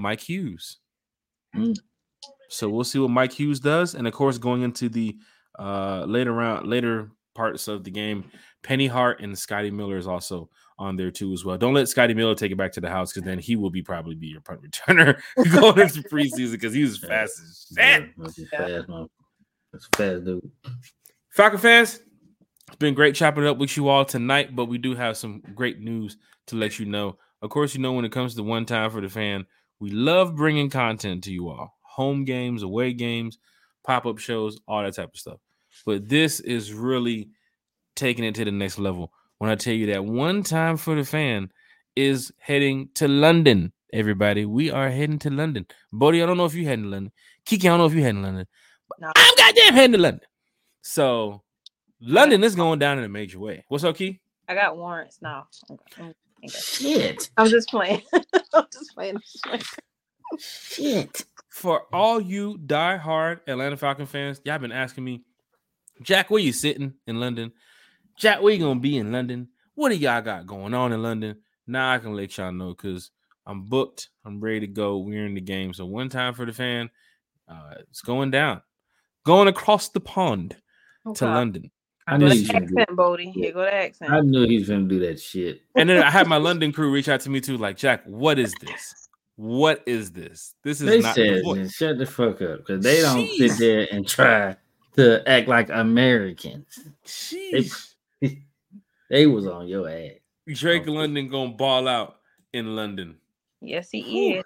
Mike 0.00 0.20
Hughes. 0.20 0.78
Mm. 1.54 1.76
So 2.48 2.68
we'll 2.68 2.82
see 2.82 2.98
what 2.98 3.10
Mike 3.10 3.32
Hughes 3.32 3.60
does, 3.60 3.94
and 3.94 4.08
of 4.08 4.12
course, 4.12 4.36
going 4.38 4.62
into 4.62 4.88
the 4.88 5.16
uh, 5.56 6.04
later 6.04 6.32
round, 6.32 6.66
later 6.66 7.12
parts 7.36 7.68
of 7.68 7.84
the 7.84 7.92
game, 7.92 8.24
Penny 8.64 8.88
Hart 8.88 9.20
and 9.20 9.38
Scotty 9.38 9.70
Miller 9.70 9.98
is 9.98 10.08
also 10.08 10.50
on 10.80 10.96
there 10.96 11.12
too 11.12 11.32
as 11.32 11.44
well. 11.44 11.56
Don't 11.56 11.74
let 11.74 11.88
Scotty 11.88 12.12
Miller 12.12 12.34
take 12.34 12.50
it 12.50 12.58
back 12.58 12.72
to 12.72 12.80
the 12.80 12.90
house 12.90 13.12
because 13.12 13.24
then 13.24 13.38
he 13.38 13.54
will 13.54 13.70
be 13.70 13.82
probably 13.82 14.16
be 14.16 14.26
your 14.26 14.40
punt 14.40 14.62
returner 14.62 15.16
going 15.52 15.78
into 15.78 16.02
preseason 16.10 16.50
because 16.52 16.74
he 16.74 16.82
was 16.82 16.98
fast 16.98 17.38
as 17.38 17.66
shit. 17.72 18.10
a 18.42 18.46
fast. 18.46 19.10
That's 19.74 19.88
fast 19.96 20.24
dude. 20.24 20.50
Falcon 21.30 21.58
fans, 21.58 21.98
it's 22.68 22.76
been 22.76 22.94
great 22.94 23.16
chopping 23.16 23.42
it 23.42 23.48
up 23.48 23.58
with 23.58 23.76
you 23.76 23.88
all 23.88 24.04
tonight, 24.04 24.54
but 24.54 24.66
we 24.66 24.78
do 24.78 24.94
have 24.94 25.16
some 25.16 25.42
great 25.52 25.80
news 25.80 26.16
to 26.46 26.54
let 26.54 26.78
you 26.78 26.86
know. 26.86 27.18
Of 27.42 27.50
course, 27.50 27.74
you 27.74 27.80
know 27.80 27.92
when 27.92 28.04
it 28.04 28.12
comes 28.12 28.36
to 28.36 28.44
one 28.44 28.66
time 28.66 28.88
for 28.92 29.00
the 29.00 29.08
fan, 29.08 29.46
we 29.80 29.90
love 29.90 30.36
bringing 30.36 30.70
content 30.70 31.24
to 31.24 31.32
you 31.32 31.48
all 31.48 31.74
home 31.82 32.24
games, 32.24 32.62
away 32.62 32.92
games, 32.92 33.38
pop 33.84 34.06
up 34.06 34.18
shows, 34.18 34.60
all 34.68 34.84
that 34.84 34.94
type 34.94 35.10
of 35.12 35.18
stuff. 35.18 35.40
But 35.84 36.08
this 36.08 36.38
is 36.38 36.72
really 36.72 37.30
taking 37.96 38.24
it 38.24 38.36
to 38.36 38.44
the 38.44 38.52
next 38.52 38.78
level. 38.78 39.12
When 39.38 39.50
I 39.50 39.56
tell 39.56 39.74
you 39.74 39.86
that 39.86 40.04
one 40.04 40.44
time 40.44 40.76
for 40.76 40.94
the 40.94 41.04
fan 41.04 41.50
is 41.96 42.30
heading 42.38 42.90
to 42.94 43.08
London, 43.08 43.72
everybody, 43.92 44.44
we 44.44 44.70
are 44.70 44.90
heading 44.90 45.18
to 45.20 45.30
London. 45.30 45.66
Bodie, 45.92 46.22
I 46.22 46.26
don't 46.26 46.36
know 46.36 46.44
if 46.44 46.54
you're 46.54 46.68
heading 46.68 46.84
to 46.84 46.90
London. 46.90 47.12
Kiki, 47.44 47.68
I 47.68 47.72
don't 47.72 47.78
know 47.78 47.86
if 47.86 47.92
you're 47.92 48.04
heading 48.04 48.22
to 48.22 48.26
London. 48.28 48.46
But 48.88 49.00
No. 49.00 49.12
I'm 49.16 49.34
goddamn 49.36 49.74
heading 49.74 49.92
to 49.92 49.98
London. 49.98 50.26
So 50.82 51.42
London 52.00 52.44
is 52.44 52.54
going 52.54 52.78
down 52.78 52.98
in 52.98 53.04
a 53.04 53.08
major 53.08 53.38
way. 53.38 53.64
What's 53.68 53.84
up, 53.84 53.96
Key? 53.96 54.20
I 54.48 54.54
got 54.54 54.76
warrants 54.76 55.20
now. 55.22 55.46
Shit. 56.48 57.30
I'm 57.36 57.48
just 57.48 57.68
playing. 57.68 58.02
I'm 58.52 58.66
just 58.72 58.94
playing. 58.94 59.16
I'm 59.16 59.22
just 59.22 59.42
playing. 59.44 59.62
Shit. 60.38 61.24
For 61.48 61.82
all 61.92 62.20
you 62.20 62.58
die-hard 62.58 63.40
Atlanta 63.46 63.76
Falcon 63.76 64.06
fans, 64.06 64.40
y'all 64.44 64.58
been 64.58 64.72
asking 64.72 65.04
me, 65.04 65.22
Jack, 66.02 66.30
where 66.30 66.42
you 66.42 66.52
sitting 66.52 66.94
in 67.06 67.20
London? 67.20 67.52
Jack, 68.18 68.42
where 68.42 68.52
you 68.52 68.58
gonna 68.58 68.80
be 68.80 68.98
in 68.98 69.12
London? 69.12 69.48
What 69.74 69.90
do 69.90 69.96
y'all 69.96 70.20
got 70.20 70.46
going 70.46 70.74
on 70.74 70.92
in 70.92 71.02
London? 71.02 71.36
Now 71.66 71.92
I 71.92 71.98
can 71.98 72.14
let 72.14 72.36
y'all 72.36 72.52
know 72.52 72.70
because 72.74 73.10
I'm 73.46 73.64
booked. 73.64 74.10
I'm 74.24 74.40
ready 74.40 74.60
to 74.60 74.66
go. 74.66 74.98
We're 74.98 75.26
in 75.26 75.34
the 75.34 75.40
game. 75.40 75.72
So 75.72 75.86
one 75.86 76.08
time 76.08 76.34
for 76.34 76.44
the 76.44 76.52
fan, 76.52 76.90
uh, 77.48 77.74
it's 77.88 78.00
going 78.02 78.30
down, 78.30 78.62
going 79.24 79.48
across 79.48 79.88
the 79.88 80.00
pond 80.00 80.56
to 81.04 81.10
Okay. 81.10 81.26
London. 81.26 81.70
I 82.06 82.18
Go 82.18 82.26
knew 82.26 82.28
to 82.30 82.34
he 82.34 82.46
gonna 82.46 82.66
do 82.66 82.78
accent, 82.78 82.96
Bodie. 82.96 83.30
Here 83.30 83.52
go 83.52 83.60
the 83.62 83.74
accent. 83.74 84.10
I 84.12 84.20
knew 84.20 84.46
he 84.46 84.58
was 84.58 84.68
gonna 84.68 84.88
do 84.88 85.00
that 85.00 85.18
shit. 85.20 85.62
And 85.74 85.88
then 85.88 86.02
I 86.02 86.10
had 86.10 86.26
my 86.26 86.36
London 86.48 86.72
crew 86.72 86.92
reach 86.92 87.08
out 87.08 87.20
to 87.20 87.30
me 87.30 87.40
too, 87.40 87.56
like 87.56 87.76
Jack, 87.76 88.04
what 88.04 88.38
is 88.38 88.54
this? 88.60 89.08
What 89.36 89.82
is 89.86 90.12
this? 90.12 90.54
This 90.62 90.80
is 90.80 90.86
They 90.86 91.00
not 91.00 91.16
the 91.16 91.34
said, 91.36 91.44
voice. 91.44 91.56
"Man, 91.56 91.68
shut 91.68 91.98
the 91.98 92.06
fuck 92.06 92.40
up, 92.42 92.58
because 92.58 92.84
they 92.84 93.00
don't 93.00 93.18
Jeez. 93.18 93.36
sit 93.48 93.58
there 93.58 93.88
and 93.90 94.06
try 94.06 94.54
to 94.96 95.28
act 95.28 95.48
like 95.48 95.70
Americans. 95.70 96.78
Sheesh. 97.04 97.90
They 99.10 99.26
was 99.26 99.46
on 99.46 99.68
your 99.68 99.88
ass. 99.88 100.12
Drake 100.48 100.82
Okay. 100.82 100.90
London 100.90 101.28
gonna 101.28 101.52
ball 101.52 101.86
out 101.86 102.16
in 102.52 102.74
London. 102.74 103.16
Yes, 103.60 103.90
he 103.90 104.02
Whew. 104.02 104.38
is. 104.38 104.44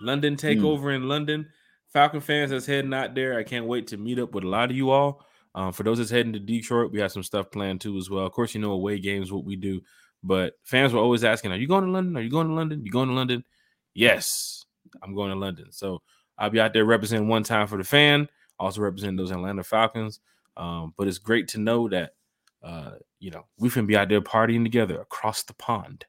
London 0.00 0.36
takeover 0.36 0.94
hmm. 0.94 1.02
in 1.02 1.08
London. 1.08 1.48
Falcon 1.92 2.20
fans 2.20 2.50
that's 2.50 2.66
heading 2.66 2.94
out 2.94 3.14
there. 3.14 3.38
I 3.38 3.42
can't 3.42 3.66
wait 3.66 3.88
to 3.88 3.96
meet 3.96 4.18
up 4.18 4.32
with 4.32 4.44
a 4.44 4.48
lot 4.48 4.70
of 4.70 4.76
you 4.76 4.90
all. 4.90 5.26
Um, 5.54 5.72
for 5.72 5.82
those 5.82 5.98
that's 5.98 6.10
heading 6.10 6.32
to 6.34 6.38
Detroit, 6.38 6.92
we 6.92 7.00
have 7.00 7.10
some 7.10 7.24
stuff 7.24 7.50
planned 7.50 7.80
too 7.80 7.96
as 7.96 8.08
well. 8.08 8.24
Of 8.24 8.32
course, 8.32 8.54
you 8.54 8.60
know 8.60 8.72
away 8.72 8.98
games 9.00 9.32
what 9.32 9.44
we 9.44 9.56
do, 9.56 9.80
but 10.22 10.54
fans 10.62 10.92
were 10.92 11.00
always 11.00 11.24
asking, 11.24 11.50
"Are 11.50 11.56
you 11.56 11.66
going 11.66 11.84
to 11.84 11.90
London? 11.90 12.16
Are 12.16 12.20
you 12.20 12.30
going 12.30 12.46
to 12.46 12.54
London? 12.54 12.84
You 12.84 12.92
going 12.92 13.08
to 13.08 13.14
London?" 13.14 13.44
Yes, 13.94 14.64
I'm 15.02 15.14
going 15.14 15.30
to 15.30 15.36
London. 15.36 15.72
So 15.72 16.02
I'll 16.38 16.50
be 16.50 16.60
out 16.60 16.72
there 16.72 16.84
representing 16.84 17.28
one 17.28 17.42
time 17.42 17.66
for 17.66 17.76
the 17.76 17.84
fan, 17.84 18.28
also 18.58 18.80
representing 18.80 19.16
those 19.16 19.32
Atlanta 19.32 19.64
Falcons. 19.64 20.20
Um, 20.56 20.94
but 20.96 21.08
it's 21.08 21.18
great 21.18 21.48
to 21.48 21.58
know 21.58 21.88
that 21.88 22.14
uh, 22.62 22.92
you 23.18 23.32
know 23.32 23.46
we 23.58 23.70
can 23.70 23.86
be 23.86 23.96
out 23.96 24.08
there 24.08 24.20
partying 24.20 24.62
together 24.62 25.00
across 25.00 25.42
the 25.42 25.54
pond. 25.54 26.04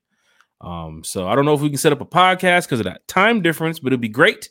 Um, 0.60 1.03
so 1.03 1.28
I 1.28 1.34
don't 1.34 1.45
know 1.45 1.56
if 1.56 1.62
we 1.62 1.70
can 1.70 1.80
set 1.80 1.91
up 1.91 2.02
a 2.02 2.06
podcast 2.06 2.66
because 2.66 2.80
of 2.80 2.86
that 2.86 3.08
time 3.08 3.41
difference, 3.41 3.80
but 3.80 3.88
it'd 3.88 4.02
be 4.02 4.08
great 4.10 4.49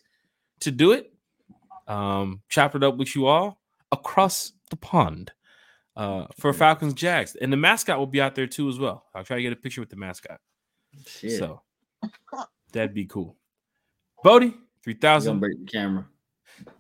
to 0.61 0.73
do 0.73 0.91
it. 0.91 1.13
Um, 1.91 2.43
chop 2.49 2.77
it 2.77 2.85
up 2.85 2.97
with 2.97 3.17
you 3.17 3.27
all 3.27 3.61
across 3.91 4.53
the 4.71 4.77
pond 4.77 5.33
uh, 5.97 6.27
for 6.39 6.53
Falcons 6.53 6.95
Jags, 6.95 7.35
and 7.35 7.53
the 7.53 7.57
mascot 7.57 7.99
will 7.99 8.07
be 8.07 8.21
out 8.21 8.37
there 8.37 8.47
too 8.47 8.69
as 8.69 8.79
well. 8.79 9.07
I'll 9.13 9.25
try 9.25 9.37
to 9.37 9.43
get 9.43 9.53
a 9.53 9.57
picture 9.57 9.81
with 9.81 9.91
the 9.91 9.97
mascot. 9.97 10.39
Shit. 11.05 11.39
So 11.39 11.63
that'd 12.73 12.95
be 12.95 13.07
cool. 13.07 13.37
Bodie, 14.23 14.55
three 14.85 14.95
thousand. 14.95 15.33
Gonna 15.33 15.41
break 15.41 15.59
the 15.59 15.67
camera. 15.67 16.07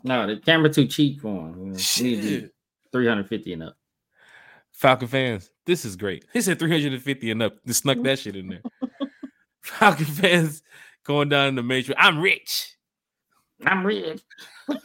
No, 0.04 0.26
the 0.28 0.36
camera 0.36 0.72
too 0.72 0.86
cheap 0.86 1.20
for 1.20 1.48
him. 1.48 1.72
Know, 1.72 1.72
need 1.72 1.76
to 1.76 2.22
do 2.22 2.40
Shit. 2.40 2.54
350 2.92 3.52
and 3.52 3.62
up. 3.64 3.76
Falcon 4.72 5.08
fans, 5.08 5.50
this 5.66 5.84
is 5.84 5.96
great. 5.96 6.24
He 6.32 6.40
said 6.40 6.58
350 6.58 7.30
and 7.30 7.42
up. 7.42 7.54
Just 7.66 7.82
snuck 7.82 8.00
that 8.02 8.18
shit 8.18 8.36
in 8.36 8.48
there. 8.48 8.62
Falcon 9.62 10.06
fans 10.06 10.62
going 11.04 11.28
down 11.28 11.48
in 11.48 11.54
the 11.54 11.62
matrix. 11.62 12.00
I'm 12.02 12.20
rich. 12.20 12.76
I'm 13.66 13.86
rich. 13.86 14.20
Why 14.66 14.78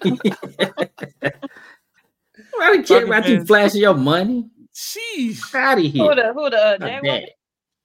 don't 2.59 2.87
care 2.87 3.05
about 3.05 3.27
you 3.27 3.45
flashing 3.45 3.81
your 3.81 3.93
money. 3.93 4.49
Sheesh. 4.73 5.53
Out 5.53 5.77
of 5.77 5.83
here. 5.83 6.03
Who 6.03 6.15
the 6.15 6.33
who 6.33 6.49
the 6.49 6.57
uh, 6.57 6.77
Not 6.79 7.21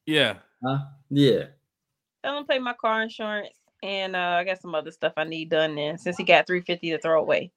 Yeah. 0.06 0.34
Huh? 0.64 0.78
Yeah. 1.10 1.44
Tell 2.24 2.36
him 2.36 2.44
to 2.44 2.48
pay 2.48 2.58
my 2.58 2.74
car 2.74 3.02
insurance 3.02 3.54
and 3.82 4.14
uh, 4.14 4.36
I 4.38 4.44
got 4.44 4.60
some 4.60 4.74
other 4.74 4.90
stuff 4.90 5.14
I 5.16 5.24
need 5.24 5.50
done 5.50 5.74
then 5.74 5.98
since 5.98 6.16
he 6.16 6.24
got 6.24 6.46
350 6.46 6.90
to 6.90 6.98
throw 6.98 7.20
away. 7.20 7.50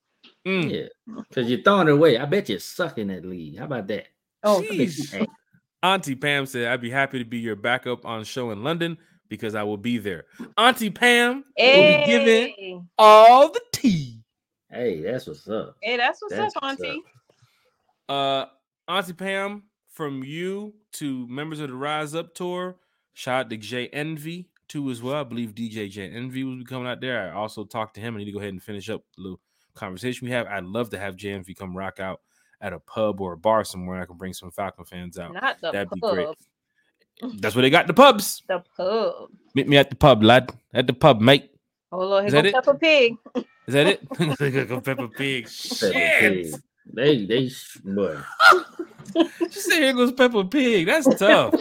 Mm. 0.47 0.71
Yeah. 0.71 1.15
Because 1.29 1.49
you're 1.49 1.61
throwing 1.61 1.87
it 1.87 1.93
away. 1.93 2.17
I 2.17 2.25
bet 2.25 2.49
you're 2.49 2.59
sucking 2.59 3.07
that 3.07 3.25
lead. 3.25 3.57
How 3.57 3.65
about 3.65 3.87
that? 3.87 4.07
Oh, 4.43 4.59
I 4.59 4.67
bet 4.67 4.77
you 4.77 4.87
Sheesh. 4.87 5.19
ain't. 5.19 5.29
Auntie 5.81 6.15
Pam 6.15 6.45
said, 6.45 6.67
I'd 6.67 6.79
be 6.79 6.89
happy 6.89 7.19
to 7.19 7.25
be 7.25 7.39
your 7.39 7.57
backup 7.57 8.05
on 8.05 8.23
show 8.23 8.51
in 8.51 8.63
London 8.63 8.97
because 9.33 9.55
I 9.55 9.63
will 9.63 9.77
be 9.77 9.97
there. 9.97 10.25
Auntie 10.59 10.91
Pam 10.91 11.43
will 11.57 11.97
be 11.97 12.05
giving 12.05 12.87
all 12.99 13.51
the 13.51 13.61
tea. 13.71 14.19
Hey, 14.69 15.01
that's 15.01 15.25
what's 15.25 15.49
up. 15.49 15.75
hey, 15.81 15.97
that's 15.97 16.21
what's 16.21 16.35
That's 16.35 16.55
up, 16.55 16.61
what's 16.61 16.81
Auntie. 16.81 17.01
Uh, 18.07 18.45
Auntie 18.87 19.13
Pam, 19.13 19.63
from 19.89 20.23
you 20.23 20.75
to 20.93 21.27
members 21.27 21.59
of 21.59 21.69
the 21.69 21.75
Rise 21.75 22.13
Up 22.13 22.35
tour, 22.35 22.75
shout 23.13 23.45
out 23.45 23.49
to 23.49 23.57
J 23.57 23.87
Envy 23.87 24.49
too 24.67 24.91
as 24.91 25.01
well. 25.01 25.15
I 25.15 25.23
believe 25.23 25.55
DJ 25.55 25.89
J 25.89 26.09
Envy 26.09 26.43
will 26.43 26.57
be 26.57 26.63
coming 26.63 26.87
out 26.87 27.01
there. 27.01 27.31
I 27.31 27.35
also 27.35 27.63
talked 27.63 27.95
to 27.95 28.01
him. 28.01 28.13
I 28.15 28.19
need 28.19 28.25
to 28.25 28.31
go 28.31 28.39
ahead 28.39 28.53
and 28.53 28.61
finish 28.61 28.87
up 28.91 29.03
the 29.15 29.23
little 29.23 29.39
conversation 29.73 30.27
we 30.27 30.31
have. 30.31 30.45
I'd 30.45 30.63
love 30.63 30.91
to 30.91 30.99
have 30.99 31.15
J 31.15 31.31
Envy 31.31 31.55
come 31.55 31.75
rock 31.75 31.99
out 31.99 32.21
at 32.61 32.71
a 32.71 32.79
pub 32.79 33.19
or 33.19 33.33
a 33.33 33.37
bar 33.37 33.63
somewhere. 33.63 33.99
I 33.99 34.05
can 34.05 34.17
bring 34.17 34.33
some 34.33 34.51
Falcon 34.51 34.85
fans 34.85 35.17
out. 35.17 35.33
Not 35.33 35.59
the 35.59 35.71
That'd 35.71 35.89
be 35.89 35.99
great. 35.99 36.27
That's 37.39 37.55
where 37.55 37.61
they 37.61 37.69
got 37.69 37.87
the 37.87 37.93
pubs. 37.93 38.41
The 38.47 38.63
pub. 38.75 39.29
Meet 39.55 39.67
me 39.67 39.77
at 39.77 39.89
the 39.89 39.95
pub, 39.95 40.23
lad. 40.23 40.51
At 40.73 40.87
the 40.87 40.93
pub, 40.93 41.21
mate. 41.21 41.51
Oh 41.91 41.99
Lord, 41.99 42.25
Is 42.25 42.33
here 42.33 42.41
that 42.41 42.51
go 42.51 42.57
it? 42.59 42.65
Peppa 42.65 42.77
Pig. 42.79 43.17
Is 43.67 43.73
that 43.75 43.87
it? 43.87 44.09
Go 44.69 44.81
Peppa 44.81 45.07
Pig. 45.07 45.45
Peppa 45.45 45.49
Shit. 45.49 45.93
Pig. 45.93 46.55
They, 46.91 47.25
they, 47.25 47.47
sh- 47.47 47.77
boy. 47.83 48.17
She 49.15 49.59
said, 49.59 49.79
"Here 49.79 49.93
goes 49.93 50.11
Peppa 50.11 50.43
Pig." 50.43 50.85
That's 50.87 51.07
tough. 51.17 51.53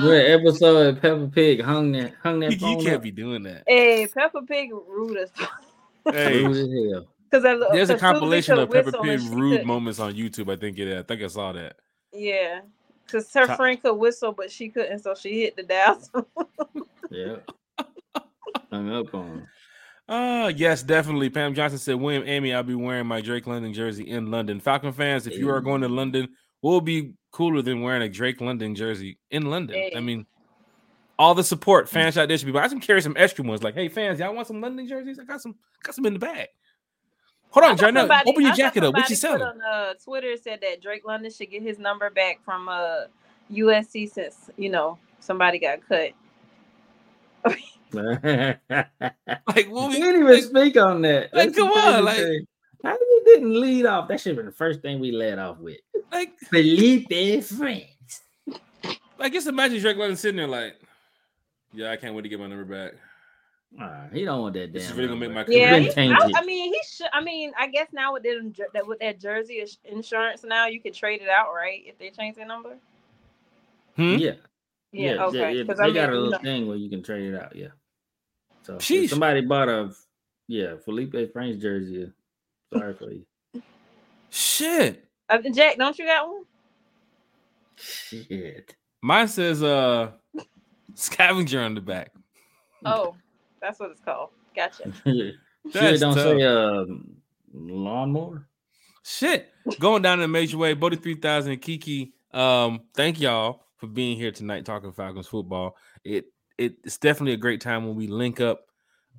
What 0.00 0.12
episode 0.12 0.96
of 0.96 1.02
Peppa 1.02 1.28
Pig 1.28 1.62
hung 1.62 1.92
that, 1.92 2.14
hung 2.22 2.40
that 2.40 2.52
you, 2.52 2.56
you 2.68 2.74
phone 2.76 2.84
can't 2.84 2.96
up? 2.96 3.02
be 3.02 3.10
doing 3.10 3.42
that. 3.44 3.62
Hey, 3.66 4.06
Peppa 4.06 4.42
Pig 4.42 4.70
rude 4.72 5.16
as 5.18 5.30
Hey, 6.12 6.44
Rude 6.44 6.56
as 6.56 6.92
hell. 6.92 7.06
Because 7.42 7.66
there's 7.72 7.90
a 7.90 7.98
compilation 7.98 8.58
of 8.58 8.70
Peppa 8.70 8.92
Pig 8.92 9.20
Pig 9.20 9.30
rude 9.32 9.64
moments 9.66 9.98
on 9.98 10.14
YouTube. 10.14 10.52
I 10.52 10.56
think 10.56 10.78
it. 10.78 10.98
I 10.98 11.02
think 11.02 11.22
I 11.22 11.26
saw 11.26 11.52
that. 11.52 11.76
Yeah, 12.12 12.60
because 13.04 13.32
her 13.34 13.46
Top- 13.46 13.56
friend 13.56 13.80
could 13.82 13.94
whistle, 13.94 14.32
but 14.32 14.50
she 14.50 14.68
couldn't, 14.68 15.00
so 15.00 15.14
she 15.14 15.42
hit 15.42 15.56
the 15.56 15.62
dial. 15.62 16.00
Yeah. 17.10 17.36
hung 18.72 18.90
up 18.90 19.14
on. 19.14 19.46
Uh 20.08 20.50
yes, 20.56 20.82
definitely. 20.82 21.30
Pam 21.30 21.54
Johnson 21.54 21.78
said, 21.78 21.94
William 21.94 22.24
Amy, 22.26 22.52
I'll 22.52 22.62
be 22.64 22.74
wearing 22.74 23.06
my 23.06 23.20
Drake 23.20 23.46
London 23.46 23.72
jersey 23.72 24.08
in 24.08 24.30
London. 24.32 24.58
Falcon 24.58 24.92
fans, 24.92 25.26
if 25.28 25.38
you 25.38 25.48
are 25.50 25.60
going 25.60 25.80
to 25.82 25.86
Hey. 25.88 25.94
London, 25.94 26.28
will 26.60 26.80
be 26.80 27.12
cooler 27.30 27.62
than 27.62 27.82
wearing 27.82 28.02
a 28.02 28.08
Drake 28.08 28.40
London 28.40 28.74
jersey 28.74 29.18
in 29.30 29.46
London. 29.48 29.90
I 29.96 30.00
mean, 30.00 30.26
all 31.18 31.34
the 31.34 31.44
support 31.44 31.88
fans 31.88 32.18
out 32.18 32.26
there 32.28 32.36
should 32.36 32.52
be. 32.52 32.58
I 32.58 32.66
can 32.68 32.80
carry 32.80 33.00
some 33.00 33.14
extra 33.16 33.44
ones. 33.44 33.62
Like, 33.62 33.74
hey, 33.74 33.88
fans, 33.88 34.18
y'all 34.18 34.34
want 34.34 34.48
some 34.48 34.60
London 34.60 34.88
jerseys? 34.88 35.18
I 35.20 35.24
got 35.24 35.40
some, 35.40 35.54
got 35.82 35.94
some 35.94 36.06
in 36.06 36.14
the 36.14 36.18
bag. 36.18 36.48
Hold 37.54 37.64
on, 37.66 37.72
I 37.72 37.76
saw 37.76 37.86
Janelle. 37.86 37.98
somebody- 38.00 38.30
Open 38.30 38.42
your 38.42 38.54
jacket 38.54 38.82
up. 38.84 38.94
What 38.94 39.08
you 39.08 39.14
somebody 39.16 39.44
selling? 39.44 39.60
On 39.60 39.62
uh, 39.62 39.94
Twitter 40.04 40.36
said 40.36 40.58
that 40.62 40.82
Drake 40.82 41.04
London 41.06 41.30
should 41.30 41.50
get 41.50 41.62
his 41.62 41.78
number 41.78 42.10
back 42.10 42.40
from 42.44 42.68
uh 42.68 43.02
USC 43.52 44.10
since 44.10 44.50
you 44.56 44.68
know 44.70 44.98
somebody 45.20 45.58
got 45.58 45.78
cut. 45.88 46.10
Like, 47.94 48.58
what 49.70 49.88
we, 49.90 49.94
didn't 50.00 50.22
even 50.22 50.26
like, 50.34 50.42
speak 50.42 50.76
on 50.76 51.02
that. 51.02 51.32
like, 51.32 51.52
That's 51.52 51.56
the 51.56 51.62
come 51.62 51.70
on, 51.70 52.04
like- 52.04 52.16
thing. 52.16 52.46
how 52.82 52.92
you 52.94 53.22
didn't 53.24 53.60
lead 53.60 53.86
off? 53.86 54.08
That 54.08 54.20
should 54.20 54.30
have 54.30 54.36
been 54.38 54.46
the 54.46 54.52
first 54.52 54.80
thing 54.80 54.98
we 54.98 55.12
led 55.12 55.38
off 55.38 55.58
with. 55.58 55.76
like, 56.10 56.36
Felipe 56.50 57.44
Franks. 57.44 58.22
I 59.20 59.28
guess 59.28 59.46
imagine 59.46 59.80
Drake 59.80 59.96
London 59.96 60.16
sitting 60.16 60.38
there 60.38 60.48
like, 60.48 60.74
yeah, 61.72 61.92
I 61.92 61.96
can't 61.96 62.16
wait 62.16 62.22
to 62.22 62.28
get 62.28 62.40
my 62.40 62.48
number 62.48 62.64
back. 62.64 62.94
He 64.12 64.24
don't 64.24 64.42
want 64.42 64.54
that 64.54 64.66
damn. 64.66 64.72
This 64.72 64.90
is 64.90 64.92
really 64.92 65.08
gonna 65.08 65.20
make 65.20 65.32
my 65.32 65.44
He 65.44 65.58
Yeah, 65.58 65.78
he. 65.78 65.90
I, 65.96 66.30
I 66.36 66.44
mean 66.44 66.72
he 66.72 66.80
should. 66.88 67.08
I 67.12 67.20
mean, 67.20 67.52
I 67.58 67.66
guess 67.68 67.88
now 67.92 68.12
with 68.12 68.22
them, 68.22 68.54
that 68.72 68.86
with 68.86 69.00
that 69.00 69.20
jersey 69.20 69.64
insurance, 69.84 70.44
now 70.44 70.66
you 70.66 70.80
can 70.80 70.92
trade 70.92 71.22
it 71.22 71.28
out, 71.28 71.52
right? 71.52 71.82
If 71.84 71.98
they 71.98 72.10
change 72.10 72.36
their 72.36 72.46
number. 72.46 72.76
Hmm? 73.96 74.16
yeah, 74.16 74.32
Yeah. 74.92 75.24
okay. 75.24 75.56
yeah, 75.56 75.62
Because 75.62 75.78
they 75.78 75.84
I 75.84 75.86
mean, 75.86 75.94
got 75.94 76.10
a 76.10 76.12
little 76.12 76.30
know, 76.30 76.38
thing 76.38 76.66
where 76.68 76.76
you 76.76 76.88
can 76.88 77.02
trade 77.02 77.32
it 77.32 77.40
out. 77.40 77.56
Yeah. 77.56 77.68
So 78.62 78.78
if 78.80 79.10
somebody 79.10 79.40
bought 79.42 79.68
a 79.68 79.92
yeah 80.46 80.74
Felipe 80.84 81.32
Franks 81.32 81.60
jersey. 81.60 82.12
Sorry 82.72 82.94
for 82.94 83.10
you. 83.10 83.24
Shit. 84.30 85.04
uh, 85.28 85.38
Jack, 85.52 85.76
don't 85.78 85.98
you 85.98 86.06
got 86.06 86.28
one? 86.28 86.44
Shit. 87.76 88.74
Mine 89.02 89.28
says 89.28 89.62
uh 89.62 90.12
scavenger 90.94 91.60
on 91.60 91.74
the 91.74 91.80
back. 91.80 92.12
Oh, 92.84 93.14
that's 93.64 93.80
what 93.80 93.90
it's 93.90 94.00
called. 94.00 94.30
Gotcha. 94.54 94.92
sure, 95.04 95.32
That's 95.72 96.00
don't 96.00 96.14
tough. 96.14 96.24
say 96.24 96.42
um 96.42 97.16
lawnmower. 97.52 98.46
Shit. 99.02 99.52
Going 99.80 100.02
down 100.02 100.18
in 100.18 100.24
a 100.24 100.28
major 100.28 100.58
way. 100.58 100.74
Bodie 100.74 100.96
3000 100.96 101.56
Kiki. 101.58 102.14
Um, 102.32 102.82
thank 102.94 103.20
y'all 103.20 103.64
for 103.76 103.86
being 103.86 104.16
here 104.16 104.30
tonight 104.30 104.64
talking 104.64 104.92
Falcons 104.92 105.26
football. 105.26 105.76
It, 106.04 106.26
it 106.58 106.76
it's 106.84 106.98
definitely 106.98 107.32
a 107.32 107.38
great 107.38 107.60
time 107.60 107.86
when 107.86 107.96
we 107.96 108.06
link 108.06 108.40
up 108.40 108.66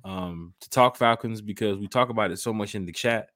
um 0.04 0.54
to 0.60 0.70
talk 0.70 0.96
Falcons 0.96 1.40
because 1.40 1.78
we 1.78 1.88
talk 1.88 2.08
about 2.08 2.30
it 2.30 2.38
so 2.38 2.52
much 2.52 2.74
in 2.74 2.86
the 2.86 2.92
chat. 2.92 3.30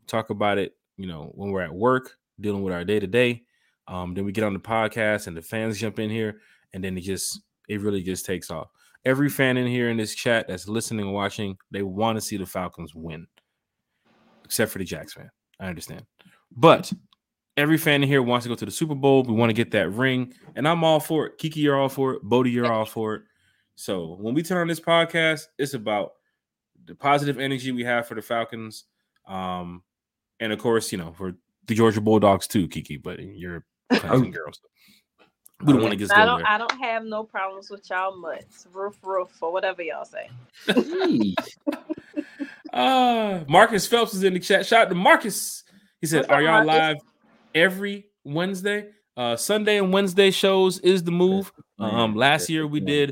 We 0.00 0.06
talk 0.06 0.30
about 0.30 0.58
it, 0.58 0.76
you 0.96 1.06
know, 1.06 1.30
when 1.34 1.50
we're 1.50 1.62
at 1.62 1.74
work, 1.74 2.16
dealing 2.40 2.62
with 2.62 2.72
our 2.74 2.84
day-to-day. 2.84 3.42
Um, 3.86 4.14
then 4.14 4.24
we 4.24 4.32
get 4.32 4.44
on 4.44 4.52
the 4.52 4.60
podcast 4.60 5.26
and 5.26 5.36
the 5.36 5.42
fans 5.42 5.78
jump 5.78 5.98
in 5.98 6.10
here, 6.10 6.40
and 6.72 6.82
then 6.82 6.96
it 6.96 7.02
just 7.02 7.40
it 7.68 7.80
really 7.80 8.02
just 8.02 8.24
takes 8.24 8.50
off. 8.50 8.68
Every 9.04 9.28
fan 9.28 9.56
in 9.56 9.66
here 9.66 9.88
in 9.90 9.96
this 9.96 10.14
chat 10.14 10.48
that's 10.48 10.68
listening 10.68 11.06
and 11.06 11.14
watching, 11.14 11.56
they 11.70 11.82
want 11.82 12.16
to 12.16 12.20
see 12.20 12.36
the 12.36 12.46
Falcons 12.46 12.94
win. 12.94 13.26
Except 14.44 14.70
for 14.70 14.78
the 14.78 14.84
Jags 14.84 15.12
fan. 15.12 15.30
I 15.60 15.66
understand. 15.66 16.04
But 16.56 16.92
every 17.56 17.76
fan 17.76 18.02
in 18.02 18.08
here 18.08 18.22
wants 18.22 18.44
to 18.44 18.48
go 18.48 18.54
to 18.54 18.64
the 18.64 18.70
Super 18.70 18.94
Bowl. 18.94 19.24
We 19.24 19.34
want 19.34 19.50
to 19.50 19.54
get 19.54 19.72
that 19.72 19.90
ring, 19.90 20.32
and 20.54 20.66
I'm 20.66 20.84
all 20.84 21.00
for 21.00 21.26
it. 21.26 21.38
Kiki, 21.38 21.60
you're 21.60 21.78
all 21.78 21.88
for 21.88 22.14
it. 22.14 22.22
Bodie, 22.22 22.50
you're 22.50 22.72
all 22.72 22.86
for 22.86 23.16
it. 23.16 23.22
So 23.74 24.16
when 24.18 24.34
we 24.34 24.42
turn 24.42 24.58
on 24.58 24.68
this 24.68 24.80
podcast, 24.80 25.42
it's 25.58 25.74
about 25.74 26.12
the 26.86 26.94
positive 26.94 27.38
energy 27.38 27.72
we 27.72 27.84
have 27.84 28.06
for 28.06 28.14
the 28.14 28.22
Falcons, 28.22 28.84
um, 29.26 29.82
and 30.40 30.52
of 30.52 30.58
course, 30.58 30.90
you 30.92 30.98
know, 30.98 31.12
for 31.12 31.34
the 31.66 31.74
Georgia 31.74 32.00
Bulldogs 32.00 32.46
too, 32.46 32.68
Kiki. 32.68 32.96
But 32.96 33.20
you're 33.20 33.64
a 33.90 33.96
Clemson 33.96 34.32
girl, 34.32 34.52
so 34.52 34.68
we 35.64 35.72
don't 35.72 35.82
want 35.82 35.92
to 35.92 35.96
get 35.96 36.12
I 36.12 36.24
don't. 36.24 36.38
there. 36.38 36.46
I 36.46 36.58
don't 36.58 36.78
have 36.80 37.04
no 37.04 37.24
problems 37.24 37.70
with 37.70 37.88
y'all 37.90 38.16
mutts, 38.16 38.66
roof, 38.72 38.96
roof, 39.02 39.30
or 39.40 39.52
whatever 39.52 39.82
y'all 39.82 40.04
say. 40.04 40.30
Uh 42.72 43.44
Marcus 43.48 43.86
Phelps 43.86 44.14
is 44.14 44.22
in 44.22 44.34
the 44.34 44.40
chat. 44.40 44.66
Shout 44.66 44.82
out 44.82 44.88
to 44.90 44.94
Marcus. 44.94 45.64
He 46.00 46.06
said, 46.06 46.20
What's 46.20 46.30
Are 46.30 46.42
y'all 46.42 46.64
Marcus? 46.64 46.66
live 46.66 46.96
every 47.54 48.06
Wednesday. 48.24 48.90
Uh, 49.16 49.34
Sunday 49.34 49.78
and 49.78 49.92
Wednesday 49.92 50.30
shows 50.30 50.78
is 50.78 51.02
the 51.02 51.10
move. 51.10 51.52
Um, 51.80 52.14
last 52.14 52.48
year 52.48 52.66
we 52.66 52.78
did, 52.78 53.10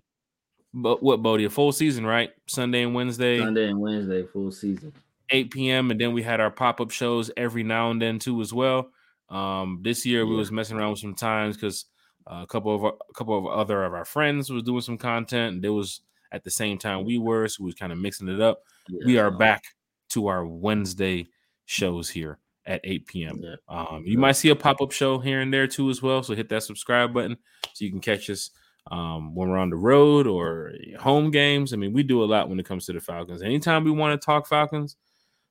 but 0.72 1.02
what 1.02 1.20
Bodie 1.20 1.46
a 1.46 1.50
full 1.50 1.72
season, 1.72 2.06
right? 2.06 2.30
Sunday 2.46 2.82
and 2.82 2.94
Wednesday. 2.94 3.38
Sunday 3.40 3.68
and 3.68 3.80
Wednesday 3.80 4.22
full 4.24 4.52
season. 4.52 4.92
8 5.30 5.50
p.m. 5.50 5.90
and 5.90 6.00
then 6.00 6.12
we 6.12 6.22
had 6.22 6.40
our 6.40 6.52
pop-up 6.52 6.92
shows 6.92 7.32
every 7.36 7.64
now 7.64 7.90
and 7.90 8.00
then 8.00 8.20
too 8.20 8.40
as 8.40 8.52
well. 8.52 8.90
Um, 9.28 9.80
this 9.82 10.06
year 10.06 10.24
we 10.24 10.36
was 10.36 10.52
messing 10.52 10.76
around 10.76 10.90
with 10.90 11.00
some 11.00 11.16
times 11.16 11.56
because 11.56 11.86
uh, 12.26 12.40
a 12.42 12.46
couple 12.46 12.74
of 12.74 12.84
our- 12.84 12.96
a 13.08 13.12
couple 13.12 13.38
of 13.38 13.46
other 13.46 13.84
of 13.84 13.94
our 13.94 14.04
friends 14.04 14.50
was 14.50 14.62
doing 14.62 14.80
some 14.80 14.98
content 14.98 15.56
and 15.56 15.64
it 15.64 15.68
was 15.70 16.00
at 16.32 16.42
the 16.44 16.50
same 16.50 16.76
time 16.78 17.04
we 17.04 17.18
were, 17.18 17.46
so 17.48 17.62
we 17.62 17.66
was 17.66 17.74
kind 17.74 17.92
of 17.92 17.98
mixing 17.98 18.28
it 18.28 18.40
up. 18.40 18.62
we 19.06 19.18
are 19.18 19.30
back 19.30 19.64
to 20.10 20.26
our 20.28 20.46
Wednesday 20.46 21.26
shows 21.66 22.08
here 22.08 22.38
at 22.66 22.80
8 22.84 23.06
p.m. 23.06 23.40
Yeah. 23.42 23.54
Um, 23.68 24.02
you 24.04 24.18
might 24.18 24.32
see 24.32 24.48
a 24.48 24.56
pop-up 24.56 24.90
show 24.92 25.18
here 25.18 25.40
and 25.40 25.52
there 25.52 25.66
too 25.68 25.88
as 25.90 26.02
well. 26.02 26.22
So 26.22 26.34
hit 26.34 26.48
that 26.48 26.62
subscribe 26.64 27.12
button 27.14 27.36
so 27.72 27.84
you 27.84 27.90
can 27.90 28.00
catch 28.00 28.28
us 28.30 28.50
um, 28.90 29.34
when 29.34 29.48
we're 29.48 29.58
on 29.58 29.70
the 29.70 29.76
road 29.76 30.26
or 30.26 30.72
home 30.98 31.30
games. 31.30 31.72
I 31.72 31.76
mean, 31.76 31.92
we 31.92 32.02
do 32.02 32.22
a 32.22 32.26
lot 32.26 32.48
when 32.48 32.58
it 32.60 32.66
comes 32.66 32.86
to 32.86 32.92
the 32.92 33.00
Falcons. 33.00 33.42
Anytime 33.42 33.84
we 33.84 33.90
want 33.92 34.20
to 34.20 34.24
talk 34.24 34.46
Falcons, 34.48 34.96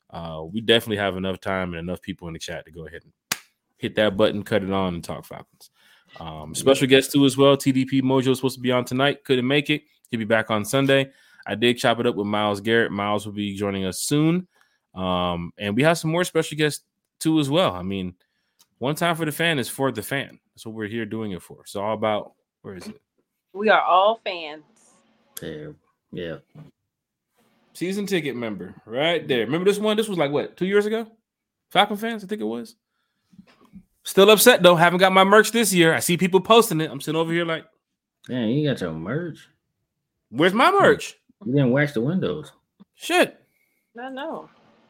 uh, 0.09 0.43
we 0.49 0.61
definitely 0.61 0.97
have 0.97 1.17
enough 1.17 1.39
time 1.39 1.73
and 1.73 1.79
enough 1.79 2.01
people 2.01 2.27
in 2.27 2.33
the 2.33 2.39
chat 2.39 2.65
to 2.65 2.71
go 2.71 2.85
ahead 2.87 3.01
and 3.03 3.13
hit 3.77 3.95
that 3.95 4.15
button, 4.15 4.43
cut 4.43 4.63
it 4.63 4.71
on, 4.71 4.93
and 4.93 5.03
talk 5.03 5.25
Falcons. 5.25 5.69
Um, 6.19 6.55
special 6.55 6.87
guest 6.87 7.11
too 7.11 7.25
as 7.25 7.37
well. 7.37 7.57
TDP 7.57 8.01
Mojo 8.01 8.29
is 8.29 8.37
supposed 8.37 8.55
to 8.55 8.61
be 8.61 8.71
on 8.71 8.85
tonight. 8.85 9.23
Couldn't 9.23 9.47
make 9.47 9.69
it. 9.69 9.83
He'll 10.09 10.19
be 10.19 10.25
back 10.25 10.51
on 10.51 10.65
Sunday. 10.65 11.11
I 11.45 11.55
did 11.55 11.77
chop 11.77 11.99
it 11.99 12.07
up 12.07 12.15
with 12.15 12.27
Miles 12.27 12.61
Garrett. 12.61 12.91
Miles 12.91 13.25
will 13.25 13.33
be 13.33 13.55
joining 13.55 13.85
us 13.85 13.99
soon. 13.99 14.47
Um, 14.93 15.51
and 15.57 15.75
we 15.75 15.83
have 15.83 15.97
some 15.97 16.11
more 16.11 16.23
special 16.23 16.57
guests 16.57 16.83
too 17.19 17.39
as 17.39 17.49
well. 17.49 17.73
I 17.73 17.81
mean, 17.81 18.15
one 18.77 18.95
time 18.95 19.15
for 19.15 19.25
the 19.25 19.31
fan 19.31 19.59
is 19.59 19.69
for 19.69 19.91
the 19.91 20.01
fan. 20.01 20.39
That's 20.53 20.65
what 20.65 20.75
we're 20.75 20.87
here 20.87 21.05
doing 21.05 21.31
it 21.31 21.41
for. 21.41 21.61
It's 21.61 21.75
all 21.75 21.93
about 21.93 22.33
where 22.61 22.75
is 22.75 22.87
it? 22.87 22.99
We 23.53 23.69
are 23.69 23.81
all 23.81 24.19
fans. 24.23 24.63
Terrible. 25.35 25.75
Yeah. 26.11 26.37
Season 27.73 28.05
ticket 28.05 28.35
member, 28.35 28.73
right 28.85 29.27
there. 29.27 29.45
Remember 29.45 29.69
this 29.69 29.79
one? 29.79 29.97
This 29.97 30.07
was 30.07 30.17
like 30.17 30.31
what 30.31 30.55
two 30.55 30.65
years 30.65 30.85
ago? 30.85 31.07
Falcon 31.71 31.97
fans, 31.97 32.23
I 32.23 32.27
think 32.27 32.41
it 32.41 32.45
was. 32.45 32.75
Still 34.05 34.29
upset 34.29 34.61
though. 34.61 34.75
Haven't 34.75 34.99
got 34.99 35.11
my 35.11 35.23
merch 35.23 35.51
this 35.51 35.73
year. 35.73 35.93
I 35.93 35.99
see 35.99 36.15
people 36.15 36.39
posting 36.39 36.79
it. 36.79 36.89
I'm 36.89 37.01
sitting 37.01 37.19
over 37.19 37.33
here 37.33 37.43
like, 37.45 37.65
Man, 38.29 38.49
you 38.49 38.67
got 38.67 38.79
your 38.81 38.93
merch. 38.93 39.47
where's 40.29 40.53
my 40.53 40.71
merch? 40.71 41.15
You 41.45 41.53
didn't 41.53 41.71
wax 41.71 41.93
the 41.93 42.01
windows. 42.01 42.51
Shit. 42.93 43.39
No, 43.95 44.09
no. 44.09 44.49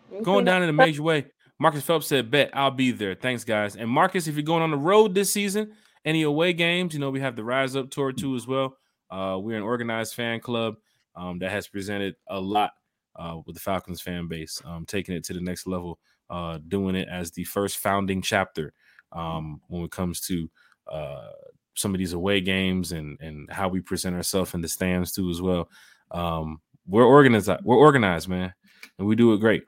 You 0.10 0.18
can 0.18 0.24
Going 0.24 0.46
down 0.46 0.64
in 0.64 0.70
a 0.70 0.74
major 0.74 1.02
way. 1.02 1.28
Marcus 1.60 1.84
Phelps 1.84 2.08
said, 2.08 2.30
Bet 2.30 2.52
I'll 2.54 2.72
be 2.72 2.92
there. 2.92 3.16
Thanks, 3.16 3.44
guys. 3.44 3.76
And 3.78 3.90
Marcus, 3.90 4.28
if 4.28 4.36
you're 4.36 4.44
going 4.44 4.62
on 4.64 4.72
the 4.72 4.78
road 4.78 5.16
this 5.16 5.32
season, 5.32 5.72
any 6.04 6.24
away 6.24 6.54
games, 6.54 6.94
you 6.94 7.00
know, 7.00 7.10
we 7.10 7.22
have 7.22 7.36
the 7.36 7.44
Rise 7.44 7.76
Up 7.76 7.90
Tour 7.90 8.12
too 8.12 8.36
as 8.36 8.46
well. 8.46 8.78
Uh, 9.10 9.38
we're 9.42 9.58
an 9.58 9.64
organized 9.64 10.14
fan 10.14 10.42
club 10.42 10.76
um, 11.16 11.40
that 11.40 11.52
has 11.52 11.68
presented 11.68 12.16
a 12.28 12.40
lot 12.40 12.72
uh, 13.16 13.38
with 13.46 13.56
the 13.56 13.62
Falcons 13.62 14.02
fan 14.02 14.28
base, 14.28 14.62
um, 14.66 14.86
taking 14.86 15.16
it 15.16 15.24
to 15.26 15.34
the 15.34 15.42
next 15.42 15.68
level, 15.68 16.00
uh, 16.30 16.60
doing 16.68 16.96
it 16.96 17.08
as 17.10 17.32
the 17.32 17.46
first 17.46 17.78
founding 17.78 18.22
chapter 18.22 18.74
um, 19.16 19.62
when 19.68 19.84
it 19.84 19.92
comes 19.92 20.22
to 20.28 20.50
uh, 20.92 21.30
some 21.76 21.94
of 21.94 22.00
these 22.00 22.14
away 22.14 22.42
games 22.42 22.92
and 22.92 23.20
and 23.22 23.50
how 23.52 23.68
we 23.68 23.82
present 23.82 24.16
ourselves 24.16 24.54
in 24.54 24.62
the 24.62 24.68
stands 24.68 25.14
too 25.14 25.30
as 25.30 25.42
well. 25.42 25.70
Um, 26.12 26.62
we're 26.88 27.06
organized. 27.06 27.50
We're 27.64 27.78
organized, 27.78 28.28
man, 28.28 28.54
and 29.00 29.08
we 29.08 29.16
do 29.16 29.34
it 29.34 29.40
great. 29.40 29.64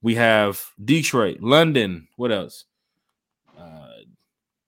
We 0.00 0.14
have 0.14 0.60
Detroit, 0.82 1.40
London. 1.40 2.08
What 2.16 2.32
else? 2.32 2.64
Uh, 3.58 3.88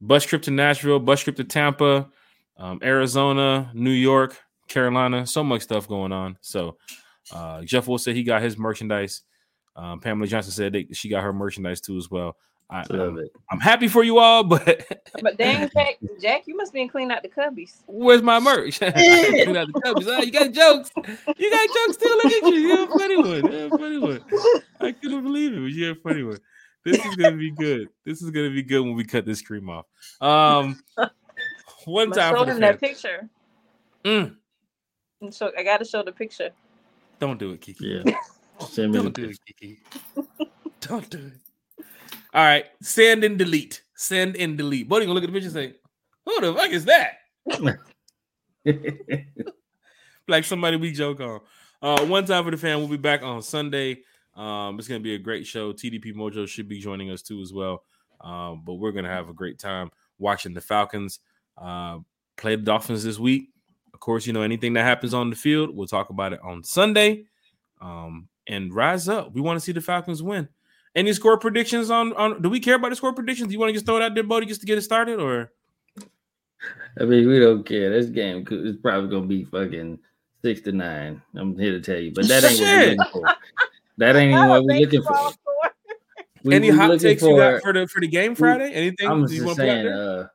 bus 0.00 0.24
trip 0.24 0.42
to 0.42 0.50
Nashville, 0.50 1.00
bus 1.00 1.20
trip 1.20 1.36
to 1.36 1.44
Tampa, 1.44 2.08
um, 2.56 2.78
Arizona, 2.82 3.70
New 3.74 3.90
York, 3.90 4.38
Carolina. 4.68 5.26
So 5.26 5.42
much 5.42 5.62
stuff 5.62 5.88
going 5.88 6.12
on. 6.12 6.38
So 6.40 6.76
uh, 7.32 7.62
Jeff 7.62 7.88
Will 7.88 7.98
said 7.98 8.14
he 8.14 8.22
got 8.22 8.42
his 8.42 8.58
merchandise. 8.58 9.22
Um, 9.76 9.98
Pamela 10.00 10.28
Johnson 10.28 10.52
said 10.52 10.72
that 10.74 10.94
she 10.94 11.08
got 11.08 11.24
her 11.24 11.32
merchandise 11.32 11.80
too 11.80 11.96
as 11.96 12.10
well. 12.10 12.36
I, 12.70 12.82
Love 12.90 13.12
I'm, 13.12 13.18
it. 13.18 13.32
I'm 13.50 13.60
happy 13.60 13.88
for 13.88 14.02
you 14.02 14.18
all, 14.18 14.42
but 14.44 14.86
But 15.22 15.36
dang, 15.36 15.70
Jack, 15.74 15.98
Jack, 16.20 16.46
you 16.46 16.56
must 16.56 16.72
be 16.72 16.80
in 16.80 16.88
cleaning 16.88 17.12
out 17.12 17.22
the 17.22 17.28
cubbies. 17.28 17.82
Where's 17.86 18.22
my 18.22 18.40
merch? 18.40 18.80
You 18.82 18.90
got 19.52 19.68
the 19.72 19.80
covers. 19.84 20.06
Ah, 20.08 20.20
you 20.20 20.32
got 20.32 20.50
jokes. 20.52 20.90
You 21.36 21.50
got 21.50 21.68
jokes 21.68 21.96
too. 21.98 22.20
Look 22.22 22.32
at 22.32 22.42
you. 22.42 22.54
You're 22.54 22.84
a 22.84 22.98
funny 22.98 23.16
one. 23.16 23.52
You're 23.52 23.66
a 23.66 23.70
funny 23.70 23.98
one. 23.98 24.24
I 24.80 24.92
couldn't 24.92 25.22
believe 25.22 25.52
it, 25.52 25.60
but 25.60 25.72
you're 25.72 25.92
a 25.92 25.96
funny 25.96 26.22
one. 26.22 26.38
This 26.84 27.04
is 27.04 27.16
gonna 27.16 27.36
be 27.36 27.50
good. 27.50 27.88
This 28.04 28.22
is 28.22 28.30
gonna 28.30 28.50
be 28.50 28.62
good 28.62 28.80
when 28.80 28.94
we 28.94 29.04
cut 29.04 29.24
this 29.24 29.40
cream 29.42 29.68
off. 29.70 29.86
Um, 30.20 30.80
one 31.84 32.06
I'ma 32.08 32.14
time 32.14 32.34
show 32.34 32.44
for 32.44 32.50
him 32.50 32.60
that 32.60 32.80
picture. 32.80 33.28
Mm, 34.04 34.36
And 35.22 35.34
so 35.34 35.50
I 35.56 35.62
got 35.62 35.78
to 35.78 35.84
show 35.84 36.02
the 36.02 36.12
picture. 36.12 36.50
don't 37.18 37.38
do 37.38 37.52
it, 37.52 37.60
Kiki. 37.60 38.02
Yeah. 38.04 38.16
Send 38.68 38.92
me 38.92 38.98
the 38.98 39.04
Don't 39.04 39.14
do 39.14 39.24
it, 39.30 39.38
Kiki. 39.46 39.78
Don't 40.80 41.08
do 41.08 41.18
it. 41.18 41.43
All 42.34 42.42
right, 42.42 42.66
send 42.82 43.22
and 43.22 43.38
delete. 43.38 43.82
Send 43.94 44.36
and 44.36 44.58
delete. 44.58 44.88
Buddy 44.88 45.06
gonna 45.06 45.14
look 45.14 45.22
at 45.22 45.28
the 45.28 45.32
picture 45.32 45.56
and 45.58 45.72
say, 45.72 45.74
"Who 46.24 46.40
the 46.40 46.52
fuck 46.52 46.70
is 46.70 46.84
that?" 46.86 47.18
like 50.28 50.44
somebody 50.44 50.76
we 50.76 50.90
joke 50.90 51.20
on. 51.20 51.40
Uh, 51.80 52.04
one 52.06 52.24
time 52.24 52.44
for 52.44 52.50
the 52.50 52.56
fan. 52.56 52.78
We'll 52.78 52.88
be 52.88 52.96
back 52.96 53.22
on 53.22 53.40
Sunday. 53.40 54.02
Um, 54.34 54.78
it's 54.78 54.88
gonna 54.88 54.98
be 55.00 55.14
a 55.14 55.18
great 55.18 55.46
show. 55.46 55.72
TDP 55.72 56.12
Mojo 56.12 56.48
should 56.48 56.68
be 56.68 56.80
joining 56.80 57.10
us 57.10 57.22
too 57.22 57.40
as 57.40 57.52
well. 57.52 57.84
Um, 58.20 58.62
but 58.64 58.74
we're 58.74 58.92
gonna 58.92 59.08
have 59.08 59.28
a 59.28 59.34
great 59.34 59.60
time 59.60 59.90
watching 60.18 60.54
the 60.54 60.60
Falcons 60.60 61.20
uh, 61.56 61.98
play 62.36 62.56
the 62.56 62.62
Dolphins 62.62 63.04
this 63.04 63.18
week. 63.18 63.50
Of 63.92 64.00
course, 64.00 64.26
you 64.26 64.32
know 64.32 64.42
anything 64.42 64.72
that 64.72 64.82
happens 64.82 65.14
on 65.14 65.30
the 65.30 65.36
field, 65.36 65.70
we'll 65.74 65.86
talk 65.86 66.10
about 66.10 66.32
it 66.32 66.40
on 66.42 66.64
Sunday. 66.64 67.26
Um, 67.80 68.28
and 68.46 68.74
rise 68.74 69.08
up. 69.08 69.32
We 69.32 69.40
want 69.40 69.58
to 69.58 69.64
see 69.64 69.72
the 69.72 69.80
Falcons 69.80 70.22
win. 70.22 70.48
Any 70.94 71.12
score 71.12 71.38
predictions 71.38 71.90
on 71.90 72.12
on? 72.14 72.40
Do 72.40 72.48
we 72.48 72.60
care 72.60 72.76
about 72.76 72.90
the 72.90 72.96
score 72.96 73.12
predictions? 73.12 73.48
Do 73.48 73.52
you 73.52 73.58
want 73.58 73.70
to 73.70 73.74
just 73.74 73.86
throw 73.86 73.96
it 73.96 74.02
out 74.02 74.14
there, 74.14 74.22
Bodie, 74.22 74.46
just 74.46 74.60
to 74.60 74.66
get 74.66 74.78
it 74.78 74.82
started, 74.82 75.18
or 75.18 75.52
I 77.00 77.04
mean, 77.04 77.28
we 77.28 77.40
don't 77.40 77.66
care. 77.66 77.90
This 77.90 78.06
game 78.06 78.46
is 78.48 78.76
probably 78.76 79.10
gonna 79.10 79.26
be 79.26 79.44
fucking 79.44 79.98
six 80.42 80.60
to 80.62 80.72
nine. 80.72 81.20
I'm 81.34 81.58
here 81.58 81.72
to 81.72 81.80
tell 81.80 81.98
you, 81.98 82.12
but 82.12 82.28
that 82.28 82.44
ain't 82.44 82.60
what 82.60 82.68
we're 82.68 82.90
looking 82.92 83.12
for. 83.12 83.34
That 83.98 84.16
ain't 84.16 84.32
even 84.32 84.48
what 84.48 84.64
we're 84.64 84.80
looking 84.80 85.02
for. 85.02 85.12
Baseball. 85.12 85.34
We, 86.44 86.54
any 86.54 86.68
hot 86.68 86.90
looking 86.90 87.08
takes 87.08 87.22
you 87.22 87.38
got 87.38 87.62
for 87.62 87.72
the 87.72 87.86
for 87.86 88.02
the 88.02 88.06
game 88.06 88.34
Friday? 88.34 88.70
Anything 88.70 89.08
I'm 89.08 89.24
do 89.24 89.32
you 89.32 89.44
just 89.44 89.46
want 89.46 89.56
to 89.56 89.62
put 89.62 89.70
out 89.70 89.72
saying, 89.72 89.84
there? 89.86 90.20
uh, 90.20 90.26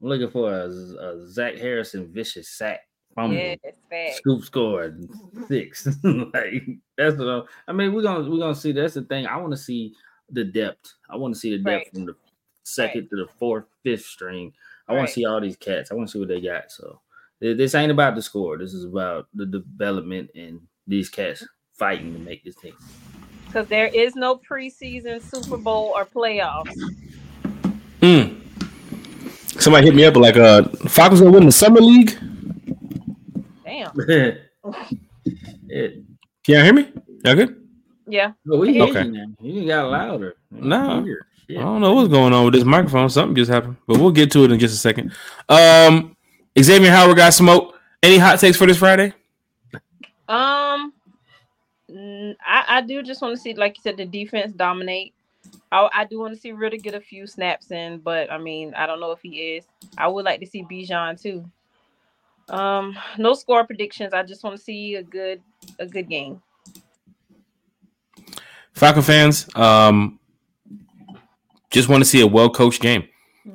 I'm 0.00 0.08
looking 0.08 0.30
for 0.30 0.50
a, 0.50 0.64
a 0.64 1.26
Zach 1.28 1.56
Harrison 1.56 2.10
vicious 2.10 2.48
sack 2.48 2.80
fumble. 3.18 3.36
Yes, 3.36 3.58
fact. 3.90 4.14
Scoop 4.16 4.44
scored 4.44 5.08
six. 5.48 5.86
like 6.02 6.64
that's 6.96 7.16
what 7.16 7.28
I'm, 7.28 7.42
I 7.66 7.72
mean. 7.72 7.92
We're 7.92 8.02
gonna 8.02 8.28
we're 8.28 8.38
gonna 8.38 8.54
see. 8.54 8.72
That's 8.72 8.94
the 8.94 9.02
thing. 9.02 9.26
I 9.26 9.36
want 9.36 9.52
to 9.52 9.56
see 9.56 9.94
the 10.30 10.44
depth. 10.44 10.94
I 11.08 11.16
want 11.16 11.34
to 11.34 11.40
see 11.40 11.50
the 11.50 11.58
depth 11.58 11.66
Right. 11.86 11.92
from 11.92 12.06
the 12.06 12.14
second 12.64 13.08
to 13.10 13.16
the 13.16 13.26
fourth, 13.38 13.64
fifth 13.82 14.04
string. 14.04 14.52
I 14.88 14.94
want 14.94 15.08
to 15.08 15.12
see 15.12 15.24
all 15.24 15.40
these 15.40 15.56
cats. 15.56 15.90
I 15.90 15.94
want 15.94 16.08
to 16.08 16.12
see 16.12 16.18
what 16.18 16.28
they 16.28 16.40
got. 16.40 16.70
So 16.70 17.00
this 17.40 17.74
ain't 17.74 17.92
about 17.92 18.14
the 18.14 18.22
score. 18.22 18.56
This 18.58 18.72
is 18.74 18.84
about 18.84 19.28
the 19.34 19.46
development 19.46 20.30
and 20.34 20.60
these 20.86 21.08
cats 21.08 21.46
fighting 21.74 22.12
to 22.14 22.18
make 22.18 22.42
this 22.44 22.56
team. 22.56 22.74
Because 23.46 23.68
there 23.68 23.88
is 23.88 24.14
no 24.14 24.36
preseason 24.36 25.22
Super 25.22 25.56
Bowl 25.56 25.92
or 25.94 26.04
playoffs. 26.04 26.74
Mm. 28.00 28.40
Somebody 29.60 29.86
hit 29.86 29.94
me 29.94 30.04
up 30.04 30.16
like, 30.16 30.36
uh, 30.36 30.64
Falcons 30.88 31.20
gonna 31.20 31.32
win 31.32 31.46
the 31.46 31.52
summer 31.52 31.80
league. 31.80 32.16
Damn. 33.64 33.92
yeah. 34.08 35.88
Can 36.44 36.54
y'all 36.54 36.64
hear 36.64 36.72
me? 36.74 36.92
Y'all 37.24 37.34
good? 37.34 37.67
Yeah. 38.08 38.32
But 38.46 38.58
we 38.58 38.72
hear 38.72 38.84
Okay. 38.84 39.04
you 39.04 39.12
now. 39.12 39.26
You 39.40 39.66
got 39.66 39.90
louder. 39.90 40.34
No. 40.50 41.02
Weird. 41.02 41.24
I 41.50 41.54
don't 41.54 41.80
know 41.80 41.94
what's 41.94 42.08
going 42.08 42.32
on 42.32 42.44
with 42.44 42.54
this 42.54 42.64
microphone. 42.64 43.08
Something 43.08 43.34
just 43.34 43.50
happened, 43.50 43.76
but 43.86 43.98
we'll 43.98 44.10
get 44.12 44.30
to 44.32 44.44
it 44.44 44.52
in 44.52 44.58
just 44.58 44.74
a 44.74 44.78
second. 44.78 45.12
Um, 45.48 46.14
Xavier 46.58 46.90
Howard 46.90 47.16
got 47.16 47.32
smoked. 47.32 47.76
Any 48.02 48.18
hot 48.18 48.38
takes 48.38 48.56
for 48.56 48.66
this 48.66 48.76
Friday? 48.78 49.14
Um, 50.28 50.92
I, 51.90 52.64
I 52.68 52.82
do 52.86 53.02
just 53.02 53.22
want 53.22 53.34
to 53.34 53.40
see, 53.40 53.54
like 53.54 53.76
you 53.78 53.82
said, 53.82 53.96
the 53.96 54.04
defense 54.04 54.52
dominate. 54.52 55.14
I, 55.72 55.88
I 55.94 56.04
do 56.04 56.18
want 56.18 56.34
to 56.34 56.40
see 56.40 56.52
Ridder 56.52 56.76
get 56.76 56.94
a 56.94 57.00
few 57.00 57.26
snaps 57.26 57.70
in, 57.70 57.98
but 57.98 58.30
I 58.30 58.36
mean, 58.38 58.74
I 58.74 58.86
don't 58.86 59.00
know 59.00 59.10
if 59.12 59.20
he 59.22 59.56
is. 59.56 59.64
I 59.96 60.06
would 60.08 60.24
like 60.26 60.40
to 60.40 60.46
see 60.46 60.62
Bijan 60.64 61.20
too. 61.20 61.44
Um, 62.50 62.96
no 63.16 63.34
score 63.34 63.64
predictions. 63.66 64.12
I 64.12 64.22
just 64.22 64.44
want 64.44 64.56
to 64.56 64.62
see 64.62 64.96
a 64.96 65.02
good 65.02 65.40
a 65.78 65.86
good 65.86 66.08
game. 66.08 66.42
Falcon 68.78 69.02
fans, 69.02 69.48
um, 69.54 70.18
just 71.70 71.88
want 71.88 72.02
to 72.02 72.08
see 72.08 72.20
a 72.20 72.26
well 72.26 72.50
coached 72.50 72.80
game. 72.80 73.06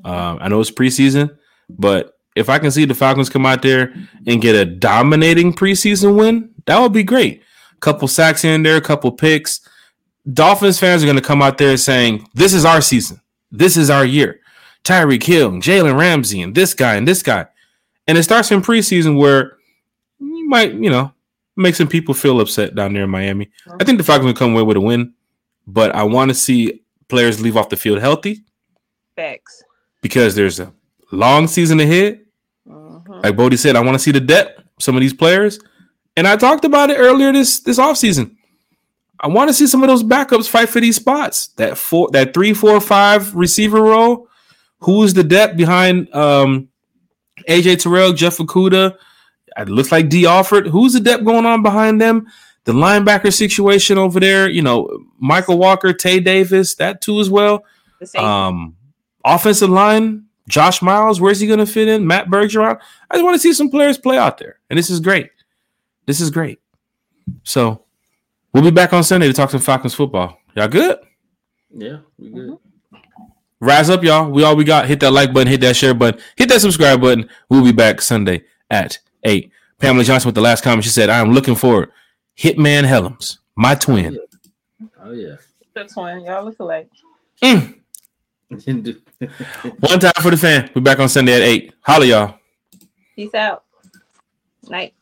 Um, 0.06 0.40
I 0.42 0.48
know 0.50 0.60
it's 0.60 0.72
preseason, 0.72 1.38
but 1.70 2.14
if 2.36 2.50
I 2.50 2.60
can 2.60 2.72
see 2.72 2.86
the 2.86 2.96
Falcons 2.96 3.30
come 3.30 3.46
out 3.46 3.62
there 3.62 3.94
and 4.28 4.42
get 4.42 4.56
a 4.56 4.66
dominating 4.66 5.54
preseason 5.54 6.18
win, 6.18 6.50
that 6.66 6.80
would 6.80 6.94
be 6.94 7.04
great. 7.04 7.42
A 7.74 7.80
Couple 7.80 8.08
sacks 8.08 8.44
in 8.44 8.64
there, 8.64 8.78
a 8.78 8.82
couple 8.82 9.12
picks. 9.12 9.60
Dolphins 10.32 10.80
fans 10.80 11.04
are 11.04 11.06
going 11.06 11.18
to 11.18 11.22
come 11.22 11.42
out 11.42 11.58
there 11.58 11.76
saying, 11.78 12.28
"This 12.34 12.54
is 12.54 12.66
our 12.66 12.82
season. 12.82 13.22
This 13.52 13.78
is 13.78 13.90
our 13.90 14.06
year." 14.06 14.40
Tyreek 14.84 15.24
Hill, 15.24 15.50
and 15.50 15.64
Jalen 15.64 15.98
Ramsey, 15.98 16.42
and 16.42 16.54
this 16.54 16.74
guy 16.74 16.96
and 16.96 17.08
this 17.08 17.24
guy. 17.24 17.48
And 18.08 18.18
it 18.18 18.24
starts 18.24 18.52
in 18.52 18.62
preseason 18.62 19.18
where 19.18 19.58
you 20.20 20.48
might, 20.50 20.74
you 20.74 20.90
know, 20.90 21.13
make 21.56 21.76
some 21.76 21.88
people 21.88 22.14
feel 22.14 22.40
upset 22.42 22.76
down 22.76 22.94
there 22.94 23.04
in 23.04 23.10
Miami. 23.10 23.50
I 23.80 23.84
think 23.84 23.98
the 23.98 24.04
Falcons 24.04 24.26
will 24.28 24.34
come 24.34 24.54
away 24.54 24.64
with 24.64 24.78
a 24.78 24.82
win, 24.82 25.14
but 25.68 25.94
I 25.96 26.04
want 26.04 26.30
to 26.30 26.36
see 26.36 26.82
players 27.10 27.42
leave 27.42 27.58
off 27.58 27.70
the 27.70 27.78
field 27.78 28.00
healthy 28.00 28.44
Facts. 29.16 29.64
because 30.02 30.36
there's 30.36 30.60
a 30.60 30.74
long 31.12 31.48
season 31.48 31.80
ahead. 31.80 32.22
Mhm. 32.68 33.24
Like 33.24 33.36
Bodie 33.36 33.58
said, 33.58 33.76
I 33.76 33.82
want 33.82 33.96
to 33.96 34.00
see 34.00 34.12
the 34.12 34.20
depth 34.20 34.60
of 34.60 34.66
some 34.80 34.96
of 34.96 35.02
these 35.02 35.14
players. 35.14 35.60
And 36.16 36.28
I 36.28 36.36
talked 36.38 36.66
about 36.66 36.90
it 36.90 36.96
earlier 36.98 37.32
this 37.32 37.60
this 37.60 37.78
offseason. 37.80 38.36
I 39.20 39.28
want 39.28 39.50
to 39.50 39.54
see 39.54 39.68
some 39.68 39.84
of 39.84 39.90
those 39.90 40.04
backups 40.04 40.50
fight 40.50 40.70
for 40.70 40.80
these 40.82 40.96
spots. 40.98 41.48
That 41.58 41.78
four 41.78 42.10
that 42.14 42.34
three, 42.34 42.54
four, 42.54 42.80
five 42.82 43.34
receiver 43.36 43.82
role. 43.82 44.28
Who's 44.80 45.14
the 45.14 45.24
depth 45.24 45.56
behind 45.58 46.14
um 46.14 46.68
AJ 47.48 47.78
Terrell, 47.82 48.14
Jeff 48.14 48.38
Okudah? 48.38 48.96
It 49.58 49.70
looks 49.70 49.92
like 49.92 50.10
Dee 50.10 50.26
Alford. 50.26 50.68
Who's 50.68 50.94
the 50.94 51.00
depth 51.00 51.26
going 51.26 51.46
on 51.46 51.62
behind 51.62 52.02
them? 52.02 52.28
The 52.66 52.74
linebacker 52.74 53.34
situation 53.34 53.98
over 53.98 54.20
there, 54.20 54.50
you 54.50 54.62
know, 54.62 54.90
Mykal 55.22 55.58
Walker, 55.58 55.92
Tay 55.92 56.20
Davis, 56.20 56.76
that 56.76 57.02
too 57.02 57.20
as 57.20 57.30
well. 57.30 57.66
Um, 58.16 58.78
offensive 59.26 59.70
line, 59.70 60.26
Josh 60.48 60.82
Miles, 60.82 61.20
where's 61.20 61.40
he 61.40 61.48
going 61.48 61.60
to 61.60 61.66
fit 61.66 61.88
in? 61.88 62.08
Matt 62.08 62.28
Bergeron. 62.28 62.80
I 63.10 63.16
just 63.16 63.24
want 63.24 63.36
to 63.36 63.40
see 63.40 63.54
some 63.54 63.70
players 63.70 63.98
play 63.98 64.18
out 64.18 64.38
there, 64.38 64.60
and 64.70 64.80
this 64.80 64.90
is 64.90 65.00
great. 65.00 65.30
This 66.06 66.22
is 66.22 66.30
great. 66.30 66.60
So 67.44 67.84
we'll 68.54 68.64
be 68.64 68.72
back 68.72 68.94
on 68.94 69.04
Sunday 69.04 69.28
to 69.28 69.34
talk 69.34 69.52
some 69.52 69.60
Falcons 69.60 69.94
football. 69.94 70.38
Y'all 70.56 70.68
good? 70.68 71.00
Yeah, 71.76 71.98
we 72.18 72.30
good. 72.30 72.58
Rise 73.60 73.90
up, 73.90 74.04
y'all. 74.04 74.30
We 74.30 74.44
all 74.44 74.56
we 74.56 74.66
got. 74.66 74.88
Hit 74.88 75.00
that 75.02 75.12
like 75.12 75.34
button, 75.34 75.48
hit 75.48 75.62
that 75.62 75.76
share 75.76 75.94
button, 75.94 76.22
hit 76.36 76.50
that 76.50 76.60
subscribe 76.60 77.00
button. 77.02 77.30
We'll 77.50 77.64
be 77.64 77.72
back 77.72 78.02
Sunday 78.02 78.44
at 78.70 79.00
eight. 79.24 79.52
Pamela 79.80 80.04
Johnson 80.04 80.28
with 80.28 80.36
the 80.36 80.42
last 80.42 80.64
comment. 80.64 80.84
She 80.84 80.90
said, 80.90 81.10
"I 81.10 81.20
am 81.20 81.32
looking 81.32 81.56
for 81.56 81.90
Hitman 82.38 82.86
Helms, 82.86 83.40
my 83.56 83.76
twin. 83.76 84.20
Oh 85.04 85.12
yeah. 85.12 85.36
That's 85.74 85.96
one. 85.96 86.24
Y'all 86.24 86.46
look 86.46 86.60
alike. 86.60 86.90
Mm. 87.42 87.80
One 89.80 90.00
time 90.00 90.12
for 90.22 90.30
the 90.30 90.38
fan. 90.38 90.70
We're 90.76 90.82
back 90.84 91.00
on 91.00 91.10
Sunday 91.10 91.34
at 91.34 91.42
eight. 91.42 91.74
Holla, 91.82 92.06
y'all. 92.06 92.40
Peace 93.16 93.34
out. 93.34 93.64
Night. 94.70 94.94